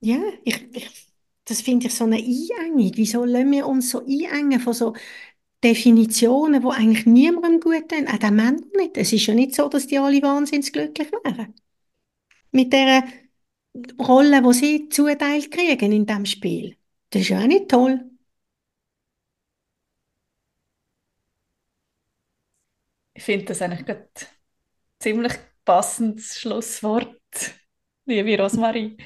ja, 0.00 0.18
ich, 0.44 0.68
ich, 0.76 0.90
das 1.44 1.60
finde 1.62 1.86
ich 1.86 1.94
so 1.94 2.04
eine 2.04 2.16
Einengung. 2.16 2.92
Wieso 2.96 3.24
lassen 3.24 3.50
wir 3.52 3.66
uns 3.66 3.90
so 3.90 4.00
einengen 4.06 4.60
von 4.60 4.72
so 4.74 4.94
Definitionen, 5.64 6.62
die 6.62 6.68
eigentlich 6.68 7.06
niemandem 7.06 7.60
gut 7.60 7.88
tun, 7.90 8.08
auch 8.08 8.18
den 8.18 8.36
Männern 8.36 8.64
nicht. 8.76 8.96
Es 8.98 9.12
ist 9.12 9.26
ja 9.26 9.34
nicht 9.34 9.54
so, 9.54 9.68
dass 9.68 9.86
die 9.88 9.98
alle 9.98 10.22
wahnsinnig 10.22 10.72
glücklich 10.72 11.10
wären. 11.12 11.54
Mit 12.52 12.72
der 12.72 13.04
Rolle, 13.98 14.42
die 14.42 14.52
sie 14.54 14.88
zuteilt 14.88 15.50
kriegen 15.50 15.92
in 15.92 16.06
diesem 16.06 16.26
Spiel. 16.26 16.76
Das 17.10 17.22
ist 17.22 17.28
ja 17.28 17.40
auch 17.40 17.46
nicht 17.46 17.68
toll. 17.68 18.07
Ich 23.18 23.24
finde 23.24 23.46
das 23.46 23.62
eigentlich 23.62 23.84
gerade 23.84 24.08
ziemlich 25.00 25.34
passendes 25.64 26.38
Schlusswort, 26.38 27.16
liebe 28.06 28.40
Rosmarie. 28.40 28.96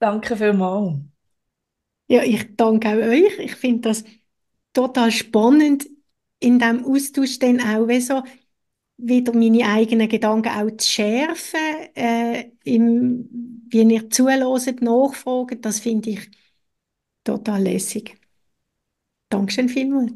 Danke 0.00 0.36
vielmals. 0.36 0.98
Ja, 2.08 2.22
ich 2.22 2.56
danke 2.56 2.88
auch 2.88 2.94
euch. 3.08 3.38
Ich 3.38 3.54
finde 3.56 3.90
das 3.90 4.04
total 4.72 5.10
spannend, 5.12 5.88
in 6.40 6.58
diesem 6.58 6.84
Austausch 6.84 7.38
dann 7.38 7.60
auch 7.60 7.88
so 8.00 8.22
wieder 8.98 9.34
meine 9.34 9.66
eigenen 9.66 10.08
Gedanken 10.08 10.48
auch 10.50 10.76
zu 10.76 10.88
schärfen, 10.88 11.60
äh, 11.96 12.50
im, 12.64 13.28
wie 13.70 13.82
ihr 13.82 14.10
zuhört, 14.10 14.82
nachfragen, 14.82 15.60
das 15.62 15.80
finde 15.80 16.10
ich 16.10 16.30
total 17.24 17.62
lässig. 17.64 18.16
Dankeschön 19.30 19.68
vielmals. 19.70 20.12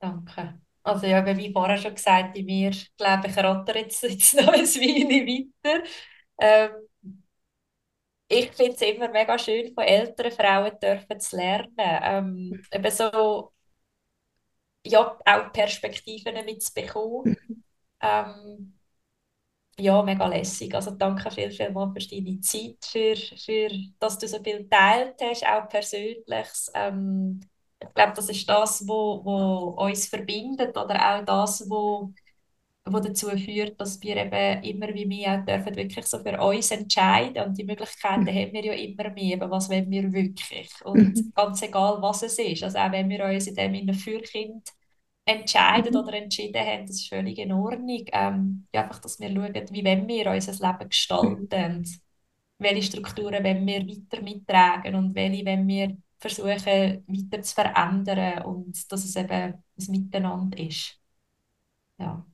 Danke. 0.00 0.60
Also 0.82 1.06
ja, 1.06 1.24
wie 1.36 1.52
vorher 1.52 1.78
schon 1.78 1.94
gesagt, 1.94 2.36
in 2.36 2.46
mir, 2.46 2.72
glaube 2.96 3.28
ich, 3.28 3.36
ratter 3.36 3.76
jetzt, 3.76 4.02
jetzt 4.02 4.34
noch 4.40 4.48
ein 4.52 4.64
Weile 4.66 5.26
weiter. 5.26 5.84
Ähm, 6.40 6.70
ich 8.28 8.50
finde 8.52 8.72
es 8.72 8.80
immer 8.82 9.08
mega 9.08 9.38
schön, 9.38 9.72
von 9.74 9.84
älteren 9.84 10.32
Frauen 10.32 10.72
dürfen 10.80 11.20
zu 11.20 11.36
lernen. 11.36 11.74
Ähm, 11.78 12.62
eben 12.72 12.90
so, 12.90 13.52
ja, 14.84 15.18
auch 15.24 15.52
Perspektiven 15.52 16.44
mitzubekommen. 16.44 17.36
Ähm, 18.00 18.78
ja, 19.78 20.02
mega 20.02 20.26
lässig. 20.28 20.74
Also 20.74 20.92
danke 20.92 21.30
viel, 21.30 21.50
viel 21.50 21.70
mal 21.70 21.92
für 21.92 22.06
deine 22.08 22.40
Zeit, 22.40 22.84
für, 22.84 23.16
für, 23.16 23.68
dass 23.98 24.18
du 24.18 24.28
so 24.28 24.42
viel 24.42 24.68
teilt 24.68 25.20
hast, 25.22 25.46
auch 25.46 25.68
Persönliches. 25.68 26.70
Ähm, 26.74 27.40
ich 27.88 27.94
glaube, 27.94 28.12
das 28.14 28.28
ist 28.28 28.48
das, 28.48 28.86
wo, 28.86 29.24
wo 29.24 29.84
uns 29.84 30.06
verbindet 30.06 30.76
oder 30.76 31.16
auch 31.16 31.24
das, 31.24 31.68
wo, 31.68 32.12
wo 32.84 33.00
dazu 33.00 33.30
führt, 33.30 33.80
dass 33.80 34.00
wir 34.02 34.16
eben 34.16 34.62
immer 34.64 34.88
wie 34.94 35.08
wir 35.08 35.32
auch 35.32 35.44
dürfen 35.44 35.76
wirklich 35.76 36.06
so 36.06 36.18
für 36.18 36.40
uns 36.40 36.70
entscheiden 36.70 37.44
und 37.44 37.58
die 37.58 37.64
Möglichkeiten 37.64 38.24
mhm. 38.24 38.28
haben 38.28 38.52
wir 38.52 38.64
ja 38.64 38.72
immer 38.72 39.10
mehr, 39.10 39.34
eben, 39.34 39.50
was 39.50 39.70
wollen 39.70 39.90
wir 39.90 40.12
wirklich 40.12 40.70
und 40.84 41.16
mhm. 41.16 41.32
ganz 41.34 41.62
egal, 41.62 42.00
was 42.00 42.22
es 42.22 42.38
ist, 42.38 42.62
also 42.62 42.78
auch 42.78 42.92
wenn 42.92 43.08
wir 43.08 43.24
uns 43.24 43.46
in 43.46 43.54
dem 43.54 43.74
in 43.74 43.94
Fürkind 43.94 44.68
entscheiden 45.24 45.92
mhm. 45.92 46.00
oder 46.00 46.14
entschieden 46.14 46.64
haben, 46.64 46.86
das 46.86 46.96
ist 46.96 47.08
völlig 47.08 47.38
in 47.38 47.52
Ordnung, 47.52 48.04
ähm, 48.12 48.66
einfach, 48.72 48.98
dass 49.00 49.20
wir 49.20 49.28
schauen, 49.28 49.54
wie 49.70 49.84
wollen 49.84 50.08
wir 50.08 50.30
unser 50.30 50.52
Leben 50.52 50.88
gestalten, 50.88 51.78
mhm. 51.78 52.00
welche 52.58 52.82
Strukturen 52.82 53.44
wollen 53.44 53.66
wir 53.66 53.86
weiter 53.86 54.22
mittragen 54.22 54.94
und 54.96 55.14
welche 55.14 55.46
wollen 55.46 55.68
wir 55.68 55.96
versuchen 56.22 57.04
weiter 57.08 57.42
zu 57.42 57.54
verändern 57.54 58.44
und 58.44 58.92
dass 58.92 59.04
es 59.04 59.16
eben 59.16 59.30
ein 59.30 59.64
Miteinander 59.88 60.56
ist. 60.58 61.00
Ja. 61.98 62.24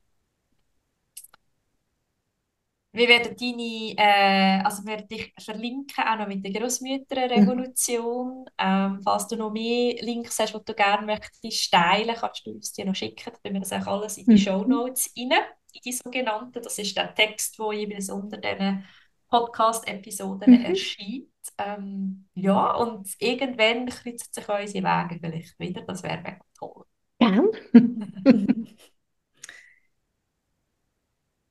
Wir 2.92 3.08
werden 3.08 3.36
deine, 3.36 3.94
äh, 3.96 4.62
also 4.62 4.84
wir 4.84 5.02
dich 5.02 5.32
verlinken, 5.38 6.04
auch 6.04 6.18
noch 6.18 6.26
mit 6.26 6.44
der 6.44 6.52
Großmütterrevolution. 6.52 8.40
Mhm. 8.40 8.46
Ähm, 8.58 9.00
falls 9.02 9.28
du 9.28 9.36
noch 9.36 9.52
mehr 9.52 9.94
Links 10.02 10.38
hast, 10.38 10.54
die 10.54 10.64
du 10.64 10.74
gerne 10.74 11.06
möchtest 11.06 11.70
teilen, 11.70 12.16
kannst 12.16 12.46
du 12.46 12.52
uns 12.52 12.72
die 12.72 12.84
noch 12.84 12.94
schicken. 12.94 13.32
Dann 13.42 13.54
wir 13.54 13.60
das 13.60 13.72
auch 13.72 13.86
alles 13.86 14.18
in 14.18 14.24
die 14.24 14.32
mhm. 14.32 14.38
Show 14.38 14.64
Notes 14.64 15.12
rein, 15.16 15.30
in 15.72 15.80
die 15.84 15.92
sogenannten. 15.92 16.62
Das 16.62 16.78
ist 16.78 16.96
der 16.96 17.14
Text, 17.14 17.58
der 17.58 17.72
jeweils 17.72 18.10
unter 18.10 18.36
diesen 18.36 18.84
Podcast-Episoden 19.28 20.58
mhm. 20.58 20.64
erscheint. 20.64 21.28
Ähm, 21.58 22.28
ja, 22.34 22.74
und 22.74 23.08
irgendwann 23.18 23.86
kreuzen 23.86 24.28
sich 24.32 24.48
unsere 24.48 24.84
Wege 24.84 25.18
vielleicht 25.20 25.58
wieder. 25.58 25.82
Das 25.82 26.02
wäre 26.02 26.18
mega 26.18 26.40
toll. 26.56 26.84
Ja. 27.20 27.42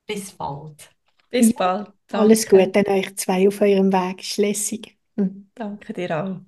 Bis 0.06 0.32
bald. 0.32 0.90
Bis 1.28 1.52
bald. 1.52 1.92
Danke. 2.06 2.22
Alles 2.24 2.48
Gute 2.48 2.80
an 2.80 2.86
euch 2.86 3.14
zwei 3.16 3.46
auf 3.46 3.60
eurem 3.60 3.92
Weg. 3.92 4.22
Ist 4.38 4.72
mhm. 5.16 5.50
Danke 5.54 5.92
dir 5.92 6.24
auch. 6.24 6.40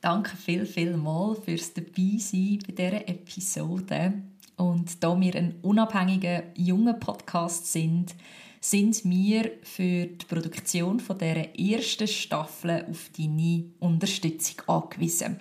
Danke 0.00 0.36
viel, 0.36 0.66
viel 0.66 0.96
mal 0.96 1.36
fürs 1.36 1.72
Dabeisein 1.74 2.58
bei 2.66 2.72
dieser 2.72 3.08
Episode. 3.08 4.14
Und 4.56 5.02
da 5.04 5.20
wir 5.20 5.34
ein 5.36 5.60
unabhängiger, 5.62 6.42
junger 6.56 6.94
Podcast 6.94 7.70
sind, 7.70 8.16
sind 8.60 9.04
wir 9.04 9.52
für 9.62 10.06
die 10.06 10.26
Produktion 10.26 11.00
von 11.00 11.18
dieser 11.18 11.58
ersten 11.58 12.08
Staffel 12.08 12.86
auf 12.90 13.10
deine 13.16 13.64
Unterstützung 13.78 14.62
angewiesen. 14.66 15.40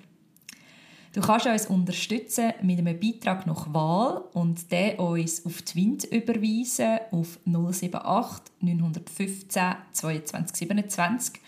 Du 1.14 1.22
kannst 1.22 1.48
uns 1.48 1.66
unterstützen 1.66 2.54
mit 2.62 2.78
einem 2.78 3.00
Beitrag 3.00 3.48
nach 3.48 3.74
Wahl 3.74 4.26
und 4.34 4.72
den 4.72 5.00
uns 5.00 5.44
auf 5.48 5.64
Wind 5.74 6.04
überweisen 6.04 7.00
auf 7.10 7.40
078 7.46 8.54
915 8.62 9.76
22 9.94 10.56
27 10.56 11.42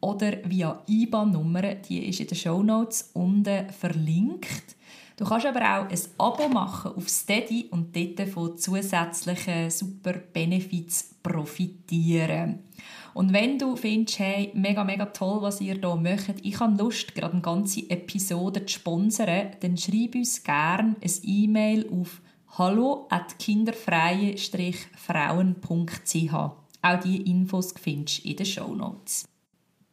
oder 0.00 0.32
via 0.44 0.80
IBAN-Nummer, 0.86 1.74
die 1.74 2.08
ist 2.08 2.20
in 2.20 2.28
den 2.28 2.36
Show 2.36 2.62
Notes 2.62 3.10
unten 3.14 3.68
verlinkt. 3.70 4.75
Du 5.16 5.24
kannst 5.24 5.46
aber 5.46 5.60
auch 5.60 5.88
ein 5.88 5.98
Abo 6.18 6.48
machen 6.48 6.92
auf 6.94 7.08
Steady 7.08 7.68
und 7.70 7.96
dort 7.96 8.28
von 8.28 8.58
zusätzlichen 8.58 9.70
super 9.70 10.12
Benefits 10.12 11.14
profitieren. 11.22 12.64
Und 13.14 13.32
wenn 13.32 13.58
du 13.58 13.76
findest, 13.76 14.18
hey, 14.18 14.50
mega, 14.52 14.84
mega 14.84 15.06
toll, 15.06 15.40
was 15.40 15.62
ihr 15.62 15.76
hier 15.76 15.96
macht, 15.96 16.34
ich 16.42 16.60
habe 16.60 16.76
Lust, 16.76 17.14
gerade 17.14 17.32
eine 17.32 17.40
ganze 17.40 17.88
Episode 17.88 18.66
zu 18.66 18.74
sponsern, 18.74 19.52
dann 19.60 19.78
schreib 19.78 20.16
uns 20.16 20.44
gerne 20.44 20.96
ein 21.00 21.10
E-Mail 21.22 21.88
auf 21.90 22.20
hallo 22.58 23.06
at 23.08 23.38
kinderfreie-frauen.ch. 23.38 26.34
Auch 26.34 27.00
diese 27.02 27.22
Infos 27.22 27.72
findest 27.72 28.22
du 28.22 28.28
in 28.28 28.36
den 28.36 28.44
Show 28.44 28.74
Notes. 28.74 29.26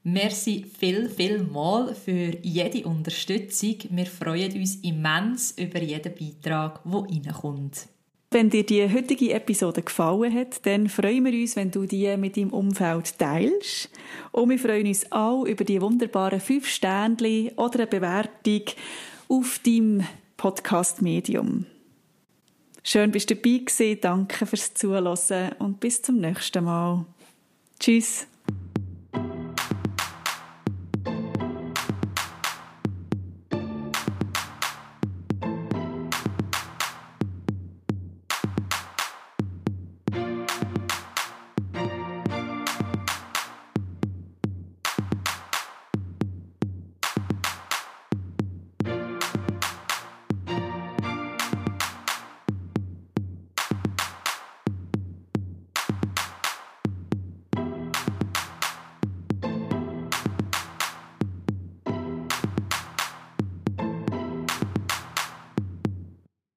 Merci 0.05 0.65
viel, 0.77 1.09
viel 1.09 1.43
mal 1.43 1.95
für 1.95 2.37
jede 2.41 2.85
Unterstützung. 2.85 3.75
Wir 3.89 4.05
freuen 4.05 4.51
uns 4.53 4.75
immens 4.83 5.51
über 5.57 5.81
jeden 5.81 6.13
Beitrag, 6.13 6.81
der 6.83 6.93
reinkommt. 6.93 7.87
Wenn 8.29 8.49
dir 8.49 8.65
die 8.65 8.91
heutige 8.91 9.31
Episode 9.31 9.81
gefallen 9.81 10.33
hat, 10.33 10.65
dann 10.65 10.89
freuen 10.89 11.23
wir 11.23 11.33
uns, 11.33 11.55
wenn 11.55 11.71
du 11.71 11.85
die 11.85 12.17
mit 12.17 12.35
deinem 12.35 12.49
Umfeld 12.49 13.17
teilst. 13.17 13.91
Und 14.31 14.49
wir 14.49 14.59
freuen 14.59 14.87
uns 14.87 15.09
auch 15.11 15.45
über 15.45 15.63
die 15.63 15.79
wunderbaren 15.79 16.41
fünf 16.41 16.67
Sternchen 16.67 17.51
oder 17.55 17.81
eine 17.81 17.87
Bewertung 17.87 18.63
auf 19.29 19.61
deinem 19.63 20.03
Podcast-Medium. 20.35 21.65
Schön 22.83 23.11
bist 23.11 23.29
du 23.29 23.35
dabei 23.35 23.59
gewesen. 23.59 23.99
Danke 24.01 24.45
fürs 24.45 24.73
Zuhören 24.73 25.51
und 25.59 25.79
bis 25.79 26.01
zum 26.01 26.17
nächsten 26.17 26.65
Mal. 26.65 27.05
Tschüss. 27.79 28.27